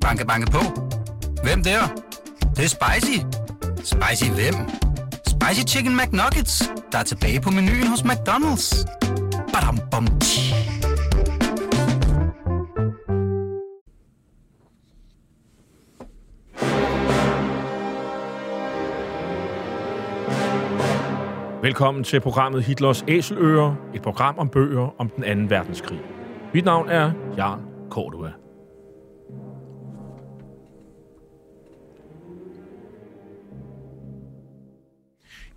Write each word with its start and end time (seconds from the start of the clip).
Banke, 0.00 0.26
banke 0.26 0.50
på. 0.50 0.58
Hvem 1.42 1.62
der? 1.62 1.80
Det, 2.40 2.56
det 2.56 2.64
er 2.64 2.68
spicy. 2.68 3.18
Spicy 3.76 4.30
hvem? 4.30 4.54
Spicy 5.26 5.74
Chicken 5.74 5.96
McNuggets, 5.96 6.72
der 6.92 6.98
er 6.98 7.02
tilbage 7.02 7.40
på 7.40 7.50
menuen 7.50 7.86
hos 7.86 8.00
McDonald's. 8.00 8.86
Badum, 9.52 9.78
bom, 9.90 10.06
tji. 10.20 10.54
Velkommen 21.62 22.04
til 22.04 22.20
programmet 22.20 22.62
Hitlers 22.64 23.04
Æseløer, 23.08 23.74
et 23.94 24.02
program 24.02 24.38
om 24.38 24.48
bøger 24.48 24.94
om 24.98 25.08
den 25.08 25.24
anden 25.24 25.50
verdenskrig. 25.50 26.00
Mit 26.54 26.64
navn 26.64 26.88
er 26.88 27.12
Jan 27.36 27.58
Cordua. 27.90 28.32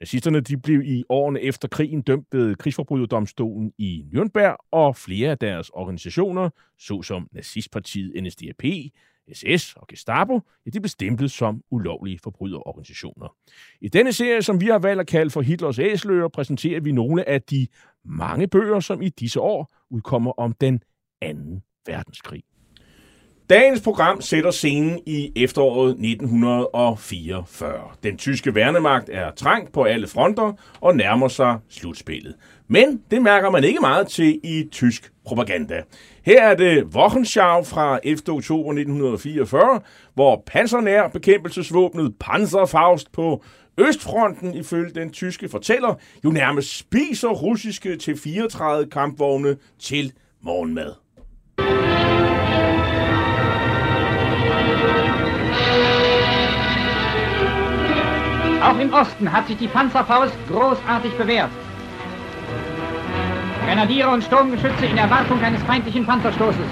Nazisterne 0.00 0.40
de 0.40 0.56
blev 0.56 0.82
i 0.82 1.04
årene 1.08 1.40
efter 1.40 1.68
krigen 1.68 2.02
dømt 2.02 2.26
ved 2.32 2.54
krigsforbryderdomstolen 2.54 3.72
i 3.78 4.04
Nürnberg, 4.14 4.68
og 4.70 4.96
flere 4.96 5.30
af 5.30 5.38
deres 5.38 5.70
organisationer, 5.70 6.50
såsom 6.78 7.28
nazistpartiet 7.32 8.22
NSDAP, 8.22 8.64
SS 9.32 9.74
og 9.76 9.86
Gestapo, 9.86 10.40
ja, 10.66 10.70
de 10.70 10.80
blev 10.80 10.88
stemplet 10.88 11.30
som 11.30 11.62
ulovlige 11.70 12.18
forbryderorganisationer. 12.22 13.36
I 13.80 13.88
denne 13.88 14.12
serie, 14.12 14.42
som 14.42 14.60
vi 14.60 14.66
har 14.66 14.78
valgt 14.78 15.00
at 15.00 15.06
kalde 15.06 15.30
for 15.30 15.40
Hitlers 15.40 15.78
Æsler, 15.78 16.28
præsenterer 16.28 16.80
vi 16.80 16.92
nogle 16.92 17.28
af 17.28 17.42
de 17.42 17.66
mange 18.04 18.48
bøger, 18.48 18.80
som 18.80 19.02
i 19.02 19.08
disse 19.08 19.40
år 19.40 19.74
udkommer 19.90 20.32
om 20.32 20.52
den 20.52 20.82
anden 21.20 21.62
verdenskrig. 21.86 22.42
Dagens 23.50 23.80
program 23.80 24.20
sætter 24.20 24.50
scenen 24.50 25.00
i 25.06 25.32
efteråret 25.36 25.90
1944. 25.90 27.72
Den 28.02 28.16
tyske 28.16 28.54
værnemagt 28.54 29.10
er 29.12 29.30
trængt 29.30 29.72
på 29.72 29.82
alle 29.82 30.06
fronter 30.06 30.52
og 30.80 30.96
nærmer 30.96 31.28
sig 31.28 31.58
slutspillet. 31.68 32.34
Men 32.68 33.02
det 33.10 33.22
mærker 33.22 33.50
man 33.50 33.64
ikke 33.64 33.80
meget 33.80 34.06
til 34.08 34.40
i 34.44 34.68
tysk 34.72 35.12
propaganda. 35.26 35.82
Her 36.22 36.42
er 36.42 36.54
det 36.54 36.84
Wochenschau 36.84 37.64
fra 37.64 37.98
11. 38.04 38.18
oktober 38.28 38.70
1944, 38.70 39.80
hvor 40.14 40.42
pansernær 40.46 41.08
bekæmpelsesvåbnet 41.08 42.14
Panzerfaust 42.20 43.12
på 43.12 43.44
Østfronten, 43.78 44.54
ifølge 44.54 44.94
den 44.94 45.10
tyske 45.10 45.48
fortæller, 45.48 45.94
jo 46.24 46.30
nærmest 46.30 46.78
spiser 46.78 47.28
russiske 47.28 47.98
T-34 48.02 48.88
kampvogne 48.88 49.56
til 49.78 50.12
morgenmad. 50.42 50.92
Auch 58.64 58.78
im 58.78 58.94
Osten 58.94 59.30
hat 59.30 59.46
sich 59.46 59.58
die 59.58 59.68
Panzerfaust 59.68 60.32
großartig 60.48 61.12
bewährt. 61.18 61.50
Grenadiere 63.66 64.08
und 64.08 64.24
Sturmgeschütze 64.24 64.86
in 64.86 64.96
Erwartung 64.96 65.42
eines 65.42 65.62
feindlichen 65.64 66.06
Panzerstoßes. 66.06 66.66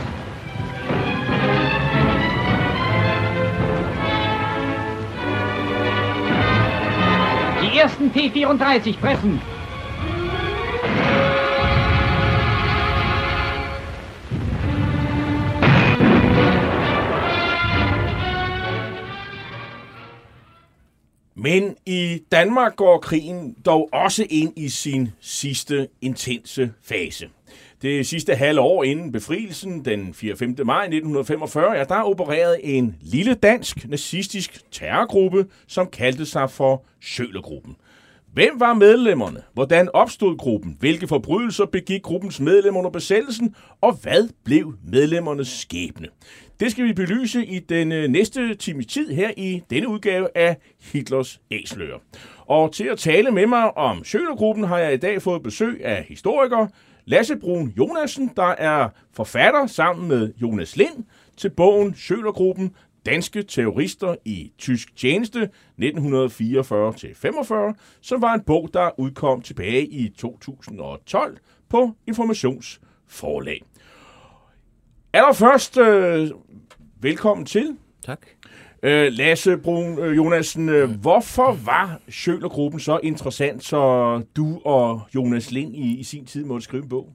Die 7.63 7.79
ersten 7.79 8.11
T-34 8.11 8.99
pressen. 8.99 9.52
Men 21.43 21.77
i 21.87 22.23
Danmark 22.33 22.77
går 22.77 22.99
krigen 22.99 23.57
dog 23.67 23.89
også 23.93 24.27
ind 24.31 24.53
i 24.57 24.69
sin 24.69 25.09
sidste 25.21 25.89
intense 26.01 26.73
fase. 26.83 27.29
Det 27.83 28.07
sidste 28.07 28.35
halve 28.35 28.61
år 28.61 28.85
inden 28.85 29.13
befrielsen, 29.13 29.85
den 29.85 30.15
4. 30.15 30.37
5. 30.37 30.57
maj 30.65 30.83
1945, 30.83 31.73
ja, 31.73 31.85
der 31.85 32.03
opererede 32.03 32.65
en 32.65 32.97
lille 33.01 33.35
dansk 33.35 33.89
nazistisk 33.89 34.61
terrorgruppe, 34.71 35.47
som 35.67 35.87
kaldte 35.87 36.27
sig 36.27 36.51
for 36.51 36.85
Sjølergruppen. 37.01 37.77
Hvem 38.33 38.61
var 38.61 38.75
medlemmerne? 38.75 39.43
Hvordan 39.53 39.89
opstod 39.95 40.37
gruppen? 40.37 40.77
Hvilke 40.81 41.09
forbrydelser 41.09 41.65
begik 41.65 42.03
gruppens 42.03 42.41
medlemmer 42.41 42.79
under 42.79 42.91
besættelsen? 42.91 43.55
Og 43.81 43.93
hvad 44.03 44.29
blev 44.45 44.75
medlemmernes 44.85 45.49
skæbne? 45.49 46.09
Det 46.61 46.71
skal 46.71 46.85
vi 46.85 46.93
belyse 46.93 47.47
i 47.47 47.59
den 47.59 47.93
øh, 47.93 48.09
næste 48.09 48.55
times 48.55 48.87
tid 48.87 49.09
her 49.09 49.31
i 49.37 49.63
denne 49.71 49.89
udgave 49.89 50.29
af 50.35 50.57
Hitlers 50.81 51.41
Æsler. 51.51 51.99
Og 52.47 52.73
til 52.73 52.85
at 52.85 52.99
tale 52.99 53.31
med 53.31 53.47
mig 53.47 53.77
om 53.77 54.05
Sjølergruppen 54.05 54.65
har 54.65 54.79
jeg 54.79 54.95
i 54.95 54.97
dag 54.97 55.23
fået 55.23 55.43
besøg 55.43 55.85
af 55.85 56.05
historiker 56.09 56.67
Lasse 57.05 57.37
Brun 57.37 57.73
Jonasen, 57.79 58.31
der 58.37 58.55
er 58.59 58.89
forfatter 59.13 59.67
sammen 59.67 60.09
med 60.09 60.33
Jonas 60.43 60.77
Lind 60.77 61.05
til 61.37 61.51
bogen 61.51 61.95
Sjølergruppen, 61.95 62.75
Danske 63.07 63.43
terrorister 63.43 64.15
i 64.25 64.53
tysk 64.59 64.97
tjeneste 64.97 65.51
1944-45, 65.83 65.85
som 68.01 68.23
var 68.23 68.35
en 68.35 68.41
bog, 68.41 68.71
der 68.75 69.01
udkom 69.01 69.43
tilbage 69.43 69.87
i 69.87 70.09
2012 70.09 71.39
på 71.69 71.91
Informationsforlag. 72.07 73.63
Allerførst, 75.13 75.79
øh, 75.79 76.31
velkommen 77.01 77.47
til. 77.47 77.77
Tak. 78.07 78.27
Øh, 78.83 79.13
Lasse 79.13 79.57
Brun 79.57 79.99
øh, 79.99 80.17
Jonasen, 80.17 80.69
øh, 80.69 80.91
hvorfor 80.91 81.53
var 81.65 82.01
Sjølergruppen 82.09 82.81
så 82.81 83.01
interessant, 83.03 83.65
så 83.65 84.23
du 84.37 84.61
og 84.65 85.01
Jonas 85.15 85.51
Lind 85.51 85.77
i, 85.77 85.99
i 85.99 86.03
sin 86.03 86.27
tid 86.27 86.45
måtte 86.45 86.65
skrive 86.65 86.83
en 86.83 86.89
bog? 86.89 87.13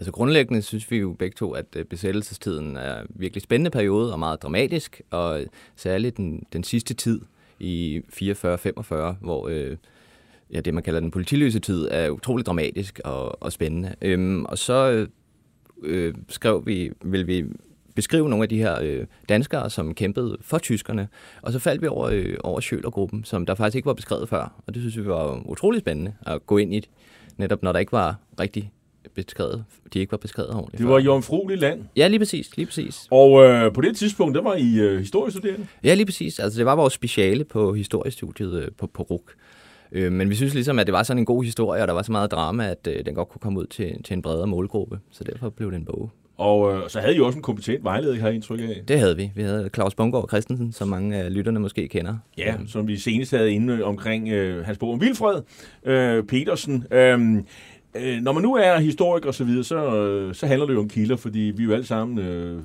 Altså 0.00 0.12
grundlæggende 0.12 0.62
synes 0.62 0.90
vi 0.90 0.96
jo 0.96 1.12
begge 1.12 1.34
to, 1.34 1.52
at 1.52 1.66
øh, 1.76 1.84
besættelsestiden 1.84 2.76
er 2.76 3.00
en 3.00 3.06
virkelig 3.10 3.42
spændende 3.42 3.70
periode 3.70 4.12
og 4.12 4.18
meget 4.18 4.42
dramatisk, 4.42 5.02
og 5.10 5.40
øh, 5.40 5.46
særligt 5.76 6.16
den, 6.16 6.46
den 6.52 6.64
sidste 6.64 6.94
tid 6.94 7.20
i 7.58 8.02
44-45, 8.12 8.94
hvor 9.20 9.48
øh, 9.48 9.76
ja, 10.52 10.60
det, 10.60 10.74
man 10.74 10.82
kalder 10.82 11.00
den 11.00 11.10
politiløse 11.10 11.58
tid, 11.58 11.88
er 11.90 12.10
utrolig 12.10 12.46
dramatisk 12.46 13.00
og, 13.04 13.42
og 13.42 13.52
spændende. 13.52 13.94
Øhm, 14.02 14.44
og 14.44 14.58
så 14.58 14.90
øh, 14.90 15.08
øh, 15.82 16.14
skrev 16.28 16.66
vi, 16.66 16.92
vil 17.04 17.26
vi 17.26 17.44
beskrive 17.94 18.28
nogle 18.28 18.42
af 18.42 18.48
de 18.48 18.58
her 18.58 18.80
øh, 18.82 19.06
danskere, 19.28 19.70
som 19.70 19.94
kæmpede 19.94 20.38
for 20.40 20.58
tyskerne. 20.58 21.08
Og 21.42 21.52
så 21.52 21.58
faldt 21.58 21.82
vi 21.82 21.86
over, 21.86 22.08
øh, 22.12 22.36
over 22.44 22.60
Sjølergruppen, 22.60 23.24
som 23.24 23.46
der 23.46 23.54
faktisk 23.54 23.76
ikke 23.76 23.86
var 23.86 23.94
beskrevet 23.94 24.28
før. 24.28 24.62
Og 24.66 24.74
det 24.74 24.82
synes 24.82 24.96
vi 24.96 25.06
var 25.06 25.48
utrolig 25.48 25.80
spændende 25.80 26.14
at 26.26 26.46
gå 26.46 26.58
ind 26.58 26.74
i, 26.74 26.88
netop 27.36 27.62
når 27.62 27.72
der 27.72 27.78
ikke 27.78 27.92
var 27.92 28.16
rigtig 28.40 28.72
beskrevet, 29.14 29.64
de 29.94 29.98
ikke 29.98 30.12
var 30.12 30.18
beskrevet 30.18 30.50
ordentligt. 30.50 30.78
Det 30.78 30.88
var 30.88 31.00
jomfruelig 31.00 31.58
land. 31.58 31.84
Ja, 31.96 32.08
lige 32.08 32.18
præcis, 32.18 32.56
lige 32.56 32.66
præcis. 32.66 33.06
Og 33.10 33.44
øh, 33.44 33.72
på 33.72 33.80
det 33.80 33.96
tidspunkt, 33.96 34.34
der 34.34 34.42
var 34.42 34.54
I 34.54 34.78
øh, 34.78 34.98
historiestuderende? 34.98 35.66
Ja, 35.84 35.94
lige 35.94 36.06
præcis. 36.06 36.38
Altså, 36.38 36.58
det 36.58 36.66
var 36.66 36.76
vores 36.76 36.92
speciale 36.92 37.44
på 37.44 37.74
historiestudiet 37.74 38.62
øh, 38.62 38.68
på, 38.78 38.86
på 38.86 39.02
RUK. 39.02 39.34
Øh, 39.92 40.12
men 40.12 40.30
vi 40.30 40.34
synes 40.34 40.54
ligesom, 40.54 40.78
at 40.78 40.86
det 40.86 40.92
var 40.92 41.02
sådan 41.02 41.18
en 41.18 41.24
god 41.24 41.44
historie, 41.44 41.82
og 41.82 41.88
der 41.88 41.94
var 41.94 42.02
så 42.02 42.12
meget 42.12 42.30
drama, 42.30 42.70
at 42.70 42.88
øh, 42.90 43.06
den 43.06 43.14
godt 43.14 43.28
kunne 43.28 43.40
komme 43.40 43.60
ud 43.60 43.66
til, 43.66 44.02
til 44.02 44.14
en 44.14 44.22
bredere 44.22 44.46
målgruppe. 44.46 44.98
Så 45.10 45.24
derfor 45.24 45.50
blev 45.50 45.70
det 45.70 45.76
en 45.76 45.84
bog. 45.84 46.10
Og 46.36 46.74
øh, 46.74 46.88
så 46.88 47.00
havde 47.00 47.14
I 47.14 47.16
jo 47.16 47.26
også 47.26 47.38
en 47.38 47.42
kompetent 47.42 47.84
vejleder, 47.84 48.20
har 48.20 48.26
jeg 48.26 48.34
indtryk 48.34 48.60
af. 48.60 48.82
Det 48.88 48.98
havde 48.98 49.16
vi. 49.16 49.30
Vi 49.34 49.42
havde 49.42 49.70
Claus 49.74 49.94
Bungård 49.94 50.28
Christensen, 50.28 50.72
som 50.72 50.88
mange 50.88 51.16
af 51.16 51.34
lytterne 51.34 51.60
måske 51.60 51.88
kender. 51.88 52.16
Ja, 52.38 52.54
som 52.66 52.88
vi 52.88 52.96
senest 52.96 53.30
havde 53.30 53.52
inde 53.52 53.84
omkring 53.84 54.28
øh, 54.28 54.64
hans 54.64 54.78
bog 54.78 54.92
om 54.92 55.00
Vilfred 55.00 55.42
øh, 55.84 56.24
Petersen. 56.24 56.84
Øh, 56.90 57.20
Øh, 57.94 58.20
når 58.22 58.32
man 58.32 58.42
nu 58.42 58.54
er 58.54 58.78
historiker 58.78 59.28
og 59.28 59.34
så 59.34 59.44
videre, 59.44 59.64
så, 59.64 59.96
øh, 59.96 60.34
så 60.34 60.46
handler 60.46 60.66
det 60.66 60.74
jo 60.74 60.80
om 60.80 60.88
kilder, 60.88 61.16
fordi 61.16 61.38
vi 61.38 61.62
er 61.62 61.66
jo 61.66 61.72
alle 61.72 61.86
sammen 61.86 62.18
øh, 62.18 62.62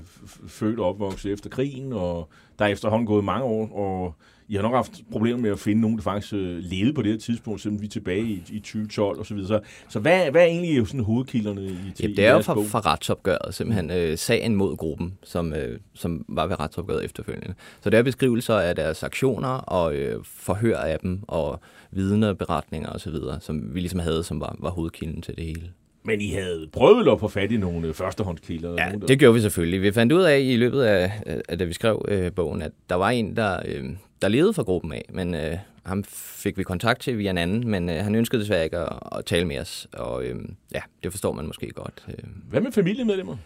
født 0.48 0.80
og 0.80 0.86
opvokset 0.86 1.32
efter 1.32 1.50
krigen, 1.50 1.94
og 1.94 2.30
der 2.60 2.66
er 2.66 2.70
efterhånden 2.70 3.08
gået 3.08 3.24
mange 3.24 3.44
år, 3.44 3.72
og 3.76 4.14
i 4.48 4.56
har 4.56 4.62
nok 4.62 4.74
haft 4.74 5.02
problemer 5.12 5.40
med 5.40 5.52
at 5.52 5.60
finde 5.60 5.82
nogen, 5.82 5.98
der 5.98 6.04
faktisk 6.04 6.34
øh, 6.34 6.58
levede 6.64 6.94
på 6.94 7.02
det 7.02 7.12
her 7.12 7.20
tidspunkt, 7.20 7.62
selvom 7.62 7.82
vi 7.82 7.86
er 7.86 7.90
tilbage 7.90 8.24
i, 8.24 8.44
i 8.50 8.60
2012 8.60 9.20
og 9.20 9.26
så 9.26 9.34
videre. 9.34 9.48
Så, 9.48 9.60
så 9.90 10.00
hvad, 10.00 10.32
hvad 10.32 10.42
er 10.42 10.46
egentlig 10.46 10.88
sådan 10.88 11.04
hovedkilderne 11.04 11.66
i, 11.66 11.78
til 11.96 12.04
Jamen, 12.04 12.18
det 12.18 12.26
er 12.26 12.34
jo 12.34 12.42
fra, 12.42 12.54
fra 12.54 12.80
retsopgøret, 12.80 13.56
simpelthen 13.56 13.92
øh, 13.92 14.18
sagen 14.18 14.56
mod 14.56 14.78
gruppen, 14.78 15.18
som, 15.24 15.54
øh, 15.54 15.80
som 15.94 16.26
var 16.28 16.48
ved 16.48 16.60
retsopgøret 16.60 17.06
efterfølgende. 17.06 17.54
Så 17.82 17.90
det 17.90 18.00
er 18.00 18.04
beskrivelser 18.04 18.56
af 18.56 18.76
deres 18.76 19.04
aktioner 19.04 19.50
og 19.50 19.96
øh, 19.96 20.24
forhør 20.24 20.78
af 20.78 21.00
dem 21.00 21.20
og 21.28 21.60
vidner, 21.92 22.34
beretninger 22.34 22.90
osv., 22.90 23.16
som 23.40 23.76
vi 23.76 23.80
ligesom 23.80 24.00
havde, 24.00 24.24
som 24.24 24.40
var, 24.40 24.56
var 24.60 24.70
hovedkilden 24.70 25.22
til 25.22 25.36
det 25.36 25.46
hele. 25.46 25.72
Men 26.06 26.22
I 26.22 26.32
havde 26.32 26.70
prøvet 26.72 27.08
at 27.08 27.20
få 27.20 27.28
fat 27.28 27.52
i 27.52 27.58
nogle 27.58 27.94
førstehåndskilder? 27.94 28.70
Ja, 28.78 28.86
nogen, 28.86 29.02
der... 29.02 29.08
det 29.08 29.20
gjorde 29.20 29.34
vi 29.34 29.42
selvfølgelig. 29.42 29.82
Vi 29.82 29.92
fandt 29.92 30.14
ud 30.14 30.22
af 30.22 30.40
i 30.40 30.56
løbet 30.56 30.82
af, 30.82 31.12
da 31.60 31.64
vi 31.64 31.74
skrev 31.74 32.06
øh, 32.08 32.32
bogen, 32.32 32.62
at 32.62 32.72
der 32.90 32.96
var 32.96 33.10
en, 33.10 33.36
der, 33.36 33.60
øh, 33.66 33.84
der 34.22 34.28
levede 34.28 34.54
fra 34.54 34.64
gruppen 34.64 34.94
af, 34.94 35.06
men 35.10 35.34
øh, 35.34 35.58
ham 35.86 36.04
fik 36.14 36.58
vi 36.58 36.64
kontakt 36.64 37.02
til 37.02 37.18
via 37.18 37.30
en 37.30 37.38
anden, 37.38 37.68
men 37.68 37.90
øh, 37.90 37.96
han 37.96 38.16
ønskede 38.16 38.42
desværre 38.42 38.64
ikke 38.64 38.78
at, 38.78 39.00
at 39.12 39.26
tale 39.26 39.46
med 39.46 39.60
os, 39.60 39.88
og 39.94 40.24
øh, 40.24 40.36
ja, 40.74 40.82
det 41.04 41.12
forstår 41.12 41.34
man 41.34 41.48
måske 41.48 41.70
godt. 41.70 42.06
Øh. 42.08 42.24
Hvad 42.50 42.62
med 42.62 42.72
familiemedlemmer? 42.72 43.38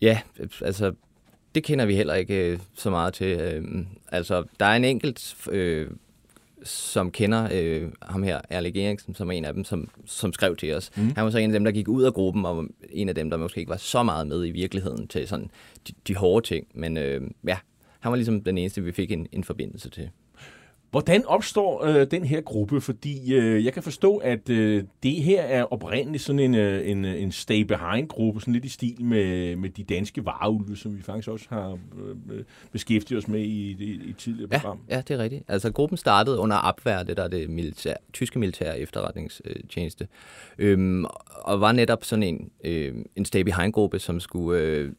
Ja, 0.00 0.20
altså 0.62 0.92
det 1.54 1.64
kender 1.64 1.86
vi 1.86 1.94
heller 1.94 2.14
ikke 2.14 2.52
øh, 2.52 2.58
så 2.74 2.90
meget 2.90 3.14
til. 3.14 3.40
Øh, 3.40 3.64
altså, 4.08 4.44
der 4.60 4.66
er 4.66 4.76
en 4.76 4.84
enkelt 4.84 5.36
øh, 5.50 5.90
som 6.64 7.10
kender 7.10 7.48
øh, 7.52 7.90
ham 8.02 8.22
her, 8.22 8.40
Erling 8.50 8.76
Eriksen, 8.76 9.14
som 9.14 9.28
er 9.28 9.32
en 9.32 9.44
af 9.44 9.54
dem, 9.54 9.64
som, 9.64 9.88
som 10.06 10.32
skrev 10.32 10.56
til 10.56 10.74
os. 10.74 10.90
Mm. 10.96 11.12
Han 11.16 11.24
var 11.24 11.30
så 11.30 11.38
en 11.38 11.50
af 11.50 11.52
dem, 11.52 11.64
der 11.64 11.72
gik 11.72 11.88
ud 11.88 12.02
af 12.02 12.12
gruppen, 12.12 12.46
og 12.46 12.64
en 12.90 13.08
af 13.08 13.14
dem, 13.14 13.30
der 13.30 13.36
måske 13.36 13.58
ikke 13.60 13.70
var 13.70 13.76
så 13.76 14.02
meget 14.02 14.26
med 14.26 14.46
i 14.46 14.50
virkeligheden 14.50 15.08
til 15.08 15.28
sådan 15.28 15.50
de, 15.88 15.92
de 16.08 16.16
hårde 16.16 16.46
ting. 16.46 16.66
Men 16.74 16.96
øh, 16.96 17.20
ja, 17.46 17.58
han 18.00 18.10
var 18.10 18.16
ligesom 18.16 18.44
den 18.44 18.58
eneste, 18.58 18.82
vi 18.82 18.92
fik 18.92 19.12
en, 19.12 19.26
en 19.32 19.44
forbindelse 19.44 19.90
til. 19.90 20.10
Hvordan 20.94 21.26
opstår 21.26 21.84
øh, 21.84 22.06
den 22.10 22.24
her 22.24 22.40
gruppe? 22.40 22.80
Fordi 22.80 23.34
øh, 23.34 23.64
jeg 23.64 23.72
kan 23.72 23.82
forstå, 23.82 24.16
at 24.16 24.50
øh, 24.50 24.84
det 25.02 25.12
her 25.12 25.42
er 25.42 25.62
oprindeligt 25.72 26.22
sådan 26.22 26.38
en, 26.38 26.54
øh, 26.54 26.90
en, 26.90 27.04
en 27.04 27.32
stay-behind-gruppe, 27.32 28.40
sådan 28.40 28.54
lidt 28.54 28.64
i 28.64 28.68
stil 28.68 29.04
med, 29.04 29.56
med 29.56 29.70
de 29.70 29.84
danske 29.84 30.24
vareulve, 30.24 30.76
som 30.76 30.96
vi 30.96 31.02
faktisk 31.02 31.28
også 31.28 31.46
har 31.48 31.70
øh, 31.70 32.44
beskæftiget 32.72 33.18
os 33.22 33.28
med 33.28 33.40
i, 33.40 33.76
i, 33.78 34.10
et 34.10 34.16
tidligere 34.16 34.48
ja, 34.52 34.58
program. 34.58 34.78
Ja, 34.90 35.02
det 35.08 35.10
er 35.10 35.18
rigtigt. 35.18 35.44
Altså 35.48 35.72
gruppen 35.72 35.98
startede 35.98 36.38
under 36.38 36.56
Abwehr, 36.56 37.02
det 37.02 37.16
der 37.16 37.22
er 37.22 37.28
det 37.28 37.50
militær, 37.50 37.94
tyske 38.12 38.38
militære 38.38 38.78
efterretningstjeneste, 38.78 40.08
øhm, 40.58 41.04
og 41.28 41.60
var 41.60 41.72
netop 41.72 42.04
sådan 42.04 42.22
en, 42.22 42.50
øh, 42.64 42.94
en 43.16 43.24
stay-behind-gruppe, 43.24 43.98
som 43.98 44.20
skulle... 44.20 44.60
Øh, 44.60 44.92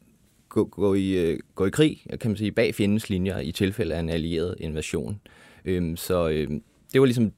gå, 0.49 0.65
gå, 0.65 0.93
i, 0.93 1.11
øh, 1.11 1.39
gå 1.55 1.65
i 1.65 1.69
krig, 1.69 2.01
kan 2.21 2.31
man 2.31 2.37
sige, 2.37 2.51
bag 2.51 2.75
fjendens 2.75 3.09
linjer 3.09 3.39
i 3.39 3.51
tilfælde 3.51 3.95
af 3.95 3.99
en 3.99 4.09
allieret 4.09 4.55
invasion. 4.59 5.19
Øhm, 5.65 5.95
så 5.95 6.29
øh, 6.29 6.49
det 6.93 7.01
var 7.01 7.05
ligesom 7.05 7.31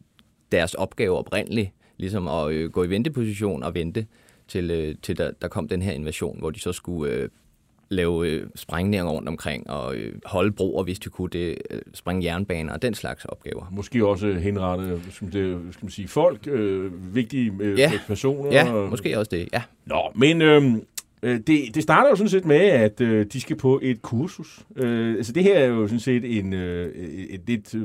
deres 0.51 0.73
opgave 0.73 1.17
oprindeligt, 1.17 1.71
ligesom 1.97 2.27
at 2.27 2.51
øh, 2.51 2.71
gå 2.71 2.83
i 2.83 2.89
venteposition 2.89 3.63
og 3.63 3.73
vente 3.73 4.05
til, 4.47 4.71
øh, 4.71 4.95
til 5.01 5.17
der, 5.17 5.31
der 5.41 5.47
kom 5.47 5.67
den 5.67 5.81
her 5.81 5.91
invasion, 5.91 6.39
hvor 6.39 6.49
de 6.49 6.59
så 6.59 6.71
skulle 6.71 7.13
øh, 7.13 7.29
lave 7.89 8.29
øh, 8.29 8.47
sprængninger 8.55 9.11
rundt 9.11 9.29
omkring 9.29 9.69
og 9.69 9.95
øh, 9.95 10.13
holde 10.25 10.51
broer, 10.51 10.83
hvis 10.83 10.99
de 10.99 11.09
kunne 11.09 11.29
det, 11.29 11.57
øh, 11.69 11.81
springe 11.93 12.23
jernbaner 12.23 12.73
og 12.73 12.81
den 12.81 12.93
slags 12.93 13.25
opgaver. 13.25 13.67
Måske 13.71 14.05
også 14.05 14.33
henrette 14.33 15.01
skal 15.11 15.33
det, 15.33 15.59
skal 15.71 15.85
man 15.85 15.91
sige, 15.91 16.07
folk, 16.07 16.47
øh, 16.47 17.15
vigtige 17.15 17.53
øh, 17.59 17.79
ja. 17.79 17.91
personer. 18.07 18.51
Ja, 18.51 18.73
måske 18.73 19.19
også 19.19 19.29
det, 19.29 19.49
ja. 19.53 19.61
Nå, 19.85 20.11
men... 20.15 20.41
Øh, 20.41 20.63
det, 21.23 21.75
det 21.75 21.83
starter 21.83 22.09
jo 22.09 22.15
sådan 22.15 22.29
set 22.29 22.45
med, 22.45 22.55
at 22.59 23.01
øh, 23.01 23.25
de 23.33 23.41
skal 23.41 23.55
på 23.55 23.79
et 23.83 24.01
kursus. 24.01 24.59
Øh, 24.75 25.15
altså 25.15 25.31
det 25.33 25.43
her 25.43 25.53
er 25.59 25.65
jo 25.67 25.87
sådan 25.87 25.99
set 25.99 26.37
en, 26.37 26.53
øh, 26.53 26.95
et 27.29 27.41
lidt... 27.47 27.75
Øh, 27.75 27.81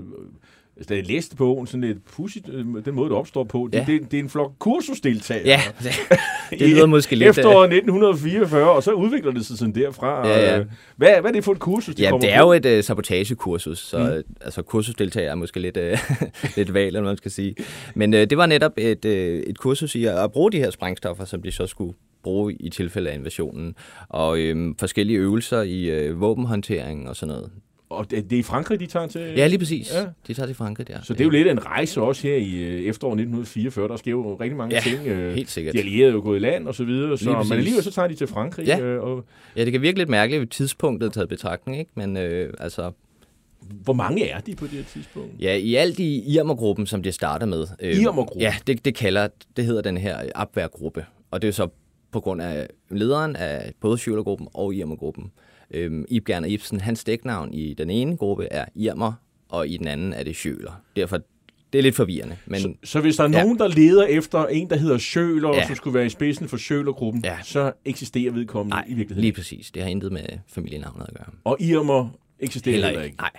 da 0.88 0.94
jeg 0.94 1.06
læste 1.06 1.36
bogen, 1.36 1.66
sådan 1.66 1.80
lidt 1.80 2.04
pudsigt, 2.04 2.46
den 2.84 2.94
måde, 2.94 3.08
det 3.10 3.16
opstår 3.18 3.44
på. 3.44 3.68
Det, 3.72 3.78
Ja. 3.78 3.84
det, 3.88 4.10
det 4.10 4.18
er 4.18 4.22
en 4.22 4.28
flok 4.28 4.52
kursusdeltagere. 4.58 5.46
Ja, 5.46 5.60
det, 5.82 6.58
det 6.60 6.68
lyder 6.68 6.86
måske 6.86 7.16
lidt... 7.16 7.22
øh, 7.22 7.28
Efteråret 7.30 7.64
1944, 7.72 8.70
og 8.70 8.82
så 8.82 8.92
udvikler 8.92 9.32
det 9.32 9.46
sig 9.46 9.58
sådan 9.58 9.74
derfra. 9.74 10.28
Ja, 10.28 10.38
ja. 10.40 10.58
Øh, 10.58 10.66
Hvad, 10.96 11.08
hvad 11.20 11.30
er 11.30 11.34
det 11.34 11.44
for 11.44 11.52
et 11.52 11.58
kursus, 11.58 11.94
de 11.94 12.02
Ja, 12.02 12.10
det 12.20 12.32
er 12.32 12.42
på? 12.42 12.46
jo 12.46 12.52
et 12.52 12.78
uh, 12.78 12.84
sabotagekursus, 12.84 13.78
så 13.78 14.22
mm. 14.26 14.34
altså, 14.40 14.62
kursusdeltager 14.62 15.30
er 15.30 15.34
måske 15.34 15.60
lidt, 15.60 15.76
uh, 15.76 15.82
lidt 16.56 16.74
valg, 16.74 16.86
eller 16.86 17.00
hvad 17.00 17.10
man 17.10 17.16
skal 17.16 17.30
sige. 17.30 17.54
Men 17.94 18.14
uh, 18.14 18.20
det 18.20 18.36
var 18.38 18.46
netop 18.46 18.72
et, 18.76 19.04
uh, 19.04 19.10
et 19.12 19.58
kursus 19.58 19.94
i 19.94 20.04
at 20.04 20.32
bruge 20.32 20.52
de 20.52 20.58
her 20.58 20.70
sprængstoffer, 20.70 21.24
som 21.24 21.42
de 21.42 21.52
så 21.52 21.66
skulle 21.66 21.94
bruge 22.22 22.54
i 22.60 22.70
tilfælde 22.70 23.10
af 23.10 23.14
invasionen, 23.14 23.74
og 24.08 24.38
øhm, 24.38 24.76
forskellige 24.78 25.18
øvelser 25.18 25.62
i 25.62 25.84
øh, 25.90 26.20
våbenhåndtering 26.20 27.08
og 27.08 27.16
sådan 27.16 27.34
noget. 27.34 27.50
Og 27.90 28.10
det, 28.10 28.32
er 28.32 28.36
i 28.38 28.42
Frankrig, 28.42 28.80
de 28.80 28.86
tager 28.86 29.06
til? 29.06 29.20
Ja, 29.20 29.46
lige 29.46 29.58
præcis. 29.58 29.92
Ja. 29.94 30.00
Ja. 30.00 30.06
De 30.26 30.34
tager 30.34 30.46
til 30.46 30.56
Frankrig 30.56 30.88
der. 30.88 30.98
Så 31.02 31.12
det 31.12 31.20
er 31.20 31.24
jo 31.24 31.30
lidt 31.30 31.48
en 31.48 31.66
rejse 31.66 32.00
også 32.02 32.26
her 32.28 32.36
i 32.36 32.54
øh, 32.54 32.80
efteråret 32.80 33.12
1944. 33.14 33.88
Der 33.88 33.96
sker 33.96 34.10
jo 34.10 34.34
rigtig 34.34 34.56
mange 34.56 34.74
Ja, 34.74 34.80
ting. 34.80 35.06
Øh, 35.06 35.34
helt 35.34 35.50
sikkert. 35.50 35.74
De 35.74 35.78
allierede 35.78 36.08
er 36.10 36.14
jo 36.14 36.20
gået 36.20 36.36
i 36.36 36.40
land 36.42 36.68
og 36.68 36.74
så 36.74 36.84
videre, 36.84 37.18
så, 37.18 37.30
men 37.48 37.58
alligevel 37.58 37.82
så 37.82 37.90
tager 37.90 38.08
de 38.08 38.14
til 38.14 38.26
Frankrig. 38.26 38.66
Ja. 38.66 38.80
Øh, 38.80 39.02
og 39.02 39.24
Ja, 39.56 39.64
det 39.64 39.72
kan 39.72 39.82
virke 39.82 39.98
lidt 39.98 40.08
mærkeligt 40.08 40.40
ved 40.40 40.46
tidspunktet 40.46 41.12
taget 41.12 41.28
betragtning, 41.28 41.78
ikke? 41.78 41.90
Men 41.94 42.16
øh, 42.16 42.54
altså, 42.60 42.90
hvor 43.84 43.92
mange 43.92 44.28
er 44.28 44.40
de 44.40 44.54
på 44.54 44.64
det 44.64 44.72
her 44.72 44.84
tidspunkt? 44.92 45.30
ja, 45.40 45.54
i 45.54 45.74
alt 45.74 45.98
i 45.98 46.34
Irmer-gruppen, 46.36 46.86
som 46.86 47.02
det 47.02 47.14
starter 47.14 47.46
med. 47.46 47.66
Øh, 47.80 47.96
Irmer-gruppen? 47.96 48.40
Ja, 48.40 48.54
det, 48.66 48.84
det 48.84 48.94
kalder, 48.94 49.28
det 49.56 49.64
hedder 49.64 49.82
den 49.82 49.96
her 49.96 50.16
Abwehr-gruppe. 50.34 51.04
Og 51.30 51.42
det 51.42 51.48
er 51.48 51.52
så 51.52 51.68
på 52.12 52.20
grund 52.20 52.42
af 52.42 52.68
lederen 52.90 53.36
af 53.36 53.72
både 53.80 53.96
Schüler-gruppen 53.96 54.46
og 54.54 54.74
Irmer-gruppen. 54.74 55.32
Øhm, 55.70 56.04
Ibgern 56.08 56.44
og 56.44 56.50
Ibsen, 56.50 56.80
hans 56.80 57.04
dæknavn 57.04 57.54
i 57.54 57.74
den 57.74 57.90
ene 57.90 58.16
gruppe 58.16 58.44
er 58.50 58.64
Irmer, 58.74 59.12
og 59.48 59.68
i 59.68 59.76
den 59.76 59.86
anden 59.88 60.12
er 60.12 60.22
det 60.22 60.34
Schüler. 60.36 60.72
Derfor, 60.96 61.18
det 61.72 61.78
er 61.78 61.82
lidt 61.82 61.94
forvirrende. 61.94 62.36
Men 62.46 62.60
Så, 62.60 62.68
så 62.84 63.00
hvis 63.00 63.16
der 63.16 63.24
er 63.24 63.28
Ja. 63.28 63.42
nogen, 63.42 63.58
der 63.58 63.68
leder 63.68 64.04
efter 64.04 64.46
en, 64.46 64.70
der 64.70 64.76
hedder 64.76 64.98
Schøler, 64.98 65.48
ja. 65.48 65.54
Ja. 65.56 65.66
som 65.66 65.76
skulle 65.76 65.94
være 65.94 66.06
i 66.06 66.08
spidsen 66.08 66.48
for 66.48 66.56
Schøler-gruppen, 66.56 67.24
Ja. 67.24 67.36
så 67.42 67.72
eksisterer 67.84 68.32
vedkommende 68.32 68.74
nej, 68.76 68.84
i 68.88 68.94
virkeligheden. 68.94 69.20
lige 69.20 69.32
præcis. 69.32 69.70
Det 69.70 69.82
har 69.82 69.88
intet 69.90 70.12
med 70.12 70.24
familienavnet 70.48 71.06
at 71.08 71.14
gøre. 71.14 71.26
Og 71.44 71.56
Irmer 71.60 72.08
eksisterer 72.40 72.72
heller, 72.72 72.88
heller 72.88 73.04
ikke. 73.04 73.16
Nej, 73.16 73.30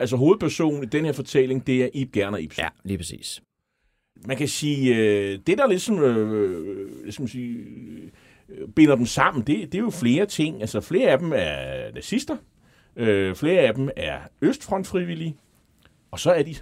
Altså 0.00 0.16
hovedpersonen 0.16 0.82
i 0.82 0.86
den 0.86 1.04
her 1.04 1.12
fortælling, 1.12 1.66
det 1.66 1.84
er 1.84 1.88
Ib 1.94 2.12
Gerner 2.12 2.38
Ibsen. 2.38 2.62
ja, 2.62 2.68
lige 2.84 2.98
præcis. 2.98 3.42
Man 4.26 4.36
kan 4.36 4.48
sige, 4.48 4.96
øh, 4.96 5.38
det 5.46 5.58
der 5.58 5.66
ligesom, 5.68 5.98
øh, 5.98 7.12
man 7.18 7.28
sige, 7.28 7.56
øh, 8.48 8.68
binder 8.76 8.96
dem 8.96 9.06
sammen, 9.06 9.42
det, 9.42 9.72
det 9.72 9.78
er 9.78 9.82
jo 9.82 9.90
flere 9.90 10.26
ting. 10.26 10.60
Altså 10.60 10.80
flere 10.80 11.10
af 11.10 11.18
dem 11.18 11.32
er 11.34 11.94
nazister, 11.94 12.36
øh, 12.96 13.34
flere 13.34 13.60
af 13.60 13.74
dem 13.74 13.88
er 13.96 14.18
Østfrontfrivillige, 14.42 15.36
og 16.10 16.20
så 16.20 16.32
er 16.32 16.42
de, 16.42 16.54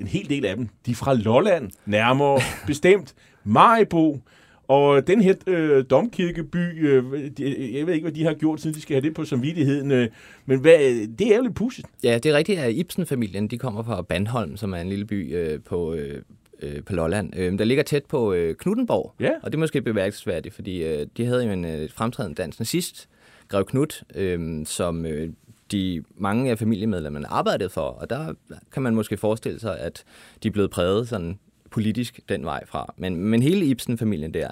en 0.00 0.06
hel 0.06 0.28
del 0.28 0.44
af 0.44 0.56
dem, 0.56 0.68
de 0.86 0.90
er 0.90 0.94
fra 0.94 1.14
Lolland, 1.14 1.70
nærmere 1.86 2.40
bestemt 2.66 3.14
Maribo, 3.44 4.20
og 4.68 5.06
den 5.06 5.20
her 5.20 5.34
øh, 5.46 5.84
domkirkeby, 5.90 6.88
øh, 6.88 7.30
de, 7.36 7.78
jeg 7.78 7.86
ved 7.86 7.94
ikke, 7.94 8.04
hvad 8.04 8.12
de 8.12 8.24
har 8.24 8.34
gjort, 8.34 8.60
siden 8.60 8.76
de 8.76 8.80
skal 8.80 8.94
have 8.94 9.02
det 9.02 9.14
på 9.14 9.24
samvittigheden, 9.24 9.90
øh, 9.90 10.08
men 10.46 10.60
hvad, 10.60 11.06
det 11.16 11.32
er 11.32 11.36
jo 11.36 11.42
lidt 11.42 11.54
pudsigt. 11.54 11.88
Ja, 12.02 12.18
det 12.18 12.26
er 12.32 12.36
rigtigt, 12.36 12.58
at 12.58 12.74
Ibsen-familien 12.74 13.48
de 13.48 13.58
kommer 13.58 13.82
fra 13.82 14.02
Bandholm, 14.02 14.56
som 14.56 14.72
er 14.72 14.78
en 14.78 14.88
lille 14.88 15.04
by 15.04 15.36
øh, 15.36 15.60
på, 15.62 15.94
øh, 15.94 16.22
øh, 16.62 16.84
på 16.84 16.94
Lolland, 16.94 17.36
øh, 17.36 17.58
der 17.58 17.64
ligger 17.64 17.84
tæt 17.84 18.04
på 18.04 18.32
øh, 18.32 18.54
Knuttenborg. 18.54 19.14
Ja. 19.20 19.30
Og 19.42 19.52
det 19.52 19.58
er 19.58 19.60
måske 19.60 19.82
bemærkelsesværdigt, 19.82 20.54
fordi 20.54 20.82
øh, 20.82 21.06
de 21.16 21.26
havde 21.26 21.44
jo 21.44 21.50
en 21.50 21.64
øh, 21.64 21.90
fremtrædende 21.90 22.42
dansk 22.42 22.58
nazist, 22.58 23.08
Grev 23.48 23.64
Knut, 23.64 24.02
øh, 24.14 24.66
som 24.66 25.06
øh, 25.06 25.32
de 25.72 26.04
mange 26.16 26.50
af 26.50 26.58
familiemedlemmerne 26.58 27.26
arbejdede 27.26 27.68
for. 27.68 27.80
Og 27.80 28.10
der 28.10 28.34
kan 28.72 28.82
man 28.82 28.94
måske 28.94 29.16
forestille 29.16 29.60
sig, 29.60 29.78
at 29.78 30.04
de 30.42 30.48
er 30.48 30.52
blevet 30.52 30.70
præget 30.70 31.08
sådan 31.08 31.38
politisk 31.70 32.20
den 32.28 32.44
vej 32.44 32.66
fra. 32.66 32.94
Men, 32.96 33.16
men 33.16 33.42
hele 33.42 33.66
Ibsen-familien 33.66 34.34
der, 34.34 34.50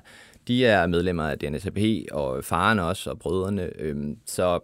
de 0.48 0.64
er 0.66 0.86
medlemmer 0.86 1.22
af 1.22 1.38
DNSAP, 1.38 1.78
og 2.12 2.44
faren 2.44 2.78
også, 2.78 3.10
og 3.10 3.18
brødrene. 3.18 3.70
Øh, 3.78 3.96
så, 4.26 4.60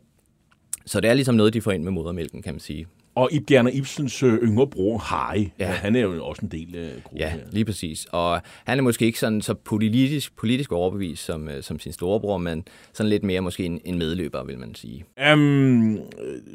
så 0.87 1.01
det 1.01 1.11
er 1.11 1.15
ligesom 1.15 1.35
noget, 1.35 1.55
de 1.55 1.61
får 1.61 1.73
ind 1.73 1.83
med 1.83 1.93
modermælken, 1.93 2.43
kan 2.43 2.55
man 2.55 2.61
sige. 2.61 2.87
Og 3.19 3.33
Ib 3.33 3.47
Gerner 3.47 3.71
Ibsens 3.71 4.23
øh, 4.23 4.39
yngre 4.43 4.67
bror, 4.67 4.99
Harry, 4.99 5.45
ja. 5.59 5.67
Han 5.67 5.97
er 5.97 6.01
jo 6.01 6.25
også 6.25 6.43
en 6.45 6.49
del 6.51 6.77
af 6.77 6.89
gruppen 7.03 7.19
Ja, 7.21 7.29
her. 7.31 7.39
lige 7.53 7.65
præcis. 7.65 8.07
Og 8.13 8.41
han 8.65 8.79
er 8.79 8.83
måske 8.83 9.05
ikke 9.07 9.19
sådan 9.19 9.43
så 9.43 9.55
politisk, 9.55 10.37
politisk 10.37 10.73
overbevist 10.73 11.25
som, 11.25 11.49
øh, 11.49 11.63
som 11.63 11.79
sin 11.79 11.93
storebror, 11.93 12.39
men 12.39 12.65
sådan 12.93 13.11
lidt 13.11 13.23
mere 13.23 13.41
måske 13.41 13.65
en, 13.65 13.81
en 13.85 13.99
medløber, 13.99 14.45
vil 14.45 14.59
man 14.59 14.75
sige. 14.75 15.05
Um, 15.33 15.99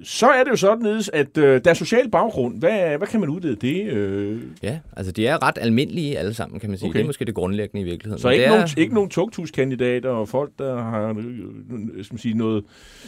så 0.04 0.28
er 0.28 0.44
det 0.44 0.52
jo 0.52 0.56
sådan, 0.56 1.02
at 1.14 1.38
øh, 1.38 1.62
der 1.64 1.70
er 1.70 1.74
social 1.74 2.10
baggrund. 2.10 2.60
Hvad, 2.60 2.98
hvad 2.98 3.08
kan 3.08 3.20
man 3.20 3.30
udlede 3.30 3.56
det? 3.56 3.86
Øh, 3.92 4.42
Ja, 4.64 4.80
altså 4.98 5.12
de 5.12 5.28
er 5.28 5.44
ret 5.44 5.58
almindelige 5.62 6.18
alle 6.18 6.34
sammen, 6.34 6.60
kan 6.60 6.70
man 6.70 6.80
sige. 6.80 6.90
Okay. 6.90 6.98
Det 6.98 7.04
er 7.04 7.08
måske 7.08 7.26
det 7.26 7.34
grundlæggende 7.36 7.82
i 7.82 7.84
virkeligheden. 7.90 8.22
så 8.22 8.30
ikke, 8.30 8.46
er, 8.46 8.50
nogen, 8.50 8.68
ikke 8.78 8.94
nogen 8.94 9.10
tugthuskandidater 9.10 10.10
og 10.10 10.30
folk, 10.30 10.52
der 10.60 10.82
har 10.84 11.10
øh, 11.10 12.04
skal 12.04 12.14
man 12.14 12.18
sige, 12.20 12.34
noget 12.38 12.64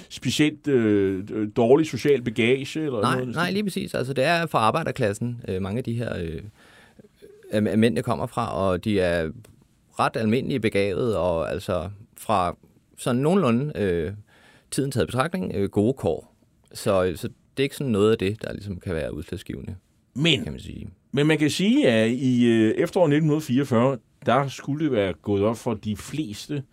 specielt 0.09 0.67
øh, 0.67 1.23
dårlig 1.55 1.87
social 1.87 2.21
bagage? 2.21 2.79
Eller 2.79 3.01
Nej, 3.01 3.19
noget? 3.19 3.35
nej, 3.35 3.44
lige 3.53 3.63
præcis. 3.63 3.93
Altså 3.93 4.13
det 4.13 4.23
er 4.23 4.45
fra 4.45 4.59
arbejderklassen, 4.59 5.41
øh, 5.47 5.61
mange 5.61 5.77
af 5.77 5.83
de 5.83 5.93
her 5.93 6.17
øh, 6.17 6.41
øh, 7.53 7.79
mænd, 7.79 7.95
der 7.95 8.01
kommer 8.01 8.25
fra, 8.25 8.55
og 8.55 8.83
de 8.83 8.99
er 8.99 9.31
ret 9.99 10.17
almindelige 10.17 10.59
begavet, 10.59 11.17
og 11.17 11.51
altså 11.51 11.89
fra 12.17 12.55
sådan 12.97 13.21
nogenlunde 13.21 13.71
øh, 13.75 14.13
tiden 14.71 14.91
taget 14.91 15.07
betragtning, 15.07 15.51
øh, 15.55 15.69
gode 15.69 15.93
kår. 15.93 16.35
Så, 16.73 17.13
så 17.15 17.27
det 17.27 17.59
er 17.59 17.63
ikke 17.63 17.75
sådan 17.75 17.91
noget 17.91 18.11
af 18.11 18.17
det, 18.17 18.41
der 18.41 18.53
ligesom 18.53 18.79
kan 18.79 18.95
være 18.95 19.13
udslagsgivende, 19.13 19.75
Men, 20.13 20.43
kan 20.43 20.51
man 20.51 20.61
sige. 20.61 20.89
men 21.11 21.27
man 21.27 21.37
kan 21.37 21.49
sige, 21.49 21.89
at 21.89 22.11
i 22.11 22.45
øh, 22.45 22.71
efteråret 22.77 23.07
1944, 23.07 23.97
der 24.25 24.47
skulle 24.47 24.85
det 24.85 24.91
være 24.91 25.13
gået 25.13 25.43
op 25.43 25.57
for 25.57 25.73
de 25.73 25.97
fleste, 25.97 26.63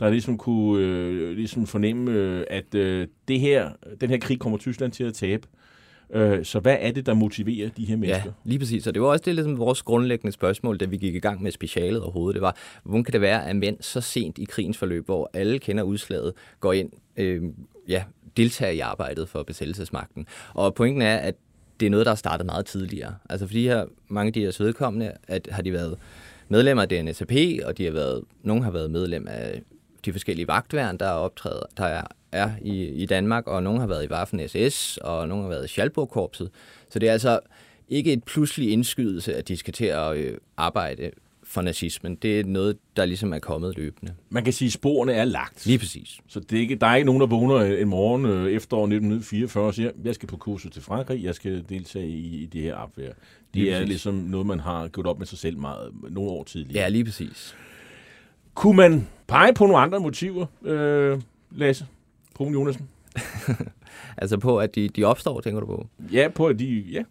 der 0.00 0.10
ligesom 0.10 0.38
kunne 0.38 0.84
øh, 0.84 1.36
ligesom 1.36 1.66
fornemme, 1.66 2.10
øh, 2.10 2.44
at 2.50 2.74
øh, 2.74 3.08
det 3.28 3.40
her, 3.40 3.70
den 4.00 4.10
her 4.10 4.18
krig 4.18 4.38
kommer 4.38 4.58
Tyskland 4.58 4.92
til 4.92 5.04
at 5.04 5.14
tabe. 5.14 5.48
Øh, 5.52 5.63
så 6.42 6.60
hvad 6.62 6.76
er 6.80 6.90
det, 6.90 7.06
der 7.06 7.14
motiverer 7.14 7.68
de 7.76 7.84
her 7.84 7.96
mennesker? 7.96 8.24
Ja, 8.24 8.32
lige 8.44 8.58
præcis. 8.58 8.86
Og 8.86 8.94
det 8.94 9.02
var 9.02 9.08
også 9.08 9.22
det, 9.26 9.34
ligesom 9.34 9.58
vores 9.58 9.82
grundlæggende 9.82 10.32
spørgsmål, 10.32 10.78
da 10.78 10.84
vi 10.84 10.96
gik 10.96 11.14
i 11.14 11.18
gang 11.18 11.42
med 11.42 11.50
specialet 11.50 12.02
overhovedet. 12.02 12.34
Det 12.34 12.42
var, 12.42 12.56
hvordan 12.84 13.04
kan 13.04 13.12
det 13.12 13.20
være, 13.20 13.48
at 13.48 13.56
mænd 13.56 13.76
så 13.80 14.00
sent 14.00 14.38
i 14.38 14.44
krigens 14.44 14.78
forløb, 14.78 15.04
hvor 15.04 15.30
alle 15.32 15.58
kender 15.58 15.82
udslaget, 15.82 16.32
går 16.60 16.72
ind, 16.72 16.90
øh, 17.16 17.42
ja, 17.88 18.04
deltager 18.36 18.72
i 18.72 18.78
arbejdet 18.78 19.28
for 19.28 19.42
besættelsesmagten. 19.42 20.26
Og 20.54 20.74
pointen 20.74 21.02
er, 21.02 21.16
at 21.16 21.34
det 21.80 21.86
er 21.86 21.90
noget, 21.90 22.06
der 22.06 22.12
er 22.12 22.16
startet 22.16 22.46
meget 22.46 22.66
tidligere. 22.66 23.14
Altså 23.30 23.46
fordi 23.46 23.66
her, 23.66 23.84
mange 24.08 24.28
af 24.28 24.32
de 24.32 24.40
her 24.40 24.52
vedkommende, 24.58 25.12
at 25.28 25.48
har 25.52 25.62
de 25.62 25.72
været 25.72 25.98
medlemmer 26.48 26.82
af 26.82 26.88
DNSAP, 26.88 27.32
og 27.64 27.78
de 27.78 27.84
har 27.84 27.92
været, 27.92 28.22
nogle 28.42 28.64
har 28.64 28.70
været 28.70 28.90
medlem 28.90 29.26
af 29.28 29.62
de 30.04 30.12
forskellige 30.12 30.48
vagtværn, 30.48 30.96
der 30.96 31.06
er 31.06 31.12
optræder, 31.12 31.66
der 31.76 31.84
er, 31.84 32.02
er 32.34 32.50
i, 32.62 32.84
i 32.84 33.06
Danmark, 33.06 33.46
og 33.46 33.62
nogle 33.62 33.80
har 33.80 33.86
været 33.86 34.04
i 34.04 34.08
Waffen 34.10 34.48
SS, 34.48 34.96
og 34.96 35.28
nogle 35.28 35.42
har 35.42 35.50
været 35.50 35.64
i 35.64 35.68
Schalburg-korpset. 35.68 36.50
Så 36.90 36.98
det 36.98 37.08
er 37.08 37.12
altså 37.12 37.40
ikke 37.88 38.12
et 38.12 38.24
pludselig 38.24 38.70
indskydelse, 38.70 39.34
at 39.34 39.48
de 39.48 39.56
skal 39.56 39.74
til 39.74 39.84
at 39.84 40.16
øh, 40.16 40.38
arbejde 40.56 41.10
for 41.46 41.62
nazismen. 41.62 42.14
Det 42.14 42.40
er 42.40 42.44
noget, 42.44 42.76
der 42.96 43.04
ligesom 43.04 43.32
er 43.32 43.38
kommet 43.38 43.76
løbende. 43.76 44.14
Man 44.30 44.44
kan 44.44 44.52
sige, 44.52 44.66
at 44.66 44.72
sporene 44.72 45.12
er 45.12 45.24
lagt. 45.24 45.66
Lige 45.66 45.78
præcis. 45.78 46.18
Så 46.28 46.40
det 46.40 46.56
er 46.56 46.60
ikke, 46.60 46.74
der 46.74 46.86
er 46.86 46.94
ikke 46.96 47.06
nogen, 47.06 47.20
der 47.20 47.26
vågner 47.26 47.56
en 47.60 47.88
morgen 47.88 48.26
øh, 48.26 48.52
efter 48.52 48.76
1944 48.76 49.64
og 49.66 49.74
siger, 49.74 49.90
jeg 50.04 50.14
skal 50.14 50.28
på 50.28 50.36
kursus 50.36 50.72
til 50.72 50.82
Frankrig, 50.82 51.24
jeg 51.24 51.34
skal 51.34 51.64
deltage 51.68 52.06
i, 52.08 52.42
i 52.42 52.46
det 52.46 52.62
her 52.62 52.74
opvær. 52.74 53.06
Det 53.06 53.14
Lige 53.52 53.70
er 53.70 53.74
præcis. 53.74 53.88
ligesom 53.88 54.14
noget, 54.14 54.46
man 54.46 54.60
har 54.60 54.88
gjort 54.88 55.06
op 55.06 55.18
med 55.18 55.26
sig 55.26 55.38
selv 55.38 55.58
meget, 55.58 55.92
nogle 56.10 56.30
år 56.30 56.44
tidligere. 56.44 56.82
Ja, 56.82 56.88
lige 56.88 57.04
præcis. 57.04 57.54
Kunne 58.54 58.76
man 58.76 59.06
pege 59.26 59.54
på 59.54 59.64
nogle 59.66 59.78
andre 59.78 60.00
motiver, 60.00 60.46
øh, 60.64 61.20
Lasse? 61.56 61.86
Brun 62.34 62.52
Jonasen? 62.52 62.88
Altså 64.16 64.38
på, 64.38 64.58
at 64.58 64.74
de, 64.74 64.88
de 64.88 65.04
opstår, 65.04 65.40
tænker 65.40 65.60
du 65.60 65.66
på? 65.66 65.88
Ja, 66.12 66.28
på 66.34 66.46
at 66.46 66.58
de... 66.58 66.84
Ja. 66.92 67.02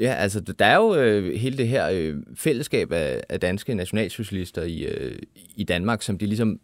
Ja, 0.00 0.14
altså 0.14 0.40
der 0.40 0.64
er 0.64 0.76
jo 0.76 0.94
øh, 0.94 1.34
hele 1.34 1.56
det 1.56 1.68
her 1.68 1.88
øh, 1.92 2.16
fællesskab 2.34 2.92
af, 2.92 3.22
af 3.28 3.40
danske 3.40 3.74
nationalsocialister 3.74 4.62
i, 4.62 4.82
øh, 4.82 5.18
i 5.56 5.64
Danmark, 5.64 6.02
som 6.02 6.18
de 6.18 6.26
ligesom 6.26 6.60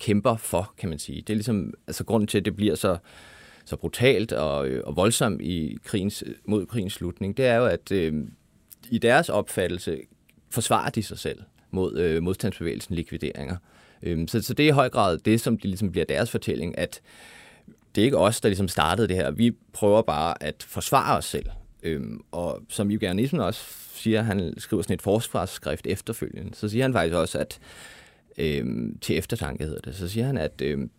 kæmper 0.00 0.36
for, 0.36 0.74
kan 0.78 0.88
man 0.88 0.98
sige. 0.98 1.20
Det 1.20 1.30
er 1.30 1.34
ligesom 1.34 1.74
altså 1.86 2.04
grunden 2.04 2.26
til, 2.26 2.38
at 2.38 2.44
det 2.44 2.56
bliver 2.56 2.74
så, 2.74 2.96
så 3.64 3.76
brutalt 3.76 4.32
og, 4.32 4.68
øh, 4.68 4.82
og 4.86 4.96
voldsomt 4.96 5.40
i 5.42 5.78
krigens, 5.84 6.24
mod 6.44 6.66
krigens 6.66 6.92
slutning, 6.92 7.36
det 7.36 7.46
er 7.46 7.56
jo, 7.56 7.66
at 7.66 7.92
øh, 7.92 8.14
i 8.90 8.98
deres 8.98 9.28
opfattelse 9.28 10.00
forsvarer 10.50 10.90
de 10.90 11.02
sig 11.02 11.18
selv 11.18 11.42
mod 11.70 11.98
øh, 11.98 12.22
modstandsbevægelsen 12.22 12.94
likvideringer. 12.94 13.56
Øh, 14.02 14.28
så, 14.28 14.42
så 14.42 14.54
det 14.54 14.64
er 14.64 14.68
i 14.68 14.72
høj 14.72 14.88
grad 14.88 15.18
det, 15.18 15.40
som 15.40 15.58
de 15.58 15.68
ligesom 15.68 15.92
bliver 15.92 16.04
deres 16.04 16.30
fortælling, 16.30 16.78
at 16.78 17.00
det 17.96 18.02
er 18.02 18.04
ikke 18.04 18.18
os, 18.18 18.40
der 18.40 18.48
ligesom 18.48 18.68
startede 18.68 19.08
det 19.08 19.16
her. 19.16 19.30
Vi 19.30 19.52
prøver 19.72 20.02
bare 20.02 20.42
at 20.42 20.66
forsvare 20.68 21.16
os 21.16 21.24
selv. 21.24 21.46
Øhm, 21.82 22.20
og 22.32 22.62
som 22.68 22.90
Jürgen 22.90 23.12
Nielsen 23.12 23.40
også 23.40 23.60
siger, 23.94 24.22
han 24.22 24.54
skriver 24.58 24.82
sådan 24.82 24.94
et 24.94 25.02
forsvarsskrift 25.02 25.86
efterfølgende, 25.86 26.54
så 26.54 26.68
siger 26.68 26.84
han 26.84 26.92
faktisk 26.92 27.16
også, 27.16 27.38
at 27.38 27.58
øhm, 28.38 28.98
til 28.98 29.18
eftertanke 29.18 29.64
hedder 29.64 29.80
det, 29.80 29.94
så 29.94 30.08
siger 30.08 30.26
han, 30.26 30.36
at 30.36 30.60
øhm, 30.62 30.90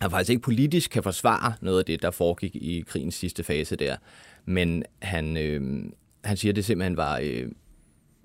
han 0.00 0.10
faktisk 0.10 0.30
ikke 0.30 0.42
politisk 0.42 0.90
kan 0.90 1.02
forsvare 1.02 1.52
noget 1.60 1.78
af 1.78 1.84
det, 1.84 2.02
der 2.02 2.10
foregik 2.10 2.56
i 2.56 2.84
krigens 2.86 3.14
sidste 3.14 3.44
fase 3.44 3.76
der, 3.76 3.96
men 4.44 4.84
han, 5.02 5.36
øhm, 5.36 5.94
han 6.24 6.36
siger, 6.36 6.52
at 6.52 6.56
det 6.56 6.64
simpelthen 6.64 6.96
var, 6.96 7.20
øh, 7.22 7.48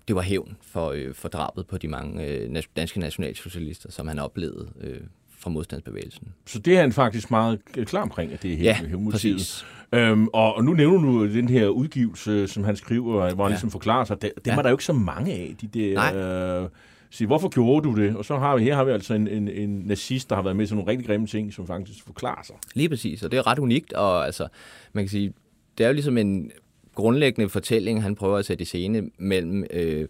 det 0.08 0.16
var 0.16 0.22
hævn 0.22 0.58
for, 0.62 0.92
øh, 0.92 1.14
for 1.14 1.28
drabet 1.30 1.68
på 1.68 1.78
de 1.78 1.88
mange 1.88 2.26
øh, 2.26 2.64
danske 2.76 3.00
nationalsocialister, 3.00 3.92
som 3.92 4.08
han 4.08 4.20
oplevede 4.20 4.70
øh, 4.82 5.02
fra 5.40 5.50
modstandsbevægelsen. 5.50 6.28
Så 6.46 6.60
det 6.60 6.76
er 6.78 6.82
han 6.82 6.92
faktisk 6.92 7.32
meget 7.32 7.60
klar 7.76 8.02
omkring, 8.02 8.34
at 8.34 8.44
det 8.44 8.54
er 8.54 8.58
Ja, 8.58 8.74
helt 8.74 8.92
motivet. 8.92 9.12
præcis. 9.38 9.66
Øhm, 9.94 10.28
og, 10.28 10.56
og 10.56 10.64
nu 10.64 10.74
nævner 10.74 11.02
du 11.12 11.34
den 11.34 11.50
her 11.50 11.68
udgivelse, 11.68 12.48
som 12.48 12.64
han 12.64 12.76
skriver, 12.76 13.34
hvor 13.34 13.44
han 13.44 13.50
Ja. 13.52 13.54
ligesom 13.56 13.72
forklarer 13.72 14.06
sig. 14.06 14.22
Det, 14.22 14.32
det 14.36 14.48
Ja. 14.48 14.56
var 14.56 14.62
der 14.62 14.70
jo 14.70 14.74
ikke 14.74 14.84
så 14.84 14.94
mange 14.94 15.34
af, 15.34 15.56
de 15.62 15.68
der... 15.68 15.94
Nej. 15.94 16.16
Øh, 16.64 16.70
sige, 17.10 17.28
hvorfor 17.28 17.50
gjorde 17.50 17.90
du 17.90 17.96
det? 17.96 18.16
Og 18.16 18.26
så 18.26 18.38
har 18.38 18.58
vi, 18.58 18.64
her 18.64 18.76
har 18.76 18.84
vi 18.84 18.92
altså 18.92 19.14
en, 19.14 19.28
en, 19.28 19.48
en 19.48 19.70
nazist, 19.86 20.30
der 20.30 20.36
har 20.36 20.44
været 20.44 20.56
med 20.56 20.68
til 20.68 20.76
nogle 20.76 20.92
rigtig 20.92 21.08
grimme 21.08 21.28
ting, 21.28 21.54
som 21.54 21.68
faktisk 21.68 22.06
forklarer 22.06 22.44
sig. 22.44 22.56
Lige 22.74 22.90
præcis, 22.90 23.24
og 23.24 23.32
det 23.32 23.38
er 23.38 23.48
ret 23.48 23.60
unikt, 23.60 23.94
og 23.94 24.26
altså, 24.26 24.48
man 24.94 25.04
kan 25.04 25.10
sige, 25.10 25.34
det 25.78 25.84
er 25.84 25.88
jo 25.88 25.94
ligesom 25.94 26.18
en 26.18 26.52
grundlæggende 26.96 27.50
fortælling, 27.50 28.04
han 28.04 28.16
prøver 28.16 28.38
at 28.38 28.46
sætte 28.46 28.62
i 28.62 28.66
scene 28.66 29.10
mellem 29.18 29.64
øh, 29.74 30.08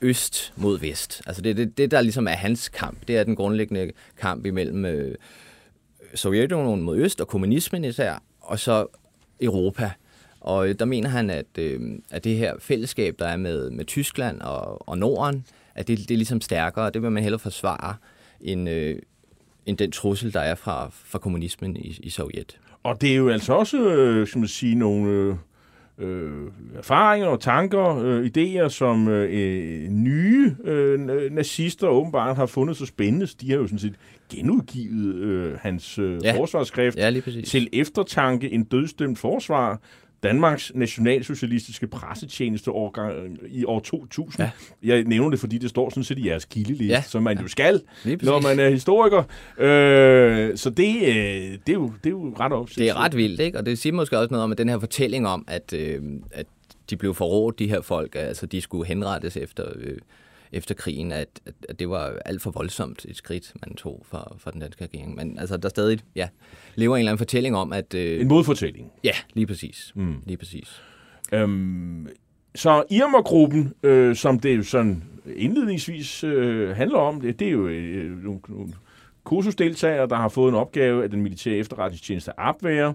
øst 0.00 0.52
mod 0.56 0.78
vest. 0.78 1.22
Altså 1.26 1.42
det, 1.42 1.56
det, 1.56 1.78
det, 1.78 1.90
der 1.90 2.00
ligesom 2.00 2.26
er 2.28 2.32
hans 2.32 2.68
kamp, 2.68 3.08
det 3.08 3.16
er 3.16 3.24
den 3.24 3.36
grundlæggende 3.36 3.90
kamp 4.20 4.46
imellem 4.46 4.84
øh, 4.84 5.14
Sovjetunionen 6.14 6.84
mod 6.84 6.98
øst, 6.98 7.20
og 7.20 7.28
kommunismen 7.28 7.84
især, 7.84 8.22
og 8.40 8.58
så 8.58 8.86
Europa. 9.40 9.90
Og 10.40 10.68
øh, 10.68 10.74
der 10.78 10.84
mener 10.84 11.08
han, 11.08 11.30
at, 11.30 11.46
øh, 11.58 11.80
at 12.10 12.24
det 12.24 12.36
her 12.36 12.54
fællesskab, 12.58 13.16
der 13.18 13.26
er 13.26 13.36
med, 13.36 13.70
med 13.70 13.84
Tyskland 13.84 14.40
og, 14.40 14.88
og 14.88 14.98
Norden, 14.98 15.44
at 15.74 15.88
det, 15.88 15.98
det 15.98 16.10
er 16.10 16.16
ligesom 16.16 16.40
stærkere, 16.40 16.84
og 16.84 16.94
det 16.94 17.02
vil 17.02 17.12
man 17.12 17.22
hellere 17.22 17.38
forsvare, 17.38 17.96
end, 18.40 18.68
øh, 18.68 18.98
end 19.66 19.78
den 19.78 19.92
trussel, 19.92 20.32
der 20.32 20.40
er 20.40 20.54
fra, 20.54 20.90
fra 20.92 21.18
kommunismen 21.18 21.76
i, 21.76 21.98
i 22.02 22.10
Sovjet. 22.10 22.58
Og 22.82 23.00
det 23.00 23.10
er 23.12 23.16
jo 23.16 23.28
altså 23.28 23.52
også, 23.52 23.78
øh, 23.78 24.26
som 24.26 24.40
man 24.40 24.48
sige, 24.48 24.74
nogle 24.74 25.10
øh, 25.10 25.36
øh, 25.98 26.46
erfaringer 26.78 27.28
og 27.28 27.40
tanker, 27.40 27.98
øh, 28.04 28.30
idéer, 28.36 28.68
som 28.68 29.08
øh, 29.08 29.88
nye 29.88 30.56
øh, 30.64 31.00
nazister 31.30 31.88
åbenbart 31.88 32.36
har 32.36 32.46
fundet 32.46 32.76
så 32.76 32.86
spændende. 32.86 33.26
De 33.26 33.50
har 33.50 33.56
jo 33.58 33.66
sådan 33.66 33.78
set 33.78 33.94
genudgivet 34.32 35.14
øh, 35.14 35.58
hans 35.60 35.98
øh, 35.98 36.24
ja. 36.24 36.38
Forsvarsskrift 36.38 36.96
Ja, 36.96 37.10
til 37.46 37.68
eftertanke 37.72 38.52
en 38.52 38.64
dødstemt 38.64 39.18
forsvar. 39.18 39.80
Danmarks 40.26 40.72
nationalsocialistiske 40.74 41.86
pressetjeneste 41.86 42.70
årgang, 42.70 43.38
i 43.48 43.64
år 43.64 43.80
2000. 43.80 44.44
Ja. 44.44 44.50
Ja. 44.84 44.94
Jeg 44.96 45.04
nævner 45.04 45.30
det, 45.30 45.40
fordi 45.40 45.58
det 45.58 45.70
står 45.70 45.90
sådan 45.90 46.04
set 46.04 46.18
i 46.18 46.28
jeres 46.28 46.44
kildeliste, 46.44 46.84
ja. 46.84 46.92
Ja. 46.92 47.02
som 47.02 47.22
man 47.22 47.38
jo 47.38 47.48
skal, 47.48 47.80
når 48.22 48.40
man 48.40 48.60
er 48.60 48.68
historiker. 48.70 49.22
Øh, 49.58 50.56
så 50.56 50.70
det, 50.70 50.96
øh, 50.96 51.12
det, 51.66 51.68
er 51.68 51.72
jo, 51.72 51.92
det 52.04 52.06
er 52.06 52.10
jo 52.10 52.34
ret 52.40 52.52
op. 52.52 52.68
Det 52.68 52.88
er 52.88 53.04
ret 53.04 53.16
vildt, 53.16 53.40
ikke? 53.40 53.58
Og 53.58 53.66
det 53.66 53.78
siger 53.78 53.92
måske 53.92 54.18
også 54.18 54.30
noget 54.30 54.44
om, 54.44 54.52
at 54.52 54.58
den 54.58 54.68
her 54.68 54.78
fortælling 54.78 55.26
om, 55.28 55.44
at, 55.48 55.72
øh, 55.72 56.02
at 56.30 56.46
de 56.90 56.96
blev 56.96 57.14
forrådt, 57.14 57.58
de 57.58 57.68
her 57.68 57.80
folk, 57.80 58.14
altså 58.14 58.46
de 58.46 58.60
skulle 58.60 58.86
henrettes 58.86 59.36
efter, 59.36 59.64
øh, 59.76 59.98
efter 60.56 60.74
krigen, 60.74 61.12
at, 61.12 61.28
at, 61.68 61.78
det 61.78 61.88
var 61.88 62.18
alt 62.24 62.42
for 62.42 62.50
voldsomt 62.50 63.06
et 63.08 63.16
skridt, 63.16 63.52
man 63.66 63.74
tog 63.74 64.02
for, 64.08 64.36
for 64.38 64.50
den 64.50 64.60
danske 64.60 64.84
regering. 64.84 65.14
Men 65.14 65.38
altså, 65.38 65.56
der 65.56 65.68
stadig 65.68 66.00
ja, 66.16 66.28
lever 66.74 66.96
en 66.96 66.98
eller 66.98 67.12
anden 67.12 67.18
fortælling 67.18 67.56
om, 67.56 67.72
at... 67.72 67.94
Øh, 67.94 68.20
En 68.20 68.28
modfortælling. 68.28 68.92
ja, 69.04 69.12
lige 69.34 69.46
præcis. 69.46 69.92
Mm. 69.94 70.14
Lige 70.26 70.36
præcis. 70.36 70.82
Øhm, 71.32 72.08
så 72.54 72.84
Irma-gruppen, 72.90 73.72
øh, 73.82 74.16
som 74.16 74.40
det 74.40 74.56
jo 74.56 74.62
sådan 74.62 75.04
indledningsvis 75.36 76.24
øh, 76.24 76.76
handler 76.76 76.98
om, 76.98 77.20
det, 77.20 77.38
det 77.38 77.48
er 77.48 77.52
jo 77.52 77.68
øh, 77.68 78.24
nogle, 78.24 78.40
nogle 78.48 78.72
kursusdeltagere, 79.24 80.08
der 80.08 80.16
har 80.16 80.28
fået 80.28 80.48
en 80.48 80.54
opgave 80.54 81.02
af 81.02 81.10
den 81.10 81.22
militære 81.22 81.56
efterretningstjeneste 81.56 82.40
Abwehr, 82.40 82.92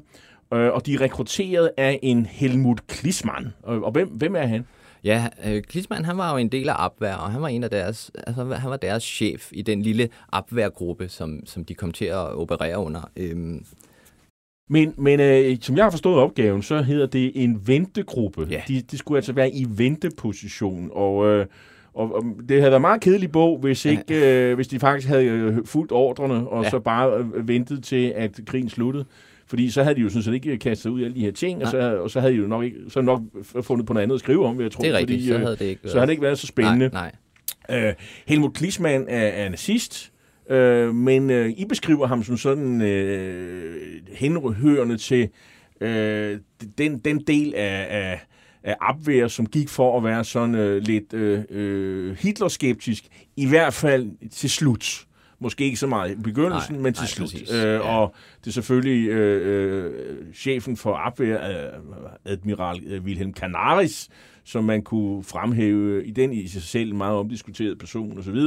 øh, 0.54 0.74
og 0.74 0.86
de 0.86 0.94
er 0.94 1.02
rekrutteret 1.02 1.72
af 1.78 2.00
en 2.04 2.26
Helmut 2.26 2.88
Klisman. 2.88 3.48
Og, 3.64 3.84
og 3.84 3.92
hvem, 3.92 4.08
hvem 4.08 4.36
er 4.36 4.46
han? 4.46 4.66
Ja, 5.04 5.28
øh, 5.48 5.62
Klinsmann, 5.62 6.06
han 6.06 6.18
var 6.18 6.32
jo 6.32 6.38
en 6.38 6.50
del 6.50 6.70
af 6.70 6.86
Abwehr, 6.86 7.14
og 7.16 7.32
han 7.32 7.42
var 7.42 7.48
en 7.48 7.64
af 7.64 7.70
deres, 7.70 8.12
altså, 8.28 8.44
han 8.44 8.70
var 8.70 8.78
deres 8.78 9.04
chef 9.04 9.50
i 9.52 9.62
den 9.62 9.82
lille 9.82 10.10
Abwehr-gruppe, 10.32 11.10
som, 11.10 11.46
som 11.46 11.66
de 11.66 11.74
kom 11.76 11.92
til 11.92 12.06
at 12.06 12.34
operere 12.36 12.78
under. 12.78 13.10
Øhm, 13.16 13.66
Men, 14.70 14.94
men 14.98 15.20
øh, 15.20 15.58
som 15.62 15.78
jeg 15.78 15.86
har 15.86 15.92
forstået 15.92 16.18
opgaven, 16.20 16.62
så 16.62 16.82
hedder 16.82 17.06
det 17.06 17.32
en 17.36 17.68
ventegruppe. 17.68 18.48
Ja. 18.50 18.62
De, 18.68 18.82
de 18.82 18.98
skulle 18.98 19.18
altså 19.18 19.34
være 19.34 19.52
i 19.52 19.66
venteposition, 19.70 20.90
og... 20.94 21.26
Øh, 21.26 21.46
og, 21.94 22.16
og 22.16 22.24
det 22.50 22.60
havde 22.60 22.72
været 22.72 22.82
meget 22.82 23.02
kedelig 23.02 23.32
bog, 23.32 23.58
hvis 23.60 23.86
ikke, 23.86 24.50
øh, 24.50 24.56
hvis 24.56 24.68
de 24.68 24.80
faktisk 24.80 25.08
havde 25.08 25.26
øh, 25.26 25.58
fulgt 25.66 25.92
ordrene, 25.92 26.50
og 26.50 26.58
ja. 26.58 26.64
Ja. 26.64 26.70
så 26.70 26.80
bare 26.80 27.18
øh, 27.18 27.48
ventet 27.48 27.84
til, 27.84 28.14
at 28.16 28.40
krigen 28.46 28.70
sluttede. 28.70 29.06
Fordi 29.52 29.70
så 29.70 29.84
havde 29.84 29.96
de 29.96 30.02
jo 30.02 30.10
sådan 30.10 30.24
set 30.24 30.34
ikke 30.34 30.58
kastet 30.58 30.90
ud 30.90 31.02
af 31.02 31.06
alle 31.06 31.16
de 31.16 31.22
her 31.22 31.32
ting, 31.32 31.64
og 31.64 31.72
så, 31.72 31.98
og 31.98 32.10
så 32.10 32.20
havde 32.20 32.34
de 32.34 32.38
jo 32.38 32.48
nok, 32.48 32.64
ikke, 32.64 32.78
så 32.90 33.02
nok 33.02 33.22
fundet 33.62 33.86
på 33.86 33.94
noget 33.94 34.04
andet 34.04 34.16
at 34.16 34.20
skrive 34.20 34.46
om, 34.46 34.58
vil 34.58 34.64
jeg 34.64 34.72
tro. 34.72 34.82
det 34.82 34.90
er 34.90 34.98
rigtigt, 34.98 35.18
fordi, 35.18 35.28
så 35.28 35.34
øh, 35.34 35.42
havde 35.42 35.56
det 35.56 35.66
ikke 35.66 35.90
så 35.90 35.98
havde 35.98 36.08
det 36.08 36.12
ikke 36.12 36.24
været 36.24 36.40
så 36.40 36.48
spændende. 36.48 36.90
Nej, 36.94 37.12
nej. 37.70 37.88
Øh, 37.88 37.94
Helmut 38.28 38.54
Klisman 38.54 39.06
er, 39.10 39.28
er 39.28 39.50
nazist, 39.50 40.12
øh, 40.50 40.96
men 40.96 41.30
øh, 41.30 41.50
I 41.58 41.66
beskriver 41.66 42.08
ham 42.08 42.24
som 42.24 42.38
sådan 42.38 42.82
øh, 42.82 44.02
henhørende 44.12 44.98
til 44.98 45.30
øh, 45.82 46.40
den, 46.78 47.00
den 47.00 47.20
del 47.20 47.54
af, 47.56 47.88
af, 47.90 48.22
af 48.64 48.76
Abwehr, 48.82 49.28
som 49.28 49.46
gik 49.46 49.70
for 49.70 49.98
at 49.98 50.04
være 50.04 50.24
sådan 50.24 50.56
øh, 50.56 50.82
lidt 50.82 51.14
øh, 51.14 52.18
Hitler-skeptisk, 52.18 53.04
i 53.36 53.48
hvert 53.48 53.74
fald 53.74 54.30
til 54.30 54.50
slut. 54.50 55.06
Måske 55.44 55.64
ikke 55.64 55.78
så 55.78 55.88
meget 55.88 56.12
i 56.12 56.16
begyndelsen, 56.16 56.74
Nej, 56.76 56.82
men 56.84 56.94
til 56.94 57.02
nej, 57.02 57.08
slut. 57.08 57.30
præcis. 57.32 57.54
Øh, 57.54 57.64
Ja. 57.64 57.80
Og 57.80 58.14
det 58.42 58.48
er 58.48 58.52
selvfølgelig 58.52 59.08
øh, 59.10 59.86
øh, 59.86 59.94
chefen 60.34 60.78
for 60.78 60.96
Abwehr, 60.96 61.38
øh, 61.50 61.80
admiral 62.26 62.80
øh, 62.88 63.04
Wilhelm 63.04 63.34
Canaris, 63.34 64.10
som 64.44 64.64
man 64.64 64.82
kunne 64.82 65.24
fremhæve 65.24 66.06
i 66.06 66.12
den 66.12 66.34
i 66.34 66.48
sig 66.48 66.62
selv 66.62 66.96
meget 66.96 67.16
omdiskuterede 67.18 67.76
person 67.76 68.18
osv. 68.20 68.38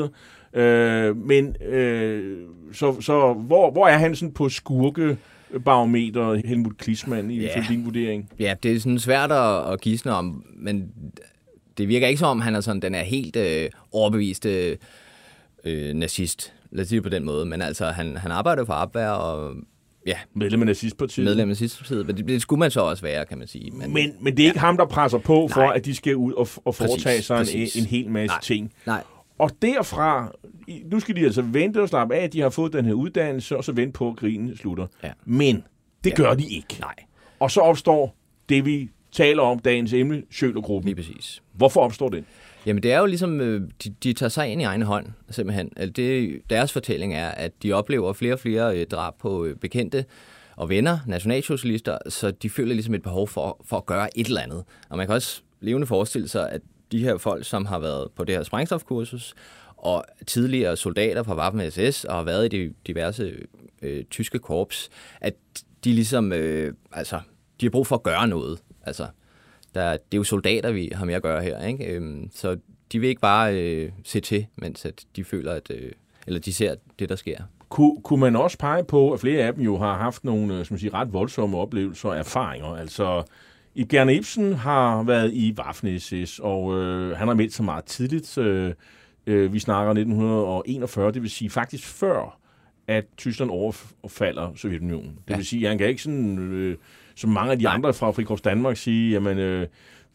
Øh, 0.61 1.17
men 1.17 1.57
øh, 1.63 2.39
så, 2.73 3.01
så 3.01 3.33
hvor, 3.33 3.71
hvor 3.71 3.87
er 3.89 3.99
han 3.99 4.17
sådan 4.17 4.33
på 4.35 4.49
skurke 4.49 5.17
barometer 5.65 6.41
Helmut 6.49 6.77
Klisman 6.79 7.31
i 7.31 7.41
Ja. 7.41 7.65
din 7.69 7.85
vurdering? 7.85 8.31
Ja, 8.39 8.55
det 8.63 8.73
er 8.73 8.81
sådan 8.81 8.99
svært 8.99 9.33
at, 9.33 9.73
at 9.73 9.81
gisne 9.81 10.13
om, 10.13 10.45
men 10.57 10.89
det 11.79 11.89
virker 11.89 12.07
ikke 12.07 12.19
som 12.19 12.29
om, 12.29 12.41
han 12.41 12.55
er 12.55 12.61
sådan, 12.61 12.83
den 12.83 12.95
er 12.95 13.03
helt 13.03 13.37
øh, 13.37 13.71
overbevist 13.93 14.47
øh, 14.47 14.77
øh, 15.65 15.95
nazist. 15.95 16.53
Lad 16.75 16.83
os 16.83 16.89
sige 16.89 17.03
på 17.03 17.09
den 17.09 17.25
måde. 17.25 17.47
Men 17.47 17.63
altså, 17.63 17.87
han, 17.87 18.17
han 18.17 18.31
arbejder 18.31 18.65
for 18.65 18.73
Abwehr 18.73 19.09
og 19.09 19.55
ja, 20.07 20.17
Medlem 20.35 20.61
af 20.61 20.67
nazistpartiet. 20.67 21.25
medlem 21.25 21.41
af 21.43 21.49
nazistpartiet. 21.49 22.07
Men 22.07 22.17
det, 22.17 22.29
det 22.29 22.43
skulle 22.43 22.61
man 22.61 22.71
så 22.71 22.81
også 22.81 23.03
være, 23.03 23.25
kan 23.27 23.39
man 23.39 23.47
sige. 23.49 23.71
Men, 23.71 23.93
Men, 23.95 24.13
men 24.21 24.37
det 24.37 24.43
er 24.43 24.47
ikke 24.47 24.59
ham, 24.59 24.77
der 24.77 24.87
presser 24.87 25.19
på 25.19 25.49
for, 25.53 25.61
Nej. 25.61 25.73
at 25.77 25.85
de 25.85 25.95
skal 25.95 26.17
ud 26.17 26.33
og, 26.33 26.49
og 26.65 26.75
foretage 26.75 27.05
Præcis, 27.05 27.27
sig 27.27 27.35
en, 27.35 27.39
præcis. 27.41 27.77
en 27.77 27.85
hel 27.87 28.11
masse 28.11 28.35
Nej. 28.35 28.41
ting. 28.41 28.73
nej, 28.87 29.03
Og 29.39 29.51
derfra, 29.63 30.33
nu 30.91 31.01
skal 31.01 31.17
de 31.17 31.21
altså 31.21 31.43
vente 31.43 31.83
og 31.83 31.89
slappe 31.89 32.15
af, 32.15 32.25
at 32.25 32.33
de 32.33 32.41
har 32.41 32.51
fået 32.51 32.73
den 32.73 32.85
her 32.85 32.93
uddannelse, 32.93 33.57
og 33.57 33.65
så 33.65 33.73
vente 33.73 33.93
på, 33.93 34.09
at 34.09 34.17
krigen 34.17 34.57
slutter. 34.57 34.87
Ja. 35.05 35.11
Men 35.25 35.65
det 36.05 36.11
Ja. 36.11 36.17
gør 36.17 36.35
de 36.35 36.47
ikke. 36.49 36.77
nej, 36.81 36.95
Og 37.41 37.51
så 37.51 37.61
opstår 37.61 38.17
det, 38.49 38.65
vi 38.67 38.91
taler 39.13 39.43
om, 39.43 39.59
dagens 39.59 39.93
emne, 39.93 40.23
Sjølergruppen. 40.31 40.87
lige 40.87 40.97
præcis. 40.97 41.43
Hvorfor 41.53 41.81
opstår 41.81 42.09
det? 42.09 42.25
Jamen 42.67 42.83
det 42.83 42.93
er 42.93 42.99
jo 42.99 43.07
ligesom, 43.07 43.41
øh, 43.41 43.69
de, 43.85 43.95
de 44.03 44.13
tager 44.13 44.31
sig 44.31 44.49
ind 44.49 44.61
i 44.61 44.65
egen 44.65 44.83
hånd, 44.83 45.07
simpelthen. 45.31 45.73
Altså, 45.77 45.93
det, 45.93 46.41
deres 46.51 46.73
fortælling 46.73 47.15
er, 47.15 47.29
at 47.29 47.53
de 47.63 47.73
oplever 47.73 48.13
flere 48.13 48.33
og 48.33 48.39
flere 48.39 48.79
øh, 48.79 48.87
drab 48.87 49.15
på 49.19 49.45
øh, 49.45 49.57
bekendte 49.57 50.05
og 50.57 50.69
venner, 50.69 50.99
nationalsocialister, 51.07 51.99
så 52.09 52.31
de 52.31 52.51
føler 52.51 52.75
ligesom 52.75 52.95
et 52.95 53.03
behov 53.03 53.29
for, 53.29 53.65
for 53.65 53.77
at 53.77 53.87
gøre 53.87 54.19
et 54.19 54.27
eller 54.27 54.41
andet. 54.41 54.65
Og 54.89 54.97
man 54.97 55.07
kan 55.07 55.15
også 55.15 55.43
levende 55.61 55.87
forestille 55.87 56.29
sig, 56.29 56.51
at 56.51 56.61
de 56.93 56.99
her 56.99 57.19
folk, 57.19 57.45
som 57.45 57.67
har 57.67 57.79
været 57.79 58.09
på 58.17 58.25
det 58.25 58.35
her 58.35 58.43
sprængstofkursus, 58.43 59.35
og 59.77 60.05
tidligere 60.27 60.77
soldater 60.77 61.23
fra 61.23 61.37
Waffen 61.37 61.71
SS 61.71 62.05
og 62.05 62.15
har 62.15 62.23
været 62.23 62.55
i 62.55 62.59
de 62.59 62.75
diverse 62.87 63.35
øh, 63.83 64.05
tyske 64.05 64.39
korps, 64.39 64.89
at 65.21 65.35
de 65.85 65.93
ligesom, 65.93 66.33
øh, 66.33 66.75
altså, 66.93 67.21
de 67.61 67.67
har 67.67 67.71
brug 67.71 67.87
for 67.87 67.97
at 67.97 68.03
gøre 68.03 68.29
noget. 68.29 68.59
Altså, 68.83 69.07
der, 69.75 69.91
det 69.93 69.99
er 70.13 70.17
jo 70.17 70.25
soldater, 70.25 70.73
vi 70.73 70.91
har 70.95 71.05
med 71.05 71.15
at 71.15 71.23
gøre 71.23 71.43
her, 71.43 71.65
ikke? 71.67 71.85
Øhm, 71.87 72.31
så 72.35 72.57
de 72.93 72.99
vil 72.99 73.09
ikke 73.09 73.21
bare 73.21 73.61
øh, 73.61 73.91
se 74.05 74.21
til, 74.21 74.47
mens 74.57 74.85
at 74.85 75.05
de 75.17 75.25
føler, 75.25 75.53
at, 75.53 75.71
øh, 75.71 75.93
eller 76.27 76.41
de 76.41 76.53
ser 76.53 76.75
det, 76.99 77.09
der 77.09 77.17
sker. 77.17 77.39
Kunne, 77.69 78.03
kunne 78.03 78.21
man 78.21 78.37
også 78.37 78.59
pege 78.59 78.85
på, 78.85 79.13
at 79.13 79.21
flere 79.21 79.45
af 79.47 79.55
dem 79.55 79.63
jo 79.65 79.77
har 79.79 79.99
haft 79.99 80.25
nogle 80.25 80.59
øh, 80.59 80.65
som 80.65 80.79
siger, 80.79 80.95
ret 80.95 81.13
voldsomme 81.13 81.57
oplevelser 81.59 82.09
og 82.09 82.17
erfaringer? 82.17 82.67
Altså, 82.69 83.23
Ibgerne 83.75 84.15
Ibsen 84.15 84.53
har 84.53 85.03
været 85.03 85.33
i 85.33 85.55
Waffen-SS, 85.61 86.41
og 86.43 86.79
øh, 86.83 87.17
han 87.17 87.29
har 87.29 87.35
meldt 87.35 87.53
sig 87.55 87.65
meget 87.65 87.85
tidligt. 87.85 88.39
Øh, 88.39 88.73
øh, 89.27 89.53
vi 89.53 89.59
snakker 89.59 89.91
1941, 89.91 91.13
det 91.13 91.23
vil 91.23 91.31
sige 91.31 91.51
faktisk 91.51 91.87
før, 91.87 92.39
at 92.89 93.05
Tyskland 93.17 93.51
overfalder 93.51 94.53
Sovjetunionen. 94.57 95.11
Det 95.25 95.31
Ja. 95.31 95.37
vil 95.37 95.47
sige, 95.47 95.63
at 95.65 95.69
han 95.69 95.79
kan 95.79 95.89
ikke 95.89 96.03
sådan, 96.03 96.39
øh, 96.39 96.77
som 97.17 97.31
mange 97.31 97.53
af 97.53 97.59
de 97.59 97.69
andre 97.69 97.95
fra 97.95 98.11
Frikorps 98.11 98.43
Danmark 98.43 98.77
sige, 98.77 99.11
jamen, 99.13 99.39
øh, 99.39 99.67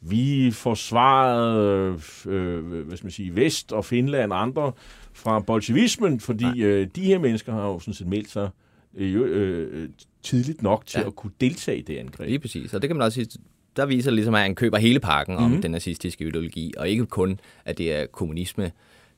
vi 0.02 0.52
forsvarede 0.52 2.00
øh, 2.28 2.66
hvad 2.66 2.98
skal 2.98 3.06
man 3.06 3.12
sige, 3.12 3.36
Vest 3.36 3.72
og 3.72 3.86
Finland 3.86 4.32
og 4.34 4.42
andre 4.42 4.72
fra 5.14 5.40
bolsjevismen, 5.40 6.20
fordi 6.20 6.62
øh, 6.64 6.88
de 6.96 7.02
her 7.02 7.20
mennesker 7.20 7.54
har 7.54 7.68
jo 7.68 7.80
sådan 7.80 7.94
set 7.94 8.08
meldt 8.08 8.30
sig 8.32 8.50
øh, 8.98 9.22
øh, 9.26 9.90
tidligt 10.24 10.62
nok 10.62 10.86
til 10.86 11.00
ja. 11.00 11.08
At 11.08 11.16
kunne 11.16 11.32
deltage 11.42 11.78
i 11.78 11.82
det 11.82 11.98
angreb. 11.98 12.28
Lige 12.28 12.40
præcis. 12.40 12.74
Og 12.74 12.82
det 12.82 12.90
kan 12.90 12.98
man 12.98 13.06
også 13.06 13.16
sige, 13.16 13.40
der 13.76 13.86
viser 13.86 14.12
ligesom, 14.12 14.36
at 14.36 14.42
han 14.42 14.56
køber 14.56 14.78
hele 14.78 15.00
pakken 15.00 15.36
om 15.36 15.52
Mhm. 15.52 15.62
den 15.62 15.72
nazistiske 15.72 16.28
ideologi, 16.28 16.74
og 16.78 16.90
ikke 16.90 17.06
kun, 17.06 17.40
at 17.66 17.78
det 17.78 17.94
er 17.94 18.06
kommunisme 18.06 18.72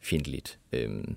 fjendtligt. 0.03 0.59
Øhm, 0.73 1.15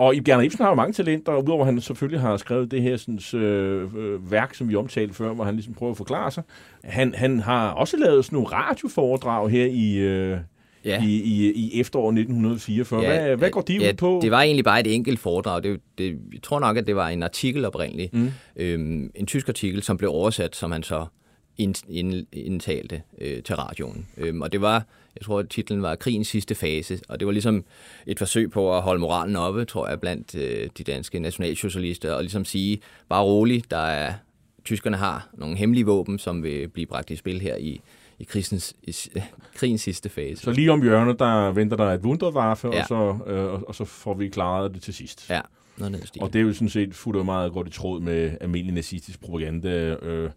Og 0.00 0.16
Ib 0.16 0.24
Gerner 0.24 0.42
Ibsen 0.42 0.62
har 0.62 0.68
jo 0.68 0.74
mange 0.74 0.92
talenter, 0.92 1.32
og 1.32 1.44
udover 1.44 1.60
at 1.60 1.66
han 1.66 1.80
selvfølgelig 1.80 2.20
har 2.20 2.36
skrevet 2.36 2.70
det 2.70 2.82
her 2.82 2.96
sådan, 2.96 3.40
øh, 3.40 4.30
værk, 4.30 4.54
som 4.54 4.68
vi 4.68 4.76
omtalte 4.76 5.14
før, 5.14 5.32
hvor 5.32 5.44
han 5.44 5.54
ligesom 5.54 5.74
prøver 5.74 5.90
at 5.90 5.96
forklare 5.96 6.30
sig. 6.30 6.42
Han, 6.84 7.14
han 7.14 7.40
har 7.40 7.70
også 7.70 7.96
lavet 7.96 8.24
sådan 8.24 8.36
nogle 8.36 8.48
radioforedrag 8.48 9.50
her 9.50 9.66
i, 9.66 9.96
øh, 9.96 10.38
ja. 10.84 11.02
i, 11.02 11.06
i, 11.06 11.52
i 11.52 11.80
efteråret 11.80 12.12
1944. 12.12 13.02
Ja, 13.02 13.08
hvad, 13.08 13.36
hvad 13.36 13.50
går 13.50 13.60
de 13.60 13.78
ja, 13.78 13.88
ud 13.88 13.94
på? 13.94 14.20
Det 14.22 14.30
var 14.30 14.42
egentlig 14.42 14.64
bare 14.64 14.80
et 14.80 14.94
enkelt 14.94 15.18
foredrag. 15.18 15.62
Det, 15.62 15.80
det, 15.98 16.18
jeg 16.32 16.42
tror 16.42 16.60
nok, 16.60 16.76
at 16.76 16.86
det 16.86 16.96
var 16.96 17.08
en 17.08 17.22
artikel 17.22 17.64
oprindeligt. 17.64 18.14
Mm. 18.14 18.30
Øhm, 18.56 19.10
en 19.14 19.26
tysk 19.26 19.48
artikel, 19.48 19.82
som 19.82 19.96
blev 19.96 20.10
oversat, 20.10 20.56
som 20.56 20.72
han 20.72 20.82
så 20.82 21.06
ind, 21.58 21.74
ind, 21.88 22.26
indtalte 22.32 23.02
øh, 23.20 23.42
til 23.42 23.56
radioen. 23.56 24.06
Øhm, 24.16 24.42
og 24.42 24.52
det 24.52 24.60
var, 24.60 24.86
jeg 25.16 25.22
tror, 25.24 25.38
at 25.38 25.48
titlen 25.48 25.82
var 25.82 25.94
Krigens 25.94 26.28
sidste 26.28 26.54
fase. 26.54 27.00
Og 27.08 27.20
det 27.20 27.26
var 27.26 27.32
ligesom 27.32 27.64
et 28.06 28.18
forsøg 28.18 28.50
på 28.50 28.76
at 28.76 28.82
holde 28.82 29.00
moralen 29.00 29.36
oppe, 29.36 29.64
tror 29.64 29.88
jeg, 29.88 30.00
blandt 30.00 30.34
øh, 30.34 30.68
de 30.78 30.84
danske 30.84 31.18
nationalsocialister. 31.18 32.12
Og 32.12 32.22
ligesom 32.22 32.44
sige, 32.44 32.80
bare 33.08 33.22
rolig, 33.22 33.64
der 33.70 33.76
er, 33.76 34.12
tyskerne 34.64 34.96
har 34.96 35.28
nogle 35.34 35.56
hemmelige 35.56 35.86
våben, 35.86 36.18
som 36.18 36.42
vil 36.42 36.68
blive 36.68 36.86
bragt 36.86 37.10
i 37.10 37.16
spil 37.16 37.40
her 37.40 37.56
i, 37.56 37.80
i, 38.18 38.24
krigens, 38.24 38.76
i 38.82 38.94
øh, 39.16 39.22
krigens 39.58 39.80
sidste 39.80 40.08
fase. 40.08 40.42
Så 40.42 40.50
lige 40.50 40.72
om 40.72 40.82
hjørnet, 40.82 41.18
der 41.18 41.50
venter 41.50 41.76
der 41.76 41.84
et 41.84 42.00
Wunderwaffe, 42.00 42.68
ja. 42.68 42.80
Og, 42.80 42.88
så, 42.88 43.30
øh, 43.32 43.62
og 43.62 43.74
så 43.74 43.84
får 43.84 44.14
vi 44.14 44.28
klaret 44.28 44.74
det 44.74 44.82
til 44.82 44.94
sidst. 44.94 45.30
Ja, 45.30 45.40
noget 45.78 46.08
stil. 46.08 46.22
Og 46.22 46.32
det 46.32 46.38
er 46.38 46.42
jo 46.42 46.52
sådan 46.52 46.68
set 46.68 46.94
fuldt 46.94 47.24
meget 47.24 47.52
godt 47.52 47.68
i 47.68 47.70
tråd 47.70 48.00
med 48.00 48.36
almindelig 48.40 48.74
nazistisk 48.74 49.20
propaganda 49.20 49.94
øh, 49.94 50.30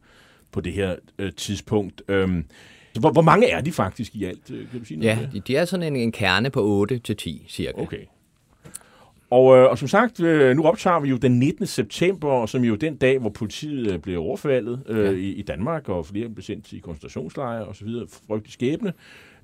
på 0.51 0.61
det 0.61 0.73
her 0.73 0.95
øh, 1.19 1.33
tidspunkt. 1.33 2.01
Øhm, 2.07 2.45
hvor, 2.99 3.11
hvor 3.11 3.21
mange 3.21 3.49
er 3.49 3.61
de 3.61 3.71
faktisk 3.71 4.15
i 4.15 4.23
alt? 4.25 4.51
øh, 4.51 4.69
Kan 4.71 4.79
du 4.79 4.85
sige 4.85 4.99
noget 4.99 5.17
Ja, 5.17 5.27
det? 5.33 5.47
de, 5.47 5.55
er 5.55 5.65
sådan 5.65 5.85
en, 5.87 5.95
en 5.95 6.11
kerne 6.11 6.49
på 6.49 6.63
8 6.63 6.99
til 6.99 7.17
10 7.17 7.45
cirka. 7.49 7.81
Okay. 7.81 7.99
Og, 9.29 9.57
øh, 9.57 9.69
og 9.69 9.77
som 9.77 9.87
sagt, 9.87 10.19
øh, 10.19 10.55
nu 10.55 10.63
optager 10.63 10.99
vi 10.99 11.09
jo 11.09 11.17
den 11.17 11.39
19. 11.39 11.65
september, 11.65 12.45
som 12.45 12.63
jo 12.63 12.75
den 12.75 12.95
dag, 12.95 13.19
hvor 13.19 13.29
politiet 13.29 13.91
øh, 13.91 13.99
blev 13.99 14.19
overfaldet 14.19 14.83
øh, 14.87 15.05
Ja. 15.05 15.11
i, 15.11 15.29
i 15.29 15.41
Danmark, 15.41 15.89
og 15.89 16.05
flere 16.05 16.29
blev 16.29 16.43
sendt 16.43 16.73
i 16.73 16.79
koncentrationslejre 16.79 17.65
osv. 17.65 17.87
Frygtelig 18.27 18.53
skæbne. 18.53 18.93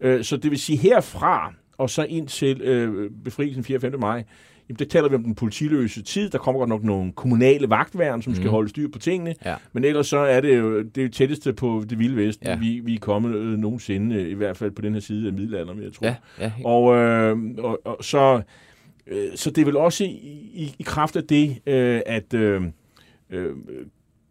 Øh, 0.01 0.23
så 0.23 0.37
det 0.37 0.51
vil 0.51 0.59
sige 0.59 0.77
herfra, 0.77 1.53
og 1.77 1.89
så 1.89 2.03
ind 2.03 2.27
til 2.27 2.61
øh, 2.61 3.11
befrielsen 3.23 3.63
4. 3.63 3.77
og 3.77 3.81
5. 3.81 3.99
maj, 3.99 4.23
jamen, 4.69 4.79
der 4.79 4.85
taler 4.85 5.09
vi 5.09 5.15
om 5.15 5.23
den 5.23 5.35
politiløse 5.35 6.01
tid. 6.03 6.29
Der 6.29 6.37
kommer 6.37 6.59
godt 6.59 6.69
nok 6.69 6.83
nogle 6.83 7.11
kommunale 7.11 7.69
vagtværn, 7.69 8.21
som 8.21 8.31
mm. 8.31 8.35
skal 8.35 8.45
Mhm. 8.45 8.51
holde 8.51 8.69
styr 8.69 8.87
på 8.93 8.99
tingene. 8.99 9.35
Ja. 9.45 9.55
Men 9.73 9.83
ellers 9.83 10.07
så 10.07 10.17
er 10.17 10.41
det 10.41 10.57
jo 10.59 10.81
det 10.81 10.97
er 10.97 11.03
jo 11.05 11.09
tætteste 11.11 11.53
på 11.53 11.83
det 11.89 11.99
vilde 11.99 12.15
vest, 12.15 12.41
ja. 12.45 12.55
Vi, 12.57 12.79
vi 12.83 12.95
er 12.95 12.99
kommet 12.99 13.35
øh, 13.35 13.57
nogensinde, 13.57 14.15
øh, 14.15 14.29
i 14.29 14.33
hvert 14.33 14.57
fald 14.57 14.71
på 14.71 14.81
den 14.81 14.93
her 14.93 14.99
side 15.01 15.27
af 15.27 15.33
middelalderen, 15.33 15.83
jeg 15.83 15.93
tror. 15.93 16.07
Ja, 16.07 16.15
ja, 16.39 16.51
Og, 16.65 16.95
øh, 16.95 17.37
og, 17.57 17.79
og 17.85 18.03
så, 18.03 18.41
øh, 19.07 19.27
så 19.35 19.49
det 19.51 19.61
er 19.61 19.65
vel 19.65 19.77
også 19.77 20.03
i, 20.03 20.07
i, 20.53 20.75
i 20.79 20.83
kraft 20.83 21.15
af 21.15 21.23
det, 21.23 21.49
øh, 21.67 22.01
at 22.05 22.33
øh, 22.33 22.61
øh, 23.29 23.55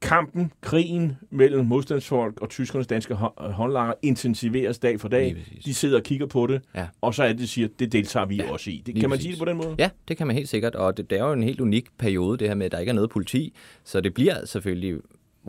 kampen, 0.01 0.53
krigen 0.61 1.17
mellem 1.31 1.67
modstandsfolk 1.67 2.41
og 2.41 2.49
tyskernes 2.49 2.87
danske 2.87 3.15
hå- 3.15 3.51
håndlanger 3.53 3.95
intensiveres 4.03 4.79
dag 4.79 5.01
for 5.01 5.09
dag. 5.09 5.37
De 5.65 5.75
sidder 5.75 5.97
og 5.97 6.03
kigger 6.03 6.27
på 6.27 6.47
det, 6.47 6.63
Ja. 6.75 6.87
og 7.01 7.15
så 7.15 7.23
er 7.23 7.29
det, 7.29 7.39
de 7.39 7.47
siger, 7.47 7.69
det 7.79 7.93
deltager 7.93 8.27
vi 8.27 8.37
Ja, 8.37 8.53
også 8.53 8.71
i. 8.71 8.83
Det, 8.87 8.95
kan 8.95 9.03
man 9.03 9.11
præcis. 9.11 9.23
sige 9.23 9.33
det 9.33 9.39
på 9.39 9.45
den 9.45 9.57
måde? 9.57 9.75
Ja, 9.79 9.91
det 10.09 10.17
kan 10.17 10.27
man 10.27 10.37
helt 10.37 10.49
sikkert, 10.49 10.75
og 10.75 10.97
det, 10.97 11.11
det 11.11 11.19
er 11.19 11.25
jo 11.25 11.33
en 11.33 11.43
helt 11.43 11.61
unik 11.61 11.87
periode, 11.99 12.39
det 12.39 12.49
her 12.49 12.55
med, 12.55 12.67
at 12.67 12.73
der 12.73 12.79
ikke 12.79 12.91
er 12.91 12.95
noget 12.95 13.11
politi, 13.11 13.55
så 13.85 14.01
det 14.01 14.15
bliver 14.15 14.47
selvfølgelig 14.47 15.01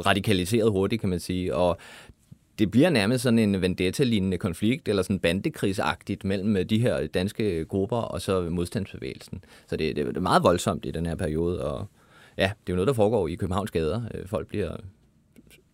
radikaliseret 0.06 0.72
hurtigt, 0.72 1.00
kan 1.00 1.10
man 1.10 1.20
sige, 1.20 1.56
og 1.56 1.78
det 2.60 2.72
bliver 2.72 2.90
nærmest 2.90 3.24
sådan 3.24 3.40
en 3.40 3.62
vendetta-lignende 3.62 4.38
konflikt, 4.38 4.88
eller 4.88 5.04
sådan 5.04 5.20
bandekrigsagtigt 5.20 6.24
mellem 6.24 6.58
øh, 6.58 6.66
de 6.66 6.80
her 6.80 7.08
danske 7.08 7.66
grupper 7.66 7.98
og 7.98 8.22
så 8.22 8.42
modstandsbevægelsen. 8.50 9.44
Så 9.68 9.76
det, 9.78 9.96
det 9.96 10.18
er 10.18 10.20
meget 10.22 10.44
voldsomt 10.44 10.86
i 10.86 10.92
den 10.92 11.06
her 11.06 11.16
periode, 11.16 11.66
og 11.66 11.88
ja, 12.40 12.44
det 12.44 12.70
er 12.72 12.74
jo 12.74 12.76
noget, 12.76 12.88
der 12.88 12.94
foregår 12.94 13.28
i 13.28 13.36
Københavns 13.36 13.72
gader. 13.72 14.02
Øh, 14.14 14.28
Folk 14.28 14.48
bliver 14.48 14.76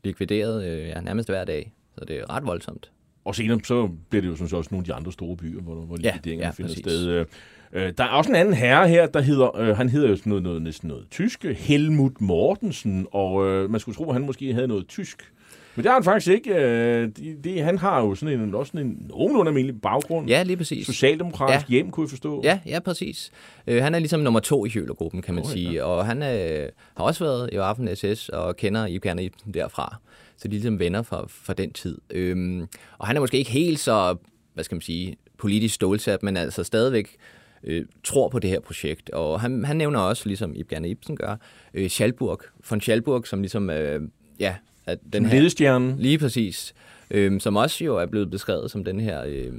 likvideret 0.03 0.65
øh, 0.65 0.87
ja, 0.87 1.01
nærmest 1.01 1.29
hver 1.29 1.45
dag, 1.45 1.73
så 1.97 2.05
det 2.05 2.19
er 2.19 2.29
ret 2.35 2.45
voldsomt. 2.45 2.91
Og 3.25 3.35
senere 3.35 3.59
så 3.63 3.89
bliver 4.09 4.21
det 4.21 4.29
jo 4.29 4.35
sådan 4.35 4.49
set 4.49 4.57
også 4.57 4.69
nogle 4.71 4.81
af 4.81 4.85
de 4.85 4.93
andre 4.93 5.11
store 5.11 5.37
byer, 5.37 5.61
hvor, 5.61 5.75
hvor 5.75 5.97
Ja, 6.03 6.11
likvideringerne 6.13 6.45
ja, 6.45 6.51
finder 6.51 6.69
præcis. 6.69 6.85
sted. 6.85 7.25
Øh, 7.73 7.93
der 7.97 8.03
er 8.03 8.07
også 8.07 8.29
en 8.29 8.35
anden 8.35 8.53
herre 8.53 8.87
her, 8.87 9.07
der 9.07 9.21
hedder, 9.21 9.57
øh, 9.57 9.77
han 9.77 9.89
hedder 9.89 10.09
jo 10.09 10.15
sådan 10.15 10.29
noget, 10.29 10.43
noget, 10.43 10.61
næsten 10.61 10.87
noget 10.87 11.05
tysk, 11.11 11.43
Helmut 11.43 12.21
Mortensen, 12.21 13.07
og 13.11 13.45
øh, 13.47 13.69
man 13.69 13.79
skulle 13.79 13.95
tro, 13.95 14.05
at 14.07 14.13
han 14.13 14.25
måske 14.25 14.53
havde 14.53 14.67
noget 14.67 14.87
tysk. 14.87 15.31
Men 15.75 15.83
det 15.83 15.89
har 15.89 15.93
han 15.93 16.03
faktisk 16.03 16.31
ikke. 16.31 16.53
Øh, 16.55 17.09
det, 17.15 17.43
det, 17.43 17.63
han 17.63 17.77
har 17.77 18.01
jo 18.01 18.15
sådan 18.15 18.39
en, 18.39 18.55
også 18.55 18.71
sådan 18.71 18.87
en 18.87 19.05
nogenlunde 19.09 19.49
almindelig 19.49 19.81
baggrund. 19.81 20.29
Ja, 20.29 20.43
lige 20.43 20.57
præcis. 20.57 20.85
Socialdemokratisk 20.85 21.69
ja. 21.69 21.73
hjem, 21.73 21.91
kunne 21.91 22.03
jeg 22.03 22.09
forstå. 22.09 22.41
Ja, 22.43 22.59
ja, 22.65 22.79
præcis. 22.79 23.31
Øh, 23.67 23.83
han 23.83 23.95
er 23.95 23.99
ligesom 23.99 24.19
nummer 24.19 24.39
to 24.39 24.65
i 24.65 24.69
Hølergruppen, 24.69 25.21
kan 25.21 25.33
man 25.35 25.43
Oh, 25.43 25.51
oh, 25.51 25.63
ja. 25.63 25.67
sige. 25.69 25.85
Og 25.85 26.05
han 26.05 26.23
øh, 26.23 26.69
har 26.97 27.03
også 27.03 27.23
været 27.23 27.49
i 27.53 27.57
Waffen 27.59 27.95
SS 27.95 28.29
og 28.29 28.55
kender 28.55 28.85
I 28.85 28.97
gerne 28.97 29.29
derfra. 29.53 29.97
Så 30.37 30.47
de 30.47 30.55
er 30.55 30.59
ligesom 30.59 30.79
venner 30.79 31.01
fra, 31.01 31.25
fra 31.27 31.53
den 31.53 31.73
tid. 31.73 31.97
Øhm, 32.09 32.67
og 32.97 33.07
han 33.07 33.15
er 33.15 33.19
måske 33.19 33.37
ikke 33.37 33.51
helt 33.51 33.79
så, 33.79 34.15
hvad 34.53 34.63
skal 34.63 34.75
man 34.75 34.81
sige, 34.81 35.17
politisk 35.37 35.75
stålsat, 35.75 36.23
men 36.23 36.37
altså 36.37 36.63
stadigvæk 36.63 37.15
øh, 37.63 37.85
tror 38.03 38.29
på 38.29 38.39
det 38.39 38.49
her 38.49 38.59
projekt. 38.59 39.09
Og 39.09 39.41
han, 39.41 39.65
han 39.65 39.77
nævner 39.77 39.99
også, 39.99 40.23
ligesom 40.25 40.53
Ibn 40.55 40.85
Ibsen 40.85 41.17
gør, 41.17 41.35
øh, 41.73 41.89
Schalburg, 41.89 42.41
von 42.69 42.81
Schalburg, 42.81 43.27
som 43.27 43.41
ligesom, 43.41 43.69
øh, 43.69 44.01
ja, 44.39 44.55
at 44.87 44.99
den 45.13 45.25
her... 45.25 45.39
Ledestjernen. 45.39 45.95
Lige 45.99 46.17
præcis. 46.17 46.73
Øh, 47.11 47.41
som 47.41 47.55
også 47.55 47.83
jo 47.83 47.97
er 47.97 48.05
blevet 48.05 48.31
beskrevet 48.31 48.71
som 48.71 48.83
den 48.83 48.99
her... 48.99 49.23
Øh, 49.27 49.53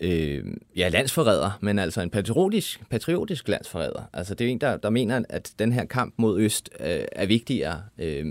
øh, 0.00 0.44
ja, 0.76 0.88
landsforræder, 0.88 1.58
men 1.60 1.78
altså 1.78 2.00
en 2.00 2.10
patriotisk, 2.10 2.80
patriotisk 2.90 3.48
landsforræder. 3.48 4.02
Altså 4.12 4.34
det 4.34 4.46
er 4.46 4.50
en, 4.50 4.58
der, 4.60 4.76
der 4.76 4.90
mener, 4.90 5.22
at 5.28 5.52
den 5.58 5.72
her 5.72 5.84
kamp 5.84 6.14
mod 6.16 6.40
Øst 6.40 6.70
øh, 6.80 6.86
er 7.12 7.26
vigtigere, 7.26 7.82
øh, 7.98 8.26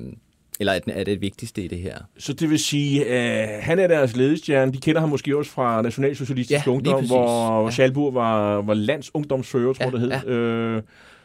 eller 0.60 0.73
at 0.73 0.86
den 0.86 0.93
er 0.93 1.03
det 1.03 1.21
vigtigste 1.21 1.63
i 1.63 1.67
det 1.67 1.77
her. 1.77 1.97
Så 2.17 2.34
det 2.34 2.49
vil 2.49 2.60
sige, 2.60 3.05
at 3.05 3.58
øh, 3.58 3.63
han 3.63 3.79
er 3.79 3.88
deres 3.88 4.15
ledestjerne. 4.15 4.73
De 4.73 4.77
kender 4.77 5.01
ham 5.01 5.10
måske 5.10 5.38
også 5.38 5.51
fra 5.51 5.82
Nationalsocialistisk 5.82 6.67
Ja, 6.67 6.71
Ungdom, 6.71 6.93
præcis. 6.93 7.10
hvor 7.10 7.63
Ja. 7.65 7.71
Schalburg 7.71 8.13
var, 8.13 8.62
var 8.62 8.73
landsungdomsfører, 8.73 9.73
tror 9.73 9.86
Ja, 9.86 9.91
det 9.91 9.99
hed. 9.99 10.27
Øh, 10.34 10.82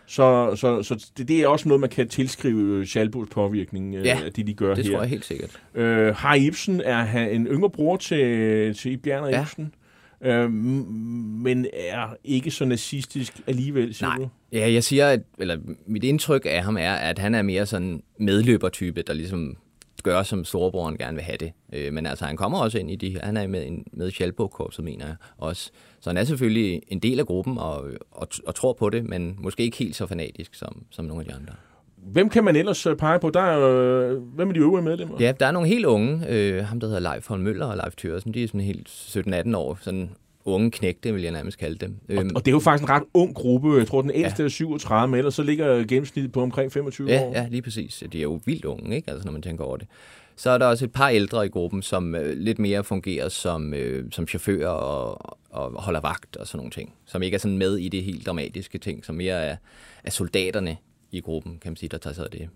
så, 0.06 0.56
så, 0.56 0.82
så 0.82 1.06
det, 1.18 1.28
det 1.28 1.40
er 1.42 1.48
også 1.48 1.68
noget, 1.68 1.80
man 1.80 1.90
kan 1.90 2.08
tilskrive 2.08 2.86
Schalburgs 2.86 3.30
påvirkning, 3.30 3.94
øh, 3.94 4.06
Ja, 4.06 4.18
af 4.24 4.32
det 4.32 4.46
de 4.46 4.54
gør 4.54 4.74
Det 4.74 4.84
her. 4.84 4.92
tror 4.92 5.00
jeg 5.00 5.10
helt 5.10 5.24
sikkert. 5.24 5.60
Øh, 5.74 6.14
Harry 6.14 6.38
Ibsen 6.40 6.80
er 6.84 7.28
en 7.28 7.46
yngre 7.46 7.70
bror 7.70 7.96
til, 7.96 8.74
til 8.74 8.96
Bjerner 8.96 9.28
Ja. 9.28 9.42
Ibsen, 9.42 9.74
øh, 10.24 10.50
men 11.42 11.66
er 11.72 12.16
ikke 12.24 12.50
så 12.50 12.64
nazistisk 12.64 13.40
alligevel, 13.46 13.94
siger 13.94 14.08
Nej. 14.08 14.16
du? 14.18 14.28
Ja, 14.52 14.72
jeg 14.72 14.84
siger, 14.84 15.08
at, 15.08 15.20
eller 15.38 15.56
mit 15.86 16.04
indtryk 16.04 16.46
af 16.50 16.62
ham 16.64 16.76
er, 16.76 16.92
at 16.92 17.18
han 17.18 17.34
er 17.34 17.42
mere 17.42 17.66
sådan 17.66 18.02
medløbertype, 18.20 19.02
der 19.02 19.12
ligesom 19.12 19.56
gør, 20.04 20.22
som 20.22 20.44
storebroren 20.44 20.96
gerne 20.96 21.14
vil 21.14 21.24
have 21.24 21.36
det. 21.36 21.52
Øh, 21.72 21.92
men 21.92 22.06
altså, 22.06 22.24
han 22.24 22.36
kommer 22.36 22.58
også 22.58 22.78
ind 22.78 22.90
i 22.90 22.96
de 22.96 23.18
han 23.22 23.36
er 23.36 23.46
med, 23.46 23.78
med 23.92 24.10
Schalburg-korpset, 24.10 24.84
mener 24.84 25.06
jeg 25.06 25.16
også. 25.38 25.70
Så 26.00 26.10
han 26.10 26.16
er 26.16 26.24
selvfølgelig 26.24 26.82
en 26.88 26.98
del 26.98 27.20
af 27.20 27.26
gruppen 27.26 27.58
og, 27.58 27.84
og, 28.10 28.28
og 28.46 28.54
tror 28.54 28.72
på 28.72 28.90
det, 28.90 29.04
men 29.04 29.36
måske 29.38 29.62
ikke 29.62 29.76
helt 29.76 29.96
så 29.96 30.06
fanatisk 30.06 30.54
som, 30.54 30.84
som 30.90 31.04
nogle 31.04 31.20
af 31.20 31.28
de 31.28 31.34
andre. 31.34 31.54
Hvem 31.96 32.28
kan 32.28 32.44
man 32.44 32.56
ellers 32.56 32.86
øh, 32.86 32.96
pege 32.96 33.18
på? 33.18 33.30
Der 33.30 33.40
er, 33.40 33.60
øh, 33.60 34.22
hvem 34.22 34.48
er 34.48 34.52
de 34.52 34.60
øvrige 34.60 34.84
medlemmer? 34.84 35.16
Ja, 35.20 35.32
der 35.40 35.46
er 35.46 35.50
nogle 35.50 35.68
helt 35.68 35.84
unge, 35.84 36.28
øh, 36.28 36.64
ham 36.64 36.80
der 36.80 36.86
hedder 36.86 37.00
Leif 37.00 37.30
von 37.30 37.42
Møller 37.42 37.66
og 37.66 37.76
Leif 37.76 37.94
Thørsen, 37.96 38.34
de 38.34 38.42
er 38.42 38.46
sådan 38.46 38.60
helt 38.60 38.88
17-18 38.88 39.56
år, 39.56 39.78
sådan 39.80 40.10
unge 40.44 40.70
knægte, 40.70 41.12
vil 41.14 41.22
jeg 41.22 41.32
nærmest 41.32 41.58
kalde 41.58 41.76
dem. 41.78 41.96
Øhm, 42.08 42.30
Og 42.34 42.44
det 42.44 42.50
er 42.50 42.54
jo 42.54 42.60
faktisk 42.60 42.82
en 42.82 42.90
ret 42.90 43.02
ung 43.14 43.34
gruppe. 43.34 43.76
Jeg 43.78 43.86
tror, 43.86 44.02
den 44.02 44.10
ældste 44.14 44.42
ja. 44.42 44.44
er 44.44 44.48
37, 44.48 45.10
men 45.10 45.18
ellers 45.18 45.34
så 45.34 45.42
ligger 45.42 45.84
gennemsnittet 45.84 46.32
på 46.32 46.42
omkring 46.42 46.72
25 46.72 47.08
Ja, 47.10 47.22
år. 47.22 47.32
ja, 47.34 47.46
lige 47.50 47.62
præcis. 47.62 48.02
De 48.12 48.18
er 48.18 48.22
jo 48.22 48.40
vildt 48.44 48.64
unge, 48.64 48.96
ikke? 48.96 49.10
Altså, 49.10 49.24
når 49.24 49.32
man 49.32 49.42
tænker 49.42 49.64
over 49.64 49.76
det. 49.76 49.86
Så 50.36 50.50
er 50.50 50.58
der 50.58 50.66
også 50.66 50.84
et 50.84 50.92
par 50.92 51.08
ældre 51.08 51.46
i 51.46 51.48
gruppen, 51.48 51.82
som 51.82 52.14
øh, 52.14 52.36
lidt 52.38 52.58
mere 52.58 52.84
fungerer 52.84 53.28
som, 53.28 53.74
øh, 53.74 54.04
som 54.12 54.28
chauffører 54.28 54.68
og, 54.68 55.38
og 55.50 55.82
holder 55.82 56.00
vagt 56.00 56.36
og 56.36 56.46
sådan 56.46 56.56
nogle 56.58 56.70
ting. 56.70 56.92
Som 57.06 57.22
ikke 57.22 57.34
er 57.34 57.38
sådan 57.38 57.58
med 57.58 57.76
i 57.76 57.88
det 57.88 58.02
helt 58.02 58.26
dramatiske 58.26 58.78
ting, 58.78 59.04
som 59.04 59.14
mere 59.14 59.34
er, 59.44 59.56
er 60.04 60.10
soldaterne 60.10 60.76
i 61.12 61.20
gruppen, 61.20 61.58
kan 61.62 61.70
man 61.70 61.76
sige, 61.76 61.88
der 61.88 61.98
tager 61.98 62.14
sig 62.14 62.24
af 62.24 62.30
det. 62.30 62.48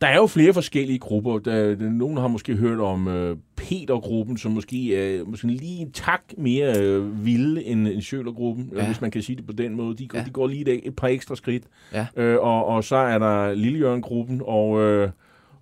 Der 0.00 0.06
er 0.06 0.16
jo 0.16 0.26
flere 0.26 0.54
forskellige 0.54 0.98
grupper. 0.98 1.38
Der, 1.38 1.76
nogen 1.76 2.16
har 2.16 2.28
måske 2.28 2.56
hørt 2.56 2.80
om 2.80 3.08
øh, 3.08 3.36
Peter-gruppen, 3.56 4.36
som 4.36 4.52
måske 4.52 4.96
er 4.96 5.24
måske 5.24 5.46
lige 5.46 5.80
en 5.80 5.92
tak 5.92 6.22
mere 6.38 6.80
øh, 6.82 7.24
vilde 7.24 7.64
end, 7.64 7.88
end 7.88 8.02
Sjøler-gruppen, 8.02 8.70
ja. 8.72 8.78
Ja. 8.78 8.86
hvis 8.86 9.00
man 9.00 9.10
kan 9.10 9.22
sige 9.22 9.36
det 9.36 9.46
på 9.46 9.52
den 9.52 9.76
måde. 9.76 9.96
De, 9.96 10.08
ja. 10.14 10.24
De 10.26 10.30
går 10.30 10.46
lige 10.46 10.70
et, 10.70 10.80
et 10.86 10.96
par 10.96 11.08
ekstra 11.08 11.36
skridt. 11.36 11.64
Ja. 11.92 12.06
Øh, 12.16 12.38
og, 12.40 12.66
og 12.66 12.84
så 12.84 12.96
er 12.96 13.18
der 13.18 13.54
Lillejørn-gruppen, 13.54 14.42
og, 14.44 14.80
øh, 14.80 15.10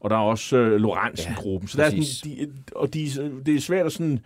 og 0.01 0.11
der 0.11 0.17
er 0.17 0.21
også 0.21 0.57
øh, 0.57 0.81
Lorentzen-gruppen. 0.81 1.67
Ja, 1.67 1.71
så 1.71 1.79
der 1.79 1.85
er 1.85 1.91
sådan, 1.91 2.37
de, 2.39 2.53
og 2.77 2.95
de, 2.95 3.07
det 3.47 3.55
er 3.55 3.61
svært 3.61 3.87
at 3.87 3.93
sådan... 3.93 4.21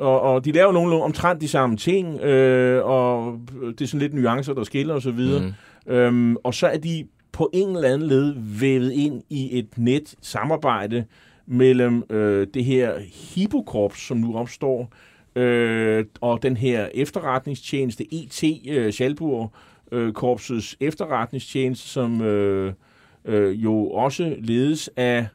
Og, 0.00 0.20
og 0.20 0.44
de 0.44 0.52
laver 0.52 0.72
nogle 0.72 1.02
omtrent 1.02 1.40
de 1.40 1.48
samme 1.48 1.76
ting, 1.76 2.20
øh, 2.20 2.84
og 2.84 3.40
det 3.78 3.80
er 3.80 3.86
sådan 3.86 4.00
lidt 4.00 4.14
nuancer, 4.14 4.54
der 4.54 4.64
skiller 4.64 4.94
osv. 4.94 5.10
Mhm. 5.10 5.52
Øhm, 5.86 6.36
og 6.36 6.54
så 6.54 6.66
er 6.66 6.78
de 6.78 7.06
på 7.38 7.50
en 7.52 7.76
eller 7.76 7.88
anden 7.88 8.08
led 8.08 8.34
vævet 8.60 8.92
ind 8.92 9.22
i 9.30 9.58
et 9.58 9.78
net 9.78 10.14
samarbejde 10.20 11.04
mellem 11.46 12.02
øh, 12.10 12.46
det 12.54 12.64
her 12.64 12.98
Hippokorps, 13.34 14.06
som 14.06 14.16
nu 14.16 14.36
opstår, 14.36 14.92
øh, 15.36 16.04
og 16.20 16.42
den 16.42 16.56
her 16.56 16.88
efterretningstjeneste, 16.94 18.14
ET, 18.14 18.44
øh, 18.68 18.92
Schalburg, 18.92 19.52
øh, 19.92 20.12
korpsets 20.12 20.76
efterretningstjeneste, 20.80 21.88
som 21.88 22.22
øh, 22.22 22.72
øh, 23.24 23.64
jo 23.64 23.90
også 23.90 24.36
ledes 24.38 24.90
af 24.96 25.26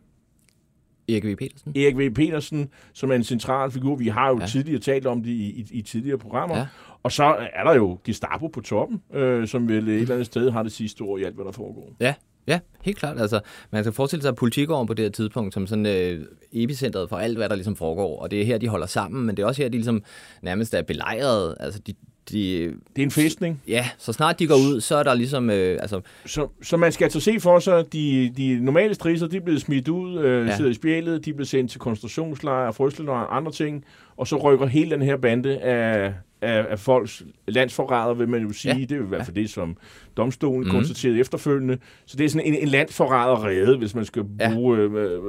Erik 1.10 1.26
V. 1.26 1.36
Petersen? 1.36 1.74
Erik 1.76 1.98
V. 1.98 2.14
Petersen, 2.14 2.70
som 2.94 3.12
er 3.12 3.16
en 3.16 3.24
central 3.24 3.72
figur. 3.72 3.96
Vi 3.96 4.08
har 4.08 4.30
jo. 4.30 4.40
Ja. 4.40 4.46
tidligere 4.46 4.80
talt 4.80 5.06
om 5.06 5.24
det 5.24 5.30
i, 5.30 5.50
i, 5.50 5.66
i 5.72 5.82
tidligere 5.82 6.18
programmer. 6.18 6.58
Ja. 6.58 6.66
Og 7.04 7.12
så 7.12 7.24
er 7.54 7.64
der 7.64 7.74
jo 7.76 8.00
Gestapo 8.04 8.48
på 8.48 8.62
toppen, 8.62 9.02
øh, 9.14 9.48
som 9.48 9.70
vel 9.70 9.88
et 9.90 10.02
eller 10.02 10.14
andet 10.14 10.26
sted 10.26 10.52
har 10.52 10.64
det 10.64 10.72
sidste 10.72 11.02
ord 11.02 11.20
i 11.20 11.24
alt, 11.24 11.36
hvad 11.36 11.46
der 11.46 11.52
foregår. 11.52 11.96
Ja, 12.00 12.14
ja, 12.48 12.60
helt 12.82 12.98
klart. 12.98 13.20
Altså, 13.22 13.40
man 13.72 13.84
kan 13.84 13.94
forestille 13.94 14.24
sig 14.24 14.36
politikåren 14.36 14.88
på 14.88 14.94
det 14.94 15.06
her 15.06 15.10
tidspunkt 15.10 15.54
som 15.54 15.68
sådan 15.68 15.86
øh, 15.86 16.26
epicentret 16.52 17.10
for 17.10 17.18
alt, 17.18 17.38
hvad 17.38 17.50
der 17.50 17.56
ligesom 17.56 17.76
foregår. 17.76 18.22
Og 18.22 18.32
det 18.32 18.42
er 18.42 18.46
her, 18.46 18.58
de 18.58 18.68
holder 18.68 18.88
sammen, 18.88 19.26
men 19.26 19.38
det 19.38 19.44
er 19.44 19.48
også 19.48 19.62
her, 19.62 19.70
de 19.70 19.78
ligesom 19.78 20.04
nærmest 20.42 20.74
er 20.74 20.82
belejret. 20.82 21.56
Altså, 21.60 21.80
de, 21.88 21.94
de, 22.32 22.64
Det 22.66 23.00
er 23.00 23.04
en 23.04 23.12
festning. 23.12 23.62
ja, 23.68 23.90
så 23.98 24.14
snart 24.14 24.40
de 24.40 24.48
går 24.48 24.56
ud, 24.56 24.82
så 24.82 24.96
er 24.96 25.04
der 25.04 25.14
ligesom, 25.14 25.50
øh, 25.50 25.78
altså, 25.82 26.02
Så, 26.26 26.48
så 26.64 26.78
man 26.78 26.92
skal 26.92 27.06
altså 27.06 27.20
se 27.20 27.40
for 27.40 27.60
sig, 27.60 27.80
at 27.80 27.94
de, 27.94 28.34
de 28.38 28.60
normale 28.60 28.94
strisser, 28.94 29.28
de 29.28 29.38
er 29.38 29.42
blevet 29.42 29.62
smidt 29.62 29.88
ud, 29.88 30.20
øh, 30.20 30.48
ja. 30.48 30.56
Sidder 30.56 30.72
i 30.72 30.74
spjælet, 30.74 31.26
de 31.26 31.30
er 31.30 31.34
blevet 31.34 31.48
sendt 31.48 31.72
til 31.72 31.80
koncentrationslejre, 31.80 32.74
frøstelejre 32.74 33.28
og 33.28 33.38
andre 33.38 33.52
ting, 33.52 33.86
og 34.18 34.28
så 34.28 34.36
rykker 34.38 34.66
hele 34.66 34.92
den 34.92 35.02
her 35.02 35.18
bande 35.18 35.58
af, 35.58 36.14
af, 36.44 36.66
af 36.70 36.80
folks 36.80 37.24
landsforræder, 37.48 38.14
vil 38.14 38.30
man 38.30 38.42
jo 38.42 38.54
sige. 38.54 38.76
Ja. 38.76 38.82
Det 38.82 38.92
er 38.92 38.96
jo 38.96 39.04
i 39.04 39.08
hvert 39.08 39.26
fald 39.26 39.36
det, 39.36 39.50
som 39.50 39.78
domstolen 40.18 40.64
mm. 40.64 40.70
Konstaterede 40.70 41.20
efterfølgende. 41.20 41.78
Så 42.06 42.18
det 42.18 42.26
er 42.26 42.30
sådan 42.30 42.48
en, 42.48 42.56
en 42.56 42.68
landsforræder 42.68 43.46
redde, 43.46 43.78
hvis 43.78 43.96
man 43.96 44.06
skal 44.06 44.24
Ja. 44.40 44.54
bruge 44.54 44.78
øh, 44.78 44.94
øh, 44.94 45.12
øh, 45.14 45.20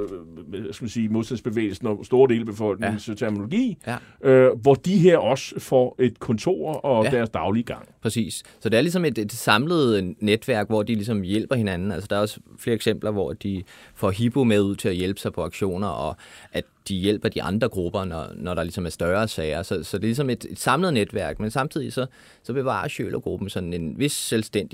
hvad 0.47 0.73
skal 0.73 0.83
man 0.85 0.89
sige, 0.89 1.09
modstandsbevægelsen 1.09 1.87
og 1.87 1.99
store 2.05 2.29
dele 2.29 2.39
af 2.39 2.45
befolkningens 2.45 3.07
ja. 3.09 3.13
terminologi, 3.13 3.77
ja, 3.87 4.29
øh, 4.29 4.51
hvor 4.61 4.73
de 4.75 4.97
her 4.97 5.17
også 5.17 5.59
får 5.59 5.95
et 5.99 6.19
kontor 6.19 6.73
og 6.73 7.03
ja. 7.03 7.09
Ja. 7.11 7.17
deres 7.17 7.29
daglige 7.29 7.63
gang. 7.63 7.87
præcis. 8.01 8.43
Så 8.59 8.69
det 8.69 8.77
er 8.77 8.81
ligesom 8.81 9.05
et, 9.05 9.17
et 9.17 9.31
samlet 9.31 10.15
netværk, 10.19 10.67
hvor 10.67 10.83
de 10.83 10.95
ligesom 10.95 11.21
hjælper 11.21 11.55
hinanden. 11.55 11.91
Altså, 11.91 12.07
der 12.09 12.15
er 12.15 12.19
også 12.21 12.39
flere 12.59 12.75
eksempler, 12.75 13.11
hvor 13.11 13.33
de 13.33 13.63
får 13.95 14.11
Hippo 14.11 14.43
med 14.43 14.61
ud 14.61 14.75
til 14.75 14.89
at 14.89 14.95
hjælpe 14.95 15.19
sig 15.19 15.33
på 15.33 15.43
aktioner, 15.43 15.87
og 15.87 16.15
at 16.53 16.63
de 16.87 16.95
hjælper 16.95 17.29
de 17.29 17.43
andre 17.43 17.69
grupper, 17.69 18.05
når, 18.05 18.25
når 18.35 18.53
der 18.53 18.63
ligesom 18.63 18.85
er 18.85 18.89
større 18.89 19.27
sager. 19.27 19.63
Så, 19.63 19.83
så 19.83 19.97
det 19.97 20.03
er 20.03 20.07
ligesom 20.07 20.29
et, 20.29 20.45
et 20.49 20.59
samlet 20.59 20.93
netværk, 20.93 21.39
men 21.39 21.51
samtidig 21.51 21.93
så, 21.93 22.05
så 22.43 22.53
bevarer 22.53 22.87
Sjølergruppen 22.87 23.49
sådan 23.49 23.73
en 23.73 23.99
vis 23.99 24.11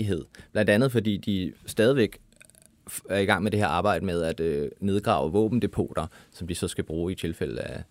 selvstændighed. 0.06 0.26
Blandt 0.52 0.70
andet 0.70 0.92
fordi 0.92 1.18
de 1.18 1.54
stadigvæk 1.66 2.18
er 3.10 3.18
i 3.20 3.26
gang 3.26 3.44
med 3.44 3.52
det 3.52 3.60
her 3.60 3.68
arbejde 3.68 4.06
med 4.06 4.22
at 4.24 4.40
øh, 4.40 4.68
nedgrave 4.80 5.32
våbendepoter, 5.32 6.06
som 6.34 6.48
de 6.48 6.56
så 6.56 6.68
skal 6.68 6.84
bruge 6.84 7.12
i 7.12 7.16
tilfælde 7.16 7.62
af, 7.62 7.84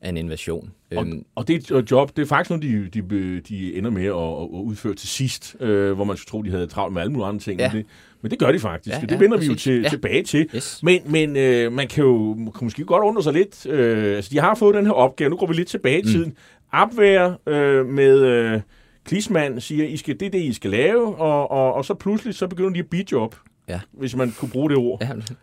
af 0.00 0.08
en 0.08 0.16
invasion. 0.16 0.70
Og, 0.96 1.06
Øhm, 1.06 1.24
og 1.34 1.48
det 1.48 1.70
er 1.70 1.82
job, 1.90 2.16
det 2.16 2.22
er 2.22 2.26
faktisk 2.26 2.50
noget, 2.50 2.62
de, 2.94 3.00
de, 3.02 3.40
de 3.40 3.74
ender 3.76 3.90
med 3.90 4.04
at, 4.04 4.12
at 4.12 4.62
udføre 4.64 4.94
til 4.94 5.08
sidst, 5.08 5.56
øh, 5.60 5.92
hvor 5.92 6.04
man 6.04 6.16
skulle 6.16 6.30
tro, 6.30 6.42
de 6.42 6.50
havde 6.50 6.66
travlt 6.66 6.92
med 6.94 7.02
alle 7.02 7.12
mulige 7.12 7.26
andre 7.28 7.40
ting. 7.40 7.60
Ja. 7.60 7.72
Men, 7.72 7.78
det, 7.82 7.86
men 8.22 8.30
det 8.30 8.38
gør 8.38 8.52
de 8.52 8.58
faktisk, 8.58 8.92
Ja, 8.96 9.02
og 9.02 9.08
det 9.08 9.14
ja, 9.14 9.18
vender 9.18 9.38
vi 9.38 9.46
jo 9.46 9.54
til, 9.54 9.82
Ja. 9.82 9.88
tilbage 9.88 10.22
til. 10.22 10.48
yes. 10.54 10.80
Men, 10.82 11.00
men 11.06 11.36
øh, 11.36 11.72
man 11.72 11.88
kan 11.88 12.04
jo 12.04 12.34
kan 12.34 12.64
måske 12.64 12.84
godt 12.84 13.04
undre 13.04 13.22
sig 13.22 13.32
lidt. 13.32 13.66
Øh, 13.66 14.16
altså, 14.16 14.30
de 14.34 14.38
har 14.40 14.54
fået 14.54 14.74
den 14.74 14.86
her 14.86 14.92
opgave. 14.92 15.30
Nu 15.30 15.36
går 15.36 15.46
vi 15.46 15.54
lidt 15.54 15.68
tilbage 15.68 15.98
i 15.98 16.02
Mm. 16.02 16.08
tiden. 16.08 16.36
Opvær 16.72 17.32
øh, 17.46 17.86
med 17.86 18.20
øh, 18.20 18.60
Klisman 19.08 19.60
siger, 19.60 19.84
I 19.84 19.96
skal, 19.96 20.20
det 20.20 20.26
er 20.26 20.30
det, 20.30 20.38
I 20.42 20.52
skal 20.52 20.70
lave, 20.70 21.16
og, 21.16 21.50
og, 21.50 21.74
og 21.74 21.84
så 21.84 21.94
pludselig 21.94 22.34
så 22.34 22.46
begynder 22.48 22.70
de 22.70 22.78
at 22.78 22.86
bidjob. 22.90 23.36
Ja. 23.68 23.80
Hvis 23.92 24.16
man 24.16 24.30
kunne 24.38 24.48
bruge 24.50 24.70
det 24.70 24.76
ord. 24.78 25.02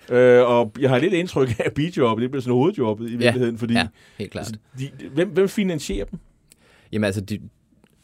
Ja, 0.10 0.15
Øh, 0.15 0.49
og 0.49 0.73
jeg 0.80 0.89
har 0.89 0.97
lidt 0.99 1.13
indtryk 1.13 1.49
af, 1.60 1.63
at 1.65 1.73
bidjob, 1.73 2.19
det 2.21 2.32
bliver 2.32 2.41
sådan 2.41 2.54
hovedjobbet 2.54 3.10
i 3.10 3.15
virkeligheden, 3.15 3.58
fordi 3.58 3.73
ja, 3.73 3.88
helt 4.17 4.32
klart. 4.32 4.47
altså, 4.47 4.60
de, 4.80 5.08
hvem, 5.13 5.30
hvem 5.30 5.47
finansierer 5.49 6.06
dem? 6.06 6.19
Jamen 6.91 7.06
altså, 7.06 7.21
de, 7.21 7.39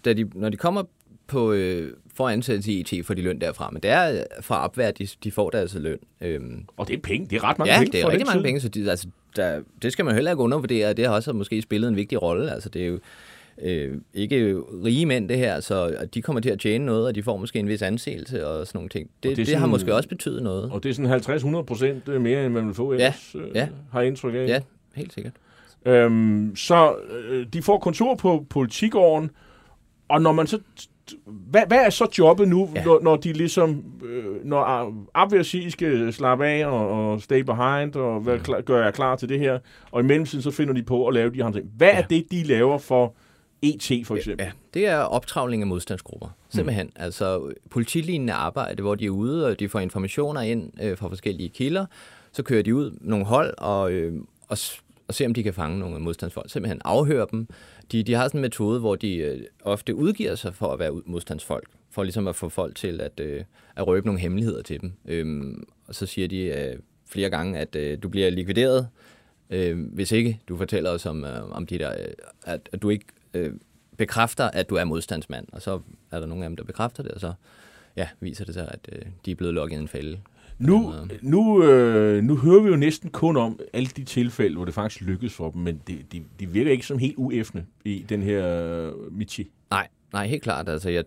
da 0.06 0.14
de, 0.14 0.30
når 0.36 0.50
de 0.50 0.58
kommer 0.58 0.84
på, 1.28 1.52
øh, 1.52 1.94
for 2.16 2.30
ansættelse 2.30 2.72
i 2.72 2.80
IT, 2.80 3.06
får 3.06 3.14
de 3.14 3.22
løn 3.22 3.42
derfra. 3.42 3.70
Men 3.72 3.84
det 3.84 3.92
er 3.92 4.12
øh, 4.14 4.20
fra 4.42 4.64
opvær, 4.66 4.92
de, 4.92 5.08
de 5.24 5.32
får 5.32 5.50
deres 5.50 5.76
løn. 5.80 5.98
Øhm, 6.22 6.66
Og 6.78 6.88
det 6.88 6.96
er 6.98 7.02
penge. 7.02 7.28
Det 7.30 7.36
er 7.36 7.44
ret 7.44 7.60
mange 7.60 7.74
ja, 7.74 7.80
penge 7.80 7.92
det 7.92 8.02
er 8.02 8.10
rigtig 8.10 8.26
mange 8.28 8.40
tid. 8.40 8.44
penge, 8.44 8.60
så 8.62 8.70
de, 8.70 8.90
altså, 8.90 9.08
der, 9.36 9.62
det 9.82 9.92
skal 9.92 10.06
man 10.06 10.14
heller 10.16 10.32
ikke 10.32 10.44
undervurdere. 10.44 10.94
Det 10.94 11.06
har 11.06 11.14
også 11.14 11.34
måske 11.34 11.62
spillet 11.62 11.88
en 11.88 11.96
vigtig 11.96 12.22
rolle. 12.22 12.52
Altså, 12.52 12.70
det 12.70 12.82
er 12.82 12.88
jo 12.88 13.00
øh, 13.64 13.98
ikke 14.14 14.62
rige 14.84 15.06
mænd, 15.06 15.30
det 15.30 15.38
her, 15.38 15.60
så 15.60 16.08
de 16.14 16.22
kommer 16.22 16.42
til 16.42 16.50
at 16.50 16.60
tjene 16.60 16.86
noget, 16.86 17.08
og 17.08 17.16
de 17.16 17.24
får 17.24 17.38
måske 17.38 17.60
en 17.60 17.68
vis 17.68 17.82
anseelse 17.82 18.48
og 18.48 18.68
sådan 18.68 18.78
nogle 18.78 18.90
ting. 18.90 19.08
Det, 19.08 19.24
det 19.24 19.32
er 19.32 19.36
det, 19.36 19.48
det 19.48 19.56
har 19.56 19.68
måske 19.68 19.96
også 19.96 20.10
betydet 20.10 20.44
noget. 20.44 20.72
Og 20.72 20.84
det 20.84 20.90
er 20.90 20.94
sådan 20.94 21.58
50-100 21.60 21.62
procent 21.62 22.22
mere, 22.22 22.46
end 22.46 22.54
man 22.54 22.66
vil 22.66 22.74
få 22.74 22.92
ellers, 22.92 23.36
øh, 23.36 23.56
ja. 23.56 23.68
har 23.92 24.02
indtryk 24.02 24.34
af. 24.36 24.48
Ja, 24.48 24.60
helt 24.96 25.14
sikkert. 25.14 25.34
Øhm, 25.86 26.56
så 26.56 26.96
øh, 27.30 27.46
de 27.54 27.62
får 27.62 27.78
kontor 27.80 28.16
på 28.16 28.46
politikåren, 28.50 29.32
og 30.10 30.22
når 30.22 30.32
man 30.32 30.48
så... 30.48 30.60
Hvad, 31.26 31.62
hvad 31.68 31.78
er 31.78 31.90
så 31.90 32.08
jobbet 32.18 32.48
nu, 32.48 32.70
ja. 32.76 32.80
Ja. 32.80 32.86
når, 32.86 33.00
når 33.02 33.16
de 33.16 33.34
ligesom... 33.34 33.84
Øh, 34.06 34.46
når 34.46 35.44
siger, 35.44 35.68
I 35.68 35.70
skal 35.70 36.14
slappe 36.14 36.48
af 36.48 36.66
og, 36.66 37.12
og 37.12 37.22
stay 37.22 37.40
behind, 37.40 37.96
og 37.96 38.20
hvad, 38.20 38.40
klar, 38.40 38.62
gør 38.62 38.84
jeg 38.84 38.94
klar 38.94 39.16
til 39.16 39.30
det 39.30 39.40
her, 39.40 39.60
og 39.92 40.02
i 40.02 40.04
mellemtiden 40.04 40.42
så 40.42 40.52
finder 40.52 40.74
de 40.74 40.84
på 40.84 41.08
at 41.08 41.14
lave 41.14 41.30
de 41.30 41.44
her 41.44 41.52
ting. 41.52 41.72
Hvad 41.78 41.88
ja. 41.88 41.94
er 41.94 41.98
Ja. 41.98 42.16
det, 42.16 42.32
de 42.32 42.44
laver 42.44 42.78
for 42.78 43.16
ET 43.62 44.08
for 44.08 44.16
eksempel? 44.16 44.46
Ja, 44.46 44.52
det 44.74 44.88
er 44.88 44.98
optravling 44.98 45.64
af 45.64 45.68
modstandsgrupper. 45.68 46.28
Simpelthen. 46.50 46.86
Mm. 46.86 46.94
Altså 46.96 47.54
politilignende 47.70 48.34
arbejde, 48.34 48.82
hvor 48.82 48.96
de 48.96 49.06
er 49.06 49.10
ude, 49.10 49.48
og 49.48 49.60
de 49.60 49.70
får 49.70 49.80
informationer 49.80 50.42
ind 50.42 50.72
øh, 50.82 50.98
fra 50.98 51.10
forskellige 51.10 51.50
kilder. 51.50 51.86
Så 52.32 52.44
kører 52.44 52.64
de 52.64 52.76
ud 52.76 52.98
nogle 53.02 53.26
hold 53.26 53.54
og, 53.58 53.92
øh, 53.92 54.14
og, 54.48 54.58
og 55.08 55.14
ser, 55.14 55.26
om 55.26 55.34
de 55.34 55.44
kan 55.44 55.54
fange 55.54 55.80
nogle 55.80 56.00
modstandsfolk. 56.00 56.52
Simpelthen 56.52 56.82
afhøre 56.86 57.28
dem. 57.32 57.48
De, 57.92 58.04
de 58.04 58.14
har 58.14 58.28
sådan 58.28 58.38
en 58.38 58.42
metode, 58.42 58.80
hvor 58.80 58.96
de 58.96 59.16
øh, 59.16 59.42
ofte 59.64 59.96
udgiver 59.96 60.36
sig 60.36 60.56
for 60.56 60.74
at 60.74 60.80
være 60.80 61.02
modstandsfolk. 61.06 61.68
For 61.90 62.04
ligesom 62.04 62.28
at 62.28 62.36
få 62.36 62.50
folk 62.50 62.76
til 62.76 63.02
at, 63.02 63.20
øh, 63.20 63.44
at 63.76 63.88
røbe 63.88 64.06
nogle 64.06 64.22
hemmeligheder 64.22 64.62
til 64.62 64.82
dem. 64.82 64.94
Øhm, 65.06 65.64
og 65.88 65.96
så 65.96 66.06
siger 66.06 66.28
de 66.28 66.38
øh, 66.38 66.76
flere 67.08 67.30
gange, 67.30 67.60
at 67.60 67.76
øh, 67.76 67.98
du 68.04 68.10
bliver 68.10 68.30
likvideret, 68.30 68.88
øh, 69.50 69.94
hvis 69.94 70.12
ikke 70.12 70.40
du 70.48 70.58
fortæller 70.58 70.90
os 70.90 71.06
om, 71.06 71.24
øh, 71.24 71.52
om 71.52 71.66
de 71.66 71.80
der, 71.80 71.92
øh, 71.92 72.14
at, 72.44 72.70
at 72.72 72.82
du 72.82 72.90
ikke 72.90 73.06
øh, 73.34 73.54
bekræfter, 73.98 74.50
at 74.50 74.70
du 74.70 74.76
er 74.76 74.84
modstandsmand. 74.84 75.48
Og 75.52 75.62
så 75.62 75.80
er 76.12 76.20
der 76.20 76.28
nogle 76.28 76.44
af 76.44 76.50
dem, 76.50 76.58
der 76.58 76.64
bekræfter 76.64 77.04
det, 77.04 77.12
og 77.12 77.20
så 77.20 77.34
ja, 77.96 78.08
viser 78.20 78.46
det 78.46 78.54
sig, 78.54 78.68
at 78.72 78.90
øh, 78.92 79.02
de 79.26 79.32
er 79.32 79.36
blevet 79.36 79.54
lukket 79.54 79.78
i 79.78 79.80
en 79.80 79.88
fælde. 79.88 80.20
Nu, 80.60 80.94
nu, 81.22 81.64
øh, 81.64 82.24
nu 82.24 82.38
hører 82.38 82.62
vi 82.62 82.70
jo 82.70 82.76
næsten 82.76 83.10
kun 83.10 83.38
om 83.38 83.60
alle 83.74 83.88
de 83.88 84.04
tilfælde, 84.04 84.56
hvor 84.56 84.66
det 84.66 84.74
faktisk 84.74 85.02
lykkedes 85.02 85.34
for 85.34 85.52
dem, 85.52 85.62
men 85.62 85.82
det, 85.88 86.12
de, 86.12 86.24
de 86.40 86.50
virker 86.50 86.72
ikke 86.72 86.86
som 86.86 86.98
helt 86.98 87.16
uæfne 87.18 87.66
i 87.86 88.06
den 88.10 88.22
her 88.22 88.48
øh, 88.48 89.14
Michi. 89.14 89.52
Nej, 89.70 89.88
nej, 90.14 90.28
helt 90.28 90.44
klart. 90.44 90.70
Altså, 90.70 90.90
jeg 90.90 91.04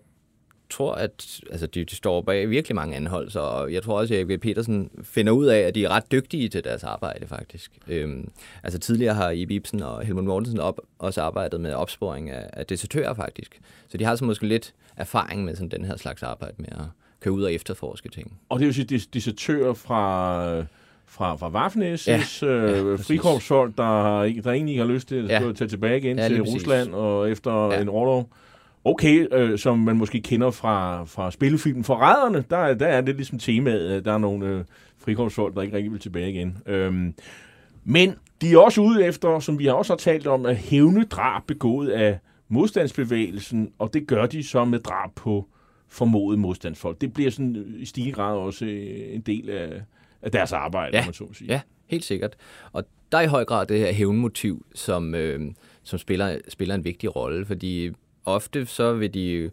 tror, 0.69 0.93
at 0.93 1.39
altså, 1.51 1.67
de, 1.67 1.83
de 1.83 1.95
står 1.95 2.21
bag 2.21 2.49
virkelig 2.49 2.75
mange 2.75 2.95
anholdelser, 2.95 3.39
og 3.39 3.73
jeg 3.73 3.83
tror 3.83 3.99
også, 3.99 4.13
at 4.13 4.29
Erik 4.29 4.39
Petersen 4.39 4.89
finder 5.03 5.31
ud 5.31 5.45
af, 5.45 5.59
at 5.59 5.75
de 5.75 5.85
er 5.85 5.89
ret 5.89 6.11
dygtige 6.11 6.49
til 6.49 6.63
deres 6.63 6.83
arbejde, 6.83 7.27
faktisk. 7.27 7.71
Øhm, 7.87 8.29
altså 8.63 8.79
tidligere 8.79 9.13
har 9.13 9.29
Ibe 9.29 9.53
Ibsen 9.53 9.81
og 9.81 10.01
Helmut 10.01 10.23
Mortensen 10.23 10.59
op, 10.59 10.79
også 10.99 11.21
arbejdet 11.21 11.61
med 11.61 11.73
opsporing 11.73 12.29
af, 12.29 12.49
af 12.53 12.65
desertører, 12.65 13.13
faktisk. 13.13 13.59
Så 13.87 13.97
de 13.97 14.05
har 14.05 14.15
så 14.15 14.25
måske 14.25 14.47
lidt 14.47 14.73
erfaring 14.97 15.45
med 15.45 15.55
sådan 15.55 15.69
den 15.69 15.85
her 15.85 15.97
slags 15.97 16.23
arbejde 16.23 16.55
med 16.57 16.69
at 16.71 16.85
køre 17.19 17.33
ud 17.33 17.43
og 17.43 17.53
efterforske 17.53 18.09
ting. 18.09 18.39
Og 18.49 18.59
det 18.59 18.65
vil 18.65 18.73
sige, 18.73 19.07
desertører 19.13 19.73
fra 19.73 20.65
fra, 21.07 21.35
fra 21.35 21.49
Waffen-SS, 21.49 22.45
ja, 22.45 22.47
øh, 22.47 22.91
ja, 22.91 22.95
frikorpsfolk, 22.95 23.77
der, 23.77 24.21
der 24.21 24.51
egentlig 24.51 24.71
ikke 24.71 24.85
har 24.85 24.93
lyst 24.93 25.07
til 25.07 25.15
at 25.15 25.29
ja. 25.45 25.51
tage 25.51 25.67
tilbage 25.67 25.97
igen 25.97 26.17
ja, 26.17 26.27
til. 26.27 26.41
Rusland 26.41 26.93
og 26.93 27.31
efter 27.31 27.71
ja. 27.71 27.81
en 27.81 27.89
overlov 27.89 28.29
okay, 28.85 29.27
øh, 29.33 29.59
som 29.59 29.79
man 29.79 29.97
måske 29.97 30.21
kender 30.21 30.51
fra, 30.51 31.03
fra 31.03 31.31
spillefilmen 31.31 31.83
Forræderne, 31.83 32.43
der, 32.49 32.73
der 32.73 32.87
er 32.87 33.01
det 33.01 33.15
ligesom 33.15 33.39
temaet, 33.39 34.05
der 34.05 34.13
er 34.13 34.17
nogle 34.17 34.47
øh, 34.47 34.63
frikorpsfolk, 34.97 35.55
der 35.55 35.61
ikke 35.61 35.77
rigtig 35.77 35.91
vil 35.91 35.99
tilbage 35.99 36.29
igen. 36.29 36.57
Øhm, 36.65 37.13
men 37.83 38.15
de 38.41 38.53
er 38.53 38.57
også 38.57 38.81
ude 38.81 39.05
efter, 39.05 39.39
som 39.39 39.59
vi 39.59 39.67
også 39.67 39.93
har 39.93 39.97
talt 39.97 40.27
om, 40.27 40.45
at 40.45 40.55
hævne 40.55 41.03
drab 41.03 41.43
begået 41.47 41.89
af 41.89 42.19
modstandsbevægelsen, 42.47 43.71
og 43.79 43.93
det 43.93 44.07
gør 44.07 44.25
de 44.25 44.43
så 44.43 44.65
med 44.65 44.79
drab 44.79 45.09
på 45.15 45.47
formodet 45.87 46.39
modstandsfolk. 46.39 47.01
Det 47.01 47.13
bliver 47.13 47.31
sådan 47.31 47.55
øh, 47.55 47.81
i 47.81 47.85
stigende 47.85 48.13
grad 48.13 48.37
også 48.37 48.65
øh, 48.65 49.15
en 49.15 49.21
del 49.21 49.49
af, 49.49 49.81
af 50.21 50.31
deres 50.31 50.51
arbejde, 50.51 50.97
ja, 50.97 51.05
man 51.05 51.13
så 51.13 51.33
sige. 51.33 51.51
Ja, 51.51 51.61
helt 51.87 52.03
sikkert. 52.03 52.35
Og 52.71 52.83
der 53.11 53.17
er 53.17 53.21
i 53.21 53.27
høj 53.27 53.45
grad 53.45 53.65
det 53.65 53.79
her 53.79 53.93
hævnmotiv, 53.93 54.65
som, 54.75 55.15
øh, 55.15 55.51
som 55.83 55.99
spiller, 55.99 56.37
spiller 56.47 56.75
en 56.75 56.83
vigtig 56.83 57.15
rolle, 57.15 57.45
fordi 57.45 57.91
ofte 58.25 58.65
så 58.65 58.93
vil 58.93 59.13
de, 59.13 59.51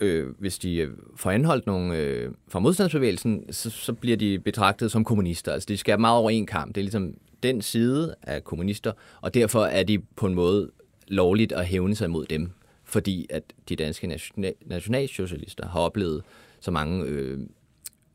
øh, 0.00 0.26
hvis 0.38 0.58
de 0.58 0.88
får 1.16 1.30
anholdt 1.30 1.66
nogle 1.66 1.96
øh, 1.96 2.30
fra 2.48 2.58
modstandsbevægelsen, 2.58 3.52
så, 3.52 3.70
så 3.70 3.92
bliver 3.92 4.16
de 4.16 4.38
betragtet 4.38 4.90
som 4.90 5.04
kommunister. 5.04 5.52
Altså 5.52 5.66
de 5.66 5.76
skal 5.76 6.00
meget 6.00 6.18
over 6.18 6.30
en 6.30 6.46
kamp. 6.46 6.74
Det 6.74 6.80
er 6.80 6.84
ligesom 6.84 7.14
den 7.42 7.62
side 7.62 8.14
af 8.22 8.44
kommunister, 8.44 8.92
og 9.20 9.34
derfor 9.34 9.64
er 9.64 9.82
de 9.82 9.98
på 9.98 10.26
en 10.26 10.34
måde 10.34 10.70
lovligt 11.08 11.52
at 11.52 11.66
hævne 11.66 11.94
sig 11.94 12.10
mod 12.10 12.26
dem, 12.26 12.50
fordi 12.84 13.26
at 13.30 13.42
de 13.68 13.76
danske 13.76 14.06
national, 14.06 14.54
nationalsocialister 14.66 15.68
har 15.68 15.80
oplevet 15.80 16.22
så 16.60 16.70
mange, 16.70 17.04
øh, 17.04 17.38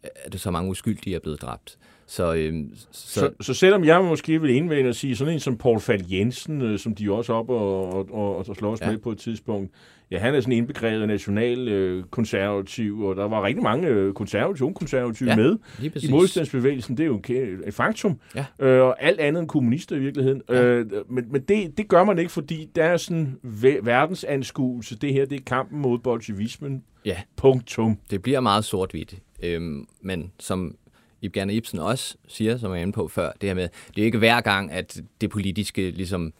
at 0.03 0.39
så 0.39 0.51
mange 0.51 0.69
uskyldige 0.69 1.15
er 1.15 1.19
blevet 1.19 1.41
dræbt. 1.41 1.77
Så, 2.07 2.33
øh, 2.33 2.53
så... 2.91 3.19
Så, 3.19 3.29
så 3.41 3.53
selvom 3.53 3.83
jeg 3.83 4.03
måske 4.03 4.41
vil 4.41 4.55
indvende 4.55 4.89
og 4.89 4.95
sige, 4.95 5.15
sådan 5.15 5.33
en 5.33 5.39
som 5.39 5.57
Paul 5.57 5.79
Falk 5.79 6.11
Jensen, 6.11 6.61
øh, 6.61 6.79
som 6.79 6.95
de 6.95 7.11
også 7.11 7.33
op 7.33 7.49
og, 7.49 7.93
og, 7.93 8.07
og, 8.11 8.37
og 8.49 8.55
slår 8.55 8.71
os 8.71 8.81
ja. 8.81 8.91
med 8.91 8.97
på 8.97 9.11
et 9.11 9.17
tidspunkt, 9.17 9.71
ja, 10.11 10.19
han 10.19 10.35
er 10.35 10.39
sådan 10.39 10.53
indbegrevet 10.53 11.07
national 11.07 11.67
øh, 11.67 12.03
konservativ, 12.03 13.01
og 13.01 13.15
der 13.15 13.27
var 13.27 13.43
rigtig 13.43 13.63
mange 13.63 13.87
øh, 13.87 14.13
konservative, 14.13 14.73
konservative 14.73 15.29
ja, 15.29 15.35
med 15.35 15.57
i 15.81 16.11
modstandsbevægelsen. 16.11 16.97
Det 16.97 17.03
er 17.03 17.07
jo 17.07 17.21
et 17.67 17.73
faktum. 17.73 18.19
Ja. 18.35 18.45
Øh, 18.59 18.81
og 18.81 19.03
alt 19.03 19.19
andet 19.19 19.39
end 19.39 19.49
kommunister 19.49 19.95
i 19.95 19.99
virkeligheden. 19.99 20.41
Ja. 20.49 20.63
Øh, 20.63 20.85
men 21.09 21.25
men 21.31 21.41
det, 21.41 21.77
det 21.77 21.87
gør 21.87 22.03
man 22.03 22.19
ikke, 22.19 22.31
fordi 22.31 22.69
der 22.75 22.83
er 22.83 22.97
sådan 22.97 23.37
verdensanskuelse. 23.83 24.97
Det 24.97 25.13
her, 25.13 25.25
det 25.25 25.39
er 25.39 25.43
kampen 25.45 25.79
mod 25.79 25.99
bolsjevismen. 25.99 26.83
Ja. 27.05 27.17
Punktum. 27.35 27.97
Det 28.11 28.21
bliver 28.21 28.39
meget 28.39 28.65
sort-hvidt. 28.65 29.15
Øhm, 29.43 29.85
men 30.01 30.31
som 30.39 30.75
Ibn 31.23 31.49
Ibsen 31.49 31.79
også 31.79 32.17
siger, 32.27 32.57
som 32.57 32.71
jeg 32.71 32.77
er 32.77 32.81
inde 32.81 32.93
på 32.93 33.07
før, 33.07 33.31
det 33.41 33.49
her 33.49 33.53
med, 33.53 33.69
det 33.95 34.01
er 34.01 34.05
ikke 34.05 34.17
hver 34.17 34.41
gang, 34.41 34.71
at 34.71 35.01
det 35.21 35.29
politiske 35.29 35.91
ligesom, 35.91 36.33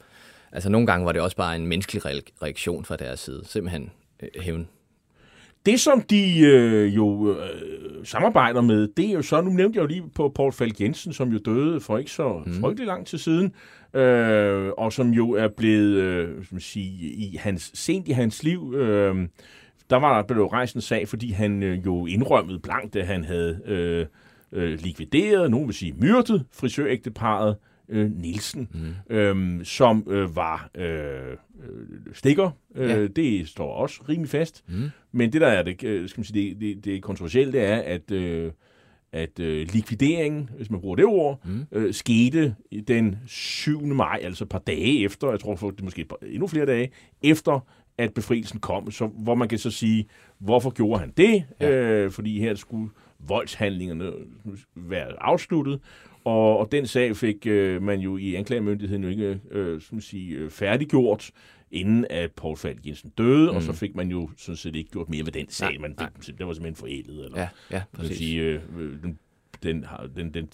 altså 0.52 0.69
nogle 0.69 0.88
gange 0.88 1.06
var 1.06 1.12
det 1.12 1.22
også 1.22 1.38
bare 1.38 1.56
en 1.56 1.67
menneskelig 1.67 2.06
reaktion 2.43 2.86
fra 2.86 2.96
deres 2.96 3.19
side, 3.19 3.41
simpelthen 3.46 3.91
øh, 4.24 4.30
hævn. 4.41 4.67
Det, 5.65 5.80
som 5.80 6.02
de 6.02 6.39
øh, 6.39 6.96
jo 6.96 7.38
øh, 7.38 8.06
samarbejder 8.06 8.62
med, 8.62 8.88
det 8.98 9.06
er 9.06 9.13
jo 9.13 9.22
så, 9.22 9.41
nu 9.41 9.50
nævnte 9.50 9.78
jeg 9.78 9.84
jo 9.84 9.88
lige 9.88 10.04
på 10.15 10.32
Paul 10.36 10.52
Falk 10.52 10.82
Jensen, 10.82 11.13
som 11.13 11.32
jo 11.32 11.38
døde 11.46 11.80
for 11.80 11.98
ikke 11.98 12.12
så 12.12 12.41
mm. 12.46 12.54
frygtelig 12.54 12.88
lang 12.88 13.08
tid 13.08 13.17
siden, 13.17 13.54
øh, 13.93 14.72
og 14.78 14.93
som 14.93 15.10
jo 15.10 15.32
er 15.32 15.48
blevet, 15.48 15.96
øh, 15.96 16.46
som 16.46 16.60
sige, 16.60 17.10
i 17.10 17.38
hans, 17.39 17.72
sent 17.74 18.08
i 18.08 18.12
hans 18.12 18.43
liv, 18.43 18.74
øh, 18.76 19.28
der 19.89 19.96
var 19.96 20.22
der 20.22 20.28
blevet 20.28 20.52
rejst 20.52 20.76
en 20.76 20.82
sag, 20.82 21.08
fordi 21.08 21.32
han 21.32 21.63
øh, 21.63 21.86
jo 21.86 22.06
indrømmede 22.06 22.60
blankt, 22.60 22.96
at 22.96 23.08
han 23.08 23.24
havde 23.24 23.60
øh, 23.65 24.06
øh, 24.54 24.80
likvideret, 24.80 25.52
nogen 25.52 25.68
vil 25.68 25.76
sige 25.76 25.94
myrdet, 25.94 26.46
frisørægteparet 26.52 27.56
øh, 27.89 28.12
Nielsen, 28.12 28.70
mm. 28.74 29.16
øhm, 29.16 29.63
som 29.63 30.08
øh, 30.10 30.36
var 30.36 30.70
øh, 30.76 31.38
stikker. 32.13 32.52
Øh, 32.76 32.89
ja. 32.89 33.08
Det 33.08 33.48
står 33.48 33.74
også 33.74 34.02
rimelig 34.10 34.30
fast. 34.30 34.63
Mm. 34.68 34.89
Men 35.12 35.34
det, 35.34 35.42
der 35.42 35.48
er 35.48 35.63
det, 35.63 35.84
øh, 35.84 36.10
skal 36.10 36.20
man 36.20 36.26
sige, 36.26 36.50
det, 36.50 36.62
det, 36.62 36.86
det 36.86 37.04
kontroversielle, 37.04 37.54
det 37.54 37.62
er, 37.62 37.78
at, 37.78 38.12
øh, 38.12 38.52
at 39.12 39.39
øh, 39.39 39.68
likvideringen, 39.74 40.50
hvis 40.58 40.70
man 40.70 40.82
bruger 40.82 40.96
det 40.96 41.06
ord, 41.06 41.46
mm. 41.46 41.66
øh, 41.72 41.94
skete 41.94 42.56
den 42.88 43.16
7. 43.28 43.86
maj, 43.86 44.20
altså 44.24 44.44
et 44.44 44.50
par 44.50 44.60
dage 44.60 45.04
efter, 45.04 45.30
jeg 45.30 45.39
tror 45.39 45.56
det 45.56 45.84
måske 45.84 46.06
par, 46.06 46.18
endnu 46.22 46.48
flere 46.48 46.66
dage, 46.66 46.92
efter 47.22 47.60
at 47.98 48.13
befrielsen 48.13 48.60
kom, 48.60 48.92
så, 48.92 49.08
hvor 49.08 49.36
man 49.36 49.48
kan 49.48 49.60
så 49.60 49.72
sige, 49.72 50.06
hvorfor 50.39 50.70
gjorde 50.70 51.00
han 51.00 51.13
det? 51.18 51.44
Ja. 51.62 51.72
Øh, 51.72 52.12
fordi 52.12 52.39
her 52.39 52.56
skulle 52.56 52.89
voldshandlingerne 53.28 54.12
være 54.76 55.24
afsluttet, 55.24 55.80
og, 56.24 56.58
og 56.58 56.72
den 56.72 56.88
sag 56.88 57.16
fik 57.16 57.48
øh, 57.48 57.82
man 57.82 58.00
jo 58.00 58.18
i 58.18 58.36
anklagemyndigheden 58.36 59.04
jo 59.04 59.10
ikke 59.10 59.40
øh, 59.52 59.82
som 59.82 60.02
sige, 60.02 60.36
øh, 60.36 60.50
færdiggjort, 60.50 61.32
inden 61.72 62.06
at 62.10 62.32
Paul 62.32 62.58
Falk 62.58 62.86
Jensen 62.86 63.12
døde, 63.18 63.52
mm. 63.52 63.56
og 63.56 63.62
så 63.62 63.72
mm. 63.72 63.78
fik 63.78 63.96
man 63.96 64.10
jo 64.10 64.30
sådan 64.38 64.58
set 64.58 64.76
ikke 64.76 64.92
gjort 64.92 65.10
mere 65.10 65.26
ved 65.26 65.32
den 65.32 65.50
sag. 65.50 65.82
Man 65.82 65.96
fik, 66.00 66.38
det 66.38 66.48
var 66.48 66.54
simpelthen 66.54 66.76
forældet. 66.76 67.26
Eller, 67.26 67.40
ja, 67.40 67.50
ja, 67.72 67.84
præcis. 67.94 68.18
Sige, 68.18 68.42
øh, 68.42 68.62
den 69.04 69.20
den, 69.64 69.86
den, 70.16 70.34
den, 70.34 70.50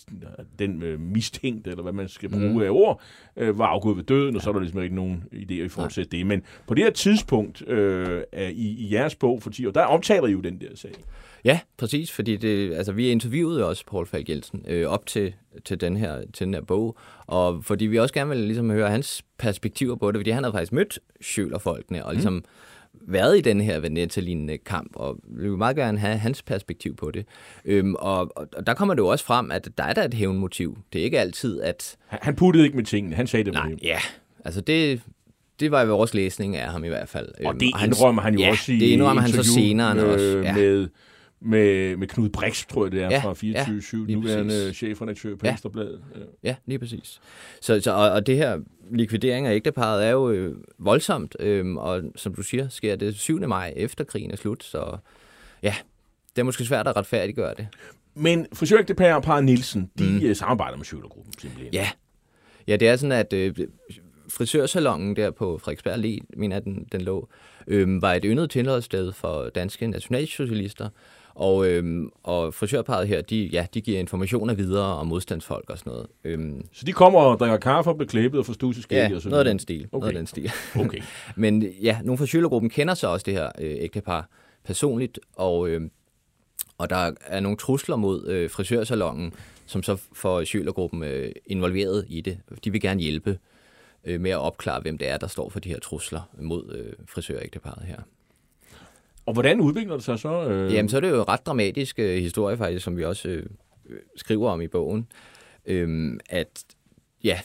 den 0.59 0.83
øh, 0.83 0.99
mistænkt, 0.99 1.67
eller 1.67 1.83
hvad 1.83 1.93
man 1.93 2.07
skal 2.07 2.29
bruge 2.29 2.53
mm. 2.53 2.61
af 2.61 2.69
ord, 2.69 3.01
øh, 3.37 3.57
var 3.57 3.65
afgået 3.65 3.97
ved 3.97 4.03
døden, 4.03 4.35
og 4.35 4.41
så 4.41 4.49
er 4.49 4.53
der 4.53 4.59
ligesom 4.59 4.81
ikke 4.81 4.95
nogen 4.95 5.23
idé 5.33 5.53
i 5.53 5.67
forhold 5.67 5.91
til 5.91 6.11
det. 6.11 6.25
Men 6.25 6.41
på 6.67 6.73
det 6.73 6.83
her 6.83 6.91
tidspunkt 6.91 7.67
øh, 7.67 8.23
i, 8.51 8.87
i 8.87 8.93
jeres 8.93 9.15
bog 9.15 9.41
for 9.41 9.49
10 9.49 9.65
år, 9.65 9.71
der 9.71 9.83
omtaler 9.83 10.27
I 10.27 10.31
jo 10.31 10.39
den 10.39 10.61
der 10.61 10.75
sag. 10.75 10.91
Ja, 11.45 11.59
præcis, 11.77 12.11
fordi 12.11 12.35
det, 12.35 12.73
altså, 12.73 12.91
vi 12.91 13.09
interviewede 13.09 13.65
også 13.65 13.85
Paul 13.85 14.07
Falk 14.07 14.29
Jensen 14.29 14.65
øh, 14.67 14.87
op 14.87 15.05
til, 15.05 15.33
til, 15.65 15.81
den 15.81 15.97
her, 15.97 16.21
til 16.33 16.45
den 16.45 16.53
her 16.53 16.61
bog, 16.61 16.97
og 17.27 17.65
fordi 17.65 17.85
vi 17.85 17.99
også 17.99 18.13
gerne 18.13 18.29
ville 18.29 18.45
ligesom, 18.45 18.69
høre 18.69 18.89
hans 18.89 19.23
perspektiver 19.37 19.95
på 19.95 20.11
det, 20.11 20.19
fordi 20.19 20.29
han 20.29 20.43
havde 20.43 20.53
faktisk 20.53 20.71
mødt 20.71 20.99
Schøler-folkene, 21.21 22.05
og 22.05 22.13
ligesom 22.13 22.33
mm 22.33 22.43
været 22.93 23.37
i 23.37 23.41
den 23.41 23.61
her 23.61 23.79
Veneta-lignende 23.79 24.57
kamp, 24.57 24.91
og 24.95 25.17
vi 25.23 25.49
vil 25.49 25.57
meget 25.57 25.75
gerne 25.75 25.99
have 25.99 26.17
hans 26.17 26.41
perspektiv 26.41 26.95
på 26.95 27.11
det. 27.11 27.25
Øhm, 27.65 27.95
og, 27.95 28.31
og 28.35 28.67
der 28.67 28.73
kommer 28.73 28.93
det 28.93 29.01
jo 29.01 29.07
også 29.07 29.25
frem, 29.25 29.51
at 29.51 29.69
der 29.77 29.83
er 29.83 29.93
der 29.93 30.03
et 30.03 30.13
hævnmotiv. 30.13 30.77
Det 30.93 31.01
er 31.01 31.05
ikke 31.05 31.19
altid, 31.19 31.61
at... 31.61 31.97
Han 32.07 32.35
puttede 32.35 32.65
ikke 32.65 32.77
med 32.77 32.85
tingene, 32.85 33.15
han 33.15 33.27
sagde 33.27 33.43
det 33.45 33.53
Nej, 33.53 33.71
ja. 33.83 33.99
Altså 34.45 34.61
det, 34.61 35.01
det 35.59 35.71
var 35.71 35.81
jo 35.81 35.95
vores 35.95 36.13
læsning 36.13 36.55
af 36.55 36.71
ham 36.71 36.83
i 36.83 36.87
hvert 36.87 37.09
fald. 37.09 37.29
Og 37.45 37.53
det 37.53 37.71
øhm, 37.75 37.85
indrømmer 37.85 38.21
han 38.21 38.33
jo 38.33 38.39
ja, 38.39 38.49
også 38.49 38.71
i 38.71 38.79
det 38.79 38.85
indrømmer 38.85 39.21
han 39.21 39.31
så 39.31 39.43
senere 39.43 39.95
med, 39.95 40.03
også. 40.03 40.41
Ja. 40.43 40.53
Med, 40.53 40.87
med, 41.41 41.97
med 41.97 42.07
Knud 42.07 42.29
Brix, 42.29 42.67
tror 42.67 42.85
jeg 42.85 42.91
det 42.91 43.03
er, 43.03 43.09
ja, 43.09 43.19
fra 43.23 43.33
24 43.33 44.05
ja, 44.09 44.15
nuværende 44.15 44.73
chefredaktør 44.73 45.35
på 45.35 45.45
ja. 45.45 45.51
Ekstrabladet. 45.51 46.01
Ja. 46.15 46.19
ja, 46.43 46.55
lige 46.65 46.79
præcis. 46.79 47.21
Så, 47.61 47.81
så, 47.81 47.91
og, 47.91 48.11
og 48.11 48.27
det 48.27 48.37
her 48.37 48.59
likvidering 48.91 49.47
af 49.47 49.55
ægteparet 49.55 50.05
er 50.05 50.09
jo 50.09 50.29
øh, 50.29 50.55
voldsomt, 50.77 51.35
øh, 51.39 51.75
og 51.75 52.03
som 52.15 52.35
du 52.35 52.41
siger, 52.41 52.69
sker 52.69 52.95
det 52.95 53.15
7. 53.15 53.47
maj 53.47 53.73
efter 53.75 54.03
krigen 54.03 54.31
er 54.31 54.35
slut, 54.35 54.63
så 54.63 54.97
ja, 55.63 55.75
det 56.35 56.41
er 56.41 56.43
måske 56.43 56.65
svært 56.65 56.87
at 56.87 56.95
retfærdiggøre 56.95 57.53
det. 57.57 57.67
Men 58.15 58.47
frisørægteparet 58.53 59.15
og 59.15 59.23
Par 59.23 59.41
Nielsen, 59.41 59.91
de 59.99 60.03
mm. 60.03 60.25
Øh, 60.25 60.35
samarbejder 60.35 60.77
med 60.77 60.85
Sjølergruppen 60.85 61.33
simpelthen. 61.37 61.73
Ja. 61.73 61.89
ja, 62.67 62.75
det 62.75 62.87
er 62.87 62.95
sådan, 62.95 63.11
at 63.11 63.33
øh, 63.33 63.55
frisørsalongen 64.29 65.15
der 65.15 65.31
på 65.31 65.57
Frederiksberg 65.57 65.95
Allé, 65.95 66.19
mener 66.37 66.55
jeg, 66.55 66.63
den, 66.63 66.87
den 66.91 67.01
lå, 67.01 67.29
øh, 67.67 68.01
var 68.01 68.13
et 68.13 68.23
yndet 68.25 68.49
tilholdssted 68.49 69.13
for 69.13 69.49
danske 69.49 69.87
nationalsocialister. 69.87 70.89
Og, 71.39 71.67
øhm, 71.67 72.09
og 72.23 72.53
frisørparet 72.53 73.07
her, 73.07 73.21
de, 73.21 73.43
ja, 73.43 73.65
de 73.73 73.81
giver 73.81 73.99
informationer 73.99 74.53
videre 74.53 74.95
om 74.95 75.07
modstandsfolk 75.07 75.69
og 75.69 75.77
sådan 75.77 75.91
noget. 75.91 76.07
Øhm, 76.23 76.65
Så 76.71 76.85
de 76.85 76.91
kommer 76.91 77.19
og 77.19 77.39
drikker 77.39 77.57
kaffe 77.57 77.89
og 77.89 77.97
bliver 77.97 78.09
klippet 78.09 78.39
og 78.39 78.45
får 78.45 78.53
stuseskæg 78.53 79.09
ja, 79.09 79.15
og 79.15 79.21
sådan 79.21 79.29
noget 79.29 79.45
af 79.45 79.51
den 79.51 79.59
stil. 79.59 79.87
Okay. 79.91 79.99
Noget 79.99 80.07
af 80.07 80.13
den 80.13 80.27
stil. 80.27 80.51
Okay. 80.75 81.01
Men 81.35 81.63
ja, 81.63 81.99
nogle 82.03 82.17
fra 82.17 82.25
Sjølergruppen 82.25 82.69
kender 82.69 82.93
så 82.93 83.07
også 83.07 83.23
det 83.23 83.33
her 83.33 83.51
øh, 83.59 83.75
ægtepar 83.79 84.29
personligt, 84.63 85.19
og, 85.35 85.69
øh, 85.69 85.81
og 86.77 86.89
der 86.89 87.11
er 87.25 87.39
nogle 87.39 87.57
trusler 87.57 87.95
mod 87.95 88.27
øh, 88.27 88.49
frisørsalongen, 88.49 89.33
som 89.65 89.83
så 89.83 89.97
får 90.13 90.43
Sjølergruppen 90.43 91.03
øh, 91.03 91.31
involveret 91.45 92.05
i 92.07 92.21
det. 92.21 92.37
De 92.63 92.71
vil 92.71 92.81
gerne 92.81 93.01
hjælpe 93.01 93.39
øh, 94.05 94.21
med 94.21 94.31
at 94.31 94.37
opklare, 94.37 94.81
hvem 94.81 94.97
det 94.97 95.09
er, 95.09 95.17
der 95.17 95.27
står 95.27 95.49
for 95.49 95.59
de 95.59 95.69
her 95.69 95.79
trusler 95.79 96.21
mod 96.41 96.75
øh, 96.75 96.93
frisørægteparet 97.07 97.85
her. 97.85 97.97
Og 99.29 99.33
hvordan 99.33 99.61
udvikler 99.61 99.95
det 99.95 100.03
sig 100.03 100.19
så? 100.19 100.49
Øh... 100.49 100.73
Jamen, 100.73 100.89
så 100.89 100.97
er 100.97 101.01
det 101.01 101.09
jo 101.09 101.15
en 101.15 101.27
ret 101.27 101.45
dramatisk 101.45 101.99
øh, 101.99 102.17
historie 102.17 102.57
faktisk, 102.57 102.85
som 102.85 102.97
vi 102.97 103.03
også 103.03 103.29
øh, 103.29 103.43
skriver 104.15 104.49
om 104.49 104.61
i 104.61 104.67
bogen. 104.67 105.07
Øhm, 105.65 106.19
at 106.29 106.63
ja, 107.23 107.39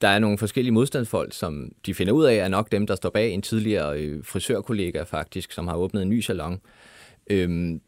der 0.00 0.08
er 0.08 0.18
nogle 0.18 0.38
forskellige 0.38 0.72
modstandsfolk, 0.72 1.32
som 1.32 1.72
de 1.86 1.94
finder 1.94 2.12
ud 2.12 2.24
af, 2.24 2.34
er 2.34 2.48
nok 2.48 2.72
dem, 2.72 2.86
der 2.86 2.94
står 2.94 3.10
bag 3.10 3.30
en 3.30 3.42
tidligere 3.42 4.00
øh, 4.00 4.24
frisørkollega 4.24 5.02
faktisk, 5.02 5.52
som 5.52 5.68
har 5.68 5.76
åbnet 5.76 6.02
en 6.02 6.08
ny 6.08 6.20
salon. 6.20 6.60
Øhm, 7.30 7.80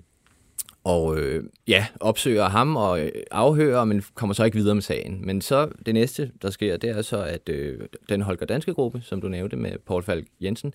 og 0.86 1.18
øh, 1.18 1.44
ja, 1.68 1.86
opsøger 2.00 2.48
ham 2.48 2.76
og 2.76 3.00
øh, 3.00 3.12
afhører, 3.30 3.84
men 3.84 4.02
kommer 4.14 4.34
så 4.34 4.44
ikke 4.44 4.56
videre 4.56 4.74
med 4.74 4.82
sagen. 4.82 5.26
Men 5.26 5.40
så 5.40 5.68
det 5.86 5.94
næste, 5.94 6.32
der 6.42 6.50
sker, 6.50 6.76
det 6.76 6.90
er 6.90 7.02
så, 7.02 7.22
at 7.22 7.48
øh, 7.48 7.80
den 8.08 8.22
Holger 8.22 8.46
Danske 8.46 8.74
gruppe, 8.74 9.00
som 9.02 9.20
du 9.20 9.28
nævnte 9.28 9.56
med 9.56 9.78
Paul 9.86 10.02
Falk 10.02 10.26
Jensen, 10.40 10.74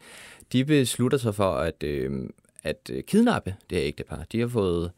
de 0.52 0.66
beslutter 0.66 1.18
sig 1.18 1.36
for 1.36 1.54
at, 1.54 1.84
øh, 1.84 2.30
at 2.64 2.90
øh, 2.94 3.04
kidnappe 3.04 3.56
det 3.70 3.78
her 3.78 3.88
ægtepar. 3.88 4.26
De 4.32 4.40
har 4.40 4.48
fået 4.48 4.92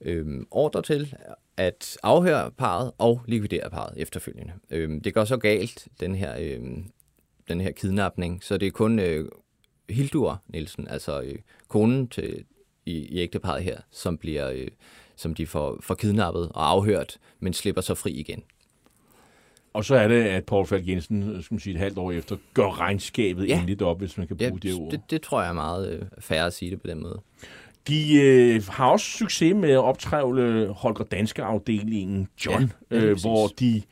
øh, 0.00 0.40
ordre 0.50 0.82
til 0.82 1.14
at 1.56 1.96
afhøre 2.02 2.50
parret 2.50 2.92
og 2.98 3.20
likvidere 3.26 3.70
parret 3.70 3.94
efterfølgende. 3.96 4.52
Øh, 4.70 5.00
det 5.04 5.14
går 5.14 5.24
så 5.24 5.36
galt, 5.36 5.88
den 6.00 6.14
her, 6.14 6.36
øh, 6.40 6.60
den 7.48 7.60
her 7.60 7.70
kidnapning, 7.70 8.44
så 8.44 8.56
det 8.56 8.66
er 8.66 8.70
kun 8.70 8.98
øh, 8.98 9.28
Hildur 9.88 10.42
Nielsen, 10.48 10.88
altså 10.88 11.20
øh, 11.20 11.38
konen 11.68 12.08
til, 12.08 12.44
i, 12.88 12.96
i 13.06 13.18
ægteparret 13.18 13.62
her, 13.62 13.76
som 13.90 14.18
bliver 14.18 14.50
øh, 14.50 14.66
som 15.16 15.34
de 15.34 15.46
får, 15.46 15.78
får 15.80 15.94
kidnappet 15.94 16.48
og 16.54 16.70
afhørt, 16.70 17.18
men 17.40 17.52
slipper 17.52 17.82
så 17.82 17.94
fri 17.94 18.10
igen. 18.12 18.42
Og 19.72 19.84
så 19.84 19.94
er 19.94 20.08
det, 20.08 20.22
at 20.24 20.44
Paul 20.44 20.66
Falk 20.66 20.88
Jensen, 20.88 21.42
skal 21.42 21.54
man 21.54 21.60
sige, 21.60 21.74
et 21.74 21.80
halvt 21.80 21.98
år 21.98 22.12
efter, 22.12 22.36
gør 22.54 22.80
regnskabet 22.80 23.48
Ja. 23.48 23.54
endeligt 23.58 23.82
op, 23.82 23.98
hvis 23.98 24.18
man 24.18 24.26
kan 24.26 24.36
bruge 24.36 24.50
Ja, 24.64 24.68
det 24.68 24.74
ord. 24.80 24.90
det, 24.90 25.00
det 25.10 25.22
tror 25.22 25.40
jeg 25.40 25.48
er 25.48 25.54
meget 25.54 25.92
øh, 25.92 26.02
færre 26.18 26.46
at 26.46 26.52
sige 26.52 26.70
det 26.70 26.80
på 26.80 26.86
den 26.86 27.02
måde. 27.02 27.20
De 27.88 28.14
øh, 28.22 28.62
har 28.68 28.90
også 28.90 29.06
succes 29.06 29.54
med 29.54 29.70
at 29.70 29.78
optrævle 29.78 30.68
Holger 30.68 31.04
Danske 31.04 31.42
afdelingen 31.42 32.28
John, 32.46 32.72
Ja, 32.90 32.96
øh, 32.96 33.20
hvor 33.20 33.46
de 33.46 33.82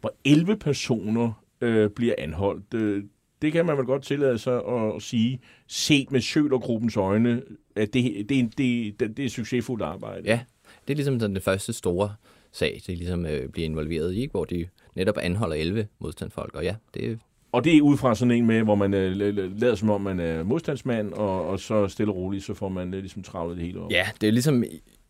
hvor 0.00 0.12
11 0.24 0.56
personer 0.56 1.32
øh, 1.60 1.90
bliver 1.90 2.14
anholdt. 2.18 2.74
Øh, 2.74 3.04
det 3.42 3.52
kan 3.52 3.66
man 3.66 3.76
vel 3.76 3.86
godt 3.86 4.02
tillade 4.02 4.38
sig 4.38 4.60
at 4.66 5.02
sige, 5.02 5.40
set 5.66 6.10
med 6.12 6.20
Sjølergruppens 6.20 6.96
øjne, 6.96 7.42
det, 7.86 8.28
det, 8.28 8.38
er 8.38 8.48
det, 8.58 9.00
det, 9.00 9.16
det 9.16 9.24
er 9.24 9.28
succesfuldt 9.28 9.82
arbejde. 9.82 10.22
Ja, 10.24 10.40
det 10.88 10.94
er 10.94 10.96
ligesom 10.96 11.20
sådan 11.20 11.34
den 11.34 11.42
første 11.42 11.72
store 11.72 12.14
sag, 12.52 12.80
de 12.86 12.94
ligesom 12.94 13.26
øh, 13.26 13.48
bliver 13.48 13.66
involveret 13.66 14.14
i, 14.14 14.20
ikke? 14.20 14.30
hvor 14.32 14.44
de 14.44 14.66
netop 14.94 15.18
anholder 15.22 15.56
11 15.56 15.86
modstandsfolk. 15.98 16.54
Og 16.54 16.64
ja, 16.64 16.74
det, 16.94 17.18
Og 17.52 17.64
det 17.64 17.76
er 17.76 17.82
ud 17.82 17.96
fra 17.96 18.14
sådan 18.14 18.32
en 18.32 18.46
med, 18.46 18.62
hvor 18.62 18.74
man 18.74 18.94
øh, 18.94 19.12
la- 19.12 19.38
la- 19.38 19.58
lader 19.60 19.74
som 19.74 19.90
om, 19.90 20.00
man 20.00 20.20
er 20.20 20.42
modstandsmand, 20.42 21.12
og, 21.12 21.46
og 21.48 21.60
så 21.60 21.88
stille 21.88 22.12
og 22.12 22.16
roligt, 22.16 22.44
så 22.44 22.54
får 22.54 22.68
man 22.68 22.94
øh, 22.94 23.00
ligesom 23.00 23.22
travlet 23.22 23.56
det 23.56 23.66
hele 23.66 23.80
op. 23.80 23.90
ja, 23.90 24.06
det 24.20 24.26
er 24.26 24.32
ligesom 24.32 24.64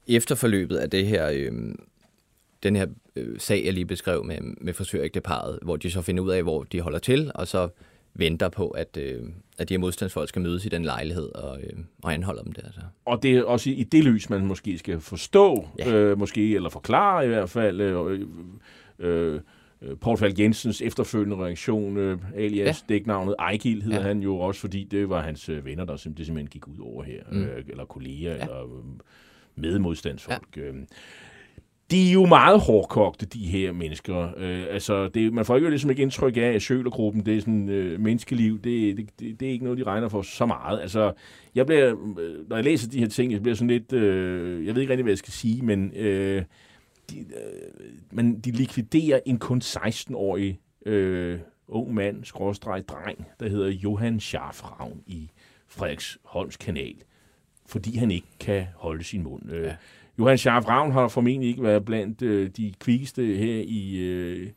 efterforløbet 0.08 0.76
af 0.76 0.90
det 0.90 1.06
her, 1.06 1.30
øh, 1.34 1.52
den 2.62 2.76
her 2.76 2.86
øh, 3.16 3.40
sag, 3.40 3.62
jeg 3.64 3.72
lige 3.72 3.84
beskrev 3.86 4.24
med, 4.24 4.38
med 4.60 4.72
frisørægteparret, 4.74 5.58
hvor 5.62 5.76
de 5.76 5.90
så 5.90 6.02
finder 6.02 6.22
ud 6.22 6.30
af, 6.30 6.42
hvor 6.42 6.62
de 6.62 6.80
holder 6.80 6.98
til, 6.98 7.30
og 7.34 7.48
så 7.48 7.68
venter 8.14 8.48
på, 8.48 8.68
at, 8.68 8.96
øh, 8.96 9.22
at 9.58 9.68
de 9.68 9.74
her 9.74 9.78
modstandsfolk 9.78 10.28
skal 10.28 10.42
mødes 10.42 10.66
i 10.66 10.68
den 10.68 10.84
lejlighed 10.84 11.28
og, 11.34 11.60
øh, 11.60 11.78
og 12.02 12.14
anholder 12.14 12.42
dem 12.42 12.52
der. 12.52 12.62
Så. 12.72 12.80
Og 13.04 13.22
det 13.22 13.36
er 13.36 13.44
også 13.44 13.70
i 13.70 13.82
det 13.82 14.04
lys, 14.04 14.30
man 14.30 14.46
måske 14.46 14.78
skal 14.78 15.00
forstå, 15.00 15.68
Ja. 15.78 15.92
øh, 15.94 16.18
måske, 16.18 16.54
eller 16.54 16.68
forklare 16.68 17.24
i 17.24 17.28
hvert 17.28 17.50
fald, 17.50 17.80
øh, 17.80 18.20
øh, 18.98 19.40
øh, 19.82 19.96
Paul 19.96 20.16
Falk 20.18 20.38
Jensens 20.38 20.82
efterfølgende 20.82 21.36
reaktion, 21.44 21.96
øh, 21.96 22.18
alias 22.36 22.84
Ja. 22.88 22.94
dæknavnet 22.94 23.34
Ejgil 23.38 23.82
hedder 23.82 24.00
Ja. 24.00 24.06
han 24.06 24.20
jo 24.22 24.36
også, 24.38 24.60
fordi 24.60 24.84
det 24.84 25.08
var 25.08 25.22
hans 25.22 25.48
øh, 25.48 25.64
venner, 25.64 25.84
der 25.84 25.96
simpelthen, 25.96 26.24
simpelthen 26.26 26.50
gik 26.50 26.68
ud 26.68 26.80
over 26.86 27.02
her, 27.02 27.22
Mm. 27.32 27.42
øh, 27.42 27.64
eller 27.68 27.84
kolleger, 27.84 28.30
Ja. 28.30 28.36
ja. 28.36 28.42
eller 28.42 28.62
øh, 28.64 28.70
medmodstandsfolk. 29.56 30.56
Ja. 30.56 30.62
De 31.90 32.08
er 32.08 32.12
jo 32.12 32.26
meget 32.26 32.60
hårdkogte, 32.60 33.26
de 33.26 33.46
her 33.46 33.72
mennesker. 33.72 34.28
Øh, 34.36 34.64
altså, 34.70 35.08
det, 35.08 35.32
man 35.32 35.44
får 35.44 35.58
jo 35.58 35.68
ligesom 35.68 35.90
ikke 35.90 36.02
indtryk 36.02 36.36
af, 36.36 36.40
at 36.40 36.62
Sjølergruppen, 36.62 37.26
det 37.26 37.36
er 37.36 37.40
sådan 37.40 37.68
øh, 37.68 38.00
menneskeliv, 38.00 38.60
det, 38.62 38.96
det, 38.96 39.08
det, 39.20 39.40
det 39.40 39.48
er 39.48 39.52
ikke 39.52 39.64
noget, 39.64 39.78
de 39.78 39.84
regner 39.84 40.08
for 40.08 40.22
så 40.22 40.46
meget. 40.46 40.80
Altså, 40.80 41.12
jeg 41.54 41.66
bliver, 41.66 41.86
øh, 42.18 42.48
når 42.48 42.56
jeg 42.56 42.64
læser 42.64 42.90
de 42.90 42.98
her 42.98 43.08
ting, 43.08 43.32
jeg 43.32 43.42
bliver 43.42 43.54
sådan 43.54 43.68
lidt, 43.68 43.92
øh, 43.92 44.66
jeg 44.66 44.74
ved 44.74 44.82
ikke 44.82 44.92
rigtig, 44.92 45.02
hvad 45.02 45.12
jeg 45.12 45.18
skal 45.18 45.32
sige, 45.32 45.62
men 45.62 45.92
øh, 45.96 46.42
de, 47.10 47.18
øh, 47.18 47.24
men 48.10 48.40
de 48.40 48.50
likviderer 48.50 49.20
en 49.26 49.38
kun 49.38 49.60
16-årig 49.64 50.60
øh, 50.86 51.38
ung 51.68 51.94
mand, 51.94 52.24
skråstreg 52.24 52.88
dreng, 52.88 53.26
der 53.40 53.48
hedder 53.48 53.68
Johan 53.68 54.20
Scharfravn 54.20 55.02
i 55.06 55.30
Frederiksholms 55.68 56.56
kanal, 56.56 56.94
fordi 57.66 57.96
han 57.96 58.10
ikke 58.10 58.26
kan 58.40 58.66
holde 58.74 59.04
sin 59.04 59.22
mund. 59.22 59.52
Øh, 59.52 59.64
Ja. 59.64 59.74
Johan 60.20 60.38
Scharf 60.38 60.68
Ravn 60.68 60.92
har 60.92 61.08
formentlig 61.08 61.48
ikke 61.48 61.62
været 61.62 61.84
blandt 61.84 62.22
øh, 62.22 62.50
de 62.56 62.72
kvikkeste 62.80 63.22
her, 63.22 63.62
i, 63.66 63.96
øh, 63.98 64.48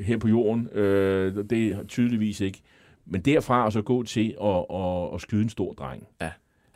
her 0.00 0.18
på 0.18 0.28
jorden. 0.28 0.68
Øh, 0.68 1.44
det 1.50 1.66
er 1.66 1.84
tydeligvis 1.84 2.40
ikke. 2.40 2.60
Men 3.06 3.20
derfra 3.20 3.64
og 3.64 3.72
så 3.72 3.82
gå 3.82 4.02
til 4.02 4.34
at, 4.42 4.64
at, 4.74 5.14
at 5.14 5.20
skyde 5.20 5.42
en 5.42 5.48
stor 5.48 5.72
dreng. 5.72 6.06
Ja, 6.20 6.30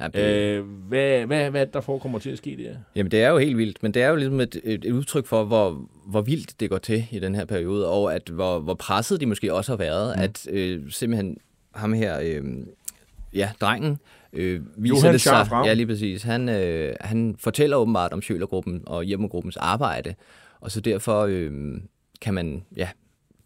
det, 0.08 0.58
Øh, 0.58 0.64
hvad, 0.64 1.26
hvad, 1.26 1.50
hvad 1.50 1.66
der 1.66 1.80
forekommer 1.80 2.18
til 2.18 2.30
at 2.30 2.38
ske 2.38 2.56
der? 2.56 2.76
Jamen, 2.94 3.10
det 3.10 3.22
er 3.22 3.28
jo 3.28 3.38
helt 3.38 3.58
vildt, 3.58 3.82
men 3.82 3.94
det 3.94 4.02
er 4.02 4.08
jo 4.08 4.16
ligesom 4.16 4.40
et, 4.40 4.60
et, 4.64 4.84
et 4.84 4.92
udtryk 4.92 5.26
for, 5.26 5.44
hvor, 5.44 5.88
hvor 6.06 6.20
vildt 6.20 6.60
det 6.60 6.70
går 6.70 6.78
til 6.78 7.06
i 7.10 7.18
den 7.18 7.34
her 7.34 7.44
periode, 7.44 7.88
og 7.88 8.14
at 8.14 8.28
hvor, 8.28 8.58
hvor 8.58 8.74
presset 8.74 9.20
de 9.20 9.26
måske 9.26 9.54
også 9.54 9.72
har 9.72 9.76
været, 9.76 10.16
mm. 10.16 10.22
at 10.22 10.46
øh, 10.50 10.90
simpelthen 10.90 11.36
ham 11.74 11.92
her, 11.92 12.20
øh, 12.20 12.42
ja, 13.34 13.50
drengen, 13.60 13.98
øh, 14.32 14.60
viser 14.76 14.96
Johan 14.96 15.12
det 15.12 15.20
sig, 15.20 15.48
ja 15.64 15.72
lige 15.72 15.86
præcis, 15.86 16.22
han, 16.22 16.48
øh, 16.48 16.94
han 17.00 17.36
fortæller 17.38 17.76
åbenbart 17.76 18.12
om 18.12 18.22
Sjølergruppen 18.22 18.82
og 18.86 19.04
Hjemmegruppens 19.04 19.56
arbejde, 19.56 20.14
og 20.60 20.70
så 20.70 20.80
derfor 20.80 21.26
øh, 21.30 21.80
kan 22.20 22.34
man, 22.34 22.64
ja, 22.76 22.88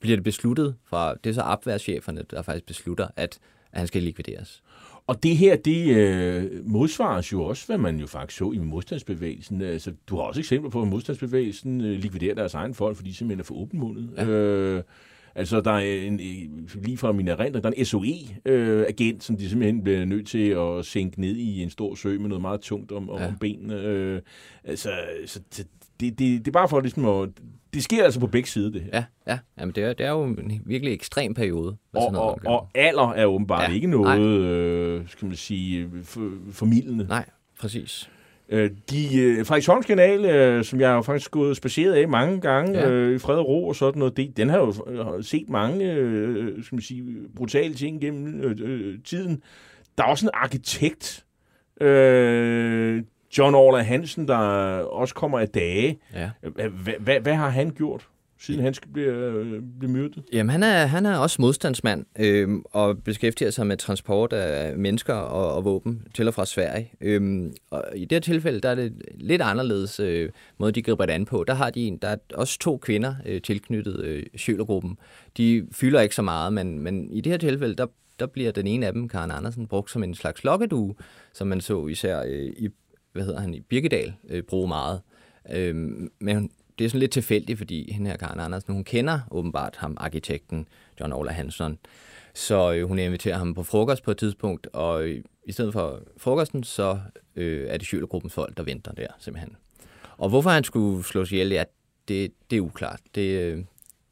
bliver 0.01 0.17
det 0.17 0.25
besluttet 0.25 0.75
fra, 0.85 1.15
det 1.25 1.31
er 1.31 1.35
så 1.35 1.41
opværscheferne, 1.41 2.25
der 2.31 2.43
faktisk 2.43 2.67
beslutter, 2.67 3.09
at, 3.17 3.39
at 3.73 3.79
han 3.79 3.87
skal 3.87 4.03
likvideres. 4.03 4.63
Og 5.07 5.23
det 5.23 5.37
her, 5.37 5.57
det 5.57 5.97
øh, 5.97 6.67
modsvares 6.67 7.33
jo 7.33 7.43
også, 7.45 7.67
hvad 7.67 7.79
man 7.79 7.97
jo 7.97 8.07
faktisk 8.07 8.39
så 8.39 8.53
i 8.53 8.59
modstandsbevægelsen. 8.59 9.63
Altså, 9.63 9.93
du 10.07 10.17
har 10.17 10.23
også 10.23 10.41
eksempler 10.41 10.71
på, 10.71 10.83
at 10.83 10.89
modstandsbevægelsen 10.89 11.81
øh, 11.81 11.99
likviderer 11.99 12.35
deres 12.35 12.55
egen 12.55 12.75
folk, 12.75 12.97
fordi 12.97 13.11
de 13.11 13.15
simpelthen 13.15 13.41
er 13.41 13.45
for 13.45 13.55
åbenmundet. 13.55 14.11
Ja. 14.17 14.27
Øh, 14.27 14.83
altså, 15.35 15.61
der 15.61 15.73
er 15.73 16.07
en, 16.07 16.21
lige 16.75 16.97
fra 16.97 17.13
min 17.13 17.29
erindring, 17.29 17.65
der 17.65 17.71
er 17.71 17.75
en 17.77 17.85
SOE-agent, 17.85 19.25
som 19.25 19.37
de 19.37 19.49
simpelthen 19.49 19.83
bliver 19.85 20.05
nødt 20.05 20.27
til 20.27 20.49
at 20.49 20.85
sænke 20.87 21.21
ned 21.21 21.37
i 21.37 21.63
en 21.63 21.71
stor 21.71 21.95
sø 21.95 22.19
med 22.19 22.29
noget 22.29 22.43
meget 22.43 22.61
tungt 22.61 22.93
om, 22.93 23.11
Ja. 23.19 23.27
om 23.27 23.37
benene. 23.41 23.75
Øh, 23.81 24.21
altså, 24.65 24.91
så 25.27 25.41
det, 25.57 25.67
det, 26.01 26.19
det, 26.19 26.47
er 26.49 26.53
bare 26.53 26.69
for 26.69 26.81
ligesom 26.81 27.05
at... 27.05 27.29
Det 27.75 27.83
sker 27.83 28.05
altså 28.05 28.21
på 28.21 28.27
begge 28.27 28.49
sider, 28.49 28.71
det 28.71 28.83
her. 28.83 28.91
Ja, 28.93 29.05
ja, 29.33 29.39
jamen 29.59 29.75
det 29.75 29.85
er, 29.85 29.93
det 29.93 30.07
er 30.07 30.11
jo 30.11 30.25
en 30.25 30.63
virkelig 30.67 30.93
ekstrem 30.95 31.35
periode. 31.35 31.77
hvad 31.91 32.03
sådan 32.03 32.17
Og, 32.17 32.25
noget 32.25 32.47
og, 32.47 32.61
og 32.61 32.69
alder 32.75 33.09
er 33.13 33.27
åbenbart 33.27 33.69
Ja, 33.71 33.75
ikke 33.75 33.87
noget, 33.87 34.21
øh, 34.21 35.09
skal 35.09 35.27
man 35.29 35.37
sige, 35.37 35.89
for, 36.03 36.31
formidlende. 36.51 37.05
Nej, 37.09 37.25
præcis. 37.61 38.11
Øh, 38.53 38.71
de, 38.91 39.19
øh, 39.21 39.47
Frederiksholms 39.47 39.87
kanal, 39.87 40.25
øh, 40.25 40.65
som 40.65 40.81
jeg 40.81 40.91
har 40.91 41.03
faktisk 41.03 41.31
gået 41.31 41.57
spaceret 41.57 41.93
af 41.95 42.09
mange 42.09 42.41
gange, 42.41 42.79
Ja. 42.79 42.91
øh, 42.91 43.15
i 43.15 43.19
fred 43.19 43.37
og 43.37 43.49
ro 43.49 43.69
og 43.69 43.77
sådan 43.77 43.99
noget, 43.99 44.17
det, 44.17 44.37
den 44.37 44.49
har 44.49 44.59
jo 44.59 44.75
øh, 44.87 45.25
set 45.25 45.49
mange 45.51 45.93
øh, 45.93 46.65
skal 46.65 46.75
man 46.77 46.83
sige, 46.83 47.05
brutale 47.37 47.75
ting 47.75 48.01
gennem 48.01 48.41
øh, 48.45 48.57
øh, 48.63 48.99
tiden. 49.05 49.43
Der 49.99 50.05
er 50.05 50.09
også 50.09 50.27
en 50.27 50.31
arkitekt, 50.35 51.25
øh, 51.81 53.03
John 53.39 53.55
Orla 53.55 53.83
Hansen, 53.83 54.29
der 54.29 54.37
også 54.79 55.15
kommer 55.15 55.39
af 55.39 55.49
dage. 55.49 55.99
Ja. 56.15 56.31
Hvad 57.19 57.35
har 57.35 57.49
han 57.49 57.71
gjort? 57.71 58.09
Siden 58.43 58.61
han 58.61 58.75
skal 58.75 58.91
blive, 58.93 59.09
øh, 59.09 59.63
blive 59.79 59.93
myrdet? 59.93 60.23
Jamen, 60.33 60.51
han 60.51 60.63
er, 60.63 60.87
han 60.87 61.07
er 61.07 61.17
også 61.17 61.43
modstandsmand 61.43 62.05
øh, 62.19 62.49
og 62.65 63.03
beskæftiger 63.03 63.51
sig 63.51 63.67
med 63.67 63.77
transport 63.77 64.33
af 64.33 64.79
mennesker 64.79 65.15
og, 65.15 65.55
og 65.55 65.65
våben 65.65 66.07
til 66.15 66.29
og 66.29 66.35
fra 66.35 66.47
Sverige. 66.47 66.93
Øh, 67.01 67.51
og 67.71 67.85
i 67.95 68.01
det 68.01 68.13
her 68.13 68.21
tilfælde, 68.21 68.61
der 68.61 68.69
er 68.69 68.75
det 68.75 68.93
lidt 69.15 69.43
anderledes 69.43 70.01
øh, 70.01 70.31
måde, 70.59 70.73
de 70.73 70.83
griber 70.83 71.07
det 71.07 71.13
an 71.13 71.25
på. 71.25 71.45
Der 71.45 71.55
har 71.55 71.71
de 71.71 71.81
en, 71.81 71.97
der 71.97 72.09
er 72.09 72.17
også 72.35 72.59
to 72.59 72.77
kvinder 72.77 73.15
øh, 73.27 73.43
tilknyttet 73.43 74.01
øh, 74.05 74.23
Sjølergruppen. 74.37 74.99
De 75.37 75.67
fylder 75.73 76.01
ikke 76.01 76.15
så 76.15 76.23
meget, 76.23 76.53
men, 76.53 76.81
men 76.81 77.11
i 77.11 77.21
det 77.21 77.33
her 77.33 77.39
tilfælde, 77.39 77.75
der, 77.75 77.87
der 78.19 78.27
bliver 78.27 78.53
den 78.53 78.67
ene 78.67 78.87
af 78.87 78.93
dem, 78.93 79.09
Karen 79.09 79.31
Andersen, 79.31 79.67
brugt 79.67 79.91
som 79.91 80.03
en 80.03 80.15
slags 80.15 80.45
lokkedue, 80.45 80.95
som 81.33 81.47
man 81.47 81.61
så 81.61 81.87
især 81.87 82.23
øh, 82.27 82.53
i, 82.57 82.69
hvad 83.13 83.25
hedder 83.25 83.41
han, 83.41 83.55
i 83.55 83.61
Birkedal 83.61 84.15
øh, 84.29 84.43
bruge 84.43 84.69
meget. 84.69 85.01
Øh, 85.53 85.75
men 86.21 86.51
det 86.79 86.85
er 86.85 86.89
sådan 86.89 87.01
lidt 87.01 87.11
tilfældigt, 87.11 87.59
fordi 87.59 87.93
hende 87.93 88.11
her 88.11 88.17
Karen 88.17 88.41
Andersen, 88.41 88.75
hun 88.75 88.85
kender 88.85 89.21
åbenbart 89.31 89.77
ham, 89.77 89.97
arkitekten 90.01 90.69
John 91.01 91.13
Ola 91.13 91.33
Hansson. 91.33 91.79
Så 92.35 92.73
øh, 92.73 92.89
hun 92.89 92.99
inviterer 92.99 93.39
ham 93.39 93.55
på 93.55 93.63
frokost 93.63 94.03
på 94.03 94.11
et 94.11 94.17
tidspunkt, 94.17 94.67
og 94.73 95.05
øh, 95.05 95.25
i 95.45 95.53
stedet 95.53 95.73
for 95.73 96.03
frokosten, 96.17 96.65
så 96.65 96.99
øh, 97.37 97.67
er 97.69 97.77
det 97.79 97.87
Sjølergruppens 97.87 98.35
folk, 98.35 98.57
der 98.57 98.63
venter 98.63 98.93
der, 98.93 99.07
simpelthen. 99.19 99.57
Og 100.17 100.29
hvorfor 100.29 100.51
han 100.51 100.65
skulle 100.65 101.05
slås 101.05 101.33
ihjel, 101.33 101.49
ja, 101.49 101.65
det, 102.09 102.33
det 102.51 102.57
er 102.57 102.61
uklart. 102.61 103.01
Det, 103.15 103.41
øh, 103.41 103.65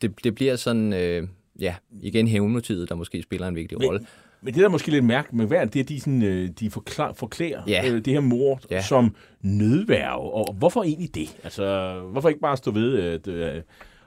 det, 0.03 0.25
det 0.25 0.35
bliver 0.35 0.57
sådan, 0.57 0.93
øh, 0.93 1.29
ja, 1.61 1.75
igen 2.03 2.29
hævnmotivet, 2.29 2.89
der 2.89 2.95
måske 2.95 3.23
spiller 3.23 3.49
en 3.49 3.55
vigtig 3.55 3.87
rolle. 3.87 4.07
Men 4.43 4.55
det, 4.55 4.61
der 4.61 4.67
er 4.67 4.71
måske 4.71 4.91
lidt 4.91 5.05
mærkeligt 5.05 5.37
med 5.37 5.47
hver, 5.47 5.65
det 5.65 5.81
er, 5.81 5.85
de, 5.85 6.01
sådan, 6.01 6.23
øh, 6.23 6.49
de 6.61 6.71
forklar, 6.71 7.13
forklæder 7.13 7.63
Ja. 7.67 7.91
øh, 7.91 8.05
det 8.05 8.13
her 8.13 8.21
mord 8.21 8.61
Ja. 8.71 8.83
som 8.83 9.15
nødværve. 9.43 10.33
Og 10.35 10.53
hvorfor 10.55 10.83
egentlig 10.83 11.15
det? 11.15 11.37
Altså, 11.45 11.95
hvorfor 12.13 12.29
ikke 12.29 12.41
bare 12.41 12.57
stå 12.57 12.71
ved, 12.71 12.99
at 12.99 13.29
øh, 13.29 13.63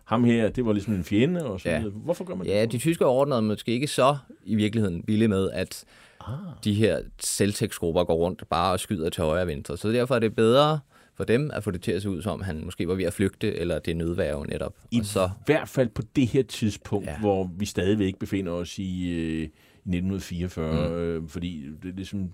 ham 0.06 0.24
her, 0.24 0.50
det 0.50 0.66
var 0.66 0.74
ligesom 0.74 0.94
en 0.94 1.04
fjende 1.04 1.46
og 1.46 1.62
så 1.62 1.70
Ja. 1.70 1.80
Hvorfor 1.80 2.24
gør 2.24 2.36
man 2.36 2.48
Ja, 2.48 2.62
det? 2.62 2.72
de 2.72 2.78
tyske 2.78 3.06
ordnede 3.06 3.42
måske 3.42 3.72
ikke 3.72 3.88
så 3.88 4.18
i 4.46 4.56
virkeligheden 4.56 5.04
vilde 5.08 5.28
med, 5.28 5.50
at 5.52 5.84
Ah. 6.28 6.34
de 6.64 6.74
her 6.74 7.00
selvtægtsgrupper 7.20 8.04
går 8.04 8.14
rundt 8.16 8.44
bare 8.50 8.72
og 8.74 8.80
skyder 8.80 9.10
til 9.10 9.24
højre 9.24 9.42
og 9.42 9.48
venstre. 9.48 9.78
Så 9.78 9.90
derfor 9.92 10.16
er 10.16 10.20
det 10.20 10.36
bedre 10.36 10.80
for 11.16 11.24
dem 11.24 11.52
at 11.54 11.64
få 11.64 11.72
det 11.72 11.82
til 11.82 11.92
at 11.92 12.02
se 12.02 12.10
ud 12.10 12.22
som, 12.22 12.42
han 12.42 12.62
måske 12.66 12.88
var 12.88 12.94
ved 12.96 13.04
at 13.06 13.14
flygte, 13.14 13.56
eller 13.56 13.80
det 13.80 13.92
er 13.92 13.96
nødværve 13.96 14.46
netop. 14.48 14.74
I 14.92 15.00
Og 15.00 15.06
så, 15.06 15.30
hvert 15.46 15.70
fald 15.70 15.90
på 15.90 16.02
det 16.16 16.28
her 16.28 16.44
tidspunkt, 16.44 17.06
ja. 17.08 17.12
Ja. 17.12 17.20
hvor 17.20 17.50
vi 17.58 17.66
stadigvæk 17.66 18.16
befinder 18.20 18.52
os 18.52 18.80
i, 18.80 19.10
øh, 19.10 19.44
i 19.44 19.50
1944, 19.86 20.90
mm. 20.90 20.96
øh, 20.96 21.30
fordi 21.30 21.66
det 21.84 21.90
er 21.90 21.96
ligesom, 21.96 22.34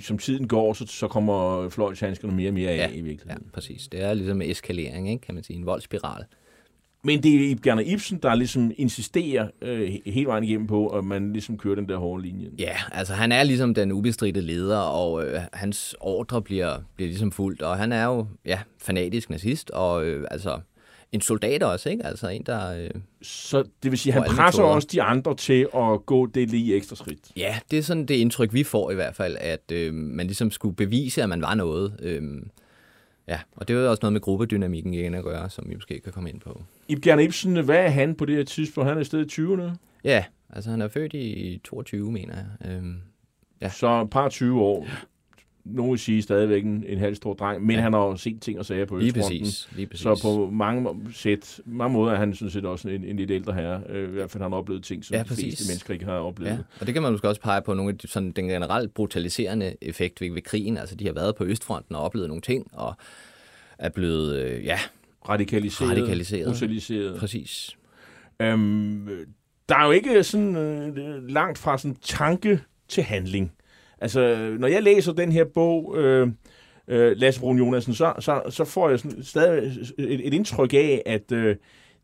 som 0.00 0.18
tiden 0.18 0.48
går, 0.48 0.72
så, 0.72 0.86
så 0.86 1.08
kommer 1.08 1.68
fløjtshandskerne 1.68 2.34
mere 2.34 2.50
og 2.50 2.54
mere 2.54 2.70
af 2.70 2.76
Ja, 2.76 2.88
i 2.88 2.96
ja, 2.96 3.02
virkeligheden. 3.02 3.46
præcis. 3.52 3.88
Det 3.88 4.02
er 4.02 4.14
ligesom 4.14 4.42
en 4.42 4.50
eskalering, 4.50 5.10
ikke? 5.10 5.22
kan 5.26 5.34
man 5.34 5.44
sige. 5.44 5.58
En 5.58 5.66
voldspiral. 5.66 6.24
Men 7.04 7.22
det 7.22 7.50
er 7.50 7.56
Gerner 7.62 7.82
Ibsen, 7.86 8.18
der 8.22 8.34
ligesom 8.34 8.72
insisterer 8.76 9.48
øh, 9.62 9.88
he- 9.88 10.10
hele 10.10 10.26
vejen 10.26 10.44
igennem 10.44 10.66
på, 10.66 10.88
at 10.88 11.04
man 11.04 11.32
ligesom 11.32 11.58
kører 11.58 11.74
den 11.74 11.88
der 11.88 11.96
hårde 11.96 12.22
linje. 12.22 12.50
Ja, 12.58 12.76
altså 12.92 13.14
han 13.14 13.32
er 13.32 13.42
ligesom 13.42 13.74
den 13.74 13.92
ubestridte 13.92 14.40
leder, 14.40 14.78
og 14.78 15.24
øh, 15.26 15.40
hans 15.52 15.96
ordre 16.00 16.42
bliver, 16.42 16.78
bliver 16.96 17.08
ligesom 17.08 17.32
fuldt, 17.32 17.62
og 17.62 17.76
han 17.76 17.92
er 17.92 18.04
jo 18.04 18.26
ja, 18.44 18.58
fanatisk 18.78 19.30
nazist, 19.30 19.70
og 19.70 20.06
øh, 20.06 20.26
altså 20.30 20.60
en 21.16 21.20
soldat 21.22 21.62
også, 21.62 21.88
ikke? 21.90 22.06
Altså 22.06 22.28
en, 22.28 22.42
der... 22.46 22.72
Øh, 22.84 22.90
Så 23.22 23.62
det 23.82 23.90
vil 23.90 23.98
sige, 23.98 24.12
han 24.12 24.22
presser 24.22 24.44
metoder. 24.62 24.74
også 24.74 24.88
de 24.92 25.02
andre 25.02 25.36
til 25.36 25.68
at 25.76 26.06
gå 26.06 26.26
det 26.26 26.50
lige 26.50 26.76
ekstra 26.76 26.96
skridt. 26.96 27.18
ja, 27.36 27.58
det 27.70 27.78
er 27.78 27.82
sådan 27.82 28.06
det 28.06 28.14
indtryk, 28.14 28.52
vi 28.52 28.62
får 28.64 28.90
i 28.90 28.94
hvert 28.94 29.14
fald, 29.16 29.36
at 29.40 29.72
øh, 29.72 29.94
man 29.94 30.26
ligesom 30.26 30.50
skulle 30.50 30.76
bevise, 30.76 31.22
at 31.22 31.28
man 31.28 31.42
var 31.42 31.54
noget. 31.54 31.96
Øh, 32.02 32.22
ja, 33.28 33.38
og 33.56 33.68
det 33.68 33.76
er 33.76 33.80
jo 33.80 33.90
også 33.90 34.00
noget 34.02 34.12
med 34.12 34.20
gruppedynamikken 34.20 34.94
igen 34.94 35.14
at 35.14 35.24
gøre, 35.24 35.50
som 35.50 35.64
vi 35.68 35.74
måske 35.74 36.00
kan 36.00 36.12
komme 36.12 36.30
ind 36.30 36.40
på. 36.40 36.62
Ib 36.88 37.00
Gerner 37.02 37.22
Ibsen, 37.22 37.56
hvad 37.64 37.76
er 37.84 37.88
han 37.88 38.14
på 38.14 38.24
det 38.24 38.36
her 38.36 38.44
tidspunkt? 38.44 38.88
Han 38.88 38.96
er 38.96 39.00
i 39.00 39.04
stedet 39.04 39.38
i 39.38 39.40
20'erne, 39.42 39.70
Ja, 40.04 40.24
altså 40.50 40.70
han 40.70 40.80
er 40.82 40.88
født 40.88 41.14
i 41.14 41.60
22, 41.64 42.12
mener 42.12 42.34
jeg. 42.36 42.70
Øh, 42.70 42.82
Ja. 43.62 43.68
så 43.70 44.02
et 44.02 44.10
par 44.10 44.28
20 44.28 44.60
år. 44.62 44.86
Nogle 45.66 45.90
vil 45.90 45.98
sige 45.98 46.22
stadigvæk 46.22 46.64
en, 46.64 46.84
en 46.88 46.98
halv 46.98 47.14
stor 47.14 47.34
dreng, 47.34 47.66
men 47.66 47.76
ja. 47.76 47.82
Han 47.82 47.92
har 47.92 48.00
jo 48.00 48.16
set 48.16 48.40
ting 48.42 48.58
og 48.58 48.66
sager 48.66 48.84
på 48.84 48.96
lige 48.96 49.12
præcis, 49.12 49.68
lige 49.76 49.86
præcis. 49.86 50.02
Så 50.02 50.20
på 50.22 50.50
mange, 50.50 50.88
sæt, 51.14 51.60
mange 51.64 51.92
måder 51.92 52.12
er 52.12 52.16
han 52.16 52.34
sådan 52.34 52.50
set 52.50 52.64
også 52.64 52.88
en, 52.88 53.04
en 53.04 53.16
lidt 53.16 53.30
ældre 53.30 53.52
herre. 53.52 53.80
Øh, 53.88 54.08
I 54.08 54.12
hvert 54.12 54.30
fald 54.30 54.42
har 54.42 54.48
han 54.48 54.54
oplevet 54.58 54.84
ting, 54.84 55.04
som 55.04 55.14
Ja, 55.14 55.18
ja, 55.18 55.22
de 55.22 55.28
præcis. 55.28 55.44
fleste 55.44 55.70
mennesker 55.72 55.94
ikke 55.94 56.04
har 56.04 56.12
oplevet. 56.12 56.52
Ja, 56.52 56.58
og 56.80 56.86
det 56.86 56.94
kan 56.94 57.02
man 57.02 57.12
måske 57.12 57.28
også 57.28 57.40
pege 57.40 57.62
på 57.62 57.74
nogle 57.74 57.92
af 57.92 57.98
de, 57.98 58.08
sådan, 58.08 58.30
den 58.32 58.46
generelt 58.48 58.94
brutaliserende 58.94 59.74
effekt 59.82 60.20
ved, 60.20 60.32
ved 60.32 60.42
krigen. 60.42 60.76
Altså, 60.76 60.94
de 60.94 61.06
har 61.06 61.12
været 61.12 61.36
på 61.36 61.44
Østfronten 61.44 61.94
og 61.94 62.02
oplevet 62.02 62.28
nogle 62.28 62.42
ting, 62.42 62.66
og 62.72 62.94
er 63.78 63.88
blevet, 63.88 64.36
øh, 64.36 64.64
ja, 64.64 64.78
Radikaliseret, 65.28 65.90
Radikaliseret. 65.90 66.46
brutaliseret. 66.46 67.18
præcis. 67.18 67.76
Øhm, 68.42 69.08
der 69.68 69.76
er 69.76 69.84
jo 69.86 69.90
ikke 69.90 70.22
sådan 70.24 70.56
øh, 70.56 71.28
langt 71.28 71.58
fra 71.58 71.78
sådan 71.78 71.96
tanke 72.02 72.60
til 72.88 73.02
handling. 73.02 73.52
Altså, 74.00 74.50
når 74.58 74.68
jeg 74.68 74.82
læser 74.82 75.12
den 75.12 75.32
her 75.32 75.44
bog, 75.44 75.94
øh, 75.98 76.28
øh, 76.88 77.16
Lasse 77.16 77.40
Brun 77.40 77.58
Jonasen, 77.58 77.94
så, 77.94 78.12
så, 78.18 78.42
så 78.50 78.64
får 78.64 78.88
jeg 78.90 78.98
sådan 78.98 79.22
stadig 79.22 79.72
et, 79.98 80.26
et 80.26 80.34
indtryk 80.34 80.74
af, 80.74 81.02
at 81.06 81.32
øh, 81.32 81.56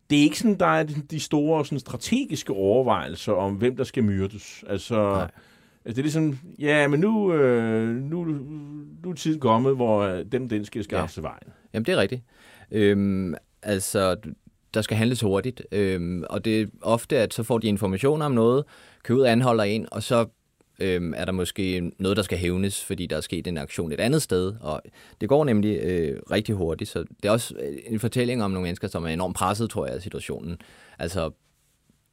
det 0.09 0.19
er 0.19 0.23
ikke 0.23 0.39
sådan, 0.39 0.59
der 0.59 0.65
er 0.65 0.83
de 1.11 1.19
store 1.19 1.65
sådan, 1.65 1.79
strategiske 1.79 2.53
overvejelser 2.53 3.33
om, 3.33 3.53
hvem 3.53 3.75
der 3.75 3.83
skal 3.83 4.03
myrdes. 4.03 4.63
Altså, 4.69 4.95
Nej. 4.95 5.21
altså 5.21 5.31
det 5.85 5.97
er 5.97 6.01
ligesom, 6.01 6.37
ja, 6.59 6.87
men 6.87 6.99
nu, 6.99 7.33
øh, 7.33 7.89
nu, 7.95 8.23
nu 9.03 9.09
er 9.09 9.13
tiden 9.13 9.39
kommet, 9.39 9.75
hvor 9.75 9.99
øh, 10.01 10.25
den, 10.31 10.49
den 10.49 10.65
skal 10.65 10.83
skaffe 10.83 11.01
Ja. 11.01 11.07
sig 11.07 11.23
vejen. 11.23 11.47
Jamen, 11.73 11.85
det 11.85 11.93
er 11.93 11.97
rigtigt. 11.97 12.21
Øhm, 12.71 13.35
altså, 13.63 14.15
der 14.73 14.81
skal 14.81 14.97
handles 14.97 15.21
hurtigt, 15.21 15.61
øhm, 15.71 16.23
og 16.29 16.45
det 16.45 16.61
er 16.61 16.65
ofte, 16.81 17.17
at 17.17 17.33
så 17.33 17.43
får 17.43 17.57
de 17.57 17.67
informationer 17.67 18.25
om 18.25 18.31
noget, 18.31 18.63
kører 19.03 19.17
ud 19.19 19.23
anholder 19.25 19.63
en, 19.63 19.87
og 19.91 20.03
så 20.03 20.25
øhm, 20.79 21.13
er 21.17 21.25
der 21.25 21.31
måske 21.31 21.91
noget, 21.99 22.17
der 22.17 22.23
skal 22.23 22.37
hævnes, 22.37 22.85
fordi 22.85 23.05
der 23.05 23.17
er 23.17 23.21
sket 23.21 23.47
en 23.47 23.57
aktion 23.57 23.91
et 23.91 23.99
andet 23.99 24.21
sted, 24.21 24.53
og 24.61 24.81
det 25.21 25.29
går 25.29 25.43
nemlig 25.43 25.79
øh, 25.83 26.19
rigtig 26.31 26.55
hurtigt, 26.55 26.89
så 26.89 26.99
det 26.99 27.25
er 27.25 27.31
også 27.31 27.55
øh, 27.59 27.77
en 27.87 27.99
fortælling 27.99 28.43
om 28.43 28.51
nogle 28.51 28.63
mennesker, 28.63 28.87
som 28.87 29.03
er 29.03 29.09
enormt 29.09 29.35
presset, 29.35 29.69
tror 29.69 29.85
jeg, 29.85 29.95
af 29.95 30.01
situationen. 30.01 30.57
Altså, 30.99 31.31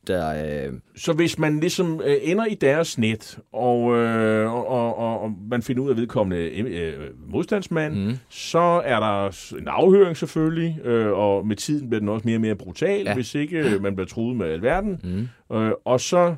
der, 0.06 0.66
øh, 0.66 0.72
Så 0.96 1.12
hvis 1.12 1.38
man 1.38 1.60
ligesom 1.60 2.00
øh, 2.04 2.16
ender 2.22 2.46
i 2.46 2.54
deres 2.54 2.98
net, 2.98 3.38
og, 3.52 3.96
øh, 3.96 4.52
og, 4.52 4.98
og, 4.98 5.20
og, 5.22 5.32
man 5.50 5.62
finder 5.62 5.82
ud 5.82 5.90
af 5.90 5.96
vedkommende 5.96 6.44
øh, 6.44 6.94
modstandsmand, 7.28 7.94
mm. 7.94 8.16
så 8.28 8.82
er 8.84 9.00
der 9.00 9.26
en 9.58 9.68
afhøring 9.68 10.16
selvfølgelig, 10.16 10.80
øh, 10.84 11.12
og 11.12 11.46
med 11.46 11.56
tiden 11.56 11.88
bliver 11.88 12.00
den 12.00 12.08
også 12.08 12.28
mere 12.28 12.36
og 12.36 12.40
mere 12.40 12.54
brutal. 12.54 13.02
Ja. 13.04 13.14
hvis 13.14 13.34
ikke 13.34 13.58
øh, 13.58 13.82
man 13.82 13.94
bliver 13.94 14.06
truet 14.08 14.36
med 14.36 14.46
alverden. 14.46 15.00
mm, 15.04 15.56
Øh, 15.56 15.72
og, 15.84 16.00
så, 16.00 16.34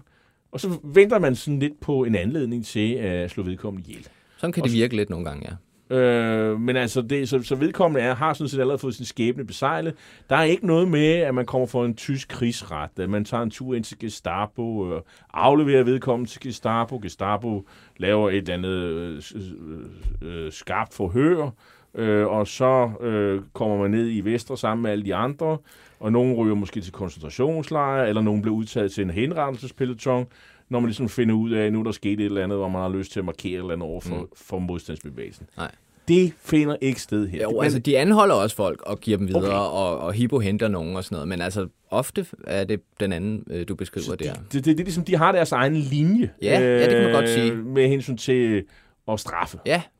og 0.53 0.61
så 0.61 0.79
venter 0.85 1.19
man 1.19 1.35
sådan 1.35 1.59
lidt 1.59 1.81
på 1.81 2.05
en 2.05 2.15
anledning 2.15 2.67
til 2.67 2.95
at 2.95 3.31
slå 3.31 3.43
vedkommende 3.43 3.89
ihjel. 3.89 4.09
sådan 4.37 4.53
kan 4.53 4.63
det 4.63 4.73
virke 4.73 4.97
lidt 4.97 5.11
nogle 5.11 5.25
gange, 5.25 5.49
ja. 5.51 5.57
Øh, 5.93 6.61
men 6.61 6.77
altså, 6.77 7.03
det, 7.03 7.29
så, 7.29 7.43
så 7.43 7.55
vedkommende 7.55 8.07
er, 8.07 8.15
har 8.15 8.33
sådan 8.33 8.49
set 8.49 8.61
allerede 8.61 8.79
fået 8.79 8.95
sin 8.95 9.05
skæbne 9.05 9.45
besejlet. 9.45 9.95
Der 10.31 10.37
er 10.37 10.43
ikke 10.43 10.67
noget 10.67 10.89
med, 10.89 11.09
at 11.09 11.35
man 11.35 11.47
kommer 11.47 11.67
for 11.67 11.85
en 11.85 11.95
tysk 11.95 12.29
krigsret, 12.29 12.91
at 12.99 13.11
man 13.11 13.25
tager 13.25 13.43
en 13.43 13.51
tur 13.51 13.75
ind 13.75 13.85
til 13.85 13.99
Gestapo, 13.99 14.79
og 14.79 15.07
afleverer 15.33 15.83
vedkommende 15.83 16.31
til 16.31 16.41
Gestapo. 16.41 16.99
Gestapo 17.03 17.67
laver 17.97 18.31
et 18.31 18.49
andet 18.49 18.71
øh, 18.71 19.23
øh, 19.35 20.45
øh, 20.45 20.53
skarpt 20.53 20.95
forhør, 20.95 21.51
øh, 21.95 22.27
og 22.27 22.47
så 22.49 22.91
øh, 23.01 23.41
kommer 23.53 23.77
man 23.77 23.91
ned 23.91 24.09
i 24.11 24.21
Vestre 24.21 24.59
sammen 24.59 24.83
med 24.83 24.91
alle 24.91 25.05
de 25.05 25.15
andre, 25.15 25.59
og 26.01 26.13
nogen 26.13 26.35
ryger 26.35 26.55
måske 26.55 26.81
til 26.81 26.93
koncentrationslejre, 26.93 28.09
eller 28.09 28.23
nogen 28.23 28.43
bliver 28.43 28.55
udtaget 28.57 28.93
til 28.93 29.03
en 29.05 29.11
henrettelsespeloton, 29.11 30.27
når 30.69 30.81
man 30.81 30.87
ligesom 30.87 31.09
finder 31.09 31.35
ud 31.35 31.51
af, 31.51 31.67
at 31.67 31.73
nu 31.73 31.81
er 31.81 31.85
der 31.85 31.93
sket 31.93 32.21
et 32.21 32.25
eller 32.25 32.45
andet, 32.45 32.59
hvor 32.59 32.69
man 32.69 32.83
har 32.83 32.89
lyst 32.89 33.13
til 33.13 33.19
at 33.19 33.25
markere 33.25 33.53
et 33.53 33.59
eller 33.59 33.73
andet 33.73 33.89
over 33.89 34.01
for, 34.01 34.15
mm. 34.17 34.27
for 34.37 34.59
modstandsbevægelsen. 34.59 35.47
Nej. 35.57 35.71
Det 36.09 36.33
finder 36.41 36.77
ikke 36.81 37.01
sted 37.01 37.29
her. 37.29 37.43
Jo, 37.43 37.51
Men- 37.51 37.63
altså 37.65 37.79
de 37.79 37.99
anholder 37.99 38.35
også 38.35 38.57
folk 38.57 38.83
og 38.83 39.01
giver 39.01 39.17
dem 39.19 39.29
videre, 39.29 39.43
Okay. 39.43 39.53
og, 39.57 39.99
og 39.99 40.13
Hippo 40.13 40.39
henter 40.39 40.69
nogen 40.69 40.97
og 40.97 41.05
sådan 41.05 41.15
noget, 41.17 41.29
men 41.29 41.41
altså 41.41 41.69
ofte 41.91 42.27
er 42.47 42.65
det 42.65 42.81
den 43.01 43.13
anden, 43.13 43.45
øh, 43.51 43.69
du 43.69 43.75
beskriver 43.75 44.17
der. 44.17 44.33
det, 44.33 44.53
det, 44.53 44.65
det, 44.65 44.81
er 44.81 44.85
ligesom, 44.85 45.05
de 45.05 45.17
har 45.17 45.33
deres 45.33 45.53
egen 45.53 45.77
linje. 45.77 46.31
Ja, 46.43 46.61
ja, 46.61 46.81
det 46.83 46.91
kan 46.91 47.03
man 47.03 47.13
godt 47.13 47.29
sige. 47.29 47.55
Med 47.55 47.89
hensyn 47.89 48.17
til 48.17 48.65
at 49.09 49.21
straffe. 49.21 49.59
Ja, 49.67 49.83
de, 49.87 49.92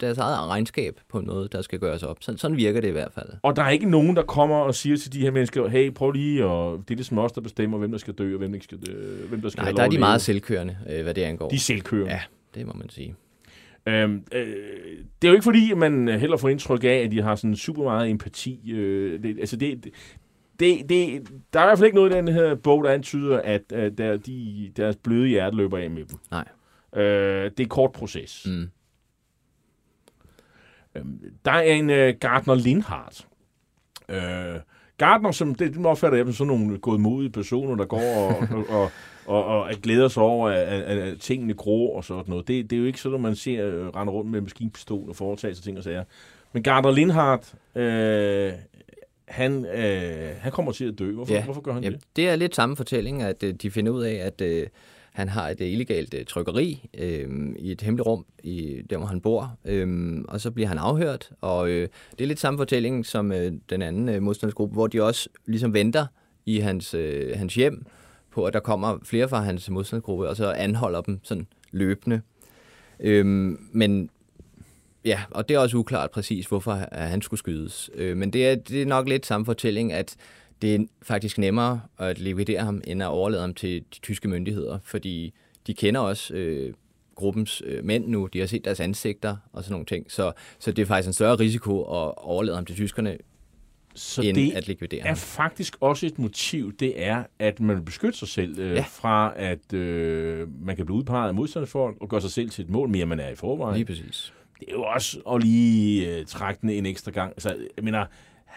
deres 0.00 0.18
eget 0.18 0.48
regnskab 0.48 1.00
på 1.08 1.20
noget, 1.20 1.52
der 1.52 1.62
skal 1.62 1.78
gøres 1.78 2.02
op. 2.02 2.16
Sådan, 2.20 2.38
sådan 2.38 2.56
virker 2.56 2.80
det 2.80 2.88
i 2.88 2.92
hvert 2.92 3.12
fald. 3.12 3.28
Og 3.42 3.56
der 3.56 3.62
er 3.62 3.70
ikke 3.70 3.90
nogen, 3.90 4.16
der 4.16 4.22
kommer 4.22 4.56
og 4.56 4.74
siger 4.74 4.96
til 4.96 5.12
de 5.12 5.20
her 5.20 5.30
mennesker, 5.30 5.68
hey, 5.68 5.92
prøv 5.92 6.10
lige, 6.10 6.44
og 6.44 6.78
det 6.78 6.94
er 6.94 6.96
ligesom 6.96 7.18
os, 7.18 7.32
der 7.32 7.40
bestemmer, 7.40 7.78
hvem 7.78 7.90
der 7.90 7.98
skal 7.98 8.14
dø, 8.14 8.32
og 8.32 8.38
hvem 8.38 8.52
der 8.52 8.60
skal, 8.60 8.78
dø, 8.86 9.26
hvem 9.28 9.40
der 9.40 9.48
skal 9.48 9.62
Nej, 9.62 9.72
der 9.72 9.82
er 9.82 9.88
de 9.88 9.98
meget 9.98 10.20
selvkørende, 10.20 10.78
øh, 10.90 11.02
hvad 11.02 11.14
det 11.14 11.22
angår. 11.22 11.48
De 11.48 11.54
er 11.54 11.60
selvkørende. 11.60 12.12
Ja, 12.12 12.20
det 12.54 12.66
må 12.66 12.72
man 12.72 12.90
sige. 12.90 13.14
Øhm, 13.86 14.24
øh, 14.32 14.46
det 15.22 15.28
er 15.28 15.28
jo 15.28 15.32
ikke 15.32 15.44
fordi, 15.44 15.74
man 15.74 16.08
heller 16.08 16.36
får 16.36 16.48
indtryk 16.48 16.84
af, 16.84 16.88
at 16.88 17.10
de 17.10 17.22
har 17.22 17.34
sådan 17.34 17.56
super 17.56 17.82
meget 17.82 18.10
empati. 18.10 18.72
Øh, 18.72 19.22
det, 19.22 19.40
altså 19.40 19.56
det, 19.56 19.84
det, 20.60 20.88
det, 20.88 21.28
der 21.52 21.60
er 21.60 21.64
i 21.64 21.66
hvert 21.66 21.78
fald 21.78 21.86
ikke 21.86 21.96
noget 21.96 22.10
i 22.10 22.14
den 22.14 22.28
her 22.28 22.54
bog, 22.54 22.84
der 22.84 22.90
antyder, 22.90 23.40
at, 23.40 23.72
at 23.72 23.98
der, 23.98 24.16
de, 24.16 24.70
deres 24.76 24.96
bløde 24.96 25.28
hjerte 25.28 25.56
løber 25.56 25.78
af 25.78 25.90
med 25.90 26.04
dem. 26.04 26.18
Nej. 26.30 26.48
Øh, 27.02 27.50
det 27.58 27.64
er 27.64 27.68
kort 27.68 27.92
proces. 27.92 28.46
Mm. 28.46 28.68
Øhm, 30.94 31.20
der 31.44 31.50
er 31.50 31.60
en 31.60 31.90
øh, 31.90 32.14
Gardner 32.20 32.54
Lindhardt. 32.54 33.26
Øh, 34.08 34.60
Gardner, 34.98 35.30
som, 35.30 35.54
det, 35.54 35.74
det 35.74 35.86
opfatter 35.86 36.18
jeg 36.18 36.26
som 36.26 36.32
sådan 36.32 36.46
nogle 36.46 36.78
godmodige 36.78 37.30
personer, 37.30 37.76
der 37.76 37.84
går 37.84 37.98
og, 38.00 38.48
og, 38.68 38.90
og, 39.26 39.44
og, 39.44 39.62
og 39.62 39.70
glæder 39.82 40.08
sig 40.08 40.22
over, 40.22 40.48
at, 40.48 40.66
at, 40.66 40.98
at 40.98 41.20
tingene 41.20 41.54
gror 41.54 41.96
og 41.96 42.04
sådan 42.04 42.24
noget. 42.28 42.48
Det, 42.48 42.70
det 42.70 42.76
er 42.76 42.80
jo 42.80 42.86
ikke 42.86 43.00
sådan, 43.00 43.14
at 43.14 43.20
man 43.20 43.36
ser 43.36 43.66
uh, 43.66 43.86
rende 43.86 44.12
rundt 44.12 44.30
med 44.30 44.40
maskinpistol 44.40 45.08
og 45.08 45.16
foretage 45.16 45.54
sig 45.54 45.64
ting 45.64 45.78
og 45.78 45.84
sager. 45.84 46.04
Men 46.52 46.62
Gardner 46.62 46.90
Lindhardt, 46.90 47.54
øh, 47.74 48.52
han, 49.28 49.66
øh, 49.66 50.36
han 50.40 50.52
kommer 50.52 50.72
til 50.72 50.84
at 50.84 50.98
dø. 50.98 51.12
Hvorfor, 51.12 51.34
ja. 51.34 51.44
hvorfor 51.44 51.60
gør 51.60 51.72
han 51.72 51.84
Jamen, 51.84 51.98
det? 51.98 52.08
Det 52.16 52.28
er 52.28 52.36
lidt 52.36 52.54
samme 52.54 52.76
fortælling, 52.76 53.22
at 53.22 53.42
øh, 53.42 53.54
de 53.54 53.70
finder 53.70 53.92
ud 53.92 54.02
af, 54.02 54.14
at 54.14 54.40
øh, 54.40 54.66
han 55.12 55.28
har 55.28 55.48
et 55.48 55.60
øh, 55.60 55.68
illegalt 55.68 56.14
øh, 56.14 56.24
trykkeri 56.24 56.88
øh, 56.98 57.28
i 57.58 57.72
et 57.72 57.80
hemmeligt 57.80 58.06
rum, 58.06 58.26
i, 58.42 58.82
der 58.90 58.96
hvor 58.96 59.06
han 59.06 59.20
bor, 59.20 59.58
øh, 59.64 60.18
og 60.28 60.40
så 60.40 60.50
bliver 60.50 60.68
han 60.68 60.78
afhørt. 60.78 61.30
Og 61.40 61.70
øh, 61.70 61.88
det 62.10 62.20
er 62.20 62.28
lidt 62.28 62.40
samme 62.40 62.58
fortælling 62.58 63.06
som 63.06 63.32
øh, 63.32 63.52
den 63.70 63.82
anden 63.82 64.08
øh, 64.08 64.22
modstandsgruppe, 64.22 64.72
hvor 64.72 64.86
de 64.86 65.02
også 65.02 65.28
ligesom 65.46 65.74
venter 65.74 66.06
i 66.46 66.58
hans, 66.58 66.94
øh, 66.94 67.38
hans 67.38 67.54
hjem 67.54 67.86
på, 68.30 68.44
at 68.44 68.52
der 68.52 68.60
kommer 68.60 68.98
flere 69.04 69.28
fra 69.28 69.40
hans 69.40 69.70
modstandsgruppe, 69.70 70.28
og 70.28 70.36
så 70.36 70.50
anholder 70.50 71.00
dem 71.00 71.20
sådan 71.22 71.46
løbende. 71.72 72.20
Øh, 73.00 73.26
men 73.72 74.10
Ja, 75.04 75.20
og 75.30 75.48
det 75.48 75.54
er 75.54 75.58
også 75.58 75.76
uklart 75.76 76.10
præcis, 76.10 76.46
hvorfor 76.46 76.72
øh, 76.72 76.86
han 76.92 77.22
skulle 77.22 77.38
skydes. 77.38 77.90
Øh, 77.94 78.16
men 78.16 78.32
det 78.32 78.48
er, 78.48 78.54
det 78.54 78.82
er 78.82 78.86
nok 78.86 79.08
lidt 79.08 79.26
samme 79.26 79.44
fortælling, 79.44 79.92
at 79.92 80.16
det 80.62 80.74
er 80.74 80.78
faktisk 81.02 81.38
nemmere 81.38 81.80
at 81.98 82.18
likvidere 82.18 82.64
ham, 82.64 82.82
end 82.86 83.02
at 83.02 83.08
overlade 83.08 83.40
ham 83.40 83.54
til 83.54 83.84
de 83.94 84.00
tyske 84.00 84.28
myndigheder, 84.28 84.78
fordi 84.84 85.34
de 85.66 85.74
kender 85.74 86.00
også 86.00 86.34
øh, 86.34 86.74
gruppens 87.14 87.62
øh, 87.66 87.84
mænd 87.84 88.08
nu, 88.08 88.26
de 88.32 88.38
har 88.40 88.46
set 88.46 88.64
deres 88.64 88.80
ansigter 88.80 89.36
og 89.52 89.64
sådan 89.64 89.72
nogle 89.72 89.86
ting, 89.86 90.10
så, 90.12 90.32
så 90.58 90.72
det 90.72 90.82
er 90.82 90.86
faktisk 90.86 91.06
en 91.06 91.12
større 91.12 91.34
risiko 91.36 91.80
at 91.80 92.14
overlade 92.16 92.56
ham 92.56 92.64
til 92.64 92.76
tyskerne, 92.76 93.18
så 93.94 94.22
end 94.22 94.36
det 94.36 94.52
at 94.52 94.68
likvidere 94.68 95.00
er 95.00 95.06
ham. 95.06 95.16
faktisk 95.16 95.76
også 95.80 96.06
et 96.06 96.18
motiv, 96.18 96.76
det 96.76 97.02
er, 97.02 97.24
at 97.38 97.60
man 97.60 97.76
vil 97.76 97.82
beskytte 97.82 98.18
sig 98.18 98.28
selv 98.28 98.58
øh, 98.58 98.70
Ja. 98.70 98.74
ja. 98.74 98.84
fra, 98.88 99.32
at 99.36 99.72
øh, 99.72 100.48
man 100.66 100.76
kan 100.76 100.86
blive 100.86 100.96
udpeget 100.98 101.28
af 101.28 101.34
modstandsfolk 101.34 101.96
og 102.00 102.08
gøre 102.08 102.20
sig 102.20 102.30
selv 102.30 102.50
til 102.50 102.64
et 102.64 102.70
mål 102.70 102.88
mere, 102.88 103.06
man 103.06 103.20
er 103.20 103.28
i 103.28 103.34
forvejen. 103.34 103.74
Lige 103.76 103.84
præcis. 103.86 104.32
det 104.60 104.68
er 104.68 104.72
jo 104.72 104.82
også 104.82 105.20
at 105.32 105.42
lige 105.42 106.16
øh, 106.18 106.26
trække 106.26 106.60
den 106.60 106.70
en 106.70 106.86
ekstra 106.86 107.10
gang. 107.10 107.30
Altså, 107.30 107.56
jeg 107.76 107.84
mener, 107.84 108.06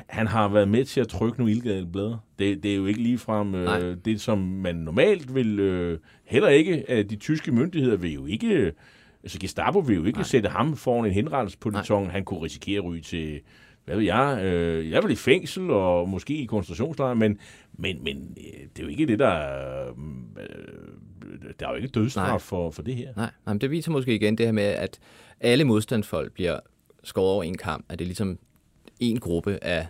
han 0.08 0.28
har 0.28 0.48
været 0.48 0.68
med 0.68 0.86
til 0.86 1.02
at 1.02 1.08
trykke 1.08 1.38
nogle 1.38 1.52
illegale 1.52 1.88
blade. 1.88 2.18
Det, 2.40 2.64
det 2.64 2.72
er 2.72 2.76
jo 2.76 2.86
ikke 2.86 3.02
ligefrem 3.02 3.48
Nej. 3.48 3.80
øh, 3.82 3.98
det, 4.06 4.22
som 4.22 4.38
man 4.38 4.76
normalt 4.76 5.36
vil... 5.36 5.60
Øh, 5.60 6.00
heller 6.26 6.50
ikke, 6.50 6.90
at 6.90 7.10
de 7.10 7.16
tyske 7.16 7.52
myndigheder 7.52 7.98
vil 7.98 8.14
jo 8.14 8.26
ikke... 8.26 8.48
øh, 8.48 8.72
Altså, 9.24 9.40
Gestapo 9.40 9.80
vil 9.80 9.96
jo 9.96 10.04
ikke 10.04 10.18
Nej. 10.20 10.24
Sætte 10.24 10.50
ham 10.50 10.76
foran 10.76 11.06
en 11.06 11.12
henrettelsespoliton. 11.12 12.10
Han 12.10 12.24
kunne 12.24 12.42
risikere 12.42 12.78
at 12.78 12.84
ryge 12.86 13.02
til... 13.02 13.40
Hvad 13.86 13.96
ved 13.96 14.04
jeg? 14.04 14.40
Øh, 14.44 14.92
jeg 14.92 15.04
vil 15.04 15.12
i 15.12 15.16
fængsel 15.16 15.70
og 15.70 16.10
måske 16.10 16.36
i 16.38 16.46
koncentrationslejr, 16.46 17.14
men, 17.14 17.38
men, 17.74 18.04
men 18.04 18.38
øh, 18.38 18.62
det 18.76 18.80
er 18.80 18.84
jo 18.84 18.90
ikke 18.90 19.08
det, 19.08 19.20
der... 19.20 19.28
er, 19.28 19.88
Øh, 20.40 21.50
der 21.60 21.68
er 21.68 21.70
jo 21.70 21.76
ikke 21.76 21.88
dødsstraf 21.88 22.28
Nej. 22.28 22.38
for, 22.38 22.72
for 22.72 22.82
det 22.82 22.96
her. 22.96 23.14
Nej, 23.16 23.32
nej, 23.46 23.54
men 23.54 23.62
det 23.62 23.72
viser 23.72 23.92
måske 23.92 24.16
igen 24.16 24.38
det 24.38 24.46
her 24.46 24.54
med, 24.54 24.64
at 24.64 25.00
alle 25.40 25.64
modstandsfolk 25.64 26.32
bliver 26.34 26.60
skåret 27.04 27.32
over 27.34 27.44
en 27.44 27.58
kamp, 27.58 27.86
at 27.90 28.00
det 28.00 28.06
er 28.06 28.08
ligesom 28.08 28.40
en 29.12 29.20
gruppe 29.20 29.60
af 29.64 29.88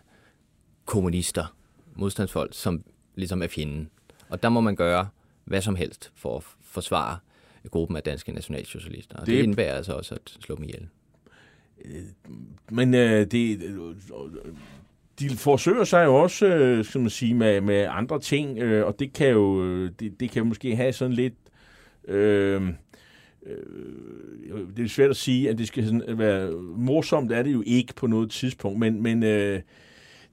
kommunister, 0.86 1.56
modstandsfolk, 1.96 2.50
som 2.54 2.84
ligesom 3.16 3.42
er 3.42 3.48
fjenden. 3.48 3.90
Og 4.30 4.44
der 4.44 4.50
må 4.50 4.62
man 4.62 4.76
gøre 4.76 5.08
hvad 5.46 5.62
som 5.62 5.76
helst 5.76 6.12
for 6.16 6.38
at 6.38 6.44
forsvare 6.62 7.18
gruppen 7.72 7.98
af 7.98 8.04
danske 8.04 8.32
nationalsocialister. 8.32 9.16
Og 9.16 9.26
det, 9.26 9.36
Det- 9.38 9.44
indebærer 9.44 9.76
altså 9.76 9.94
også 9.94 10.16
at 10.16 10.38
slå 10.40 10.56
dem 10.56 10.64
ihjel. 10.64 10.88
Men 12.72 12.94
øh, 12.94 13.26
det, 13.32 13.60
de 15.20 15.30
forsøger 15.30 15.84
sig 15.84 16.06
jo 16.06 16.16
også, 16.16 16.46
øh, 16.46 16.86
skal 16.86 17.02
man 17.02 17.10
sige, 17.10 17.34
med, 17.34 17.62
med 17.62 17.88
andre 17.90 18.20
ting, 18.20 18.58
øh, 18.60 18.86
og 18.88 19.00
det 19.00 19.14
kan 19.14 19.30
jo 19.30 19.64
øh, 19.66 19.92
det, 20.00 20.20
det 20.20 20.32
kan 20.32 20.46
måske 20.48 20.76
have 20.76 20.94
sådan 20.94 21.14
lidt... 21.14 21.34
Øh, 22.08 22.62
øh, 23.46 24.68
det 24.78 24.86
er 24.86 24.90
svært 24.90 25.10
at 25.10 25.18
sige, 25.18 25.50
at 25.50 25.58
det 25.58 25.68
skal 25.68 25.86
sådan 25.86 26.04
være 26.08 26.52
morsomt, 26.78 27.32
er 27.32 27.44
det 27.44 27.54
jo 27.54 27.64
ikke 27.66 27.94
på 27.96 28.08
noget 28.08 28.32
tidspunkt, 28.32 28.80
men, 28.80 29.02
men 29.02 29.24
øh, 29.24 29.62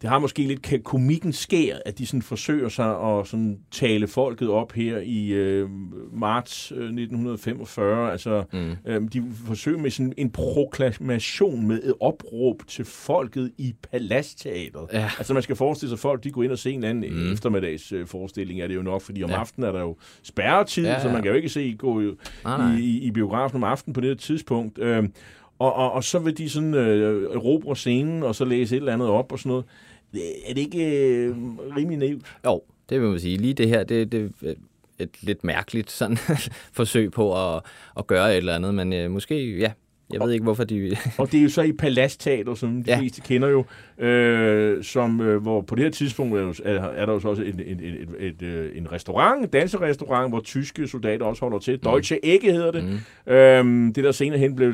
det 0.03 0.11
har 0.11 0.19
måske 0.19 0.43
lidt 0.43 0.85
komikken 0.85 1.33
skær, 1.33 1.77
at 1.87 1.99
de 1.99 2.07
sådan 2.07 2.23
forsøger 2.23 2.69
sig 2.69 3.01
at 3.01 3.27
sådan 3.27 3.59
tale 3.71 4.07
folket 4.07 4.49
op 4.49 4.73
her 4.73 4.99
i 4.99 5.29
øh, 5.29 5.69
marts 6.13 6.73
øh, 6.73 6.79
1945. 6.79 8.13
Altså, 8.13 8.45
Mm. 8.53 8.77
Øhm, 8.87 9.09
de 9.09 9.23
forsøger 9.47 9.79
med 9.79 9.91
sådan 9.91 10.13
en 10.17 10.31
proklamation 10.31 11.67
med 11.69 11.83
et 11.85 11.95
opråb 12.01 12.63
til 12.67 12.85
folket 12.85 13.51
i 13.59 13.75
Palastteateret. 13.93 14.89
Ja. 14.93 15.11
Altså 15.19 15.35
man 15.35 15.43
skal 15.43 15.57
forestille 15.57 15.89
sig, 15.91 15.95
at 15.97 16.01
folk 16.01 16.25
de 16.25 16.31
går 16.31 16.43
ind 16.43 16.53
og 16.53 16.59
ser 16.59 16.71
en 16.71 16.85
anden 16.85 17.15
Mm. 17.15 17.33
eftermiddags 17.33 17.93
øh, 17.93 18.07
forestilling, 18.07 18.61
er 18.61 18.67
det 18.67 18.75
jo 18.75 18.83
nok, 18.83 19.03
fordi 19.03 19.23
om 19.23 19.31
Ja. 19.31 19.37
aftenen 19.37 19.69
er 19.69 19.73
der 19.73 19.81
jo 19.81 19.97
spærretid, 20.23 20.85
Ja, 20.85 20.93
ja, 20.93 21.03
så 21.03 21.09
man 21.09 21.23
kan 21.23 21.31
jo 21.31 21.37
ikke 21.37 21.49
se 21.49 21.75
gå 21.79 22.01
jo 22.01 22.17
Nej, 22.45 22.59
nej. 22.59 22.77
i, 22.77 22.81
i, 22.83 23.01
i 23.03 23.11
biografen 23.11 23.57
om 23.57 23.65
aftenen 23.65 23.95
på 23.95 24.01
det 24.01 24.19
tidspunkt. 24.19 24.79
Øhm, 24.79 25.13
og, 25.59 25.73
og, 25.75 25.93
og 25.93 26.05
så 26.05 26.19
vil 26.19 26.39
de 26.39 26.49
sådan 26.49 26.75
øh, 26.75 27.23
erobre 27.35 27.77
scenen, 27.77 28.23
og 28.23 28.35
så 28.35 28.45
læse 28.45 28.77
et 28.77 28.81
eller 28.81 28.93
andet 28.93 29.09
op 29.09 29.33
og 29.33 29.39
sådan 29.39 29.51
noget. 29.51 29.65
Det- 30.13 30.51
Er 30.51 30.55
det 30.55 30.61
ikke 30.61 31.07
øh, 31.07 31.37
rimelig 31.77 31.99
naivt? 31.99 32.23
Jo, 32.45 32.63
det 32.89 33.01
vil 33.01 33.09
man 33.11 33.21
sige. 33.21 33.37
Lige 33.37 33.55
det 33.55 33.69
her, 33.69 33.85
det, 33.85 34.13
det 34.13 34.33
er 34.43 34.55
et 34.99 35.11
lidt 35.23 35.45
mærkeligt 35.45 35.91
sådan 35.91 36.17
forsøg 36.79 37.11
på 37.13 37.55
at, 37.57 37.63
at 37.99 38.07
gøre 38.07 38.31
et 38.33 38.37
eller 38.37 38.55
andet, 38.55 38.75
men 38.75 38.93
øh, 38.93 39.11
måske, 39.11 39.57
ja, 39.59 39.73
jeg 40.13 40.21
ved 40.21 40.33
ikke, 40.33 40.43
hvorfor 40.45 40.65
de... 40.65 40.97
Og 41.19 41.33
det 41.33 41.39
er 41.39 41.43
jo 41.43 41.49
så 41.49 41.63
i 41.63 41.73
Palastteater, 41.73 42.55
som 42.55 42.83
de 42.83 42.91
Ja. 42.91 42.99
fleste 42.99 43.21
kender 43.21 43.49
jo, 43.49 43.65
øh, 44.05 44.85
som, 44.85 45.21
øh, 45.21 45.43
hvor 45.43 45.61
på 45.61 45.75
det 45.75 45.85
her 45.85 45.91
tidspunkt 45.91 46.37
er, 46.39 46.61
er, 46.65 46.81
er 46.85 47.07
der 47.07 47.13
jo 47.13 47.21
så 47.21 47.29
også 47.29 47.43
en, 47.43 47.61
en, 47.61 47.81
en, 47.81 48.09
et, 48.19 48.43
øh, 48.43 48.71
en 48.79 48.93
restaurant, 48.93 49.45
en 49.45 49.51
danserestaurant, 49.51 50.31
hvor 50.31 50.41
tyske 50.41 50.87
soldater 50.89 51.27
også 51.27 51.43
holder 51.45 51.59
til. 51.59 51.79
Deutsche 51.85 52.25
Ecke 52.27 52.53
hedder 52.53 52.71
det. 52.71 52.85
Mm. 53.27 53.33
Øhm, 53.33 53.93
det 53.95 54.05
der 54.05 54.13
senere 54.13 54.39
hen 54.39 54.57
blev 54.57 54.73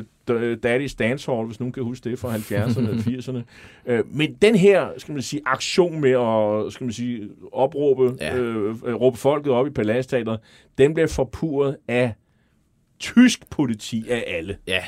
Daddy's 0.65 0.95
Dance 0.99 1.31
Hall, 1.31 1.45
hvis 1.45 1.59
nogen 1.59 1.71
kan 1.73 1.83
huske 1.83 2.09
det 2.09 2.19
fra 2.19 2.35
70'erne 2.35 2.89
og 2.89 2.95
80'erne. 3.39 3.41
Øh, 3.91 4.03
men 4.11 4.33
den 4.41 4.55
her, 4.55 4.87
skal 4.97 5.13
man 5.13 5.21
sige, 5.21 5.41
aktion 5.45 6.01
med 6.01 6.11
at, 6.11 6.73
skal 6.73 6.83
man 6.85 6.93
sige, 6.93 7.29
opråbe, 7.51 8.15
Ja. 8.21 8.35
ja. 8.35 8.41
øh, 8.41 8.75
øh, 8.85 8.95
råbe 8.95 9.17
folket 9.17 9.53
op 9.53 9.67
i 9.67 9.69
Palastteateret, 9.69 10.39
den 10.77 10.93
blev 10.93 11.07
forpurret 11.07 11.77
af 11.87 12.13
tysk 12.99 13.49
politi 13.49 14.05
af 14.09 14.23
alle. 14.27 14.57
Ja, 14.67 14.79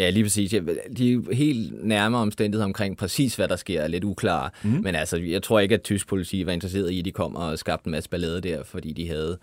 ja 0.00 0.10
lige 0.10 0.24
præcis. 0.24 0.50
De 0.98 1.12
er 1.12 1.34
helt 1.34 1.84
nærmere 1.84 2.22
omstændigheder 2.22 2.64
omkring 2.64 2.96
præcis, 2.96 3.36
hvad 3.36 3.48
der 3.48 3.56
sker, 3.56 3.80
er 3.80 3.88
lidt 3.88 4.04
uklare. 4.04 4.50
Mm. 4.62 4.70
Men 4.70 4.94
altså, 4.94 5.16
jeg 5.16 5.42
tror 5.42 5.60
ikke, 5.60 5.74
at 5.74 5.82
tysk 5.82 6.08
politi 6.08 6.46
var 6.46 6.52
interesseret 6.52 6.90
i, 6.90 6.98
at 6.98 7.04
de 7.04 7.12
kom 7.12 7.36
og 7.36 7.58
skabte 7.58 7.86
en 7.86 7.90
masse 7.90 8.10
ballade 8.10 8.40
der, 8.40 8.62
fordi 8.62 8.92
de 8.92 9.08
havde 9.08 9.38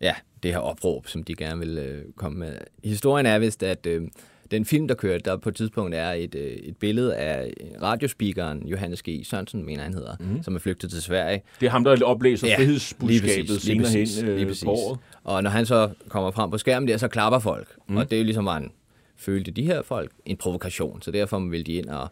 ja, 0.00 0.14
det 0.42 0.50
her 0.50 0.58
opråb, 0.58 1.08
som 1.08 1.22
de 1.22 1.34
gerne 1.34 1.58
ville 1.58 1.82
øh, 1.82 2.02
komme 2.16 2.38
med. 2.38 2.52
Historien 2.84 3.26
er 3.26 3.38
vist, 3.38 3.62
at 3.62 3.86
øh, 3.86 4.02
den 4.50 4.64
film, 4.64 4.88
der 4.88 4.94
kørte, 4.94 5.22
der 5.24 5.36
på 5.36 5.48
et 5.48 5.54
tidspunkt 5.54 5.94
er 5.94 6.12
et, 6.12 6.34
øh, 6.34 6.46
et 6.46 6.76
billede 6.76 7.16
af 7.16 7.52
radiospeakeren 7.82 8.66
Johannes 8.66 9.02
G. 9.02 9.08
Sørensen, 9.24 9.66
mener 9.66 9.82
han 9.82 9.94
hedder, 9.94 10.16
mm. 10.20 10.42
som 10.42 10.54
er 10.54 10.58
flygtet 10.58 10.90
til 10.90 11.02
Sverige. 11.02 11.42
Det 11.60 11.66
er 11.66 11.70
ham, 11.70 11.84
der 11.84 12.04
oplæser 12.04 12.46
Ja, 12.46 12.56
lige 12.56 12.66
frihedsbudskabet 12.66 13.46
præcis, 13.46 13.48
lige 13.48 13.60
senere 13.60 13.84
præcis, 13.84 14.16
hen 14.16 14.26
lige 14.26 14.40
øh, 14.40 14.46
præcis. 14.46 14.64
på 14.64 14.70
året. 14.70 14.98
Og 15.24 15.42
når 15.42 15.50
han 15.50 15.66
så 15.66 15.90
kommer 16.08 16.30
frem 16.30 16.50
på 16.50 16.58
skærmen 16.58 16.88
der, 16.88 16.96
så 16.96 17.08
klapper 17.08 17.38
folk. 17.38 17.68
Mm. 17.88 17.96
Og 17.96 18.10
det 18.10 18.16
er 18.16 18.20
jo 18.20 18.24
ligesom, 18.24 18.48
at 18.48 18.54
han 18.54 18.70
følte 19.18 19.50
de 19.50 19.62
her 19.62 19.82
folk 19.82 20.12
en 20.24 20.36
provokation. 20.36 21.02
Så 21.02 21.10
derfor 21.10 21.38
vil 21.38 21.66
de 21.66 21.72
ind 21.72 21.86
og, 21.86 22.08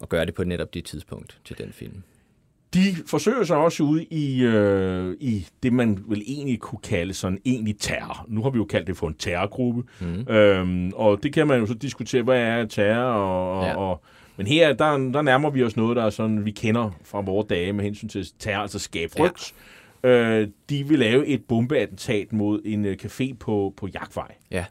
og 0.00 0.08
gøre 0.08 0.26
det 0.26 0.34
på 0.34 0.44
netop 0.44 0.74
det 0.74 0.84
tidspunkt 0.84 1.40
til 1.44 1.58
den 1.58 1.72
film. 1.72 2.02
De 2.74 2.94
forsøger 3.06 3.44
sig 3.44 3.56
også 3.56 3.82
ud 3.82 4.00
i, 4.00 4.42
øh, 4.44 5.16
i 5.20 5.46
det, 5.62 5.72
man 5.72 6.04
vel 6.06 6.22
egentlig 6.26 6.60
kunne 6.60 6.78
kalde 6.82 7.14
sådan 7.14 7.38
egentlig 7.44 7.78
terror. 7.78 8.24
Nu 8.28 8.42
har 8.42 8.50
vi 8.50 8.56
jo 8.56 8.64
kaldt 8.64 8.86
det 8.86 8.96
for 8.96 9.08
en 9.08 9.14
terrorgruppe. 9.14 9.82
Mm. 10.00 10.32
Øhm, 10.34 10.92
og 10.94 11.22
det 11.22 11.32
kan 11.32 11.46
man 11.46 11.60
jo 11.60 11.66
så 11.66 11.74
diskutere, 11.74 12.22
hvad 12.22 12.40
er 12.40 12.66
terror? 12.66 13.12
Og, 13.12 13.66
ja. 13.66 13.76
og, 13.76 14.02
men 14.36 14.46
her, 14.46 14.72
der, 14.72 14.90
der 14.98 15.22
nærmer 15.22 15.50
vi 15.50 15.62
os 15.62 15.76
noget, 15.76 15.96
der 15.96 16.04
er 16.04 16.10
sådan, 16.10 16.44
vi 16.44 16.50
kender 16.50 16.90
fra 17.04 17.20
vores 17.20 17.46
dage 17.46 17.72
med 17.72 17.84
hensyn 17.84 18.08
til 18.08 18.26
terror, 18.38 18.62
altså 18.62 18.78
skabe 18.78 19.12
frygt. 19.16 19.54
Ja. 20.04 20.08
Øh, 20.08 20.48
de 20.70 20.88
vil 20.88 20.98
lave 20.98 21.26
et 21.26 21.44
bombeattentat 21.44 22.32
mod 22.32 22.60
en 22.64 22.84
øh, 22.84 22.96
café 23.02 23.34
på, 23.40 23.74
på 23.76 23.88
Jagtvej. 23.94 24.34
Ja. 24.50 24.64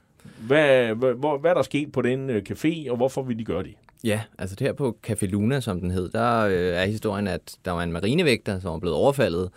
Hvad, 0.47 0.95
hvad, 0.95 1.13
hvor, 1.13 1.37
hvad 1.37 1.51
er 1.51 1.55
der 1.55 1.61
sket 1.61 1.91
på 1.91 2.01
den 2.01 2.29
øh, 2.29 2.41
café, 2.49 2.89
og 2.91 2.97
hvorfor 2.97 3.23
vil 3.23 3.39
de 3.39 3.45
gøre 3.45 3.63
det? 3.63 3.73
Ja, 4.03 4.21
altså 4.37 4.55
det 4.55 4.67
her 4.67 4.73
på 4.73 4.97
Café 5.07 5.25
Luna, 5.25 5.59
som 5.59 5.79
den 5.79 5.91
hed, 5.91 6.09
der 6.09 6.39
øh, 6.39 6.53
er 6.53 6.85
historien, 6.85 7.27
at 7.27 7.57
der 7.65 7.71
var 7.71 7.83
en 7.83 7.91
marinevægter, 7.91 8.59
som 8.59 8.71
var 8.71 8.79
blevet 8.79 8.97
overfaldet. 8.97 9.49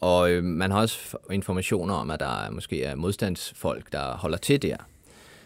Og 0.00 0.30
øh, 0.30 0.44
man 0.44 0.70
har 0.70 0.80
også 0.80 1.16
informationer 1.30 1.94
om, 1.94 2.10
at 2.10 2.20
der 2.20 2.50
måske 2.50 2.84
er 2.84 2.94
modstandsfolk, 2.94 3.92
der 3.92 4.16
holder 4.16 4.38
til 4.38 4.62
der. 4.62 4.76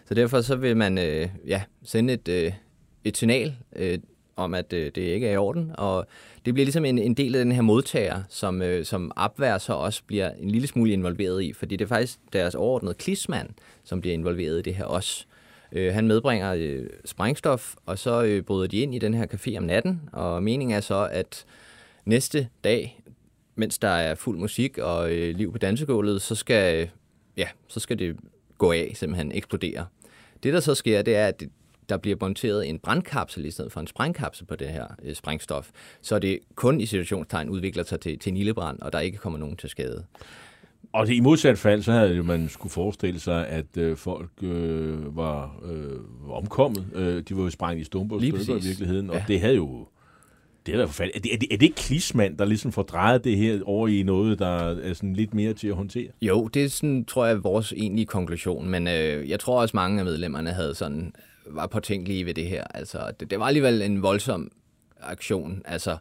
Så 0.05 0.15
derfor 0.15 0.41
så 0.41 0.57
vil 0.57 0.77
man 0.77 0.99
øh, 0.99 1.29
ja, 1.47 1.63
sende 1.85 2.13
et, 2.13 2.29
øh, 2.29 2.53
et 3.05 3.17
signal 3.17 3.55
øh, 3.77 3.99
om, 4.39 4.55
at 4.55 4.73
øh, 4.73 4.87
det 4.95 4.99
ikke 5.03 5.29
er 5.29 5.33
i 5.33 5.37
orden. 5.37 5.71
Og 5.79 6.07
det 6.45 6.55
bliver 6.55 6.65
ligesom 6.65 6.85
en, 6.85 6.99
en 6.99 7.15
del 7.15 7.35
af 7.35 7.45
den 7.45 7.53
her 7.53 7.63
modtager, 7.63 8.23
som, 8.29 8.63
øh, 8.63 8.85
som 8.85 9.13
Abvær 9.17 9.59
så 9.59 9.73
også 9.73 10.03
bliver 10.07 10.31
en 10.31 10.51
lille 10.51 10.69
smule 10.69 10.93
involveret 10.93 11.43
i. 11.43 11.53
Fordi 11.53 11.77
det 11.77 11.85
er 11.85 11.89
faktisk 11.89 12.19
deres 12.33 12.55
overordnede 12.55 12.95
klismand, 12.95 13.49
som 13.85 14.01
bliver 14.01 14.15
involveret 14.15 14.59
i 14.59 14.63
det 14.63 14.75
her 14.75 14.85
også. 14.85 15.27
Øh, 15.73 15.95
han 15.95 16.09
medbringer 16.09 16.55
øh, 16.55 16.87
sprængstof, 17.05 17.75
og 17.87 17.99
så 17.99 18.23
øh, 18.23 18.43
bryder 18.43 18.67
de 18.67 18.77
ind 18.77 18.95
i 18.95 18.99
den 18.99 19.15
her 19.15 19.27
café 19.27 19.57
om 19.57 19.63
natten. 19.63 20.01
Og 20.13 20.43
meningen 20.43 20.77
er 20.77 20.81
så, 20.81 21.09
at 21.13 21.45
næste 22.05 22.49
dag, 22.65 23.03
mens 23.55 23.79
der 23.79 23.89
er 23.89 24.15
fuld 24.15 24.39
musik 24.39 24.79
og 24.79 25.13
øh, 25.13 25.37
liv 25.37 25.53
på 25.53 25.59
dansegulvet, 25.59 26.23
så 26.23 26.35
skal, 26.35 26.83
øh, 26.83 26.89
ja, 27.37 27.49
så 27.69 27.81
skal 27.81 27.99
det 27.99 28.17
gå 28.59 28.73
af, 28.73 28.93
simpelthen 28.95 29.33
eksplodere. 29.33 29.87
Det, 30.43 30.53
der 30.53 30.61
så 30.61 30.75
sker, 30.75 31.03
det 31.03 31.17
er, 31.17 31.27
at 31.27 31.43
der 31.89 31.97
bliver 31.97 32.17
monteret 32.21 32.69
en 32.69 32.79
brandkapsel 32.79 33.45
i 33.45 33.51
stedet 33.51 33.73
for 33.73 33.81
en 33.81 33.87
sprængkapsel 33.87 34.47
på 34.47 34.57
det 34.57 34.69
her 34.69 34.87
øh, 35.03 35.15
sprængstof, 35.15 35.71
så 36.03 36.19
det 36.19 36.39
kun 36.55 36.81
i 36.81 36.87
situationstegn 36.87 37.49
udvikler 37.49 37.85
sig 37.85 38.01
til, 38.01 38.19
til 38.19 38.31
en 38.31 38.37
ildebrand, 38.37 38.79
og 38.81 38.93
der 38.93 39.01
ikke 39.01 39.19
kommer 39.19 39.39
nogen 39.39 39.57
til 39.57 39.71
skade. 39.71 40.05
Og 40.93 41.07
det, 41.07 41.15
i 41.15 41.21
modsat 41.21 41.59
fald, 41.59 41.83
så 41.83 41.93
havde 41.93 42.23
man 42.23 42.49
skulle 42.49 42.73
forestille 42.73 43.21
sig, 43.21 43.49
at 43.49 43.77
øh, 43.77 43.97
folk 43.97 44.31
øh, 44.43 45.17
var 45.17 45.61
øh, 45.65 46.31
omkommet. 46.31 46.87
Øh, 46.95 47.23
de 47.29 47.37
var 47.37 47.43
jo 47.43 47.51
sprængt 47.51 47.81
i 47.81 47.85
stumper 47.85 48.17
og 48.17 48.23
stykker 48.23 48.57
i 48.57 48.67
virkeligheden, 48.67 49.11
og 49.11 49.17
ja. 49.17 49.25
det 49.29 49.41
havde 49.41 49.55
jo... 49.55 49.89
Det 50.67 50.75
er, 50.75 50.83
er, 50.83 50.87
det, 50.87 51.35
er, 51.35 51.39
det, 51.39 51.53
er 51.53 51.57
det 51.57 51.63
ikke 51.63 51.77
Klismand, 51.77 52.39
der 52.39 52.45
ligesom 52.45 52.73
får 52.73 52.83
drejet 52.83 53.25
det 53.25 53.37
her 53.37 53.61
over 53.65 53.89
i 53.89 54.03
noget, 54.03 54.39
der 54.39 54.75
er 54.75 54.93
sådan 54.95 55.15
lidt 55.15 55.35
mere 55.35 55.53
til 55.53 55.69
at 55.69 55.75
håndtere? 55.75 56.09
Jo, 56.23 56.49
det 56.49 56.65
er 56.65 56.69
sådan, 56.69 57.05
tror 57.05 57.27
jeg, 57.27 57.45
vores 57.45 57.73
egentlige 57.77 58.07
konklusion, 58.07 58.69
men 58.69 58.89
øh, 58.89 59.29
jeg 59.29 59.41
tror 59.41 59.61
også, 59.61 59.77
mange 59.77 59.99
af 59.99 60.05
medlemmerne 60.05 60.51
havde 60.51 60.75
sådan, 60.75 61.13
var 61.51 61.67
påtænkelige 61.67 62.27
ved 62.27 62.35
det 62.35 62.47
her. 62.47 62.65
Altså, 62.65 63.13
det, 63.21 63.31
det 63.31 63.41
var 63.41 63.47
alligevel 63.47 63.83
en 63.83 64.03
voldsom 64.03 64.51
aktion, 65.01 65.63
altså 65.65 65.97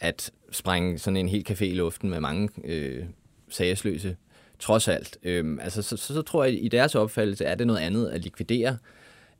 at 0.00 0.30
sprænge 0.50 0.98
sådan 0.98 1.16
en 1.16 1.28
hel 1.28 1.46
café 1.50 1.64
i 1.64 1.74
luften 1.74 2.10
med 2.10 2.20
mange 2.20 2.48
øh, 2.64 3.04
sagsløse, 3.48 4.16
trods 4.58 4.88
alt. 4.88 5.18
Øhm, 5.22 5.60
altså, 5.60 5.82
så, 5.82 5.96
så, 5.96 6.14
så 6.14 6.22
tror 6.22 6.44
jeg, 6.44 6.52
at 6.52 6.64
i 6.64 6.68
deres 6.68 6.94
opfattelse 6.94 7.44
er 7.44 7.54
det 7.54 7.66
noget 7.66 7.80
andet 7.80 8.08
at 8.08 8.22
likvidere 8.22 8.78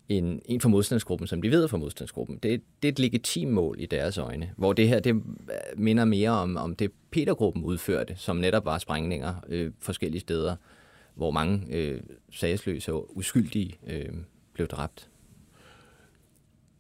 en, 0.09 0.43
en 0.45 0.61
fra 0.61 0.69
modstandsgruppen, 0.69 1.27
som 1.27 1.43
de 1.43 1.51
ved 1.51 1.69
fra 1.69 1.77
modstandsgruppen. 1.77 2.37
Det, 2.37 2.63
det 2.83 2.89
er 2.89 2.93
et 2.93 2.99
legitimt 2.99 3.53
mål 3.53 3.77
i 3.81 3.87
deres 3.87 4.19
øjne, 4.19 4.51
hvor 4.57 4.73
det 4.73 4.89
her 4.89 5.01
det 5.01 5.15
øh, 5.15 5.21
minder 5.77 6.05
mere 6.05 6.31
om, 6.31 6.57
om 6.57 6.75
det 6.75 6.91
Petergruppen 7.11 7.65
udførte, 7.65 8.15
som 8.17 8.37
netop 8.37 8.65
var 8.65 8.79
sprængninger 8.79 9.35
øh, 9.49 9.73
forskellige 9.81 10.21
steder, 10.21 10.57
hvor 11.15 11.31
mange 11.31 11.67
øh, 11.71 12.01
sagsløse 12.33 12.93
og 12.93 13.17
uskyldige 13.17 13.79
øh, 13.87 14.13
blev 14.53 14.69
dræbt. 14.69 15.09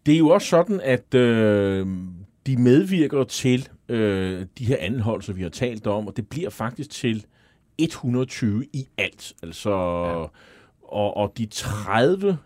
Det 0.07 0.15
er 0.15 0.19
jo 0.19 0.29
også 0.29 0.49
sådan, 0.49 0.81
at 0.81 1.15
øh, 1.15 1.87
de 2.47 2.57
medvirker 2.57 3.25
til 3.25 3.69
øh, 3.89 4.47
de 4.59 4.65
her 4.65 4.77
anholdelser, 4.81 5.33
vi 5.33 5.43
har 5.43 5.49
talt 5.49 5.87
om, 5.87 6.07
og 6.07 6.17
det 6.17 6.29
bliver 6.29 6.51
faktisk 6.51 6.91
til 6.91 7.25
120 7.79 8.67
i 8.73 8.87
alt. 8.99 9.33
Altså, 9.43 9.71
ja. 9.71 10.27
og, 10.83 11.17
og 11.17 11.33
de 11.39 11.47
30 11.47 12.29
øh, 12.29 12.37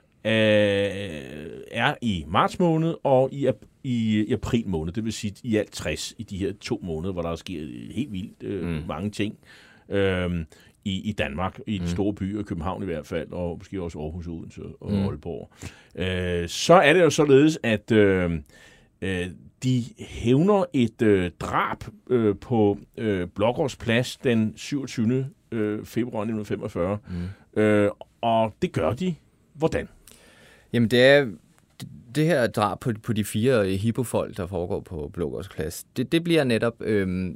er 1.71 1.95
i 2.03 2.25
marts 2.29 2.59
måned 2.59 2.95
og 3.05 3.29
i, 3.33 3.51
i, 3.85 4.25
i 4.29 4.33
april 4.33 4.69
måned. 4.69 4.93
Det 4.93 5.05
vil 5.05 5.13
sige 5.13 5.35
i 5.43 5.57
alt 5.57 5.73
60 5.73 6.15
i 6.19 6.23
de 6.23 6.39
her 6.39 6.53
to 6.61 6.81
måneder, 6.83 7.13
hvor 7.13 7.23
der 7.23 7.31
er 7.31 7.37
sket 7.37 7.91
helt 7.95 8.13
vildt 8.13 8.43
øh, 8.43 8.69
mm. 8.69 8.83
mange 8.89 9.11
ting. 9.11 9.39
Øh, 9.89 10.45
i, 10.85 11.01
i 11.09 11.13
Danmark, 11.13 11.61
i 11.67 11.79
de 11.79 11.83
mm. 11.83 11.89
store 11.89 12.15
byer, 12.15 12.43
København 12.43 12.83
i 12.83 12.87
hvert 12.87 13.07
fald, 13.07 13.33
og 13.33 13.59
måske 13.59 13.83
også 13.83 13.99
Aarhus, 13.99 14.27
Odense 14.27 14.63
og 14.81 14.93
mm. 14.93 14.99
Aalborg. 14.99 15.51
Øh, 15.95 16.49
så 16.49 16.75
er 16.75 16.93
det 16.93 17.01
jo 17.01 17.11
således, 17.11 17.59
at 17.63 17.93
øh, 17.93 18.31
øh, 19.03 19.27
de 19.63 19.85
hævner 19.99 20.65
et 20.73 21.03
øh, 21.03 21.31
drab 21.41 21.85
øh, 22.11 22.37
på 22.41 22.79
øh, 22.97 23.29
Blågårdsplads 23.29 24.17
den 24.17 24.53
27. 24.57 25.27
Øh, 25.53 25.85
februar 25.85 26.23
1945. 26.23 26.99
Mm. 27.55 27.63
Øh, 27.63 27.91
og 28.21 28.55
det 28.63 28.73
gør 28.73 28.93
de. 28.93 29.15
Hvordan? 29.55 29.89
Jamen, 30.73 30.89
det 30.89 31.03
er 31.03 31.27
det 32.15 32.27
her 32.27 32.47
drab 32.47 32.81
på, 32.81 32.93
på 33.03 33.13
de 33.13 33.25
fire 33.25 33.67
hippofolk, 33.67 34.37
der 34.37 34.47
foregår 34.47 34.81
på 34.81 35.11
Blågårdsplads, 35.13 35.87
det, 35.97 36.13
det 36.13 36.25
bliver 36.25 36.45
netop... 36.45 36.83
Øh, 36.83 37.35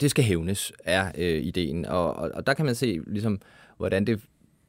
det 0.00 0.10
skal 0.10 0.24
hævnes, 0.24 0.72
er 0.84 1.12
øh, 1.18 1.42
ideen. 1.42 1.84
Og, 1.84 2.14
og, 2.14 2.30
og 2.34 2.46
der 2.46 2.54
kan 2.54 2.64
man 2.64 2.74
se, 2.74 3.00
ligesom, 3.06 3.40
hvordan 3.76 4.04
det, 4.04 4.20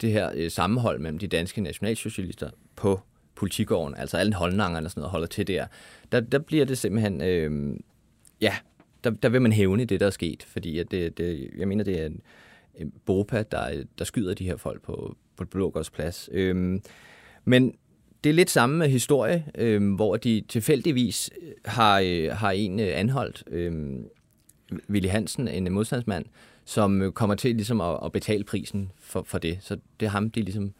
det 0.01 0.11
her 0.11 0.31
øh, 0.35 0.51
sammenhold 0.51 0.99
mellem 0.99 1.19
de 1.19 1.27
danske 1.27 1.61
nationalsocialister 1.61 2.49
på 2.75 2.99
politigården, 3.35 3.95
altså 3.95 4.17
alle 4.17 4.33
holdnangerne 4.33 4.87
og 4.87 4.91
sådan 4.91 5.01
noget, 5.01 5.11
holder 5.11 5.27
til 5.27 5.47
der, 5.47 5.65
der, 6.11 6.19
der 6.19 6.39
bliver 6.39 6.65
det 6.65 6.77
simpelthen, 6.77 7.21
øh, 7.21 7.75
ja, 8.41 8.53
der, 9.03 9.09
der 9.09 9.29
vil 9.29 9.41
man 9.41 9.51
hævne 9.51 9.85
det, 9.85 9.99
der 9.99 10.05
er 10.05 10.09
sket, 10.09 10.43
fordi 10.43 10.79
at 10.79 10.91
det, 10.91 11.17
det, 11.17 11.49
jeg 11.57 11.67
mener, 11.67 11.83
det 11.83 12.01
er 12.01 12.05
en, 12.05 12.21
en 12.75 12.93
BOPA, 13.05 13.43
der, 13.51 13.83
der 13.99 14.05
skyder 14.05 14.33
de 14.33 14.45
her 14.45 14.57
folk 14.57 14.81
på, 14.81 15.17
på 15.37 15.45
Blågårdsplads. 15.45 16.29
Øh, 16.31 16.79
men 17.45 17.73
det 18.23 18.29
er 18.29 18.33
lidt 18.33 18.49
samme 18.49 18.87
historie, 18.87 19.45
øh, 19.55 19.93
hvor 19.93 20.17
de 20.17 20.43
tilfældigvis 20.47 21.29
øh, 21.41 21.51
har, 21.65 21.99
øh, 21.99 22.31
har 22.31 22.51
en 22.51 22.79
øh, 22.79 22.89
anholdt, 22.93 23.43
øh, 23.47 23.71
Willy 24.89 25.07
Hansen, 25.07 25.47
en 25.47 25.73
modstandsmand, 25.73 26.25
som 26.65 27.11
kommer 27.13 27.35
til 27.35 27.55
ligesom 27.55 27.81
at, 27.81 27.99
at 28.05 28.11
betale 28.11 28.43
prisen 28.43 28.91
for, 28.99 29.23
for 29.27 29.37
det. 29.37 29.57
Så 29.61 29.77
det 29.99 30.05
er 30.05 30.09
ham, 30.09 30.29
de 30.29 30.41
ligesom 30.41 30.73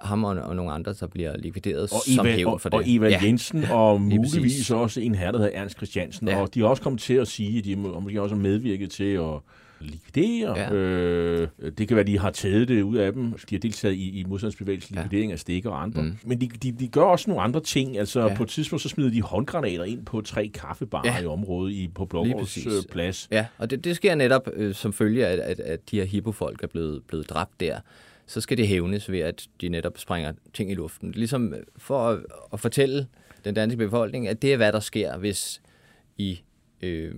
ham 0.00 0.24
og, 0.24 0.36
og 0.36 0.56
nogle 0.56 0.72
andre, 0.72 0.94
der 1.00 1.06
bliver 1.06 1.36
likvideret 1.36 1.82
og 1.82 1.88
som 1.88 2.26
Ivan, 2.26 2.36
hævn 2.36 2.60
for 2.60 2.68
og, 2.68 2.72
det. 2.72 2.86
Og 2.86 2.88
Ivan 2.88 3.10
ja. 3.10 3.20
Jensen, 3.24 3.64
og 3.64 4.00
muligvis 4.00 4.70
også 4.70 5.00
en 5.00 5.14
her, 5.14 5.30
der 5.30 5.38
hedder 5.38 5.52
Ernst 5.54 5.76
Christiansen. 5.76 6.28
Ja. 6.28 6.40
Og 6.40 6.54
de 6.54 6.60
har 6.60 6.66
også 6.66 6.82
kommet 6.82 7.02
til 7.02 7.14
at 7.14 7.28
sige, 7.28 7.58
at 7.58 7.64
de 7.64 7.76
måske 7.76 8.22
også 8.22 8.34
har 8.34 8.42
medvirket 8.42 8.90
til 8.90 9.04
at 9.04 9.38
likvidere. 9.80 10.58
Ja. 10.58 10.72
Øh, 10.72 11.48
det 11.78 11.88
kan 11.88 11.96
være, 11.96 12.06
de 12.06 12.18
har 12.18 12.30
taget 12.30 12.68
det 12.68 12.82
ud 12.82 12.96
af 12.96 13.12
dem. 13.12 13.32
De 13.32 13.54
har 13.54 13.58
deltaget 13.58 13.94
i, 13.94 14.20
i 14.20 14.24
modstandsbevægelsen, 14.24 14.96
likvidering 14.96 15.30
ja. 15.30 15.32
af 15.32 15.38
stikker 15.38 15.70
og 15.70 15.82
andre. 15.82 16.02
Mm. 16.02 16.16
Men 16.24 16.40
de, 16.40 16.48
de, 16.48 16.72
de 16.72 16.88
gør 16.88 17.02
også 17.02 17.30
nogle 17.30 17.42
andre 17.42 17.60
ting. 17.60 17.98
Altså 17.98 18.20
ja. 18.20 18.34
på 18.34 18.42
et 18.42 18.48
tidspunkt, 18.48 18.82
så 18.82 18.88
smider 18.88 19.10
de 19.10 19.22
håndgranater 19.22 19.84
ind 19.84 20.04
på 20.04 20.20
tre 20.20 20.48
kaffebarer 20.48 21.16
ja. 21.16 21.22
i 21.22 21.26
området 21.26 21.72
i, 21.72 21.88
på 21.94 22.04
Blågårds 22.04 22.66
øh, 22.66 22.72
plads. 22.90 23.28
Ja, 23.30 23.46
og 23.58 23.70
det, 23.70 23.84
det 23.84 23.96
sker 23.96 24.14
netop 24.14 24.48
øh, 24.52 24.74
som 24.74 24.92
følge 24.92 25.26
af, 25.26 25.50
at, 25.50 25.60
at 25.60 25.90
de 25.90 25.96
her 25.96 26.04
hippofolk 26.04 26.62
er 26.62 26.66
blevet, 26.66 27.02
blevet 27.08 27.30
dræbt 27.30 27.60
der 27.60 27.80
så 28.30 28.40
skal 28.40 28.56
det 28.56 28.68
hævnes 28.68 29.10
ved, 29.10 29.20
at 29.20 29.48
de 29.60 29.68
netop 29.68 29.98
springer 29.98 30.32
ting 30.54 30.70
i 30.70 30.74
luften. 30.74 31.12
Ligesom 31.12 31.54
for 31.76 32.08
at, 32.08 32.18
at 32.52 32.60
fortælle 32.60 33.06
den 33.44 33.54
danske 33.54 33.76
befolkning, 33.76 34.28
at 34.28 34.42
det 34.42 34.52
er, 34.52 34.56
hvad 34.56 34.72
der 34.72 34.80
sker, 34.80 35.18
hvis 35.18 35.62
I 36.18 36.40
øh, 36.82 37.14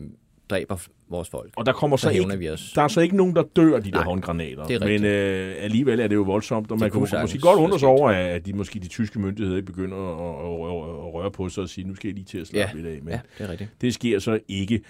dræber 0.51 0.87
vores 1.13 1.29
folk. 1.29 1.53
Og 1.57 1.67
der 1.67 1.73
kommer 1.73 1.97
så, 1.97 2.03
så 2.03 2.11
ikke, 2.11 2.39
vi 2.39 2.51
os. 2.51 2.73
der 2.75 2.83
er 2.83 2.89
så 2.89 3.01
ikke 3.01 3.17
nogen, 3.17 3.37
der 3.37 3.43
dør 3.57 3.77
af 3.77 3.83
de 3.83 3.91
Nej, 3.91 4.01
der 4.01 4.09
håndgranater. 4.09 4.65
Det 4.65 4.83
er 4.83 4.87
men 4.87 5.05
øh, 5.05 5.55
alligevel 5.59 6.01
er 6.01 6.09
det 6.09 6.15
jo 6.15 6.23
voldsomt, 6.23 6.71
og 6.71 6.79
man 6.79 6.91
kunne 6.91 7.09
måske 7.21 7.39
godt 7.39 7.59
undre 7.59 7.79
sig 7.79 7.89
over, 7.89 8.11
at 8.11 8.47
de, 8.47 8.53
måske 8.53 8.79
de 8.79 8.89
tyske 8.89 9.19
myndigheder 9.19 9.57
ikke 9.57 9.73
begynder 9.73 9.97
at, 9.97 10.13
at, 10.13 10.73
at, 10.73 11.07
at 11.07 11.15
røre 11.15 11.31
på 11.31 11.49
sig 11.49 11.63
og 11.63 11.69
sige, 11.69 11.89
nu 11.89 11.95
skal 11.95 12.09
jeg 12.09 12.15
lige 12.15 12.25
til 12.25 12.39
at 12.39 12.47
slappe 12.47 12.77
ja, 12.77 12.81
i 12.81 12.93
dag. 12.93 13.05
Men 13.05 13.13
ja, 13.13 13.21
det 13.39 13.47
er 13.47 13.51
rigtigt. 13.51 13.71
Det 13.81 13.95
sker 13.95 14.19
så 14.19 14.39
ikke. 14.49 14.81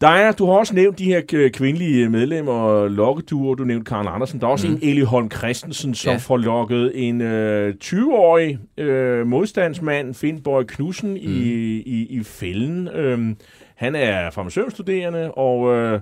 Der 0.00 0.08
er, 0.08 0.32
du 0.32 0.46
har 0.46 0.52
også 0.52 0.74
nævnt 0.74 0.98
de 0.98 1.04
her 1.04 1.48
kvindelige 1.54 2.08
medlemmer, 2.08 2.88
lokkeduer, 2.88 3.54
du 3.54 3.64
nævnte 3.64 3.84
Karen 3.84 4.08
Andersen. 4.08 4.40
Der 4.40 4.46
er 4.46 4.50
også 4.50 4.68
mm. 4.68 4.74
en 4.74 4.78
Eli 4.82 5.00
Holm 5.00 5.30
Christensen, 5.30 5.94
som 5.94 6.12
ja. 6.12 6.18
får 6.18 6.36
lokket 6.36 6.92
en 7.08 7.20
øh, 7.20 7.74
20-årig 7.84 8.58
øh, 8.78 9.26
modstandsmand, 9.26 10.14
Finn 10.14 10.42
Borg 10.42 10.66
Knudsen, 10.66 11.10
mm. 11.10 11.16
i, 11.16 11.22
i, 11.80 12.06
i 12.10 12.22
fælden. 12.22 12.88
Øh, 12.88 13.34
han 13.84 13.94
er 13.94 14.30
farmaceutstuderende, 14.30 15.30
og 15.30 15.74
øh, 15.74 16.00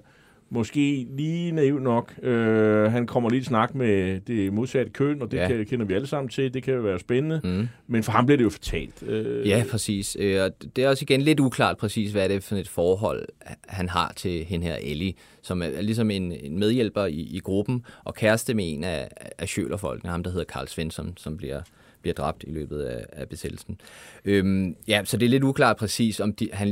måske 0.50 1.06
lige 1.16 1.52
naiv 1.52 1.78
nok. 1.78 2.14
Øh, 2.22 2.92
han 2.92 3.06
kommer 3.06 3.30
lige 3.30 3.40
i 3.40 3.44
snak 3.44 3.74
med 3.74 4.20
det 4.20 4.52
modsatte 4.52 4.92
køn, 4.92 5.22
og 5.22 5.30
det 5.30 5.36
ja. 5.36 5.48
kan, 5.48 5.66
kender 5.66 5.86
vi 5.86 5.94
alle 5.94 6.06
sammen 6.06 6.28
til. 6.28 6.54
Det 6.54 6.62
kan 6.62 6.84
være 6.84 6.98
spændende. 6.98 7.40
Mm. 7.44 7.68
Men 7.86 8.02
for 8.02 8.12
ham 8.12 8.26
bliver 8.26 8.36
det 8.36 8.44
jo 8.44 8.50
fortalt. 8.50 9.02
Øh, 9.02 9.48
ja, 9.48 9.64
præcis. 9.70 10.16
Øh, 10.20 10.50
det 10.76 10.84
er 10.84 10.88
også 10.88 11.02
igen 11.02 11.22
lidt 11.22 11.40
uklart 11.40 11.76
præcis, 11.76 12.12
hvad 12.12 12.28
det 12.28 12.36
er 12.36 12.40
for 12.40 12.56
et 12.56 12.68
forhold, 12.68 13.28
han 13.68 13.88
har 13.88 14.12
til 14.16 14.44
hende 14.44 14.66
her 14.66 14.76
Ellie, 14.80 15.12
som 15.42 15.62
er 15.62 15.80
ligesom 15.80 16.10
en, 16.10 16.32
en 16.32 16.58
medhjælper 16.58 17.04
i, 17.04 17.28
i 17.30 17.38
gruppen, 17.38 17.84
og 18.04 18.14
kæreste 18.14 18.54
med 18.54 18.72
en 18.72 18.84
af, 18.84 19.08
af 19.38 19.48
Sjølerfolkene, 19.48 20.10
ham 20.10 20.22
der 20.22 20.30
hedder 20.30 20.44
Karl 20.44 20.66
Svensson, 20.66 21.14
som 21.16 21.36
bliver 21.36 21.60
bliver 22.02 22.14
dræbt 22.14 22.44
i 22.46 22.50
løbet 22.50 22.82
af, 22.82 23.04
af 23.12 23.28
besættelsen. 23.28 23.80
Øhm, 24.24 24.76
ja, 24.88 25.04
så 25.04 25.16
det 25.16 25.26
er 25.26 25.30
lidt 25.30 25.44
uklart 25.44 25.76
præcis, 25.76 26.20
om 26.20 26.32
de, 26.32 26.48
han 26.52 26.68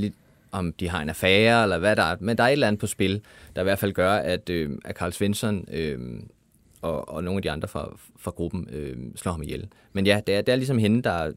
om 0.53 0.72
de 0.72 0.88
har 0.88 1.03
en 1.03 1.09
affære, 1.09 1.62
eller 1.62 1.78
hvad 1.78 1.96
der 1.96 2.03
er. 2.03 2.16
Men 2.20 2.38
der 2.38 2.44
er 2.44 2.48
et 2.48 2.53
eller 2.53 2.66
andet 2.66 2.80
på 2.80 2.86
spil, 2.86 3.22
der 3.57 3.62
i 3.62 3.64
hvert 3.64 3.78
fald 3.78 3.92
gør, 3.92 4.12
at, 4.12 4.51
øh, 4.51 4.70
at 4.84 4.96
Carl 4.96 5.12
Svensson 5.12 5.64
øh, 5.72 6.20
og, 6.82 7.09
og 7.09 7.24
nogle 7.24 7.38
af 7.38 7.42
de 7.42 7.51
andre 7.51 7.68
fra, 7.68 7.96
fra 8.18 8.30
gruppen 8.30 8.68
øh, 8.72 8.96
slår 9.16 9.32
ham 9.32 9.42
ihjel. 9.42 9.68
Men 9.92 10.07
ja, 10.07 10.20
det 10.26 10.34
er, 10.34 10.42
det 10.42 10.53
er 10.53 10.57
ligesom 10.57 10.78
hende, 10.78 11.03
der, 11.03 11.32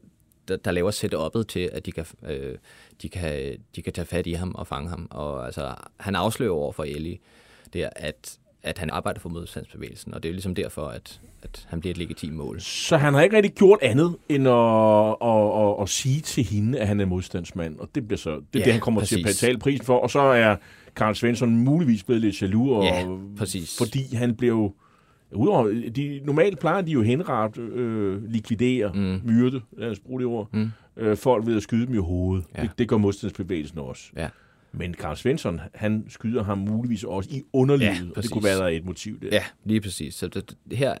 der, 0.48 0.56
der 0.56 0.70
laver 0.70 0.90
setup'et 0.90 1.42
til, 1.42 1.70
at 1.72 1.86
de 1.86 1.92
kan, 1.92 2.06
øh, 2.28 2.58
de, 3.02 3.08
kan, 3.08 3.56
de 3.76 3.82
kan 3.82 3.92
tage 3.92 4.06
fat 4.06 4.26
i 4.26 4.32
ham 4.32 4.54
og 4.54 4.66
fange 4.66 4.88
ham. 4.88 5.06
Og 5.10 5.46
altså, 5.46 5.74
han 6.00 6.14
afslører 6.14 6.52
over 6.52 6.72
for 6.72 6.84
Ellie, 6.84 7.18
der, 7.72 7.88
at 7.96 8.38
at 8.64 8.78
han 8.78 8.90
arbejder 8.90 9.20
for 9.20 9.28
modstandsbevægelsen, 9.28 10.14
og 10.14 10.22
det 10.22 10.28
er 10.28 10.32
ligesom 10.32 10.54
derfor, 10.54 10.86
at, 10.86 11.20
at 11.42 11.66
han 11.68 11.80
bliver 11.80 11.90
et 11.90 11.98
legitimt 11.98 12.34
mål. 12.34 12.60
Så 12.60 12.96
han 12.96 13.14
har 13.14 13.22
ikke 13.22 13.36
rigtig 13.36 13.54
gjort 13.54 13.78
andet, 13.82 14.16
end 14.28 14.48
at, 14.48 15.16
at, 15.22 15.68
at, 15.68 15.82
at 15.82 15.88
sige 15.88 16.20
til 16.20 16.44
hende, 16.44 16.80
at 16.80 16.88
han 16.88 17.00
er 17.00 17.04
modstandsmand, 17.04 17.78
og 17.78 17.88
det 17.94 18.08
bliver 18.08 18.18
så 18.18 18.30
det, 18.30 18.60
ja, 18.60 18.64
det 18.64 18.72
han 18.72 18.80
kommer 18.80 19.00
præcis. 19.00 19.16
til 19.16 19.22
at 19.22 19.26
betale 19.26 19.58
prisen 19.58 19.86
for, 19.86 19.98
og 19.98 20.10
så 20.10 20.20
er 20.20 20.56
Karl 20.96 21.14
Svensson 21.14 21.56
muligvis 21.56 22.04
blevet 22.04 22.22
lidt 22.22 22.42
jaloux, 22.42 22.70
og, 22.70 22.84
ja, 22.84 23.06
præcis. 23.36 23.78
fordi 23.78 24.14
han 24.14 24.36
blev 24.36 24.74
Udover, 25.34 25.90
de, 25.96 26.20
normalt 26.24 26.58
plejer 26.58 26.80
de 26.80 26.90
jo 26.90 27.02
henret, 27.02 27.58
øh, 27.58 28.24
likvidere, 28.24 28.92
mm. 28.94 29.20
myrde, 29.24 29.60
lad 29.78 29.90
os 29.90 30.00
bruge 30.00 30.20
det 30.20 30.26
ord, 30.26 30.48
mm. 30.52 30.70
øh, 30.96 31.16
folk 31.16 31.46
ved 31.46 31.56
at 31.56 31.62
skyde 31.62 31.86
dem 31.86 31.94
i 31.94 31.98
hovedet. 31.98 32.44
Ja. 32.56 32.62
Det, 32.62 32.70
det 32.78 32.88
gør 32.88 32.96
modstandsbevægelsen 32.96 33.78
også. 33.78 34.02
Ja. 34.16 34.28
Men 34.76 34.94
Karl 34.94 35.16
Svensson, 35.16 35.60
han 35.74 36.04
skyder 36.08 36.42
ham 36.44 36.58
muligvis 36.58 37.04
også 37.04 37.30
i 37.32 37.42
underlivet, 37.52 37.90
ja, 37.94 38.16
og 38.16 38.22
det 38.22 38.30
kunne 38.30 38.44
være 38.44 38.56
der 38.58 38.64
er 38.64 38.68
et 38.68 38.84
motiv 38.84 39.20
der. 39.20 39.28
Ja, 39.32 39.44
lige 39.64 39.80
præcis. 39.80 40.14
Så 40.14 40.28
det, 40.28 40.56
her, 40.72 40.94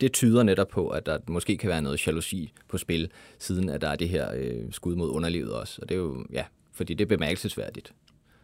det 0.00 0.12
tyder 0.12 0.42
netop 0.42 0.68
på, 0.68 0.88
at 0.88 1.06
der 1.06 1.18
måske 1.28 1.56
kan 1.56 1.70
være 1.70 1.82
noget 1.82 2.06
jalousi 2.06 2.52
på 2.68 2.78
spil, 2.78 3.10
siden 3.38 3.68
at 3.68 3.80
der 3.80 3.88
er 3.88 3.96
det 3.96 4.08
her 4.08 4.28
øh, 4.36 4.54
skud 4.70 4.96
mod 4.96 5.10
underlivet 5.10 5.52
også. 5.52 5.78
Og 5.82 5.88
det 5.88 5.94
er 5.94 5.98
jo, 5.98 6.24
ja, 6.32 6.44
fordi 6.72 6.94
det 6.94 7.04
er 7.04 7.08
bemærkelsesværdigt. 7.08 7.92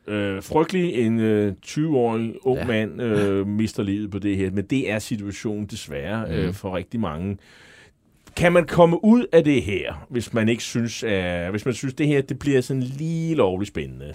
Øh, 0.06 0.42
frygtelig 0.42 0.94
en 0.94 1.20
øh, 1.20 1.52
20-årig 1.66 2.34
ung 2.46 2.58
ja. 2.58 2.66
Mand 2.66 3.02
øh, 3.02 3.46
mister 3.60 3.82
livet 3.82 4.10
på 4.10 4.18
det 4.18 4.36
her, 4.36 4.50
men 4.50 4.64
det 4.64 4.90
er 4.90 4.98
situationen 4.98 5.66
desværre 5.66 6.26
øh, 6.30 6.44
Mhm. 6.44 6.54
for 6.54 6.76
rigtig 6.76 7.00
mange. 7.00 7.38
Kan 8.36 8.52
man 8.52 8.66
komme 8.66 9.04
ud 9.04 9.26
af 9.32 9.44
det 9.44 9.62
her, 9.62 10.06
hvis 10.10 10.32
man 10.32 10.48
ikke 10.48 10.62
synes, 10.62 11.02
at, 11.02 11.50
hvis 11.50 11.64
man 11.64 11.74
synes, 11.74 11.94
det 11.94 12.06
her 12.06 12.20
det 12.22 12.38
bliver 12.38 12.60
sådan 12.60 12.82
lige 12.82 13.34
lovligt 13.34 13.68
spændende? 13.68 14.14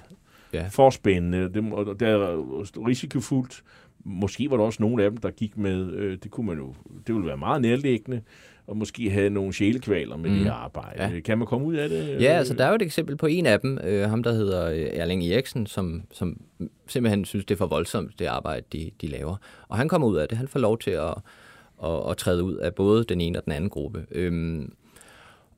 Ja. 0.53 0.67
For 0.71 0.89
spændende. 0.89 1.53
Det, 1.53 1.73
og 1.73 1.99
det 1.99 2.07
er 2.07 2.45
risikofuldt. 2.87 3.63
Måske 4.03 4.51
var 4.51 4.57
der 4.57 4.63
også 4.63 4.83
nogle 4.83 5.03
af 5.03 5.11
dem, 5.11 5.17
der 5.17 5.31
gik 5.31 5.57
med, 5.57 5.91
øh, 5.93 6.17
det 6.23 6.31
kunne 6.31 6.47
man 6.47 6.57
jo, 6.57 6.73
det 7.07 7.15
ville 7.15 7.27
være 7.27 7.37
meget 7.37 7.61
nærliggende, 7.61 8.21
og 8.67 8.77
måske 8.77 9.09
have 9.09 9.29
nogle 9.29 9.53
sjælekvaler 9.53 10.17
med 10.17 10.29
mm. 10.29 10.35
det 10.35 10.45
her 10.45 10.53
arbejde. 10.53 11.03
Ja. 11.03 11.19
Kan 11.19 11.37
man 11.37 11.47
komme 11.47 11.67
ud 11.67 11.75
af 11.75 11.89
det? 11.89 12.21
Ja, 12.21 12.31
altså 12.31 12.53
der 12.53 12.65
er 12.65 12.69
jo 12.69 12.75
et 12.75 12.81
eksempel 12.81 13.17
på 13.17 13.25
en 13.25 13.45
af 13.45 13.59
dem, 13.59 13.77
øh, 13.83 14.09
ham 14.09 14.23
der 14.23 14.31
hedder 14.31 14.69
øh, 14.69 14.87
Erling 14.93 15.23
Eriksen, 15.23 15.65
som, 15.65 16.03
som 16.11 16.41
simpelthen 16.87 17.25
synes, 17.25 17.45
det 17.45 17.55
er 17.55 17.57
for 17.57 17.67
voldsomt, 17.67 18.19
det 18.19 18.25
arbejde, 18.25 18.65
de, 18.73 18.91
de 19.01 19.07
laver. 19.07 19.35
Og 19.67 19.77
han 19.77 19.87
kommer 19.87 20.07
ud 20.07 20.17
af 20.17 20.27
det. 20.27 20.37
Han 20.37 20.47
får 20.47 20.59
lov 20.59 20.79
til 20.79 20.91
at, 20.91 21.13
at, 21.83 22.09
at 22.09 22.17
træde 22.17 22.43
ud 22.43 22.55
af 22.55 22.75
både 22.75 23.03
den 23.03 23.21
ene 23.21 23.39
og 23.39 23.45
den 23.45 23.53
anden 23.53 23.69
gruppe. 23.69 24.05
Øhm, 24.11 24.73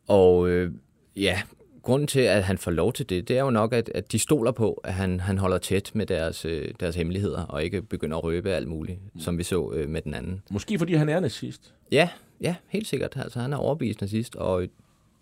og 0.07 0.49
øh, 0.49 0.71
ja, 1.15 1.41
grunden 1.81 2.07
til, 2.07 2.19
at 2.19 2.43
han 2.43 2.57
får 2.57 2.71
lov 2.71 2.93
til 2.93 3.09
det, 3.09 3.27
det 3.27 3.37
er 3.37 3.41
jo 3.41 3.49
nok, 3.49 3.73
at, 3.73 3.91
at 3.95 4.11
de 4.11 4.19
stoler 4.19 4.51
på, 4.51 4.81
at 4.83 4.93
han, 4.93 5.19
han 5.19 5.37
holder 5.37 5.57
tæt 5.57 5.91
med 5.93 6.05
deres, 6.05 6.45
øh, 6.45 6.73
deres 6.79 6.95
hemmeligheder, 6.95 7.43
og 7.43 7.63
ikke 7.63 7.81
begynder 7.81 8.17
at 8.17 8.23
røbe 8.23 8.51
alt 8.51 8.67
muligt, 8.67 8.99
som 9.19 9.37
vi 9.37 9.43
så 9.43 9.71
øh, 9.73 9.89
med 9.89 10.01
den 10.01 10.13
anden. 10.13 10.41
Måske 10.51 10.77
fordi 10.77 10.93
han 10.93 11.09
er 11.09 11.19
nazist. 11.19 11.73
Ja, 11.91 12.09
ja, 12.41 12.55
helt 12.67 12.87
sikkert. 12.87 13.13
Altså, 13.15 13.39
han 13.39 13.53
er 13.53 13.57
overbevist 13.57 14.01
nazist, 14.01 14.35
og 14.35 14.67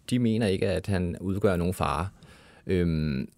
de 0.10 0.20
mener 0.20 0.48
ikke, 0.48 0.68
at 0.68 0.88
han 0.88 1.18
udgør 1.22 1.56
nogen 1.56 1.74
fare. 1.74 2.08
Øhm, 2.68 3.30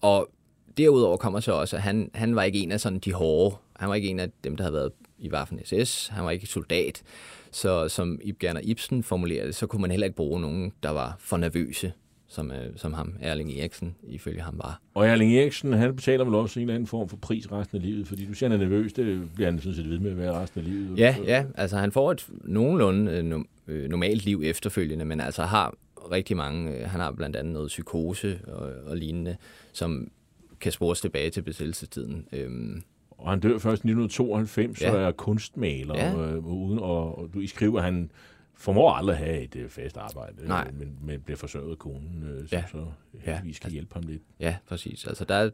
og 0.00 0.30
derudover 0.78 1.16
kommer 1.16 1.40
så 1.40 1.52
også, 1.52 1.76
at 1.76 1.82
han, 1.82 2.10
han 2.14 2.34
var 2.34 2.42
ikke 2.42 2.58
en 2.58 2.72
af 2.72 2.80
sådan 2.80 2.98
de 2.98 3.12
hårde. 3.12 3.56
Han 3.76 3.88
var 3.88 3.94
ikke 3.94 4.08
en 4.08 4.20
af 4.20 4.28
dem, 4.44 4.56
der 4.56 4.64
havde 4.64 4.74
været 4.74 4.92
i 5.18 5.30
Waffen 5.30 5.60
SS. 5.64 6.08
Han 6.08 6.24
var 6.24 6.30
ikke 6.30 6.46
soldat. 6.46 7.02
Så 7.50 7.88
som 7.88 8.20
Ib 8.22 8.38
Gerner 8.38 8.60
Ibsen 8.64 9.02
formulerede 9.02 9.46
det, 9.46 9.54
så 9.54 9.66
kunne 9.66 9.82
man 9.82 9.90
heller 9.90 10.04
ikke 10.04 10.16
bruge 10.16 10.40
nogen, 10.40 10.72
der 10.82 10.90
var 10.90 11.16
for 11.18 11.36
nervøse, 11.36 11.92
som, 12.32 12.50
øh, 12.50 12.56
som 12.76 12.92
ham, 12.92 13.14
Erling 13.20 13.52
Eriksen, 13.58 13.94
ifølge 14.08 14.40
ham 14.40 14.54
var. 14.58 14.80
Og 14.94 15.06
Erling 15.08 15.36
Eriksen, 15.36 15.72
han 15.72 15.96
betaler 15.96 16.24
vel 16.24 16.34
også 16.34 16.60
en 16.60 16.62
eller 16.62 16.74
anden 16.74 16.86
form 16.86 17.08
for 17.08 17.16
pris 17.16 17.52
resten 17.52 17.76
af 17.76 17.82
livet, 17.82 18.08
fordi 18.08 18.26
du 18.26 18.34
siger, 18.34 18.50
han 18.50 18.60
er 18.60 18.64
nervøs, 18.64 18.92
det 18.92 19.30
bliver 19.34 19.50
han 19.50 19.60
sådan 19.60 19.74
set 19.74 19.90
ved 19.90 19.98
med 19.98 20.10
at 20.10 20.16
være 20.16 20.32
resten 20.42 20.60
af 20.60 20.66
livet. 20.66 20.98
Ja, 20.98 21.16
ja, 21.26 21.44
altså 21.54 21.76
han 21.76 21.92
får 21.92 22.10
et 22.12 22.28
nogenlunde 22.44 23.12
øh, 23.12 23.36
no- 23.40 23.72
øh, 23.72 23.88
normalt 23.90 24.24
liv 24.24 24.42
efterfølgende, 24.44 25.04
men 25.04 25.20
altså 25.20 25.42
har 25.42 25.74
rigtig 26.12 26.36
mange, 26.36 26.70
øh, 26.72 26.88
han 26.88 27.00
har 27.00 27.12
blandt 27.12 27.36
andet 27.36 27.52
noget 27.52 27.68
psykose 27.68 28.38
og, 28.46 28.70
og 28.86 28.96
lignende, 28.96 29.36
som 29.72 30.10
kan 30.60 30.72
spores 30.72 31.00
tilbage 31.00 31.30
til 31.30 31.42
besættelsestiden. 31.42 32.26
Øhm, 32.32 32.82
Og 33.10 33.30
han 33.30 33.40
dør 33.40 33.58
først 33.58 33.84
i 33.84 33.88
1992, 33.88 34.82
ja. 34.82 34.90
Så 34.90 34.96
er 34.96 35.10
kunstmaler. 35.12 35.94
Ja. 35.96 36.14
øh, 36.32 36.46
uden, 36.46 36.78
og, 36.78 37.18
og 37.18 37.28
du 37.34 37.40
I 37.40 37.46
skriver, 37.46 37.78
at 37.78 37.84
han 37.84 38.10
formår 38.60 38.92
aldrig 38.92 39.16
at 39.16 39.24
have 39.24 39.40
et 39.40 39.56
øh, 39.56 39.68
fast 39.68 39.96
arbejde, 39.96 40.42
øh, 40.42 40.48
Nej. 40.48 40.70
men, 40.78 40.98
men 41.02 41.20
bliver 41.20 41.36
forsørget 41.38 41.70
af 41.70 41.78
konen, 41.78 42.22
øh, 42.28 42.48
som 42.48 42.58
Ja. 42.58 42.64
så 42.72 42.86
Ja. 43.26 43.32
heldigvis 43.32 43.58
kan 43.58 43.70
hjælpe 43.70 43.94
ham 43.94 44.02
lidt. 44.02 44.22
ja, 44.40 44.56
præcis. 44.68 45.06
Altså 45.06 45.24
der 45.24 45.34
er, 45.34 45.50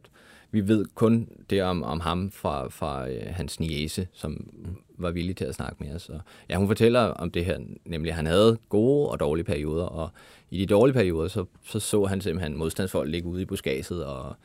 vi 0.51 0.69
ved 0.69 0.85
kun 0.95 1.29
det 1.51 1.63
om, 1.63 1.83
om 1.83 2.01
ham 2.01 2.31
fra, 2.31 2.69
fra 2.69 3.09
øh, 3.09 3.23
hans 3.27 3.61
niece, 3.61 4.09
som 4.13 4.51
var 4.99 5.11
villig 5.11 5.37
til 5.37 5.45
at 5.45 5.55
snakke 5.55 5.85
med 5.85 5.95
os. 5.95 6.09
Og, 6.09 6.21
ja, 6.49 6.57
hun 6.57 6.67
fortæller 6.67 7.01
om 7.01 7.31
det 7.31 7.45
her, 7.45 7.59
nemlig 7.85 8.11
at 8.11 8.17
han 8.17 8.27
havde 8.27 8.59
gode 8.69 9.09
og 9.11 9.21
dårlige 9.21 9.45
perioder, 9.45 9.85
og 9.85 10.11
i 10.51 10.59
de 10.61 10.67
dårlige 10.67 10.95
perioder, 10.95 11.29
så 11.29 11.45
så, 11.65 11.81
så 11.81 12.05
han 12.05 12.21
simpelthen 12.21 12.57
modstandsfolk 12.59 13.11
ligge 13.11 13.29
ude 13.29 13.43
i 13.43 13.45
buskadset, 13.45 14.05
og, 14.05 14.37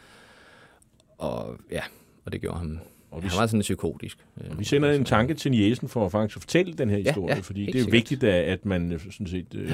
og 1.17 1.55
ja, 1.71 1.81
og 2.25 2.31
det 2.31 2.41
gjorde 2.41 2.57
ham. 2.57 2.79
Og 3.11 3.17
Og 3.17 3.23
vi- 3.23 3.27
han 3.27 3.39
var 3.39 3.47
sådan 3.47 3.61
psykotisk. 3.61 4.17
øh, 4.43 4.59
Vi 4.59 4.63
sender 4.65 4.91
en 4.91 5.05
tanke 5.05 5.33
til 5.33 5.51
Niesen 5.51 5.87
for 5.89 6.05
at 6.05 6.11
faktisk 6.11 6.39
fortælle 6.41 6.73
den 6.73 6.89
her 6.89 6.97
historie, 6.97 7.35
ja, 7.35 7.39
fordi 7.39 7.59
helt 7.59 7.73
det 7.73 7.79
er 7.79 7.83
sikkert. 7.83 7.93
vigtigt, 7.93 8.23
at, 8.23 8.65
man 8.65 8.91
øh, 8.91 8.99
sådan 9.11 9.27
set 9.27 9.55
øh, 9.55 9.71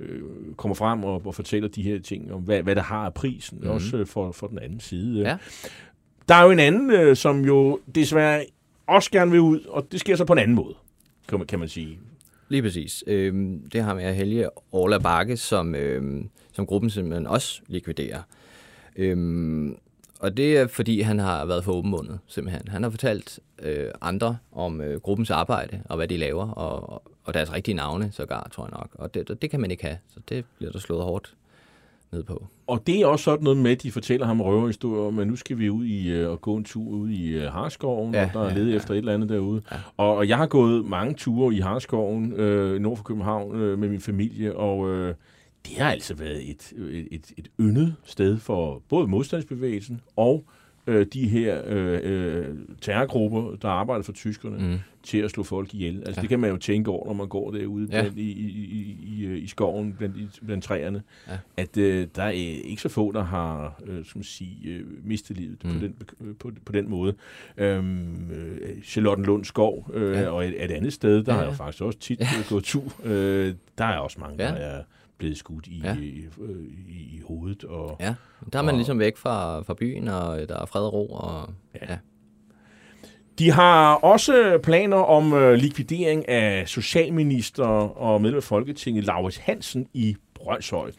øh, 0.00 0.20
kommer 0.56 0.74
frem 0.74 1.04
og, 1.04 1.22
og 1.26 1.34
fortæller 1.34 1.68
de 1.68 1.82
her 1.82 1.98
ting 1.98 2.32
om, 2.32 2.40
hvad, 2.40 2.62
hvad 2.62 2.74
der 2.76 2.82
har 2.82 3.04
af 3.06 3.14
prisen, 3.14 3.58
mm-hmm. 3.58 3.70
også 3.74 3.96
øh, 3.96 4.06
for, 4.06 4.32
for 4.32 4.46
den 4.46 4.58
anden 4.58 4.80
side. 4.80 5.20
Ja. 5.28 5.36
Der 6.28 6.34
er 6.34 6.44
jo 6.44 6.50
en 6.50 6.58
anden, 6.58 6.90
øh, 6.90 7.16
som 7.16 7.44
jo 7.44 7.80
desværre 7.94 8.44
også 8.86 9.10
gerne 9.10 9.30
vil 9.30 9.40
ud, 9.40 9.60
og 9.68 9.86
det 9.92 10.00
sker 10.00 10.16
så 10.16 10.24
på 10.24 10.32
en 10.32 10.38
anden 10.38 10.56
måde, 10.56 10.74
kan 11.28 11.38
man, 11.38 11.46
kan 11.46 11.58
man 11.58 11.68
sige. 11.68 11.98
Lige 12.48 12.62
præcis. 12.62 13.04
Øhm, 13.06 13.62
det 13.72 13.82
har 13.82 13.94
med 13.94 14.04
at 14.04 14.14
Helge 14.16 14.48
Orla 14.72 14.98
Bakke, 14.98 15.36
som, 15.36 15.74
øhm, 15.74 16.28
som 16.52 16.66
gruppen 16.66 16.90
simpelthen 16.90 17.26
også 17.26 17.60
likviderer. 17.68 18.22
Øhm, 18.96 19.76
og 20.20 20.36
det 20.36 20.58
er, 20.58 20.66
fordi 20.66 21.00
han 21.00 21.18
har 21.18 21.44
været 21.44 21.64
for 21.64 21.72
åbenmundet, 21.72 22.18
simpelthen. 22.26 22.68
Han 22.68 22.82
har 22.82 22.90
fortalt 22.90 23.40
øh, 23.62 23.90
andre 24.00 24.36
om 24.52 24.80
øh, 24.80 25.00
gruppens 25.00 25.30
arbejde, 25.30 25.82
og 25.84 25.96
hvad 25.96 26.08
de 26.08 26.16
laver, 26.16 26.48
og, 26.48 27.02
og 27.24 27.34
deres 27.34 27.52
rigtige 27.52 27.74
navne, 27.74 28.12
sågar, 28.12 28.48
tror 28.52 28.64
jeg 28.64 28.70
nok. 28.72 28.88
Og 28.94 29.14
det, 29.14 29.42
det 29.42 29.50
kan 29.50 29.60
man 29.60 29.70
ikke 29.70 29.84
have, 29.84 29.96
så 30.08 30.20
det 30.28 30.44
bliver 30.58 30.72
der 30.72 30.78
slået 30.78 31.02
hårdt 31.02 31.34
ned 32.12 32.22
på. 32.22 32.46
Og 32.66 32.86
det 32.86 33.00
er 33.00 33.06
også 33.06 33.24
sådan 33.24 33.44
noget 33.44 33.58
med, 33.58 33.70
at 33.70 33.82
de 33.82 33.92
fortæller 33.92 34.26
ham 34.26 34.40
røverhistorier 34.40 35.20
at 35.20 35.26
nu 35.26 35.36
skal 35.36 35.58
vi 35.58 35.70
ud 35.70 35.84
i 35.84 36.08
øh, 36.08 36.30
og 36.30 36.40
gå 36.40 36.56
en 36.56 36.64
tur 36.64 36.88
ud 36.88 37.10
i 37.10 37.28
øh, 37.28 37.52
Harskoven, 37.52 38.14
ja, 38.14 38.24
og 38.24 38.30
der 38.32 38.40
er 38.40 38.48
ja, 38.48 38.54
ledet 38.54 38.70
ja. 38.70 38.76
efter 38.76 38.94
et 38.94 38.98
eller 38.98 39.14
andet 39.14 39.28
derude. 39.28 39.62
Ja. 39.72 39.76
Og, 39.96 40.16
og 40.16 40.28
jeg 40.28 40.36
har 40.36 40.46
gået 40.46 40.84
mange 40.84 41.14
ture 41.14 41.54
i 41.54 41.60
Harskoven, 41.60 42.32
øh, 42.32 42.80
nord 42.80 42.96
for 42.96 43.04
København, 43.04 43.56
øh, 43.56 43.78
med 43.78 43.88
min 43.88 44.00
familie, 44.00 44.56
og 44.56 44.90
øh, 44.90 45.14
det 45.66 45.76
har 45.76 45.90
altså 45.90 46.14
været 46.14 46.50
et, 46.50 46.72
et, 46.78 47.08
et, 47.10 47.32
et 47.36 47.48
yndet 47.60 47.94
sted 48.04 48.38
for 48.38 48.82
både 48.88 49.06
modstandsbevægelsen 49.06 50.00
og 50.16 50.44
øh, 50.86 51.06
de 51.12 51.28
her 51.28 51.62
øh, 51.66 52.00
øh, 52.02 52.56
terrorgrupper, 52.80 53.56
der 53.62 53.68
arbejder 53.68 54.02
for 54.02 54.12
tyskerne, 54.12 54.58
mm. 54.58 54.78
til 55.02 55.18
at 55.18 55.30
slå 55.30 55.42
folk 55.42 55.74
ihjel. 55.74 55.96
Altså 55.98 56.12
ja. 56.16 56.20
det 56.20 56.28
kan 56.28 56.40
man 56.40 56.50
jo 56.50 56.56
tænke 56.56 56.90
over, 56.90 57.06
når 57.06 57.12
man 57.12 57.28
går 57.28 57.50
derude 57.50 57.88
Ja. 57.90 58.00
blandt, 58.02 58.18
i, 58.18 58.30
i, 58.32 58.46
i, 58.48 58.96
i, 59.02 59.24
øh, 59.24 59.48
skoven, 59.48 59.92
blandt, 59.92 60.16
i, 60.16 60.28
blandt 60.46 60.64
træerne, 60.64 61.02
Ja. 61.28 61.38
at 61.56 61.76
øh, 61.76 62.06
der 62.16 62.22
er 62.22 62.30
ikke 62.30 62.82
så 62.82 62.88
få, 62.88 63.12
der 63.12 63.22
har 63.24 63.80
øh, 63.86 64.04
skal 64.04 64.18
man 64.18 64.24
sige, 64.24 64.68
øh, 64.68 64.84
mistet 65.04 65.36
livet 65.36 65.64
mm. 65.64 65.72
på, 65.72 65.78
den, 65.78 65.94
øh, 66.20 66.34
på, 66.38 66.50
på 66.64 66.72
den 66.72 66.90
måde. 66.90 67.14
Øhm, 67.56 68.30
øh, 68.30 68.82
Charlottenlund 68.82 69.44
Skov, 69.44 69.90
øh, 69.94 70.12
ja. 70.16 70.28
Og 70.28 70.46
et, 70.46 70.64
et 70.64 70.70
andet 70.70 70.92
sted, 70.92 71.24
der 71.24 71.32
ja, 71.32 71.38
har 71.38 71.46
jeg 71.46 71.56
faktisk 71.56 71.82
også 71.82 71.98
tit 71.98 72.20
ja. 72.20 72.26
gået 72.48 72.64
tur. 72.64 72.92
Øh, 73.04 73.54
der 73.78 73.84
er 73.84 73.98
også 73.98 74.20
mange. 74.20 74.44
Ja. 74.44 74.50
der 74.50 74.54
er 74.56 74.82
blevet 75.20 75.36
skudt 75.38 75.66
i, 75.66 75.80
ja. 75.84 75.96
I, 75.96 76.24
øh, 76.40 76.66
i, 76.88 77.16
i 77.16 77.22
hovedet. 77.28 77.64
Og, 77.64 77.96
Ja, 78.00 78.14
der 78.52 78.58
er 78.58 78.62
man 78.62 78.74
Og- 78.74 78.78
ligesom 78.78 78.98
væk 78.98 79.16
fra, 79.16 79.60
fra 79.62 79.74
byen, 79.74 80.08
og 80.08 80.38
der 80.48 80.58
er 80.62 80.66
fred 80.66 80.82
og 80.82 80.92
ro, 80.92 81.06
og 81.12 81.48
ja. 81.74 81.86
ja. 81.92 81.96
De 83.38 83.50
har 83.50 83.94
også 83.94 84.58
planer 84.62 84.96
om 84.96 85.32
øh, 85.32 85.54
likvidering 85.54 86.28
af 86.28 86.68
socialminister 86.68 87.64
og 87.64 88.22
medlem 88.22 88.36
af 88.36 88.42
Folketinget, 88.42 89.04
Laurits 89.04 89.36
Hansen 89.36 89.86
i 89.94 90.16
Brøndshøj. 90.34 90.90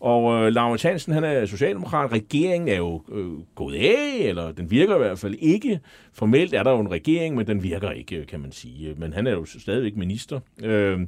Og 0.00 0.34
øh, 0.46 0.52
Laurits 0.52 0.82
Hansen, 0.82 1.12
han 1.12 1.24
er 1.24 1.46
socialdemokrat. 1.46 2.12
Regeringen 2.12 2.68
er 2.68 2.76
jo 2.76 3.02
øh, 3.12 3.30
gået 3.54 3.74
af, 3.74 4.16
eller 4.20 4.52
den 4.52 4.70
virker 4.70 4.94
i 4.94 4.98
hvert 4.98 5.18
fald 5.18 5.34
ikke. 5.38 5.80
Formelt 6.12 6.54
er 6.54 6.62
der 6.62 6.70
jo 6.70 6.80
en 6.80 6.90
regering, 6.90 7.36
men 7.36 7.46
den 7.46 7.62
virker 7.62 7.90
ikke, 7.90 8.24
kan 8.24 8.40
man 8.40 8.52
sige. 8.52 8.94
Men 8.96 9.12
han 9.12 9.26
er 9.26 9.30
jo 9.30 9.44
stadigvæk 9.44 9.96
minister. 9.96 10.40
Øh, 10.62 11.00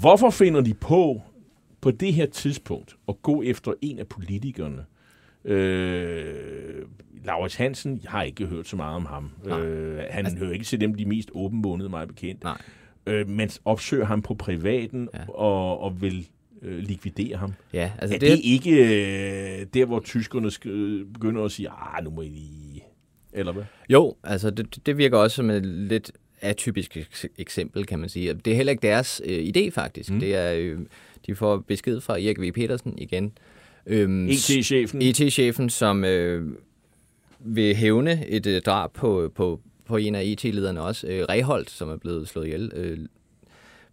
hvorfor 0.00 0.30
finder 0.30 0.60
de 0.60 0.74
på, 0.74 1.22
på 1.80 1.90
det 1.90 2.14
her 2.14 2.26
tidspunkt, 2.26 2.96
at 3.08 3.22
gå 3.22 3.42
efter 3.42 3.72
en 3.82 3.98
af 3.98 4.06
politikerne? 4.08 4.84
Øh, 5.44 6.82
Laurits 7.24 7.54
Hansen, 7.54 8.00
jeg 8.02 8.10
har 8.10 8.22
ikke 8.22 8.46
hørt 8.46 8.68
så 8.68 8.76
meget 8.76 8.96
om 8.96 9.06
ham. 9.06 9.30
Nej. 9.44 9.60
Øh, 9.60 10.02
han 10.10 10.26
altså, 10.26 10.38
hører 10.38 10.52
ikke 10.52 10.64
til 10.64 10.80
dem, 10.80 10.94
de 10.94 11.04
mest 11.04 11.30
åbenbundede, 11.34 11.88
mig 11.88 12.08
bekendt. 12.08 12.44
Nej. 12.44 12.58
Øh, 13.06 13.28
men 13.28 13.50
opsøger 13.64 14.04
ham 14.04 14.22
på 14.22 14.34
privaten 14.34 15.08
ja. 15.14 15.18
Og, 15.28 15.80
og 15.80 16.02
vil 16.02 16.28
øh, 16.62 16.78
likvidere 16.78 17.36
ham. 17.36 17.52
ja 17.72 17.92
Altså, 17.98 18.14
er 18.14 18.18
det, 18.18 18.30
det 18.30 18.40
ikke 18.44 18.70
øh, 18.70 19.66
der, 19.74 19.84
hvor 19.84 20.00
tyskerne 20.00 20.48
sk- 20.48 21.12
begynder 21.12 21.44
at 21.44 21.52
sige, 21.52 21.68
ah, 21.68 22.04
nu 22.04 22.10
må 22.10 22.22
I 22.22 22.28
lige... 22.28 22.84
Eller 23.32 23.52
hvad? 23.52 23.64
Jo, 23.88 24.14
altså 24.24 24.50
det, 24.50 24.86
det 24.86 24.98
virker 24.98 25.18
også 25.18 25.36
som 25.36 25.50
et 25.50 25.66
lidt 25.66 26.12
atypisk 26.40 26.96
eks- 26.96 27.26
eksempel, 27.38 27.86
kan 27.86 27.98
man 27.98 28.08
sige. 28.08 28.34
Det 28.34 28.50
er 28.52 28.56
heller 28.56 28.70
ikke 28.70 28.82
deres 28.86 29.22
øh, 29.24 29.38
idé, 29.56 29.70
faktisk. 29.70 30.10
Mm. 30.10 30.20
Det 30.20 30.34
er, 30.36 30.52
øh, 30.56 30.78
de 31.26 31.34
får 31.34 31.56
besked 31.58 32.00
fra 32.00 32.14
Erik 32.14 32.40
V. 32.40 32.52
Petersen 32.52 32.94
igen. 32.98 33.32
Øhm, 33.86 34.28
ET-chefen. 34.28 35.02
ET-chefen, 35.02 35.70
som 35.70 36.04
øh, 36.04 36.52
vil 37.40 37.76
hævne 37.76 38.26
et 38.26 38.46
øh, 38.46 38.62
drab 38.62 38.92
på, 38.92 39.32
på, 39.34 39.60
på 39.84 39.96
en 39.96 40.14
af 40.14 40.22
ET-lederne 40.24 40.82
også, 40.82 41.06
øh, 41.06 41.24
Reholdt, 41.28 41.70
som 41.70 41.90
er 41.90 41.96
blevet 41.96 42.28
slået 42.28 42.46
ihjel 42.46 42.72
øh, 42.74 42.98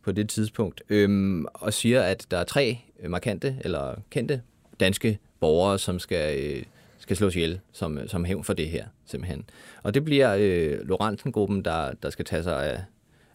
på 0.03 0.11
det 0.11 0.29
tidspunkt, 0.29 0.81
øhm, 0.89 1.45
og 1.53 1.73
siger, 1.73 2.01
at 2.01 2.27
der 2.31 2.37
er 2.37 2.43
tre 2.43 2.79
øh, 3.03 3.11
markante 3.11 3.57
eller 3.61 3.95
kendte 4.09 4.41
danske 4.79 5.19
borgere, 5.39 5.79
som 5.79 5.99
skal 5.99 6.39
øh, 6.43 6.63
skal 7.07 7.17
slås 7.17 7.35
ihjel 7.35 7.59
som, 7.71 7.99
som 8.07 8.25
hævn 8.25 8.43
for 8.43 8.53
det 8.53 8.69
her, 8.69 8.85
simpelthen. 9.05 9.45
Og 9.83 9.93
det 9.93 10.05
bliver 10.05 10.35
øh, 10.39 10.87
Lorentzen-gruppen, 10.87 11.65
der, 11.65 11.91
der 12.03 12.09
skal 12.09 12.25
tage 12.25 12.43
sig 12.43 12.65
af, 12.65 12.81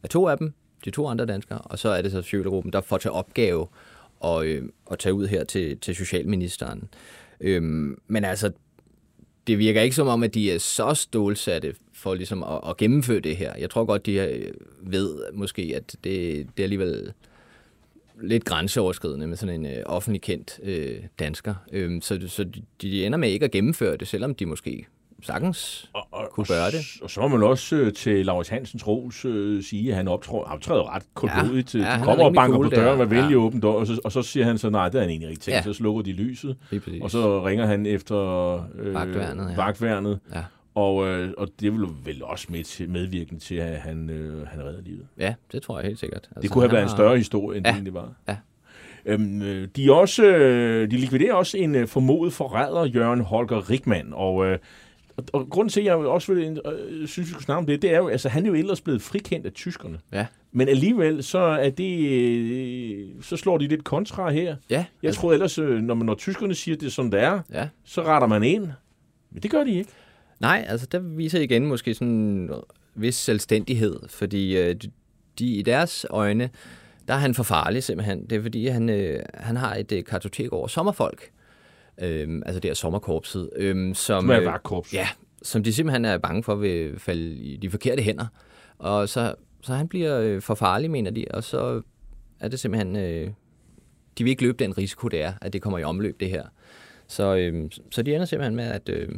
af 0.03 0.09
to 0.09 0.29
af 0.29 0.39
dem, 0.39 0.53
de 0.85 0.91
to 0.91 1.07
andre 1.07 1.27
danskere, 1.27 1.59
og 1.59 1.79
så 1.79 1.89
er 1.89 2.03
det 2.03 2.13
så 2.13 2.23
Sjølergruppen, 2.23 2.73
der 2.73 2.81
får 2.81 2.99
til 2.99 3.11
opgave 3.11 3.67
at, 4.25 4.45
øh, 4.45 4.63
at 4.91 4.99
tage 4.99 5.15
ud 5.15 5.27
her 5.27 5.45
til, 5.45 5.79
til 5.79 5.97
Socialministeren. 5.97 6.89
Øhm, 7.41 8.01
men 8.07 8.25
altså, 8.25 8.53
det 9.47 9.59
virker 9.59 9.81
ikke 9.81 9.97
som 9.97 10.09
om, 10.09 10.23
at 10.23 10.35
de 10.35 10.53
er 10.53 10.59
så 10.59 10.95
stålsatte 10.95 11.75
for 11.93 12.15
ligesom 12.15 12.43
at, 12.43 12.61
at 12.69 12.77
gennemføre 12.77 13.21
det 13.21 13.37
her. 13.37 13.53
Jeg 13.59 13.71
tror 13.71 13.85
godt, 13.85 14.07
de 14.07 14.15
øh, 14.15 14.55
ved 14.81 15.19
måske, 15.33 15.73
at 15.77 15.97
det, 16.05 16.47
det 16.57 16.63
er 16.63 16.63
alligevel 16.63 17.13
lidt 18.21 18.45
grænseoverskridende 18.45 19.27
med 19.27 19.37
sådan 19.37 19.65
en 19.65 19.67
øh, 19.67 19.83
offentlig 19.87 20.23
kendt 20.23 20.61
øh, 20.63 20.97
dansker. 21.19 21.55
Øhm, 21.73 22.01
så 22.01 22.29
så 22.29 22.45
de, 22.45 22.63
de 22.83 23.07
ender 23.07 23.19
med 23.19 23.31
ikke 23.31 23.45
at 23.45 23.51
gennemføre 23.51 23.97
det, 23.97 24.09
selvom 24.09 24.35
de 24.35 24.47
måske 24.47 24.87
sagtens 25.23 25.91
og, 25.93 26.07
og, 26.11 26.29
kunne 26.33 26.47
gøre 26.47 26.71
det. 26.71 27.03
Og 27.03 27.11
så 27.11 27.21
må 27.21 27.29
man 27.29 27.43
også 27.43 27.77
øh, 27.77 27.93
til 27.93 28.27
Laurits 28.27 28.49
Hansens 28.49 28.87
ros 28.87 29.25
øh, 29.25 29.63
sige, 29.63 29.91
at 29.91 29.97
han 29.97 30.09
optræder, 30.09 30.43
optræder 30.43 30.95
ret 30.95 31.03
koldblodigt. 31.15 31.75
Ja, 31.75 31.81
ja, 31.81 31.99
de 31.99 32.03
kommer 32.03 32.25
og 32.25 32.35
banker 32.35 32.57
cool 32.57 32.71
på 32.71 32.75
døren 32.75 32.99
med 32.99 33.07
venlig 33.07 33.31
ja. 33.31 33.37
åben 33.37 33.61
dør, 33.61 33.69
og 33.69 33.87
så, 33.87 34.01
og 34.05 34.13
så 34.13 34.23
siger 34.23 34.47
han 34.47 34.59
så, 34.59 34.71
nej, 34.71 34.89
det 34.89 34.95
er 34.95 35.01
han 35.01 35.11
egentlig 35.11 35.31
ikke 35.31 35.43
tænkt. 35.43 35.57
Ja. 35.57 35.63
Så 35.63 35.73
slukker 35.73 36.03
de 36.03 36.13
lyset, 36.13 36.57
og 37.03 37.11
så 37.11 37.47
ringer 37.47 37.67
han 37.67 37.87
efter 37.87 38.19
øh, 38.75 38.95
vagtværnet. 38.95 39.51
Ja. 39.51 39.57
vagtværnet 39.57 40.21
ja. 40.35 40.43
Og, 40.75 41.09
øh, 41.09 41.33
og 41.39 41.49
det 41.61 41.73
vil 41.73 41.87
vel 42.05 42.25
også 42.25 42.47
med 42.51 42.65
til, 42.65 42.91
medvirkende 42.91 43.41
til, 43.41 43.55
at 43.55 43.77
han, 43.77 44.11
øh, 44.11 44.47
han 44.47 44.65
redder 44.65 44.83
livet. 44.83 45.07
Ja, 45.19 45.35
det 45.53 45.63
tror 45.63 45.79
jeg 45.79 45.87
helt 45.87 45.99
sikkert. 45.99 46.23
Altså, 46.25 46.41
det 46.41 46.51
kunne 46.51 46.63
have 46.63 46.73
været 46.73 46.83
har... 46.83 46.91
en 46.91 46.97
større 46.97 47.17
historie, 47.17 47.59
end 47.59 47.67
ja. 47.67 47.71
det 47.71 47.77
egentlig 47.77 47.95
var. 47.95 48.13
Ja. 48.29 48.37
Øhm, 49.07 49.43
øh, 49.43 49.69
de, 49.77 49.93
også, 49.93 50.25
øh, 50.25 50.91
de 50.91 50.97
likviderer 50.97 51.35
også 51.35 51.59
en 51.59 51.75
øh, 51.75 51.89
formodet 51.89 52.33
forræder, 52.33 52.85
Jørgen 52.85 53.21
Holger 53.21 53.71
Rikman, 53.71 54.13
og 54.13 54.47
øh, 54.47 54.59
og, 55.33 55.41
og 55.41 55.51
grunden 55.51 55.69
til, 55.69 55.81
at 55.81 55.87
jeg 55.87 55.95
også 55.97 56.35
vil, 56.35 56.61
øh, 56.67 57.09
synes, 57.09 57.27
vi 57.29 57.33
skulle 57.33 57.45
snakke 57.45 57.59
om 57.59 57.67
det, 57.67 57.83
det 57.83 57.95
er 57.95 57.99
jo, 57.99 58.09
altså 58.09 58.29
han 58.29 58.45
er 58.45 58.49
jo 58.49 58.55
ellers 58.55 58.81
blevet 58.81 59.03
frikendt 59.03 59.47
af 59.47 59.53
tyskerne. 59.53 59.99
Ja. 60.13 60.27
Men 60.53 60.69
alligevel, 60.69 61.23
så 61.23 61.39
er 61.39 61.71
det, 61.71 62.11
øh, 62.11 63.09
så 63.21 63.37
slår 63.37 63.59
de 63.59 63.67
lidt 63.67 63.85
kontra 63.85 64.31
her. 64.31 64.57
Ja. 64.71 64.75
Jeg 64.77 64.87
altså. 65.03 65.21
tror 65.21 65.33
ellers, 65.33 65.59
øh, 65.59 65.81
når, 65.81 65.95
man, 65.95 66.07
når 66.07 66.15
tyskerne 66.15 66.55
siger, 66.55 66.77
det 66.77 66.87
er 66.87 66.91
sådan, 66.91 67.13
det 67.13 67.21
er, 67.21 67.41
ja. 67.53 67.69
så 67.85 68.03
retter 68.03 68.29
man 68.29 68.43
ind. 68.43 68.69
Men 69.31 69.43
det 69.43 69.51
gør 69.51 69.65
de 69.65 69.75
ikke. 69.75 69.91
Nej, 70.41 70.65
altså 70.69 70.87
der 70.93 70.99
viser 70.99 71.41
igen 71.41 71.67
måske 71.67 71.95
sådan 71.95 72.09
en 72.09 72.51
vis 72.95 73.15
selvstændighed, 73.15 74.01
fordi 74.09 74.57
øh, 74.57 74.77
de, 75.39 75.47
i 75.47 75.63
deres 75.63 76.07
øjne, 76.11 76.51
der 77.09 77.15
er 77.15 77.19
han 77.19 77.35
for 77.35 77.43
farlig 77.43 77.83
simpelthen. 77.83 78.27
Det 78.31 78.39
er 78.39 78.43
fordi, 78.43 78.67
han, 78.67 78.89
øh, 78.89 79.23
han 79.35 79.57
har 79.57 79.75
et 79.75 79.93
øh, 79.93 80.05
kartotek 80.05 80.53
over 80.53 80.67
sommerfolk. 80.67 81.31
Øhm, 82.01 82.43
altså 82.47 82.61
det 82.61 82.71
er 82.71 82.75
sommerkorpset. 82.75 83.51
Øhm, 83.57 83.95
som, 83.95 84.23
som 84.23 84.31
er 84.31 84.41
vagtkorps. 84.41 84.93
Øh, 84.93 84.95
ja, 84.95 85.09
som 85.43 85.63
de 85.63 85.73
simpelthen 85.73 86.05
er 86.05 86.19
bange 86.19 86.43
for 86.43 86.55
vil 86.55 86.99
falde 86.99 87.35
i 87.35 87.57
de 87.57 87.71
forkerte 87.71 88.03
hænder. 88.03 88.27
Og 88.79 89.09
så, 89.09 89.35
så 89.61 89.75
han 89.75 89.89
bliver 89.89 90.21
øh, 90.21 90.43
for 90.43 90.55
farlig, 90.55 90.91
mener 90.91 91.11
de, 91.11 91.25
og 91.31 91.45
så 91.45 91.83
er 92.41 92.49
det 92.49 92.61
simpelthen... 92.61 92.97
Øh, 92.97 93.31
de 94.19 94.25
vil 94.25 94.31
ikke 94.31 94.43
løbe 94.43 94.65
den 94.65 94.79
risiko, 94.79 95.09
det 95.09 95.23
er, 95.23 95.33
at 95.41 95.53
det 95.53 95.63
kommer 95.63 95.79
i 95.79 95.85
omløb, 95.85 96.21
det 96.21 96.31
her. 96.31 96.45
Så, 97.07 97.37
øh, 97.37 97.71
så 97.91 98.03
de 98.03 98.15
ender 98.15 98.27
simpelthen 98.27 98.57
med 98.57 98.65
at... 98.65 98.89
Øh, 98.89 99.09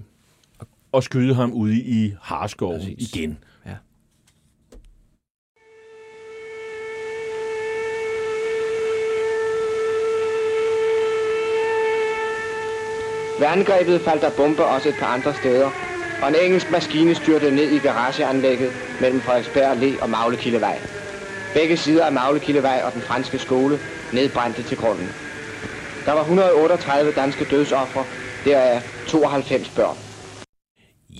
og 0.93 1.03
skyde 1.03 1.35
ham 1.35 1.53
ude 1.53 1.77
i 1.77 2.14
Harskov 2.20 2.79
igen. 2.99 3.39
Ja. 3.66 3.77
Ved 13.39 13.47
angrebet 13.47 14.01
faldt 14.01 14.22
der 14.22 14.30
bomber 14.37 14.62
også 14.62 14.89
et 14.89 14.95
par 14.99 15.07
andre 15.07 15.35
steder, 15.35 15.70
og 16.22 16.28
en 16.28 16.35
engelsk 16.45 16.70
maskine 16.70 17.14
styrtede 17.14 17.55
ned 17.55 17.68
i 17.70 17.78
garageanlægget 17.78 18.72
mellem 19.01 19.20
Frederiksberg 19.20 19.72
Allé 19.72 20.03
og 20.03 20.11
Maglekildevej. 20.11 20.78
Begge 21.55 21.76
sider 21.76 22.05
af 22.05 22.12
Maglekildevej 22.12 22.82
og 22.87 22.93
den 22.93 23.01
franske 23.01 23.39
skole 23.39 23.78
nedbrændte 24.12 24.62
til 24.62 24.76
grunden. 24.76 25.09
Der 26.07 26.12
var 26.12 26.20
138 26.20 27.12
danske 27.12 27.45
dødsoffer, 27.45 28.05
deraf 28.45 28.82
92 29.09 29.68
børn. 29.76 29.97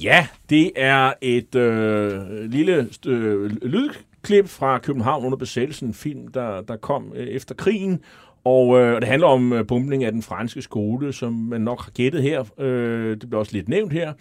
Ja, 0.03 0.27
det 0.51 0.73
er 0.77 1.12
et 1.21 1.55
øh, 1.55 2.21
lille 2.45 2.89
øh, 3.07 3.51
lydklip 3.62 4.49
fra 4.49 4.79
København 4.79 5.25
under 5.25 5.39
besættelsen, 5.39 5.89
en 5.89 5.95
film, 5.95 6.29
der, 6.29 6.61
der 6.61 6.77
kom 6.77 7.12
øh, 7.15 7.27
efter 7.27 7.55
krigen, 7.55 8.01
og 8.45 8.80
øh, 8.80 9.01
det 9.01 9.09
handler 9.09 9.28
om 9.28 9.53
øh, 9.53 9.66
bumpning 9.66 10.05
af 10.05 10.12
den 10.12 10.22
franske 10.22 10.62
skole, 10.62 11.12
som 11.12 11.32
man 11.32 11.61
nok 11.61 11.84
har 11.84 11.90
gættet 11.90 12.22
her. 12.22 12.61
Øh, 12.61 13.11
det 13.11 13.28
bliver 13.28 13.38
også 13.38 13.53
lidt 13.53 13.68
nævnt 13.68 13.92
her. 13.92 14.12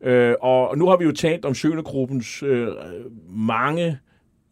Øh, 0.00 0.34
og 0.40 0.78
nu 0.78 0.88
har 0.88 0.96
vi 0.96 1.04
jo 1.04 1.12
talt 1.12 1.44
om 1.44 1.54
Sjønegruppens 1.54 2.42
øh, 2.42 2.68
mange 3.28 3.98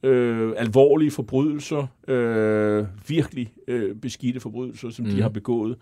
øh, 0.02 0.52
alvorlige 0.56 1.10
forbrydelser, 1.10 1.86
øh, 2.08 2.86
virkelig 3.08 3.52
øh, 3.68 3.96
beskidte 3.96 4.40
forbrydelser, 4.40 4.90
som 4.90 5.04
mm. 5.04 5.10
de 5.10 5.22
har 5.22 5.28
begået. 5.28 5.76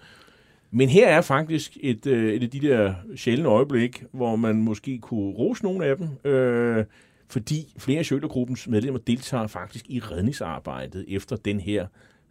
Men 0.70 0.88
her 0.88 1.08
er 1.08 1.20
faktisk 1.20 1.76
et, 1.80 2.06
øh, 2.06 2.32
et 2.32 2.42
af 2.42 2.50
de 2.50 2.60
der 2.60 2.94
sjældne 3.16 3.48
øjeblik, 3.48 4.04
hvor 4.12 4.36
man 4.36 4.62
måske 4.62 4.98
kunne 4.98 5.32
rose 5.32 5.64
nogle 5.64 5.84
af 5.84 5.96
dem, 5.96 6.32
øh, 6.32 6.84
fordi 7.28 7.74
flere 7.78 7.98
af 7.98 8.04
Sjølergruppens 8.04 8.68
medlemmer 8.68 9.00
deltager 9.00 9.46
faktisk 9.46 9.84
i 9.88 9.98
redningsarbejdet 9.98 11.04
efter 11.08 11.36
den 11.36 11.60
her 11.60 11.86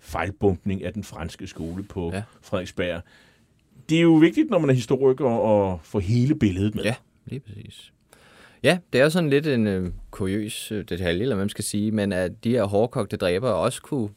fejlbumpning 0.06 0.84
af 0.84 0.94
den 0.94 1.04
franske 1.04 1.48
skole 1.48 1.84
på 1.84 2.12
ja. 2.14 2.24
Frederiksberg. 2.42 3.02
Det 3.90 3.98
er 3.98 4.02
jo 4.02 4.14
vigtigt, 4.14 4.50
når 4.50 4.60
man 4.60 4.70
er 4.70 4.74
historiker, 4.74 5.26
at 5.26 5.80
få 5.84 6.00
hele 6.00 6.36
billedet 6.36 6.76
med. 6.76 6.84
Ja, 6.84 6.96
lige 7.26 7.40
præcis. 7.40 7.92
Ja, 8.64 8.78
det 8.94 9.02
er 9.02 9.10
sådan 9.10 9.30
lidt 9.30 9.48
en 9.48 9.68
øh, 9.68 9.92
kuriøs 10.12 10.72
øh, 10.72 10.84
detalje, 10.90 11.22
eller 11.22 11.36
hvad 11.36 11.46
man 11.46 11.50
skal 11.50 11.64
sige, 11.64 11.92
men 11.92 12.12
at 12.12 12.44
de 12.44 12.50
her 12.50 12.64
hårdkogte 12.64 13.18
dræbere 13.18 13.56
også 13.56 13.82
kunne 13.82 14.10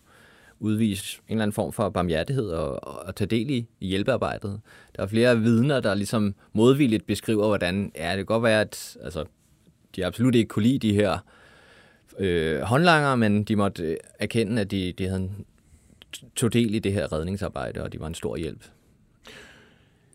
udvise 0.61 1.21
en 1.29 1.33
eller 1.33 1.43
anden 1.43 1.53
form 1.53 1.73
for 1.73 1.89
barmhjertighed 1.89 2.49
og, 2.49 2.87
og 3.07 3.17
tage 3.17 3.29
del 3.29 3.51
i, 3.51 3.67
i 3.81 3.87
hjælpearbejdet. 3.87 4.61
Der 4.97 5.03
er 5.03 5.07
flere 5.07 5.41
vidner, 5.41 5.81
der 5.81 5.95
ligesom 5.95 6.35
modvilligt 6.53 7.07
beskriver, 7.07 7.47
hvordan 7.47 7.93
ja, 7.97 8.09
det 8.09 8.17
kan 8.17 8.27
godt 8.27 8.43
være, 8.43 8.61
at 8.61 8.97
altså, 9.05 9.25
de 9.97 10.07
absolut 10.07 10.35
ikke 10.35 10.49
kunne 10.49 10.63
lide 10.63 10.79
de 10.79 10.95
her 10.95 11.19
øh, 12.19 12.61
håndlanger, 12.61 13.17
men 13.17 13.45
de 13.45 13.57
måtte 13.57 13.83
øh, 13.83 13.97
erkende, 14.19 14.61
at 14.61 14.71
de, 14.71 14.93
de 14.93 15.09
havde 15.09 15.31
tog 16.37 16.53
del 16.53 16.75
i 16.75 16.79
det 16.79 16.93
her 16.93 17.13
redningsarbejde, 17.13 17.83
og 17.83 17.93
de 17.93 18.01
var 18.01 18.07
en 18.07 18.15
stor 18.15 18.37
hjælp. 18.37 18.65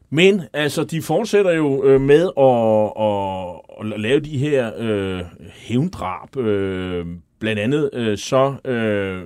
Men 0.09 0.41
altså, 0.53 0.83
de 0.83 1.01
fortsætter 1.01 1.51
jo 1.51 1.83
øh, 1.83 2.01
med 2.01 2.29
at, 2.37 3.03
at, 3.03 3.93
at 3.93 3.99
lave 3.99 4.19
de 4.19 4.37
her 4.37 4.71
øh, 4.77 5.21
hævndrab. 5.53 6.37
Øh, 6.37 7.05
blandt 7.39 7.59
andet 7.59 7.89
øh, 7.93 8.17
så 8.17 8.55
øh, 8.65 9.23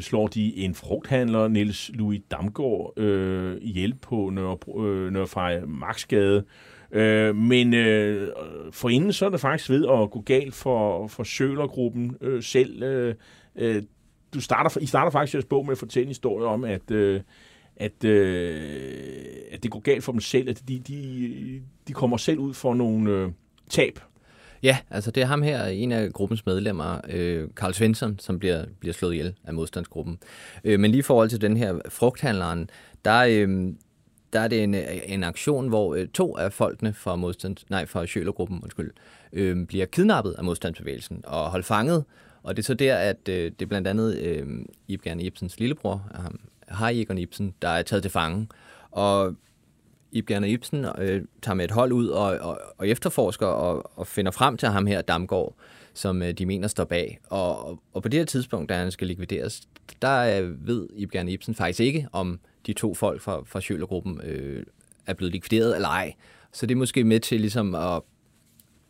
slår 0.00 0.26
de 0.26 0.56
en 0.56 0.74
frugthandler, 0.74 1.48
Niels 1.48 1.90
Louis 1.94 2.20
Damgaard, 2.30 2.98
øh, 2.98 3.58
ihjel 3.60 3.94
på 3.94 4.30
Nørre, 4.32 4.86
øh, 4.86 5.12
Nørrefrej 5.12 5.60
Marksgade. 5.66 6.44
Øh, 6.92 7.36
men 7.36 7.74
øh, 7.74 8.28
forinden 8.72 9.12
så 9.12 9.26
er 9.26 9.30
det 9.30 9.40
faktisk 9.40 9.70
ved 9.70 9.86
at 9.88 10.10
gå 10.10 10.20
galt 10.20 10.54
for, 10.54 11.06
for 11.06 11.22
Sølergruppen 11.22 12.16
øh, 12.20 12.42
selv. 12.42 12.82
Øh, 12.82 13.14
øh 13.56 13.82
du 14.34 14.40
starter, 14.40 14.80
I 14.80 14.86
starter 14.86 15.10
faktisk 15.10 15.34
jeres 15.34 15.44
bog 15.44 15.64
med 15.64 15.72
at 15.72 15.78
fortælle 15.78 16.04
en 16.04 16.08
historie 16.08 16.46
om, 16.46 16.64
at, 16.64 16.90
øh, 16.90 17.20
at, 17.76 18.04
øh, 18.04 18.62
at 19.52 19.62
det 19.62 19.70
går 19.70 19.80
galt 19.80 20.04
for 20.04 20.12
dem 20.12 20.20
selv, 20.20 20.48
at 20.48 20.62
de, 20.68 20.78
de, 20.78 21.62
de 21.88 21.92
kommer 21.92 22.16
selv 22.16 22.38
ud 22.38 22.54
for 22.54 22.74
nogle 22.74 23.10
øh, 23.10 23.30
tab. 23.70 23.98
Ja, 24.62 24.78
altså 24.90 25.10
det 25.10 25.22
er 25.22 25.26
ham 25.26 25.42
her, 25.42 25.64
en 25.64 25.92
af 25.92 26.12
gruppens 26.12 26.46
medlemmer, 26.46 27.00
øh, 27.08 27.48
Karl 27.56 27.72
Svensson, 27.72 28.18
som 28.18 28.38
bliver, 28.38 28.64
bliver 28.80 28.92
slået 28.92 29.12
ihjel 29.12 29.34
af 29.44 29.54
modstandsgruppen. 29.54 30.18
Øh, 30.64 30.80
men 30.80 30.90
lige 30.90 30.98
i 30.98 31.02
forhold 31.02 31.28
til 31.28 31.40
den 31.40 31.56
her 31.56 31.78
frugthandleren, 31.88 32.70
der, 33.04 33.24
øh, 33.28 33.72
der 34.32 34.40
er 34.40 34.48
det 34.48 34.62
en, 34.62 34.74
en 35.06 35.24
aktion, 35.24 35.68
hvor 35.68 35.94
øh, 35.94 36.08
to 36.08 36.36
af 36.36 36.52
folkene 36.52 36.92
fra, 36.92 37.16
modstands, 37.16 37.70
nej, 37.70 37.86
fra 37.86 38.06
Sjølergruppen 38.06 38.60
undskyld, 38.62 38.90
øh, 39.32 39.66
bliver 39.66 39.86
kidnappet 39.86 40.32
af 40.38 40.44
modstandsbevægelsen 40.44 41.20
og 41.24 41.50
holdt 41.50 41.66
fanget 41.66 42.04
og 42.42 42.56
det 42.56 42.62
er 42.62 42.66
så 42.66 42.74
der, 42.74 42.96
at 42.96 43.28
øh, 43.28 43.52
det 43.58 43.62
er 43.62 43.66
blandt 43.66 43.88
andet 43.88 44.18
øh, 44.18 44.46
Ibgern 44.88 45.20
Ibsens 45.20 45.60
lillebror, 45.60 46.10
øh, 46.14 46.38
Harry 46.68 47.18
Ibsen, 47.18 47.54
der 47.62 47.68
er 47.68 47.82
taget 47.82 48.02
til 48.02 48.10
fange. 48.10 48.48
Og 48.90 49.34
Ibgern 50.12 50.44
Ibsen 50.44 50.86
øh, 50.98 51.24
tager 51.42 51.54
med 51.54 51.64
et 51.64 51.70
hold 51.70 51.92
ud 51.92 52.08
og, 52.08 52.24
og, 52.24 52.60
og 52.78 52.88
efterforsker 52.88 53.46
og, 53.46 53.98
og 53.98 54.06
finder 54.06 54.32
frem 54.32 54.56
til 54.56 54.68
ham 54.68 54.86
her, 54.86 55.02
Damgaard, 55.02 55.54
som 55.94 56.22
øh, 56.22 56.32
de 56.32 56.46
mener 56.46 56.68
står 56.68 56.84
bag. 56.84 57.20
Og, 57.26 57.80
og, 57.92 58.02
på 58.02 58.08
det 58.08 58.20
her 58.20 58.24
tidspunkt, 58.24 58.68
da 58.68 58.74
han 58.76 58.90
skal 58.90 59.06
likvideres, 59.06 59.68
der 60.02 60.40
øh, 60.40 60.66
ved 60.66 60.88
Ibgern 60.96 61.28
Ibsen 61.28 61.54
faktisk 61.54 61.80
ikke, 61.80 62.08
om 62.12 62.40
de 62.66 62.72
to 62.72 62.94
folk 62.94 63.20
fra, 63.20 63.42
fra 63.46 63.60
Sjølergruppen 63.60 64.20
øh, 64.24 64.66
er 65.06 65.14
blevet 65.14 65.32
likvideret 65.32 65.74
eller 65.74 65.88
ej. 65.88 66.14
Så 66.52 66.66
det 66.66 66.74
er 66.74 66.78
måske 66.78 67.04
med 67.04 67.20
til 67.20 67.40
ligesom 67.40 67.74
at, 67.74 68.02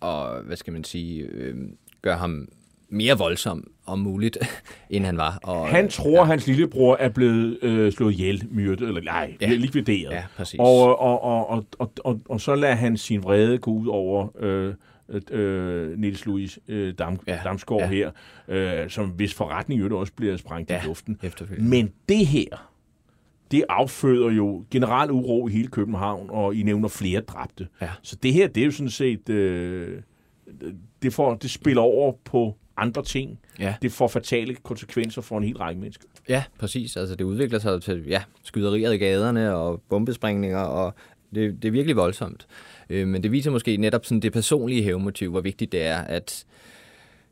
og, 0.00 0.42
hvad 0.42 0.56
skal 0.56 0.72
man 0.72 0.84
sige, 0.84 1.22
øh, 1.22 1.56
gøre 2.02 2.16
ham 2.16 2.48
mere 2.92 3.18
voldsom 3.18 3.70
om 3.86 3.98
muligt, 3.98 4.38
end 4.90 5.04
han 5.04 5.16
var. 5.16 5.38
Og, 5.42 5.68
Han 5.68 5.88
tror, 5.88 6.16
ja. 6.18 6.24
hans 6.24 6.46
lillebror 6.46 6.96
er 6.96 7.08
blevet 7.08 7.58
øh, 7.62 7.92
slået 7.92 8.12
ihjel, 8.12 8.48
myrdet, 8.50 8.88
eller 8.88 9.00
nej, 9.00 9.36
ja. 9.40 9.48
Likvideret. 9.50 10.12
Ja, 10.14 10.24
præcis. 10.36 10.60
Og, 10.60 11.00
og, 11.00 11.22
og, 11.22 11.50
og, 11.50 11.64
og, 11.78 11.92
og, 12.04 12.20
og 12.28 12.40
så 12.40 12.54
lader 12.54 12.74
han 12.74 12.96
sin 12.96 13.22
vrede 13.22 13.58
gå 13.58 13.70
ud 13.70 13.86
over 13.86 14.28
øh, 14.38 14.74
øh, 15.30 15.98
Niels 15.98 16.26
Louis 16.26 16.58
øh, 16.68 16.94
Dam, 16.98 17.20
ja. 17.26 17.40
Damsgaard 17.44 17.80
ja. 17.80 17.86
Her, 17.88 18.10
øh, 18.48 18.90
som 18.90 19.08
hvis 19.08 19.34
forretning 19.34 19.80
jo 19.80 19.98
også 19.98 20.12
bliver 20.12 20.36
sprængt 20.36 20.70
ja. 20.70 20.82
i 20.82 20.86
luften. 20.86 21.18
efterfølgende. 21.22 21.70
Men 21.70 21.92
det 22.08 22.26
her, 22.26 22.72
det 23.50 23.64
afføder 23.68 24.30
jo 24.30 24.64
general 24.70 25.10
uro 25.10 25.48
i 25.48 25.52
hele 25.52 25.68
København, 25.68 26.30
og 26.30 26.54
I 26.54 26.62
nævner 26.62 26.88
flere 26.88 27.20
dræbte. 27.20 27.68
Ja. 27.82 27.88
Så 28.02 28.16
det 28.16 28.32
her, 28.32 28.48
det 28.48 28.60
er 28.60 28.64
jo 28.64 28.70
sådan 28.70 28.90
set, 28.90 29.28
øh, 29.28 30.00
det, 31.02 31.12
får, 31.12 31.34
det 31.34 31.50
spiller 31.50 31.82
over 31.82 32.12
på 32.24 32.56
andre 32.76 33.04
ting. 33.04 33.38
Ja. 33.58 33.74
Det 33.82 33.92
får 33.92 34.08
fatale 34.08 34.54
konsekvenser 34.54 35.22
for 35.22 35.38
en 35.38 35.44
hel 35.44 35.56
række 35.56 35.80
mennesker. 35.80 36.04
Ja, 36.28 36.44
præcis. 36.58 36.96
Altså, 36.96 37.14
det 37.14 37.24
udvikler 37.24 37.58
sig 37.58 37.82
til 37.82 38.04
ja, 38.06 38.22
skyderier 38.42 38.90
i 38.90 38.98
gaderne 38.98 39.54
og 39.54 39.82
bombesprængninger, 39.88 40.60
og 40.60 40.94
det, 41.34 41.62
det 41.62 41.68
er 41.68 41.72
virkelig 41.72 41.96
voldsomt. 41.96 42.46
Øh, 42.90 43.08
men 43.08 43.22
det 43.22 43.32
viser 43.32 43.50
måske 43.50 43.76
netop 43.76 44.04
sådan 44.04 44.20
det 44.20 44.32
personlige 44.32 44.82
hævmotiv, 44.82 45.30
hvor 45.30 45.40
vigtigt 45.40 45.72
det 45.72 45.82
er, 45.82 45.98
at 45.98 46.44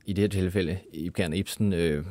i 0.06 0.12
det 0.12 0.22
her 0.22 0.28
tilfælde, 0.28 0.78
Ibsen 0.92 1.32
Ibsen, 1.32 1.72
øh, 1.72 2.04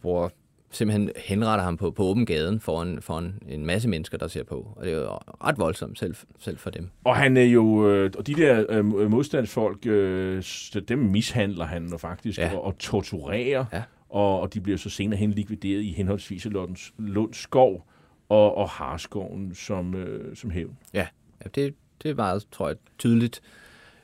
hvor 0.00 0.32
simpelthen 0.70 1.10
henretter 1.16 1.64
ham 1.64 1.76
på, 1.76 1.90
på 1.90 2.02
åben 2.04 2.26
gaden 2.26 2.60
foran, 2.60 3.02
foran 3.02 3.34
en 3.48 3.66
masse 3.66 3.88
mennesker, 3.88 4.18
der 4.18 4.28
ser 4.28 4.42
på. 4.42 4.72
Og 4.76 4.84
det 4.84 4.92
er 4.92 4.96
jo 4.96 5.08
ret 5.44 5.58
voldsomt 5.58 5.98
selv, 5.98 6.14
selv 6.38 6.58
for 6.58 6.70
dem. 6.70 6.90
Og 7.04 7.16
han 7.16 7.36
er 7.36 7.42
jo, 7.44 7.88
øh, 7.90 8.10
og 8.18 8.26
de 8.26 8.34
der 8.34 8.64
øh, 8.68 9.10
modstandsfolk, 9.10 9.86
øh, 9.86 10.42
dem 10.88 10.98
mishandler 10.98 11.64
han 11.64 11.86
jo 11.86 11.96
faktisk, 11.96 12.38
ja. 12.38 12.54
Og, 12.54 12.64
og 12.64 12.78
torturerer, 12.78 13.64
Ja. 13.72 13.82
og, 14.08 14.40
og 14.40 14.54
de 14.54 14.60
bliver 14.60 14.78
så 14.78 14.90
senere 14.90 15.18
hen 15.18 15.30
likvideret 15.30 15.82
i 15.82 15.92
henholdsvis 15.92 16.44
Lunds, 16.44 16.92
Lunds 16.98 17.36
skov 17.38 17.86
og, 18.28 18.56
og 18.56 18.68
Harskoven 18.68 19.54
som, 19.54 19.94
øh, 19.94 20.36
som 20.36 20.50
hævn. 20.50 20.76
Ja, 20.94 21.06
ja 21.44 21.48
det, 21.54 21.74
det 22.02 22.10
er 22.10 22.14
meget, 22.14 22.44
tror 22.52 22.68
jeg, 22.68 22.76
tydeligt 22.98 23.40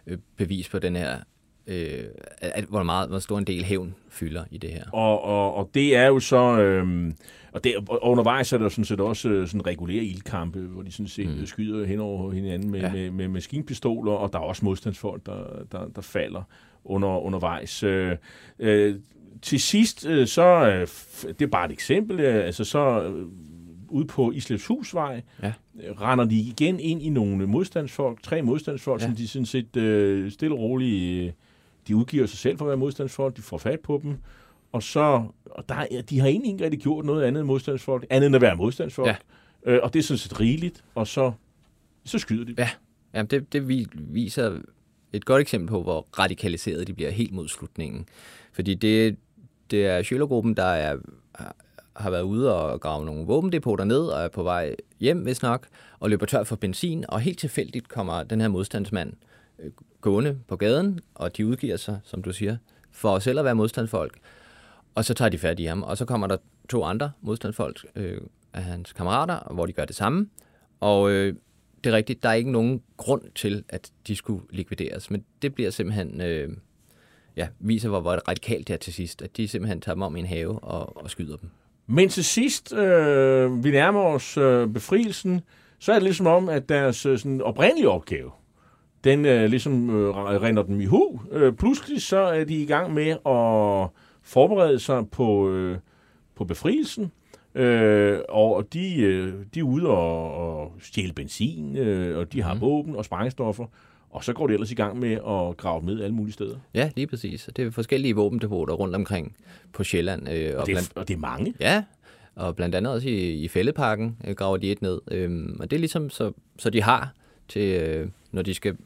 øh, 0.07 0.19
bevis 0.37 0.69
på 0.69 0.79
den 0.79 0.97
her, 0.97 1.19
øh, 1.67 2.05
at, 2.39 2.65
hvor, 2.65 2.83
meget, 2.83 3.09
hvor 3.09 3.19
stor 3.19 3.39
en 3.39 3.45
del 3.45 3.65
hævn 3.65 3.95
fylder 4.09 4.45
i 4.51 4.59
det 4.59 4.71
her. 4.71 4.85
Og, 4.93 5.25
og, 5.25 5.55
og 5.55 5.71
det 5.75 5.97
er 5.97 6.07
jo 6.07 6.21
så... 6.21 6.61
Øh, 6.61 7.13
og, 7.53 7.65
det, 7.65 7.77
og 7.89 8.05
undervejs 8.05 8.53
er 8.53 8.59
der 8.59 8.69
sådan 8.69 8.85
set 8.85 9.01
også 9.01 9.29
øh, 9.29 9.47
sådan 9.49 9.67
regulære 9.67 10.05
ildkampe, 10.05 10.59
hvor 10.59 10.83
de 10.83 10.93
sådan 10.93 11.09
set 11.09 11.39
mm. 11.39 11.47
skyder 11.47 11.87
hen 11.87 12.01
over 12.01 12.33
hinanden 12.33 12.71
med, 12.71 12.81
ja. 12.81 12.87
Ja. 12.87 12.93
med, 12.93 13.11
med 13.11 13.29
maskinpistoler, 13.29 14.13
og 14.13 14.33
der 14.33 14.39
er 14.39 14.43
også 14.43 14.65
modstandsfolk, 14.65 15.27
der, 15.27 15.65
der, 15.73 15.89
der 15.89 16.03
falder 16.03 16.43
under, 16.85 17.09
undervejs. 17.09 17.83
Øh, 17.83 18.17
øh, 18.59 18.95
til 19.43 19.61
sidst, 19.61 20.07
øh, 20.07 20.27
så... 20.27 20.43
Øh, 20.43 20.87
det 21.39 21.43
er 21.43 21.47
bare 21.47 21.67
et 21.67 21.73
eksempel. 21.73 22.21
Øh, 22.21 22.47
altså 22.47 22.65
så... 22.65 23.03
Øh, 23.03 23.27
ude 23.89 24.07
på 24.07 24.33
Islepshusvej, 24.33 25.23
Ja. 25.43 25.53
øh, 25.83 26.01
render 26.01 26.25
de 26.25 26.37
igen 26.37 26.81
ind 26.81 27.03
i 27.03 27.11
nogle 27.11 27.47
modstandsfolk, 27.47 28.23
tre 28.23 28.43
modstandsfolk, 28.43 29.01
ja. 29.01 29.07
Ja. 29.07 29.11
som 29.11 29.17
de 29.17 29.29
sådan 29.29 29.47
set 29.47 29.77
øh, 29.77 30.31
stille 30.31 30.55
og 30.55 30.61
roligt, 30.61 31.27
øh, 31.27 31.33
de 31.89 31.97
udgiver 31.97 32.27
sig 32.27 32.39
selv 32.39 32.59
for 32.59 32.65
at 32.65 32.69
være 32.69 32.77
modstandsfolk, 32.77 33.37
de 33.37 33.43
får 33.43 33.59
fat 33.59 33.81
på 33.81 34.01
dem, 34.03 34.17
og 34.73 34.83
så, 34.83 35.23
og 35.51 35.69
der, 35.69 35.75
er- 35.75 36.03
de 36.03 36.21
har 36.21 36.27
egentlig 36.29 36.53
ikke 36.53 36.65
rigtig 36.65 36.81
gjort 36.81 37.05
noget 37.05 37.25
andet 37.25 37.41
end 37.41 37.47
modstandsfolk, 37.47 38.07
andet 38.11 38.27
end 38.27 38.37
at 38.37 38.43
være 38.43 38.57
modstandsfolk, 38.57 39.09
Ja. 39.09 39.17
øh, 39.73 39.81
og 39.83 39.93
det 39.93 39.99
er 39.99 40.03
sådan 40.03 40.19
set 40.19 40.41
rigeligt, 40.41 40.85
og 40.95 41.07
så, 41.07 41.33
så 42.05 42.19
skyder 42.19 42.45
de. 42.45 42.55
Ja, 42.59 42.69
Jamen, 43.15 43.27
det, 43.31 43.53
det 43.53 43.69
vi- 43.69 43.87
viser 43.95 44.59
et 45.13 45.25
godt 45.25 45.41
eksempel 45.41 45.69
på, 45.69 45.83
hvor 45.83 46.07
radikaliseret 46.19 46.87
de 46.87 46.95
bliver 46.95 47.11
helt 47.11 47.33
mod 47.33 47.49
slutningen. 47.49 48.07
Fordi 48.53 48.75
det, 48.75 49.17
det 49.71 49.87
er 49.87 50.03
Schølergruppen, 50.03 50.55
der 50.57 50.65
er, 50.65 50.97
har 51.97 52.11
været 52.11 52.23
ude 52.23 52.55
og 52.57 52.81
grave 52.81 53.05
nogle 53.05 53.27
våbendepoter 53.27 53.85
ned 53.85 53.99
og 54.07 54.23
er 54.23 54.29
på 54.29 54.43
vej 54.43 54.77
hjem, 55.01 55.19
hvis 55.19 55.43
nok, 55.43 55.67
og 56.01 56.11
løber 56.11 56.27
tør 56.27 56.43
for 56.45 56.57
benzin, 56.57 57.05
og 57.09 57.21
helt 57.21 57.39
tilfældigt 57.39 57.89
kommer 57.89 58.23
den 58.23 58.41
her 58.41 58.49
modstandsmand 58.49 59.13
gående 60.01 60.39
på 60.49 60.57
gaden, 60.57 61.01
og 61.15 61.37
de 61.37 61.47
udgiver 61.47 61.77
sig, 61.77 61.99
som 62.05 62.23
du 62.23 62.33
siger, 62.33 62.57
for 62.93 63.19
selv 63.19 63.39
at 63.39 63.45
være 63.45 63.55
modstandsfolk. 63.55 64.19
Og 64.95 65.05
så 65.05 65.15
tager 65.15 65.29
de 65.29 65.39
fat 65.39 65.61
i 65.61 65.65
ham, 65.65 65.83
og 65.83 65.99
så 65.99 66.05
kommer 66.05 66.27
der 66.27 66.37
to 66.69 66.85
andre 66.85 67.13
modstandsfolk 67.21 67.87
øh, 67.97 68.21
af 68.53 68.63
hans 68.63 68.93
kammerater, 68.93 69.53
hvor 69.55 69.67
de 69.67 69.73
gør 69.73 69.85
det 69.85 69.97
samme. 69.97 70.29
Og 70.81 71.11
øh, 71.11 71.35
det 71.85 71.93
er 71.93 71.97
rigtigt, 71.97 72.23
der 72.23 72.29
er 72.29 72.35
ikke 72.35 72.53
nogen 72.53 72.83
grund 72.97 73.23
til, 73.35 73.65
at 73.69 73.91
de 74.07 74.17
skulle 74.17 74.43
likvideres, 74.51 75.11
men 75.11 75.25
det 75.43 75.55
bliver 75.55 75.71
simpelthen, 75.71 76.21
øh, 76.21 76.49
ja, 77.37 77.49
viser, 77.59 77.89
hvor, 77.89 78.01
hvor 78.01 78.29
radikalt 78.29 78.69
det 78.69 78.75
er 78.75 78.79
til 78.79 78.93
sidst, 78.93 79.23
at 79.23 79.37
de 79.37 79.49
simpelthen 79.49 79.81
tager 79.81 79.95
dem 79.95 80.03
om 80.03 80.17
i 80.17 80.21
en 80.21 80.27
have 80.27 80.59
og, 80.65 80.97
og 80.97 81.11
skyder 81.11 81.37
dem. 81.37 81.51
Men 81.87 82.09
til 82.09 82.25
sidst, 82.25 82.73
øh, 82.73 83.65
vi 83.65 83.71
nærmer 83.71 84.01
os 84.01 84.37
øh, 84.37 84.69
befrielsen, 84.69 85.41
så 85.79 85.93
er 85.93 85.97
det 85.97 86.03
ligesom 86.03 86.27
om, 86.27 86.49
at 86.49 86.69
deres 86.69 87.07
øh, 87.07 87.19
sådan 87.19 87.41
oprindelige 87.43 87.89
opgave, 87.89 88.31
den 89.07 89.25
øh, 89.25 89.51
ligesom 89.51 89.91
øh, 89.91 90.17
render 90.17 90.63
dem 90.63 90.81
i 90.81 90.85
hu. 90.85 91.21
Øh, 91.33 91.53
pludselig 91.53 92.03
så 92.03 92.17
er 92.17 92.45
de 92.45 92.55
i 92.55 92.67
gang 92.67 92.95
med 92.95 93.11
at 93.11 93.91
forberede 94.23 94.79
sig 94.79 95.09
på, 95.11 95.51
øh, 95.51 95.79
på 96.35 96.45
befrielsen. 96.45 97.13
Øh, 97.55 98.19
og 98.29 98.73
de, 98.73 98.97
øh, 98.97 99.35
de 99.55 99.61
er 99.61 99.65
ude 99.65 99.89
og, 99.89 100.35
og 100.35 100.73
stjæle 100.81 101.13
benzin, 101.13 101.77
øh, 101.77 102.19
og 102.19 102.33
de 102.33 102.43
har 102.43 102.55
mm. 102.55 102.61
våben 102.61 102.97
og 102.97 103.05
sprængstoffer. 103.05 103.67
Og 104.11 104.25
så 104.25 104.33
går 104.33 104.47
de 104.47 104.55
ellers 104.55 104.71
i 104.71 104.75
gang 104.75 104.99
med 104.99 105.13
at 105.13 105.57
grave 105.57 105.83
med 105.83 106.03
alle 106.03 106.15
mulige 106.15 106.33
steder. 106.33 106.57
Ja, 106.75 106.91
lige 106.97 107.07
præcis. 107.07 107.49
Det 107.57 107.67
er 107.67 107.71
forskellige 107.71 108.15
våbendepoter 108.15 108.75
rundt 108.75 108.95
omkring 108.95 109.37
på 109.73 109.85
Sjælland. 109.85 110.29
Øh, 110.29 110.53
Og 110.57 110.67
det, 110.67 110.75
blandt, 110.75 110.93
er, 110.97 111.01
og 111.01 111.09
det 111.09 111.15
er 111.15 111.19
mange. 111.19 111.55
Ja, 111.61 111.85
og 112.35 112.57
blandt 112.57 112.75
andet 112.75 112.93
også 112.93 113.09
i, 113.09 113.35
i 113.35 113.49
Fælleparken 113.49 114.17
øh, 114.27 114.35
graver 114.35 114.57
de 114.57 114.73
et 114.73 114.83
ned. 114.83 115.01
Øhm, 115.11 115.57
og 115.61 115.71
det 115.71 115.77
er 115.77 115.81
ligesom, 115.81 116.11
så, 116.11 116.33
så 116.59 116.71
de 116.71 116.83
har 116.83 117.15
til, 117.49 117.83
øh, 117.83 118.09
når 118.33 118.43
de 118.43 118.55
skal 118.55 118.77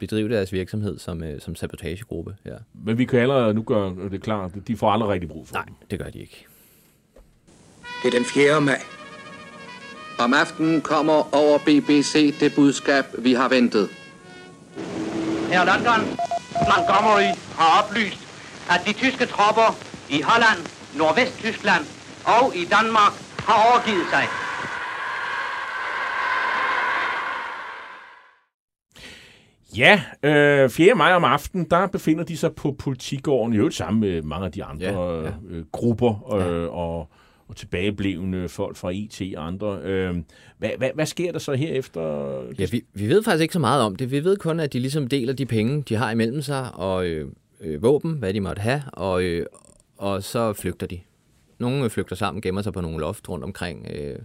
bedrive 0.00 0.28
deres 0.28 0.52
virksomhed 0.52 0.98
som, 0.98 1.22
øh, 1.22 1.40
som 1.40 1.54
sabotagegruppe. 1.54 2.34
Ja. 2.46 2.54
Men 2.84 2.98
vi 2.98 3.04
kan 3.04 3.18
allerede 3.20 3.54
nu 3.54 3.62
gøre 3.62 3.94
det 4.10 4.22
klart, 4.22 4.50
at 4.56 4.68
de 4.68 4.76
får 4.76 4.90
aldrig 4.90 5.10
rigtig 5.10 5.28
brug 5.28 5.48
for 5.48 5.54
Nej, 5.54 5.64
dem. 5.64 5.74
det 5.90 5.98
gør 5.98 6.10
de 6.10 6.18
ikke. 6.18 6.46
Det 8.02 8.14
er 8.14 8.18
den 8.18 8.24
4. 8.24 8.60
maj. 8.60 8.80
Om 10.18 10.34
aftenen 10.34 10.80
kommer 10.80 11.34
over 11.34 11.58
BBC 11.58 12.34
det 12.40 12.54
budskab, 12.54 13.04
vi 13.18 13.32
har 13.32 13.48
ventet. 13.48 13.88
Her 15.52 15.64
London, 15.64 16.00
Montgomery 16.70 17.30
har 17.58 17.82
oplyst, 17.82 18.18
at 18.70 18.80
de 18.86 18.92
tyske 18.92 19.26
tropper 19.26 19.68
i 20.10 20.20
Holland, 20.22 20.58
Nordvest-Tyskland 20.96 21.84
og 22.24 22.56
i 22.56 22.64
Danmark 22.64 23.12
har 23.38 23.56
overgivet 23.68 24.06
sig. 24.10 24.24
Ja, 29.76 30.02
øh, 30.22 30.70
4. 30.70 30.94
maj 30.94 31.12
om 31.12 31.24
aftenen, 31.24 31.66
der 31.70 31.86
befinder 31.86 32.24
de 32.24 32.36
sig 32.36 32.54
på 32.54 32.72
politigården, 32.72 33.54
i 33.54 33.56
øvrigt 33.56 33.74
sammen 33.74 34.00
med 34.00 34.22
mange 34.22 34.46
af 34.46 34.52
de 34.52 34.64
andre 34.64 34.86
Ja, 34.86 34.92
ja, 34.92 35.20
ja. 35.20 35.22
ja. 35.22 35.32
Øh, 35.50 35.64
grupper 35.72 36.32
øh, 36.34 36.74
og, 36.74 37.08
og 37.48 37.56
tilbageblevende 37.56 38.48
folk 38.48 38.76
fra 38.76 38.90
IT 38.90 39.22
og 39.36 39.46
andre. 39.46 39.78
Øh, 39.82 40.16
hvad, 40.58 40.70
hvad, 40.78 40.90
hvad 40.94 41.06
sker 41.06 41.32
der 41.32 41.38
så 41.38 41.52
herefter? 41.52 42.32
Ja, 42.58 42.66
vi, 42.70 42.84
vi 42.94 43.08
ved 43.08 43.22
faktisk 43.22 43.42
ikke 43.42 43.52
så 43.52 43.58
meget 43.58 43.82
om 43.82 43.96
det. 43.96 44.10
Vi 44.10 44.24
ved 44.24 44.36
kun, 44.36 44.60
at 44.60 44.72
de 44.72 44.78
ligesom 44.78 45.06
deler 45.06 45.32
de 45.32 45.46
penge, 45.46 45.82
de 45.82 45.96
har 45.96 46.10
imellem 46.10 46.42
sig, 46.42 46.74
og 46.74 47.06
øh, 47.06 47.28
øh, 47.60 47.82
våben, 47.82 48.12
hvad 48.12 48.34
de 48.34 48.40
måtte 48.40 48.60
have, 48.60 48.82
og, 48.92 49.22
øh, 49.22 49.46
og 49.98 50.22
så 50.22 50.52
flygter 50.52 50.86
de. 50.86 51.00
Nogle 51.58 51.90
flygter 51.90 52.16
sammen, 52.16 52.42
gemmer 52.42 52.62
sig 52.62 52.72
på 52.72 52.80
nogle 52.80 52.98
loft 52.98 53.28
rundt 53.28 53.44
omkring. 53.44 53.86
Øh, 53.94 54.18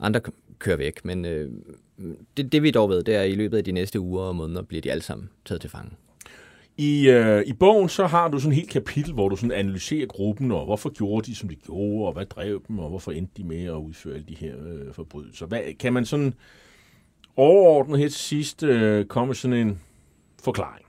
andre 0.00 0.20
kører 0.58 0.76
væk, 0.76 1.04
men 1.04 1.24
øh, 1.24 1.50
det, 2.36 2.52
det 2.52 2.62
vi 2.62 2.70
dog 2.70 2.88
ved, 2.88 3.02
det 3.02 3.14
er, 3.14 3.20
at 3.20 3.30
i 3.30 3.34
løbet 3.34 3.58
af 3.58 3.64
de 3.64 3.72
næste 3.72 4.00
uger 4.00 4.22
og 4.22 4.36
måneder 4.36 4.62
bliver 4.62 4.80
de 4.80 4.90
alle 4.90 5.02
sammen 5.02 5.30
taget 5.44 5.60
til 5.60 5.70
fange. 5.70 5.90
I, 6.78 7.08
øh, 7.08 7.42
I 7.46 7.52
bogen 7.52 7.88
så 7.88 8.06
har 8.06 8.28
du 8.28 8.38
sådan 8.38 8.52
et 8.52 8.56
helt 8.56 8.70
kapitel, 8.70 9.12
hvor 9.12 9.28
du 9.28 9.36
sådan 9.36 9.52
analyserer 9.52 10.06
gruppen, 10.06 10.52
og 10.52 10.64
hvorfor 10.64 10.90
gjorde 10.90 11.26
de, 11.26 11.34
som 11.34 11.48
de 11.48 11.54
gjorde, 11.54 12.06
og 12.06 12.12
hvad 12.12 12.26
drev 12.26 12.62
dem, 12.68 12.78
og 12.78 12.88
hvorfor 12.88 13.12
endte 13.12 13.32
de 13.36 13.44
med 13.44 13.64
at 13.64 13.72
udføre 13.72 14.14
alle 14.14 14.26
de 14.28 14.34
her 14.34 14.54
øh, 14.66 14.94
forbrydelser. 14.94 15.46
Hvad, 15.46 15.60
kan 15.78 15.92
man 15.92 16.04
sådan 16.04 16.34
overordnet 17.36 17.98
her 17.98 18.08
til 18.08 18.18
sidst 18.18 18.62
øh, 18.62 19.04
komme 19.04 19.34
sådan 19.34 19.56
en 19.56 19.80
forklaring? 20.44 20.86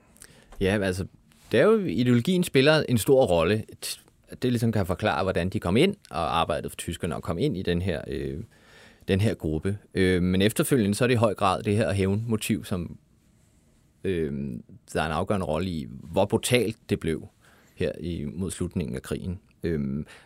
Ja, 0.60 0.78
altså, 0.82 1.06
det 1.52 1.60
er 1.60 1.64
jo, 1.64 1.78
ideologien 1.78 2.44
spiller 2.44 2.82
en 2.88 2.98
stor 2.98 3.26
rolle. 3.26 3.64
Det 4.42 4.52
ligesom 4.52 4.72
kan 4.72 4.86
forklare, 4.86 5.22
hvordan 5.22 5.48
de 5.48 5.60
kom 5.60 5.76
ind 5.76 5.94
og 6.10 6.40
arbejdede 6.40 6.70
for 6.70 6.76
tyskerne 6.76 7.16
og 7.16 7.22
kom 7.22 7.38
ind 7.38 7.56
i 7.56 7.62
den 7.62 7.82
her, 7.82 8.00
øh, 8.06 8.38
den 9.08 9.20
her 9.20 9.34
gruppe. 9.34 9.78
Øh, 9.94 10.22
men 10.22 10.42
efterfølgende 10.42 10.94
så 10.94 11.04
er 11.04 11.06
det 11.06 11.14
i 11.14 11.16
høj 11.16 11.34
grad 11.34 11.62
det 11.62 11.76
her 11.76 11.92
hævnmotiv, 11.92 12.64
som 12.64 12.98
øh, 14.04 14.32
der 14.92 15.02
er 15.02 15.06
en 15.06 15.12
afgørende 15.12 15.46
rolle 15.46 15.70
i, 15.70 15.86
hvor 15.90 16.24
brutalt 16.24 16.76
det 16.90 17.00
blev 17.00 17.28
her 17.74 17.92
i, 18.00 18.24
mod 18.24 18.50
slutningen 18.50 18.96
af 18.96 19.02
krigen. 19.02 19.40
Øh, 19.62 19.80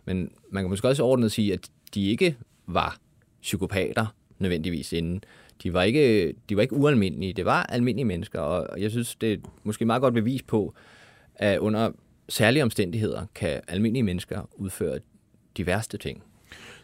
men 0.04 0.30
man 0.50 0.62
kan 0.62 0.70
måske 0.70 0.88
også 0.88 1.02
ordnet 1.02 1.32
sige, 1.32 1.52
at 1.52 1.68
de 1.94 2.10
ikke 2.10 2.36
var 2.66 2.98
psykopater 3.42 4.06
nødvendigvis 4.38 4.92
inden. 4.92 5.24
De 5.62 5.72
var 5.72 5.82
ikke, 5.82 6.34
de 6.48 6.56
var 6.56 6.62
ikke 6.62 6.76
ualmindelige, 6.76 7.32
det 7.32 7.44
var 7.44 7.62
almindelige 7.62 8.04
mennesker, 8.04 8.40
og 8.40 8.80
jeg 8.80 8.90
synes, 8.90 9.14
det 9.14 9.32
er 9.32 9.36
måske 9.62 9.84
meget 9.84 10.02
godt 10.02 10.14
bevis 10.14 10.42
på, 10.42 10.74
at 11.34 11.58
under 11.58 11.90
særlige 12.28 12.62
omstændigheder 12.62 13.26
kan 13.34 13.60
almindelige 13.68 14.02
mennesker 14.02 14.48
udføre 14.54 14.98
de 15.56 15.66
værste 15.66 15.98
ting. 15.98 16.22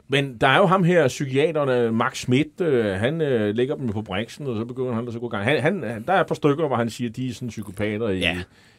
Men 0.09 0.37
der 0.41 0.49
er 0.49 0.59
jo 0.59 0.67
ham 0.67 0.85
her, 0.85 1.09
psykiateren 1.09 1.95
Max 1.95 2.17
Schmidt, 2.19 2.61
øh, 2.61 2.85
han 2.87 3.21
øh, 3.21 3.55
lægger 3.55 3.75
dem 3.75 3.89
på 3.89 4.03
briksen, 4.03 4.47
og 4.47 4.57
så 4.57 4.65
begynder 4.65 4.93
han 4.93 5.07
at 5.07 5.13
så 5.13 5.19
gå 5.19 5.29
gang. 5.29 5.45
Han, 5.45 5.63
han, 5.63 5.83
der 6.07 6.13
er 6.13 6.21
et 6.21 6.27
par 6.27 6.35
stykker, 6.35 6.67
hvor 6.67 6.77
han 6.77 6.91
siger, 6.91 7.11
at 7.11 7.17
de 7.17 7.29
er 7.29 7.33
sådan 7.33 7.49
psykopater 7.49 8.09
i, 8.09 8.19
Ja. 8.19 8.39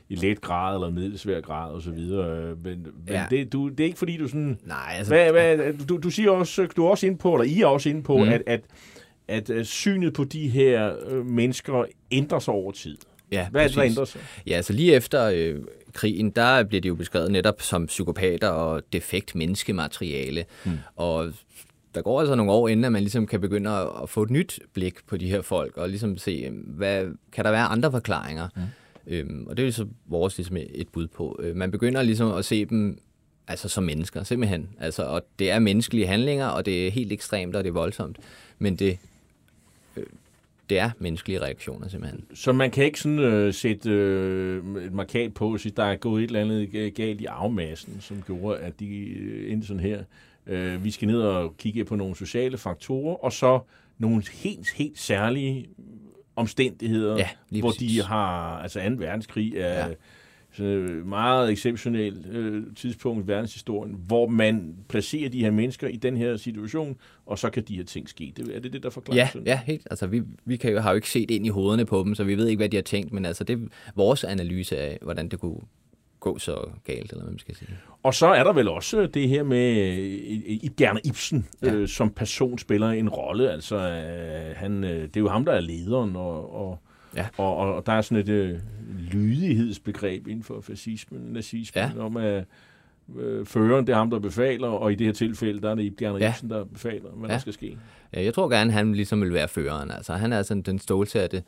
i 0.10 0.16
let 0.16 0.42
grad 0.42 0.76
eller 0.76 0.90
middelsvær 0.90 1.42
grad 1.42 1.72
og 1.72 1.82
så 1.82 1.92
videre. 1.92 2.56
Men, 2.64 2.64
men 2.64 2.88
Ja. 3.08 3.26
det, 3.30 3.54
du, 3.54 3.68
det 3.70 3.80
er 3.80 3.86
ikke 3.86 3.98
fordi, 4.00 4.18
du 4.18 4.28
sådan... 4.28 4.58
Nej, 4.66 4.94
altså... 4.98 5.14
Hvad, 5.14 5.32
hvad, 5.32 5.74
du, 5.88 5.98
du 5.98 6.10
siger 6.10 6.32
også, 6.32 6.68
du 6.78 6.86
er 6.86 6.90
også 6.90 7.06
inde 7.08 7.18
på, 7.18 7.34
eller 7.34 7.46
I 7.58 7.62
er 7.62 7.66
også 7.68 7.90
inde 7.90 8.04
på, 8.04 8.18
Mm. 8.18 8.30
at, 8.30 8.42
at, 8.48 8.62
at 9.28 9.50
øh, 9.50 9.66
synet 9.66 10.14
på 10.14 10.24
de 10.24 10.48
her 10.48 10.94
øh, 11.10 11.26
mennesker 11.26 11.84
ændrer 12.12 12.40
sig 12.40 12.54
over 12.54 12.72
tid. 12.72 12.98
Ja, 13.32 13.48
Hvad 13.52 13.64
er 13.64 13.68
det, 13.68 13.76
der 13.76 13.84
ændrer 13.84 14.06
sig? 14.06 14.22
Ja, 14.48 14.54
altså 14.56 14.74
lige 14.74 14.94
efter 14.94 15.26
øh, 15.36 15.56
krigen, 15.94 16.30
der 16.30 16.64
bliver 16.64 16.82
det 16.82 16.90
jo 16.90 16.96
beskrevet 16.96 17.32
netop 17.32 17.62
som 17.62 17.86
psykopater 17.86 18.48
og 18.48 18.82
defekt 18.94 19.36
menneskemateriale. 19.36 20.46
Mm. 20.66 20.72
Og 20.96 21.34
der 21.96 22.02
går 22.02 22.20
altså 22.20 22.36
nogle 22.36 22.52
år, 22.52 22.68
inden 22.68 22.86
at 22.86 22.92
man 22.92 23.02
ligesom 23.02 23.28
kan 23.28 23.42
begynde 23.42 23.70
at, 23.70 24.10
få 24.10 24.24
et 24.24 24.30
nyt 24.30 24.60
blik 24.74 24.96
på 25.08 25.18
de 25.18 25.30
her 25.30 25.42
folk, 25.42 25.78
og 25.78 25.90
ligesom 25.90 26.18
se, 26.18 26.32
øh, 26.32 26.54
hvad, 26.66 27.06
kan 27.32 27.46
der 27.46 27.52
være 27.52 27.66
andre 27.66 27.92
forklaringer? 27.92 28.48
Mm. 28.56 28.62
Øhm, 29.08 29.48
og 29.48 29.58
det 29.58 29.68
er 29.68 29.72
så 29.72 29.86
vores 30.06 30.38
ligesom 30.38 30.58
et 30.58 30.88
bud 30.88 31.08
på. 31.08 31.40
Øh, 31.44 31.56
man 31.56 31.72
begynder 31.72 32.02
ligesom 32.02 32.32
at 32.32 32.46
se 32.46 32.66
dem 32.66 33.00
altså 33.48 33.70
som 33.70 33.84
mennesker, 33.84 34.24
simpelthen. 34.24 34.70
Altså, 34.80 35.04
og 35.04 35.22
det 35.40 35.52
er 35.52 35.60
menneskelige 35.60 36.08
handlinger, 36.08 36.48
og 36.48 36.66
det 36.66 36.88
er 36.88 36.92
helt 36.92 37.12
ekstremt, 37.12 37.56
og 37.56 37.64
det 37.64 37.70
er 37.70 37.74
voldsomt. 37.74 38.18
Men 38.60 38.76
det, 38.76 38.98
det 40.70 40.80
er 40.80 40.90
menneskelige 41.00 41.42
reaktioner, 41.42 41.88
simpelthen. 41.88 42.24
Så 42.34 42.52
man 42.54 42.72
kan 42.72 42.86
ikke 42.86 43.00
sådan 43.00 43.20
øh, 43.20 43.54
sætte 43.54 43.90
øh, 43.90 44.58
et 44.86 44.94
markat 44.94 45.34
på 45.34 45.58
sige, 45.58 45.74
der 45.78 45.84
er 45.84 45.96
gået 45.96 46.24
et 46.24 46.28
eller 46.28 46.42
andet 46.42 46.68
ga- 46.68 46.90
galt 46.90 47.22
i 47.22 47.26
afmassen, 47.26 47.98
som 48.02 48.22
gjorde, 48.28 48.60
at 48.60 48.80
de 48.80 48.98
øh, 49.10 49.52
endte 49.52 49.68
sådan 49.68 49.80
her. 49.84 50.04
Øh, 50.48 50.84
vi 50.84 50.92
skal 50.92 51.08
ned 51.08 51.22
og 51.22 51.58
kigge 51.58 51.86
på 51.86 51.96
nogle 51.96 52.16
sociale 52.16 52.58
faktorer, 52.58 53.16
og 53.16 53.34
så 53.34 53.60
nogle 53.98 54.24
helt, 54.34 54.70
helt 54.70 55.00
særlige 55.00 55.66
omstændigheder, 56.36 57.18
Ja, 57.18 57.30
hvor 57.60 57.70
præcis. 57.72 57.92
de 57.92 58.04
har, 58.08 58.58
altså 58.60 58.80
2. 58.90 58.96
verdenskrig 58.98 59.54
er 59.58 59.88
Ja. 59.88 59.94
Sådan 60.52 60.72
et 60.72 61.06
meget 61.06 61.52
exceptionelt 61.52 62.26
øh, 62.32 62.64
tidspunkt 62.76 63.24
i 63.26 63.28
verdenshistorien, 63.28 63.96
hvor 64.08 64.28
man 64.28 64.76
placerer 64.90 65.30
de 65.30 65.40
her 65.40 65.52
mennesker 65.52 65.88
i 65.88 65.96
den 65.96 66.18
her 66.18 66.38
situation, 66.38 66.96
og 67.26 67.40
så 67.40 67.50
kan 67.50 67.64
de 67.64 67.76
her 67.76 67.84
ting 67.84 68.10
ske. 68.10 68.34
Det, 68.38 68.56
er 68.56 68.60
det 68.60 68.74
det, 68.74 68.84
der 68.84 68.90
forklarer 68.90 69.18
Ja, 69.18 69.30
sådan? 69.34 69.48
ja, 69.48 69.60
helt. 69.66 69.88
Altså, 69.92 70.08
vi, 70.08 70.22
vi 70.46 70.58
kan 70.58 70.72
jo, 70.72 70.80
har 70.80 70.90
jo 70.92 70.96
ikke 70.96 71.10
set 71.10 71.32
ind 71.32 71.46
i 71.46 71.50
hovederne 71.50 71.86
på 71.86 72.04
dem, 72.06 72.16
så 72.16 72.24
vi 72.24 72.36
ved 72.38 72.48
ikke, 72.48 72.60
hvad 72.60 72.70
de 72.70 72.78
har 72.78 72.82
tænkt, 72.82 73.14
men 73.14 73.26
altså, 73.26 73.44
det 73.44 73.54
er 73.54 73.68
vores 73.96 74.24
analyse 74.24 74.78
af, 74.78 74.98
hvordan 75.02 75.30
det 75.30 75.40
kunne 75.40 75.60
gå 76.20 76.38
så 76.40 76.70
galt, 76.86 77.12
eller 77.12 77.24
hvad 77.24 77.32
man 77.32 77.40
skal 77.40 77.56
sige. 77.56 77.70
Og 78.04 78.14
så 78.14 78.28
er 78.28 78.44
der 78.44 78.54
vel 78.54 78.68
også 78.68 79.08
det 79.14 79.30
her 79.30 79.44
med 79.44 79.98
øh, 80.64 80.70
Gerne 80.78 81.00
Ibsen, 81.06 81.48
Ja. 81.62 81.68
ja. 81.68 81.74
øh, 81.74 81.88
som 81.88 82.10
person 82.10 82.58
spiller 82.58 82.90
en 82.90 83.10
rolle. 83.10 83.52
Altså, 83.52 83.76
øh, 83.76 84.56
han, 84.56 84.84
øh, 84.84 85.02
det 85.02 85.18
er 85.18 85.22
jo 85.22 85.30
ham, 85.30 85.46
der 85.46 85.52
er 85.54 85.60
lederen, 85.62 86.16
og, 86.16 86.56
og, 86.56 86.80
Ja. 87.16 87.28
og, 87.38 87.56
og, 87.58 87.76
og 87.76 87.86
der 87.86 87.92
er 87.94 88.02
sådan 88.02 88.24
et 88.24 88.30
øh, 88.30 88.60
lydighedsbegreb 89.14 90.28
inden 90.28 90.44
for 90.44 90.62
fascismen, 90.62 91.22
nazismen, 91.22 91.84
Ja. 91.84 91.92
ja. 91.96 92.04
om 92.04 92.18
at 92.18 92.46
øh, 93.20 93.46
føreren, 93.46 93.88
det 93.88 93.94
er 93.94 93.98
ham, 93.98 94.10
der 94.10 94.20
befaler, 94.20 94.68
og 94.68 94.92
i 94.92 94.96
det 94.96 95.06
her 95.08 95.14
tilfælde, 95.14 95.62
der 95.62 95.72
er 95.72 95.76
det 95.76 95.98
Gerne 95.98 96.18
Ja. 96.18 96.30
Ibsen, 96.30 96.50
der 96.50 96.64
befaler, 96.64 97.10
hvad 97.10 97.30
Ja. 97.30 97.34
der 97.34 97.40
skal 97.40 97.54
ske. 97.54 97.78
Ja, 98.14 98.24
jeg 98.24 98.34
tror 98.34 98.50
gerne, 98.50 98.72
han 98.72 98.94
ligesom 98.96 99.22
vil 99.22 99.34
være 99.34 99.48
føreren. 99.48 99.92
Altså, 99.92 100.14
han 100.14 100.34
er 100.34 100.42
sådan 100.42 100.62
den 100.64 100.80
stålsatte, 100.80 101.44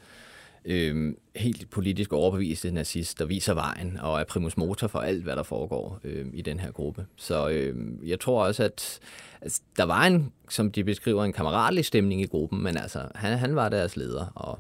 øh, 0.66 1.14
helt 1.36 1.70
politisk 1.70 2.14
overbeviste 2.14 2.72
nazist, 2.72 3.20
der 3.20 3.26
viser 3.26 3.54
vejen 3.54 3.98
og 4.02 4.20
er 4.20 4.24
primus 4.24 4.58
motor 4.58 4.88
for 4.88 5.00
alt, 5.00 5.24
hvad 5.24 5.36
der 5.36 5.44
foregår 5.44 6.00
øh, 6.04 6.26
i 6.34 6.42
den 6.42 6.60
her 6.60 6.72
gruppe. 6.72 7.06
Så 7.16 7.50
øh, 7.50 7.76
jeg 8.10 8.20
tror 8.20 8.46
også, 8.46 8.64
at 8.64 9.00
altså, 9.42 9.62
der 9.78 9.84
var 9.84 10.06
en, 10.06 10.32
som 10.50 10.72
de 10.72 10.84
beskriver, 10.84 11.24
en 11.24 11.34
kammeratlig 11.34 11.86
stemning 11.86 12.22
i 12.22 12.26
gruppen, 12.26 12.64
men 12.64 12.78
altså, 12.78 13.00
han, 13.16 13.38
han 13.38 13.56
var 13.56 13.70
deres 13.70 13.98
leder 13.98 14.26
og, 14.36 14.60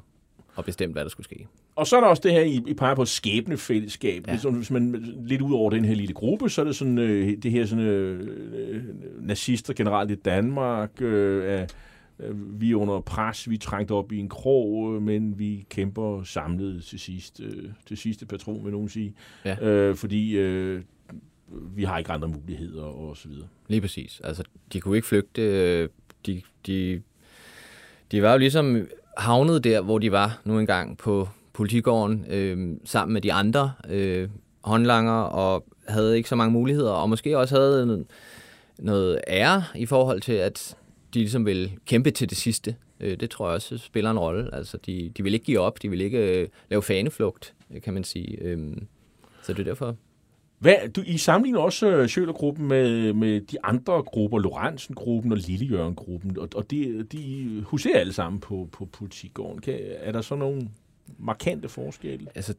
og 0.55 0.65
bestemt, 0.65 0.93
hvad 0.93 1.03
der 1.03 1.09
skulle 1.09 1.25
ske. 1.25 1.47
Og 1.75 1.87
så 1.87 1.95
er 1.95 2.01
der 2.01 2.07
også 2.07 2.21
det 2.23 2.31
her, 2.31 2.41
I, 2.41 2.61
I 2.67 2.73
peger 2.73 2.95
på 2.95 3.05
skæbnefællesskab. 3.05 4.27
Ja. 4.27 4.31
Ligesom, 4.31 4.53
hvis 4.53 4.71
man 4.71 5.05
lidt 5.25 5.41
ud 5.41 5.53
over 5.53 5.69
den 5.69 5.85
her 5.85 5.95
lille 5.95 6.13
gruppe, 6.13 6.49
så 6.49 6.61
er 6.61 6.65
det 6.65 6.75
sådan, 6.75 6.97
øh, 6.97 7.37
det 7.43 7.51
her 7.51 7.65
sådan, 7.65 7.85
øh, 7.85 8.83
nazister 9.19 9.73
generelt 9.73 10.11
i 10.11 10.15
Danmark, 10.15 11.01
øh, 11.01 11.61
øh, 12.19 12.61
vi 12.61 12.71
er 12.71 12.75
under 12.75 12.99
pres, 12.99 13.49
vi 13.49 13.55
er 13.55 13.59
trængt 13.59 13.91
op 13.91 14.11
i 14.11 14.17
en 14.17 14.29
krog, 14.29 14.95
øh, 14.95 15.01
men 15.01 15.39
vi 15.39 15.65
kæmper 15.69 16.23
samlet 16.23 16.83
til 16.83 16.99
sidst, 16.99 17.41
øh, 17.43 17.63
til 17.85 17.97
sidste 17.97 18.25
patron, 18.25 18.65
vil 18.65 18.71
nogen 18.71 18.89
sige. 18.89 19.13
Ja. 19.45 19.65
Øh, 19.65 19.95
fordi 19.95 20.37
øh, 20.37 20.81
vi 21.75 21.83
har 21.83 21.97
ikke 21.97 22.11
andre 22.11 22.27
muligheder, 22.27 22.83
og 22.83 23.17
så 23.17 23.27
videre. 23.27 23.47
Lige 23.67 23.81
præcis. 23.81 24.21
Altså, 24.23 24.43
de 24.73 24.79
kunne 24.79 24.95
ikke 24.95 25.07
flygte. 25.07 25.41
øh, 25.41 25.89
De, 26.25 26.41
de, 26.67 27.01
de 28.11 28.21
var 28.21 28.31
jo 28.31 28.37
ligesom 28.37 28.87
havnet 29.17 29.63
der, 29.63 29.81
hvor 29.81 29.99
de 29.99 30.11
var 30.11 30.41
nu 30.43 30.59
engang 30.59 30.97
på 30.97 31.29
politigården, 31.53 32.25
øh, 32.29 32.77
sammen 32.85 33.13
med 33.13 33.21
de 33.21 33.33
andre 33.33 33.71
øh, 33.89 34.29
håndlanger, 34.63 35.21
og 35.21 35.65
havde 35.87 36.17
ikke 36.17 36.29
så 36.29 36.35
mange 36.35 36.51
muligheder, 36.51 36.91
og 36.91 37.09
måske 37.09 37.37
også 37.37 37.55
havde 37.55 37.85
noget, 37.85 38.05
noget 38.79 39.21
ære 39.27 39.63
i 39.75 39.85
forhold 39.85 40.21
til, 40.21 40.33
at 40.33 40.75
de 41.13 41.19
ligesom 41.19 41.45
ville 41.45 41.71
kæmpe 41.85 42.11
til 42.11 42.29
det 42.29 42.37
sidste. 42.37 42.75
Øh, 42.99 43.19
det 43.19 43.29
tror 43.29 43.47
jeg 43.47 43.55
også 43.55 43.77
spiller 43.77 44.11
en 44.11 44.19
rolle. 44.19 44.55
Altså, 44.55 44.77
de, 44.85 45.11
de 45.17 45.23
vil 45.23 45.33
ikke 45.33 45.45
give 45.45 45.59
op, 45.59 45.81
de 45.81 45.89
vil 45.89 46.01
ikke 46.01 46.41
øh, 46.41 46.47
lave 46.69 46.81
faneflugt, 46.81 47.53
kan 47.83 47.93
man 47.93 48.03
sige. 48.03 48.37
Øh, 48.41 48.77
så 49.43 49.53
det 49.53 49.59
er 49.59 49.63
derfor. 49.63 49.95
Hvad, 50.61 50.89
du, 50.95 51.01
I 51.05 51.17
sammenligner 51.17 51.59
også 51.59 51.87
øh, 51.87 52.07
Sjølergruppen 52.07 52.67
med, 52.67 53.13
med 53.13 53.41
de 53.41 53.57
andre 53.63 54.03
grupper, 54.03 54.39
Lorentzen-gruppen 54.39 55.31
og 55.31 55.37
Lillejørn-gruppen, 55.37 56.39
og, 56.39 56.49
og 56.55 56.71
de, 56.71 57.03
de 57.03 57.61
huserer 57.65 57.99
alle 57.99 58.13
sammen 58.13 58.39
på, 58.39 58.69
på 58.71 58.85
politigården. 58.85 59.61
Kan, 59.61 59.79
er 59.81 60.11
der 60.11 60.21
så 60.21 60.35
nogle 60.35 60.69
markante 61.19 61.69
forskelle? 61.69 62.27
altså, 62.35 62.53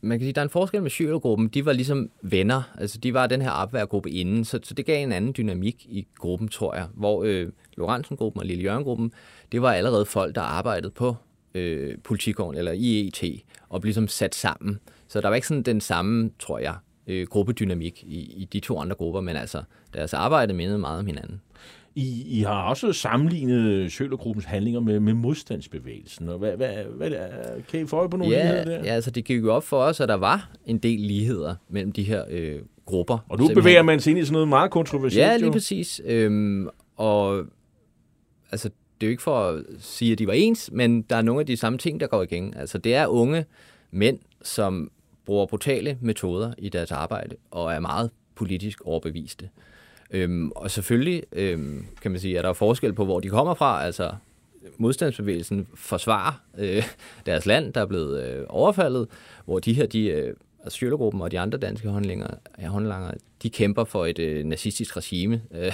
man 0.00 0.18
kan 0.18 0.24
sige, 0.24 0.32
der 0.32 0.40
er 0.40 0.44
en 0.44 0.50
forskel 0.50 0.82
med 0.82 0.90
Sjølergruppen. 0.90 1.48
De 1.48 1.64
var 1.64 1.72
ligesom 1.72 2.10
venner. 2.22 2.62
Altså, 2.78 2.98
de 2.98 3.14
var 3.14 3.26
den 3.26 3.42
her 3.42 3.50
opværgruppe 3.50 4.10
inden, 4.10 4.44
så, 4.44 4.60
så 4.62 4.74
det 4.74 4.86
gav 4.86 5.02
en 5.02 5.12
anden 5.12 5.34
dynamik 5.36 5.86
i 5.88 6.06
gruppen, 6.18 6.48
tror 6.48 6.74
jeg. 6.74 6.86
Hvor 6.94 7.24
øh, 7.24 7.48
Lorentzen-gruppen 7.76 8.40
og 8.40 8.46
Lillejørn-gruppen, 8.46 9.12
det 9.52 9.62
var 9.62 9.72
allerede 9.72 10.06
folk, 10.06 10.34
der 10.34 10.40
arbejdede 10.40 10.90
på 10.90 11.16
øh, 11.54 11.98
politigården, 12.04 12.58
eller 12.58 12.72
IET, 12.72 13.24
og 13.68 13.80
blev 13.80 13.88
ligesom 13.88 14.08
sat 14.08 14.34
sammen. 14.34 14.80
Så 15.08 15.20
der 15.20 15.28
var 15.28 15.34
ikke 15.34 15.48
sådan 15.48 15.62
den 15.62 15.80
samme, 15.80 16.30
tror 16.38 16.58
jeg, 16.58 16.74
øh, 17.06 17.26
gruppedynamik 17.26 18.04
i, 18.06 18.18
i 18.18 18.48
de 18.52 18.60
to 18.60 18.78
andre 18.78 18.96
grupper, 18.96 19.20
men 19.20 19.36
altså, 19.36 19.62
deres 19.94 20.14
arbejde 20.14 20.54
mindede 20.54 20.78
meget 20.78 20.98
om 20.98 21.06
hinanden. 21.06 21.40
I, 21.96 22.38
I 22.38 22.40
har 22.40 22.62
også 22.62 22.92
sammenlignet 22.92 23.92
Sjølergruppens 23.92 24.44
handlinger 24.44 24.80
med, 24.80 25.00
med 25.00 25.14
modstandsbevægelsen. 25.14 26.28
Og 26.28 26.38
hvad, 26.38 26.56
hvad, 26.56 26.84
hvad, 26.96 27.10
kan 27.70 27.80
I 27.80 27.86
få 27.86 27.96
øje 27.96 28.08
på 28.08 28.16
nogle 28.16 28.34
Ja, 28.34 28.42
ligheder 28.42 28.64
der? 28.64 28.84
ja, 28.84 28.94
altså 28.94 29.10
det 29.10 29.24
gik 29.24 29.42
jo 29.42 29.54
op 29.54 29.64
for 29.64 29.82
os, 29.82 30.00
at 30.00 30.08
der 30.08 30.14
var 30.14 30.50
en 30.66 30.78
del 30.78 31.00
ligheder 31.00 31.54
mellem 31.68 31.92
de 31.92 32.02
her 32.02 32.24
øh, 32.30 32.58
grupper. 32.86 33.18
Og 33.28 33.38
nu 33.38 33.48
bevæger 33.54 33.82
man 33.82 34.00
sig 34.00 34.10
ind 34.10 34.18
i 34.18 34.24
sådan 34.24 34.32
noget 34.32 34.48
meget 34.48 34.70
kontroversielt. 34.70 35.26
Ja, 35.26 35.36
lige 35.36 35.46
jo. 35.46 35.52
præcis. 35.52 36.00
Øhm, 36.04 36.68
og 36.96 37.44
altså, 38.50 38.68
det 38.68 39.06
er 39.06 39.08
jo 39.08 39.10
ikke 39.10 39.22
for 39.22 39.48
at 39.48 39.64
sige, 39.78 40.12
at 40.12 40.18
de 40.18 40.26
var 40.26 40.32
ens, 40.32 40.70
men 40.72 41.02
der 41.02 41.16
er 41.16 41.22
nogle 41.22 41.40
af 41.40 41.46
de 41.46 41.56
samme 41.56 41.78
ting, 41.78 42.00
der 42.00 42.06
går 42.06 42.22
igen. 42.22 42.54
Altså, 42.56 42.78
det 42.78 42.94
er 42.94 43.06
unge 43.06 43.44
mænd, 43.90 44.18
som 44.42 44.90
bruger 45.26 45.46
brutale 45.46 45.98
metoder 46.00 46.52
i 46.58 46.68
deres 46.68 46.92
arbejde, 46.92 47.36
og 47.50 47.72
er 47.72 47.80
meget 47.80 48.10
politisk 48.34 48.80
overbeviste. 48.84 49.48
Øhm, 50.10 50.50
og 50.50 50.70
selvfølgelig 50.70 51.22
øhm, 51.32 51.86
kan 52.02 52.10
man 52.10 52.20
sige, 52.20 52.38
at 52.38 52.44
der 52.44 52.50
er 52.50 52.54
forskel 52.54 52.92
på, 52.92 53.04
hvor 53.04 53.20
de 53.20 53.28
kommer 53.28 53.54
fra. 53.54 53.84
Altså, 53.84 54.12
modstandsbevægelsen 54.76 55.66
forsvarer 55.74 56.32
øh, 56.58 56.82
deres 57.26 57.46
land, 57.46 57.72
der 57.72 57.80
er 57.80 57.86
blevet 57.86 58.24
øh, 58.24 58.44
overfaldet, 58.48 59.08
hvor 59.44 59.58
de 59.58 59.72
her, 59.72 59.86
de, 59.86 60.06
øh, 60.06 60.34
altså 60.64 60.78
Sjølergruppen 60.78 61.22
og 61.22 61.30
de 61.30 61.40
andre 61.40 61.58
danske 61.58 61.88
håndlanger, 61.88 62.28
ja, 62.60 62.66
håndlanger 62.66 63.10
de 63.42 63.50
kæmper 63.50 63.84
for 63.84 64.06
et 64.06 64.18
øh, 64.18 64.44
nazistisk 64.44 64.96
regime, 64.96 65.42
øh, 65.54 65.72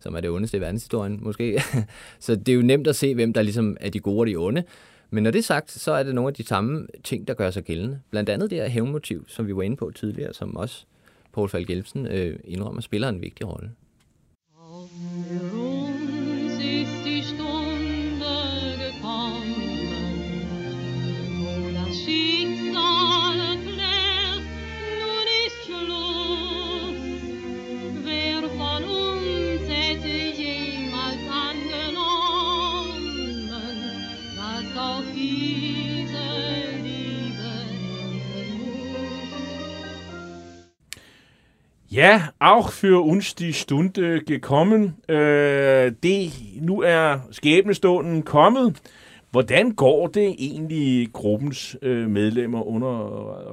som 0.00 0.14
er 0.14 0.20
det 0.20 0.30
ondeste 0.30 0.56
i 0.56 0.60
verdenshistorien 0.60 1.18
måske. 1.22 1.62
så 2.20 2.36
det 2.36 2.48
er 2.48 2.56
jo 2.56 2.62
nemt 2.62 2.86
at 2.86 2.96
se, 2.96 3.14
hvem 3.14 3.32
der 3.32 3.42
ligesom 3.42 3.76
er 3.80 3.90
de 3.90 4.00
gode 4.00 4.20
og 4.20 4.26
de 4.26 4.36
onde. 4.36 4.62
Men 5.10 5.22
når 5.22 5.30
det 5.30 5.38
er 5.38 5.42
sagt, 5.42 5.70
så 5.70 5.92
er 5.92 6.02
det 6.02 6.14
nogle 6.14 6.28
af 6.28 6.34
de 6.34 6.46
samme 6.46 6.86
ting, 7.04 7.28
der 7.28 7.34
gør 7.34 7.50
sig 7.50 7.64
gældende. 7.64 8.00
Blandt 8.10 8.30
andet 8.30 8.50
det 8.50 8.58
her 8.58 8.68
hævnmotiv, 8.68 9.28
som 9.28 9.46
vi 9.46 9.56
var 9.56 9.62
inde 9.62 9.76
på 9.76 9.90
tidligere, 9.90 10.34
som 10.34 10.56
også 10.56 10.84
Paul 11.32 11.48
Falk 11.48 11.70
Jensen 11.70 12.06
øh, 12.06 12.38
indrømmer, 12.44 12.80
spiller 12.80 13.08
en 13.08 13.20
vigtig 13.20 13.48
rolle. 13.48 13.70
Ja, 41.92 42.28
auch 42.38 42.70
für 42.70 43.04
uns 43.04 43.34
die 43.34 43.52
Stunde 43.52 44.20
gekommen. 44.20 44.96
Øh, 45.08 45.92
det, 46.02 46.32
nu 46.60 46.82
er 46.82 47.18
skæbnestunden 47.30 48.22
kommet. 48.22 48.76
Hvordan 49.30 49.70
går 49.70 50.06
det 50.06 50.34
egentlig 50.38 51.12
gruppens 51.12 51.76
øh, 51.82 52.10
medlemmer 52.10 52.62
under 52.62 52.88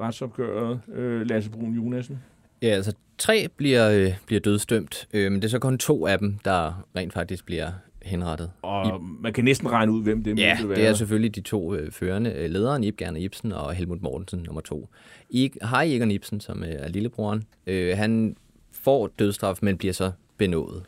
retsopgøret, 0.00 0.80
øh, 0.94 1.26
Lasse 1.26 1.50
Brun 1.50 1.74
Jonasen? 1.74 2.22
Ja, 2.62 2.68
altså 2.68 2.92
tre 3.18 3.48
bliver, 3.56 3.90
øh, 3.90 4.12
bliver 4.26 4.40
dødsdømt, 4.40 5.08
øh, 5.12 5.32
men 5.32 5.42
det 5.42 5.48
er 5.48 5.50
så 5.50 5.58
kun 5.58 5.78
to 5.78 6.06
af 6.06 6.18
dem, 6.18 6.38
der 6.44 6.86
rent 6.96 7.12
faktisk 7.12 7.46
bliver 7.46 7.70
henrettet. 8.06 8.50
Og 8.62 9.02
man 9.20 9.32
kan 9.32 9.44
næsten 9.44 9.72
regne 9.72 9.92
ud, 9.92 10.02
hvem 10.02 10.24
det 10.24 10.38
Ja, 10.38 10.56
være. 10.64 10.76
det 10.76 10.86
er 10.86 10.94
selvfølgelig 10.94 11.34
de 11.34 11.40
to 11.40 11.74
øh, 11.74 11.90
førende 11.92 12.32
øh, 12.32 12.50
lederen, 12.50 12.84
Ib 12.84 12.96
Gerner 12.96 13.20
Ibsen 13.20 13.52
og 13.52 13.74
Helmut 13.74 14.02
Mortensen, 14.02 14.42
nummer 14.46 14.60
to. 14.60 14.88
I, 15.30 15.50
Harry 15.62 15.86
Egon 15.86 16.10
Ibsen, 16.10 16.40
som 16.40 16.62
øh, 16.64 16.68
er 16.70 16.88
lillebroren, 16.88 17.44
øh, 17.66 17.96
han 17.96 18.36
får 18.72 19.06
dødsstraf, 19.18 19.58
men 19.62 19.78
bliver 19.78 19.92
så 19.94 20.10
benådet. 20.38 20.82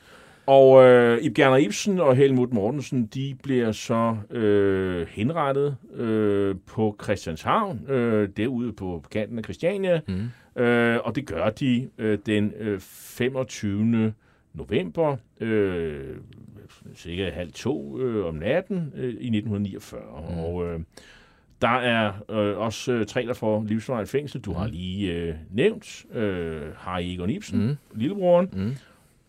Og 0.46 0.84
øh, 0.84 1.18
Ib 1.22 1.34
Gerner 1.34 1.56
Ibsen 1.56 2.00
og 2.00 2.16
Helmut 2.16 2.52
Mortensen, 2.52 3.06
de 3.06 3.36
bliver 3.42 3.72
så 3.72 4.16
øh, 4.30 5.06
henrettet 5.10 5.76
øh, 5.94 6.54
på 6.66 6.96
Christianshavn, 7.02 7.90
øh, 7.90 8.28
derude 8.36 8.72
på 8.72 9.04
kanten 9.12 9.38
af 9.38 9.44
Christiania. 9.44 10.00
Mm. 10.08 10.62
Øh, 10.62 10.98
og 11.04 11.16
det 11.16 11.26
gør 11.26 11.50
de 11.50 11.88
øh, 11.98 12.18
den 12.26 12.52
øh, 12.58 12.80
25. 12.80 14.12
november, 14.54 15.16
øh, 15.40 16.16
cirka 16.96 17.30
halv 17.30 17.52
to 17.52 18.00
øh, 18.00 18.26
om 18.26 18.34
natten 18.34 18.92
øh, 18.96 19.04
i 19.04 19.36
1949. 19.36 20.00
Mm. 20.30 20.38
Og 20.38 20.66
øh, 20.66 20.80
der 21.62 21.68
er 21.68 22.12
øh, 22.30 22.58
også 22.58 22.92
øh, 22.92 23.06
tre, 23.06 23.26
der 23.26 23.34
får 23.34 23.64
livsvarigt 23.68 24.10
fængsel. 24.10 24.40
Du 24.40 24.50
mm. 24.50 24.56
har 24.56 24.66
lige 24.66 25.12
øh, 25.12 25.34
nævnt 25.50 26.04
øh, 26.12 26.62
Harry 26.76 27.02
Egon 27.02 27.30
Ibsen, 27.30 27.66
mm. 27.66 27.76
lillebroren. 27.94 28.48
Mm. 28.52 28.76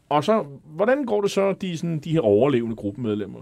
Og 0.10 0.24
så, 0.24 0.46
hvordan 0.66 1.06
går 1.06 1.22
det 1.22 1.32
så, 1.32 1.54
de, 1.54 1.78
sådan, 1.78 2.00
de 2.00 2.12
her 2.12 2.22
overlevende 2.22 2.76
gruppemedlemmer 2.76 3.40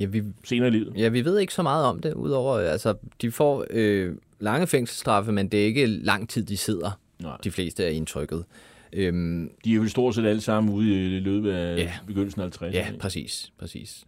Ja, 0.00 0.06
vi, 0.06 0.22
senere 0.44 0.68
i 0.68 0.70
livet? 0.70 0.92
ja, 0.96 1.08
vi 1.08 1.24
ved 1.24 1.38
ikke 1.38 1.54
så 1.54 1.62
meget 1.62 1.84
om 1.86 2.00
det, 2.00 2.14
udover, 2.14 2.54
øh, 2.56 2.72
altså, 2.72 2.94
de 3.20 3.30
får 3.30 3.64
øh, 3.70 4.14
lange 4.38 4.66
fængselsstraffe, 4.66 5.32
men 5.32 5.48
det 5.48 5.60
er 5.60 5.64
ikke 5.64 5.86
lang 5.86 6.28
tid, 6.28 6.44
de 6.44 6.56
sidder, 6.56 6.90
Nej. 7.22 7.36
de 7.44 7.50
fleste 7.50 7.84
af 7.84 7.92
indtrykket. 7.92 8.44
Øhm, 8.92 9.50
De 9.64 9.72
er 9.72 9.76
jo 9.76 9.88
stort 9.88 10.14
set 10.14 10.26
alle 10.26 10.40
sammen 10.40 10.74
ude 10.74 11.16
i 11.16 11.20
løbet 11.20 11.52
af 11.52 11.78
Ja. 11.78 11.92
begyndelsen 12.06 12.40
af 12.42 12.46
50'erne. 12.62 12.66
Ja, 12.72 12.86
præcis, 13.00 13.52
præcis. 13.58 14.04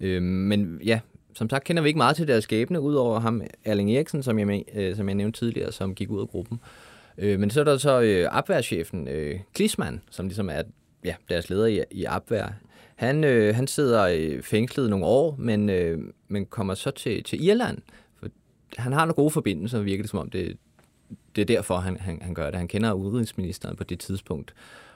Øhm, 0.00 0.24
men 0.26 0.80
ja, 0.84 1.00
som 1.34 1.50
sagt 1.50 1.64
kender 1.64 1.82
vi 1.82 1.88
ikke 1.88 1.98
meget 1.98 2.16
til 2.16 2.28
deres 2.28 2.44
skæbne, 2.44 2.80
udover 2.80 3.20
ham, 3.20 3.42
Erling 3.64 3.94
Eriksen, 3.96 4.22
som 4.22 4.38
jeg, 4.38 4.64
øh, 4.74 4.96
som 4.96 5.08
jeg 5.08 5.14
nævnte 5.14 5.38
tidligere, 5.38 5.72
som 5.72 5.94
gik 5.94 6.10
ud 6.10 6.20
af 6.20 6.28
gruppen. 6.28 6.60
Øh, 7.18 7.40
men 7.40 7.50
så 7.50 7.60
er 7.60 7.64
der 7.64 7.76
så 7.76 8.00
øh, 8.00 8.28
opværschefen, 8.32 9.08
øh, 9.08 9.40
Klisman, 9.54 10.00
som 10.10 10.26
ligesom 10.26 10.48
er 10.48 10.62
ja, 11.04 11.14
deres 11.28 11.50
leder 11.50 11.66
i, 11.66 11.80
i 11.90 12.06
opvær. 12.06 12.48
Han, 12.96 13.24
øh, 13.24 13.54
han 13.54 13.66
sidder 13.66 14.02
øh, 14.02 14.42
fængslet 14.42 14.90
nogle 14.90 15.04
år, 15.06 15.36
men, 15.38 15.70
øh, 15.70 15.98
men 16.28 16.46
kommer 16.46 16.74
så 16.74 16.90
til, 16.90 17.24
til 17.24 17.44
Irland. 17.44 17.78
For 18.20 18.28
han 18.76 18.92
har 18.92 19.00
nogle 19.00 19.14
gode 19.14 19.30
forbindelser, 19.30 19.80
virker 19.80 20.02
det 20.02 20.10
som 20.10 20.18
om 20.18 20.30
det, 20.30 20.56
det 21.36 21.42
er 21.42 21.46
derfor, 21.46 21.76
han, 21.76 21.96
han, 22.00 22.18
han 22.22 22.34
gør 22.34 22.46
det. 22.50 22.54
Han 22.58 22.68
kender 22.68 22.92
udenrigsministeren 22.92 23.76
på 23.76 23.84
det 23.84 23.98
tidspunkt. 23.98 24.54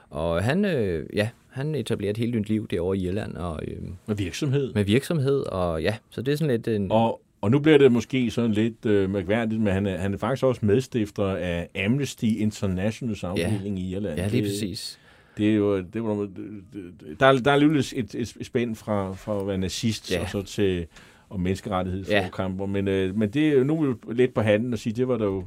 Og 0.09 0.43
han, 0.43 0.65
øh, 0.65 1.05
ja, 1.13 1.29
han 1.49 1.75
etablerer 1.75 2.09
et 2.11 2.17
helt 2.17 2.35
nyt 2.35 2.49
liv 2.49 2.67
derovre 2.67 2.97
i 2.97 3.07
Irland 3.07 3.35
og, 3.35 3.59
øh, 3.67 3.77
Med 4.07 4.15
virksomhed. 4.15 4.73
med 4.73 4.83
virksomhed. 4.83 5.39
Og 5.39 5.81
ja, 5.81 5.95
så 6.09 6.21
det 6.21 6.31
er 6.31 6.35
sådan 6.35 6.51
lidt 6.51 6.67
en... 6.67 6.91
Og, 6.91 7.21
og 7.41 7.51
nu 7.51 7.59
bliver 7.59 7.77
det 7.77 7.91
måske 7.91 8.31
sådan 8.31 8.51
lidt 8.51 8.85
øh, 8.85 9.09
mærkværdigt, 9.09 9.61
men 9.61 9.73
han 9.73 9.85
er, 9.85 9.97
han 9.97 10.13
er 10.13 10.17
faktisk 10.17 10.43
også 10.45 10.65
medstifter 10.65 11.23
af 11.27 11.69
Amnesty 11.85 12.25
Internationals 12.25 13.23
afdeling 13.23 13.79
i 13.79 13.91
Irland. 13.95 14.19
ja, 14.19 14.27
lige 14.27 14.43
præcis. 14.43 14.99
Det 15.37 15.49
er 15.51 15.55
jo, 15.55 15.81
det 15.81 16.03
var, 16.03 16.13
det- 16.15 17.19
der, 17.19 17.25
er, 17.25 17.37
der 17.37 17.51
er 17.51 17.55
alligevel 17.55 17.79
et, 17.95 18.15
et 18.15 18.45
spænd 18.45 18.75
fra, 18.75 19.13
fra 19.13 19.39
at 19.41 19.47
være 19.47 19.57
nazist 19.57 20.11
Ja. 20.11 20.21
og 20.21 20.29
så 20.29 20.41
til 20.41 20.85
og 21.29 21.39
menneskerettighedsforkamper, 21.39 22.65
Ja. 22.65 22.71
men, 22.71 22.87
øh, 22.87 23.15
men 23.17 23.29
det 23.29 23.65
nu 23.65 23.77
er 23.77 23.81
vi 23.81 23.87
jo 24.07 24.11
lidt 24.13 24.33
på 24.33 24.41
handen 24.41 24.73
at 24.73 24.79
sige, 24.79 24.93
det 24.93 25.07
var 25.07 25.17
da 25.17 25.23
jo 25.23 25.43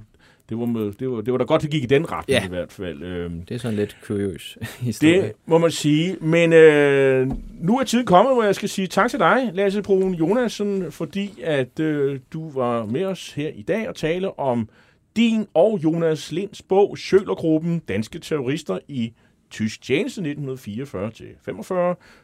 det 0.50 0.58
var, 0.58 0.64
med, 0.66 0.92
det, 0.92 1.10
var, 1.10 1.20
det 1.20 1.32
var 1.32 1.38
da 1.38 1.44
godt, 1.44 1.62
det 1.62 1.70
gik 1.70 1.82
i 1.82 1.86
den 1.86 2.12
retning 2.12 2.40
Ja. 2.40 2.44
i 2.46 2.48
hvert 2.48 2.72
fald. 2.72 3.02
Øhm, 3.02 3.42
Det 3.44 3.54
er 3.54 3.58
sådan 3.58 3.76
lidt 3.76 3.96
kuriøs 4.04 4.58
historie. 4.80 5.22
det 5.22 5.32
må 5.46 5.58
man 5.58 5.70
sige. 5.70 6.16
Men 6.20 6.52
øh, 6.52 7.28
nu 7.60 7.78
er 7.78 7.84
tiden 7.84 8.06
kommet, 8.06 8.34
hvor 8.34 8.42
jeg 8.42 8.54
skal 8.54 8.68
sige 8.68 8.86
tak 8.86 9.10
til 9.10 9.18
dig, 9.18 9.50
Lasse 9.54 9.82
Brun 9.82 10.14
Jonasen, 10.14 10.92
fordi 10.92 11.30
at 11.42 11.80
øh, 11.80 12.20
du 12.32 12.50
var 12.50 12.84
med 12.86 13.04
os 13.04 13.32
her 13.32 13.48
i 13.54 13.62
dag 13.62 13.88
og 13.88 13.94
tale 13.96 14.38
om 14.38 14.68
din 15.16 15.46
og 15.54 15.80
Jonas 15.84 16.32
Linds 16.32 16.62
bog, 16.62 16.98
Sjølergruppen, 16.98 17.78
Danske 17.78 18.18
Terrorister 18.18 18.78
i 18.88 19.12
Tysk 19.50 19.82
Tjeneste 19.82 20.22
1944-45. 20.22 21.74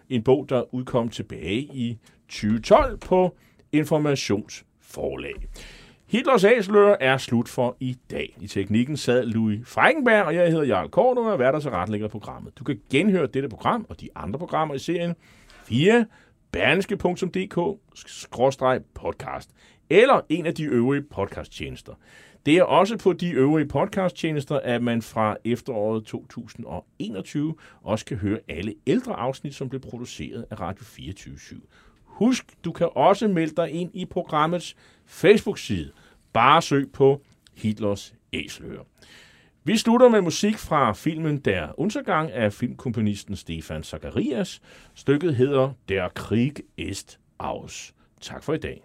En 0.08 0.22
bog, 0.22 0.46
der 0.48 0.74
udkom 0.74 1.08
tilbage 1.08 1.58
i 1.60 1.98
2012 2.28 2.96
på 2.98 3.36
Informationsforlag. 3.72 5.34
Hitlers 6.08 6.44
æsler 6.44 6.96
er 7.00 7.16
slut 7.16 7.48
for 7.48 7.76
i 7.80 7.96
dag. 8.10 8.36
I 8.40 8.46
teknikken 8.46 8.96
sad 8.96 9.26
Louis 9.26 9.68
Freikenberg, 9.68 10.24
og 10.24 10.34
jeg 10.34 10.50
hedder 10.50 10.64
Jarl 10.64 10.88
Kort, 10.88 11.18
og 11.18 11.32
er 11.32 11.36
vært 11.36 11.62
til 11.62 11.70
retlægger 11.70 12.08
programmet. 12.08 12.58
Du 12.58 12.64
kan 12.64 12.80
genhøre 12.90 13.26
dette 13.26 13.48
program 13.48 13.86
og 13.88 14.00
de 14.00 14.08
andre 14.14 14.38
programmer 14.38 14.74
i 14.74 14.78
serien 14.78 15.14
via 15.68 16.04
berneske.dk-podcast 16.52 19.50
eller 19.90 20.20
en 20.28 20.46
af 20.46 20.54
de 20.54 20.64
øvrige 20.64 21.02
podcasttjenester. 21.02 21.94
Det 22.46 22.56
er 22.56 22.62
også 22.62 22.96
på 22.96 23.12
de 23.12 23.30
øvrige 23.30 23.68
podcasttjenester, 23.68 24.60
at 24.60 24.82
man 24.82 25.02
fra 25.02 25.36
efteråret 25.44 26.04
2021 26.04 27.54
også 27.82 28.04
kan 28.04 28.16
høre 28.16 28.38
alle 28.48 28.74
ældre 28.86 29.14
afsnit, 29.14 29.54
som 29.54 29.68
blev 29.68 29.80
produceret 29.80 30.44
af 30.50 30.60
Radio 30.60 30.84
24 30.84 31.36
Husk, 32.04 32.64
du 32.64 32.72
kan 32.72 32.88
også 32.94 33.28
melde 33.28 33.56
dig 33.56 33.70
ind 33.70 33.90
i 33.94 34.04
programmets 34.04 34.76
Facebook-side. 35.06 35.90
Bare 36.32 36.62
søg 36.62 36.92
på 36.92 37.22
Hitlers 37.54 38.14
Æseløer. 38.32 38.82
Vi 39.64 39.76
slutter 39.76 40.08
med 40.08 40.20
musik 40.20 40.58
fra 40.58 40.92
filmen 40.92 41.38
Der 41.38 41.80
Untergang 41.80 42.32
af 42.32 42.52
filmkomponisten 42.52 43.36
Stefan 43.36 43.82
Zacharias. 43.82 44.60
Stykket 44.94 45.36
hedder 45.36 45.72
Der 45.88 46.08
Krieg 46.08 46.52
ist 46.76 47.20
aus. 47.38 47.94
Tak 48.20 48.42
for 48.42 48.54
i 48.54 48.58
dag. 48.58 48.84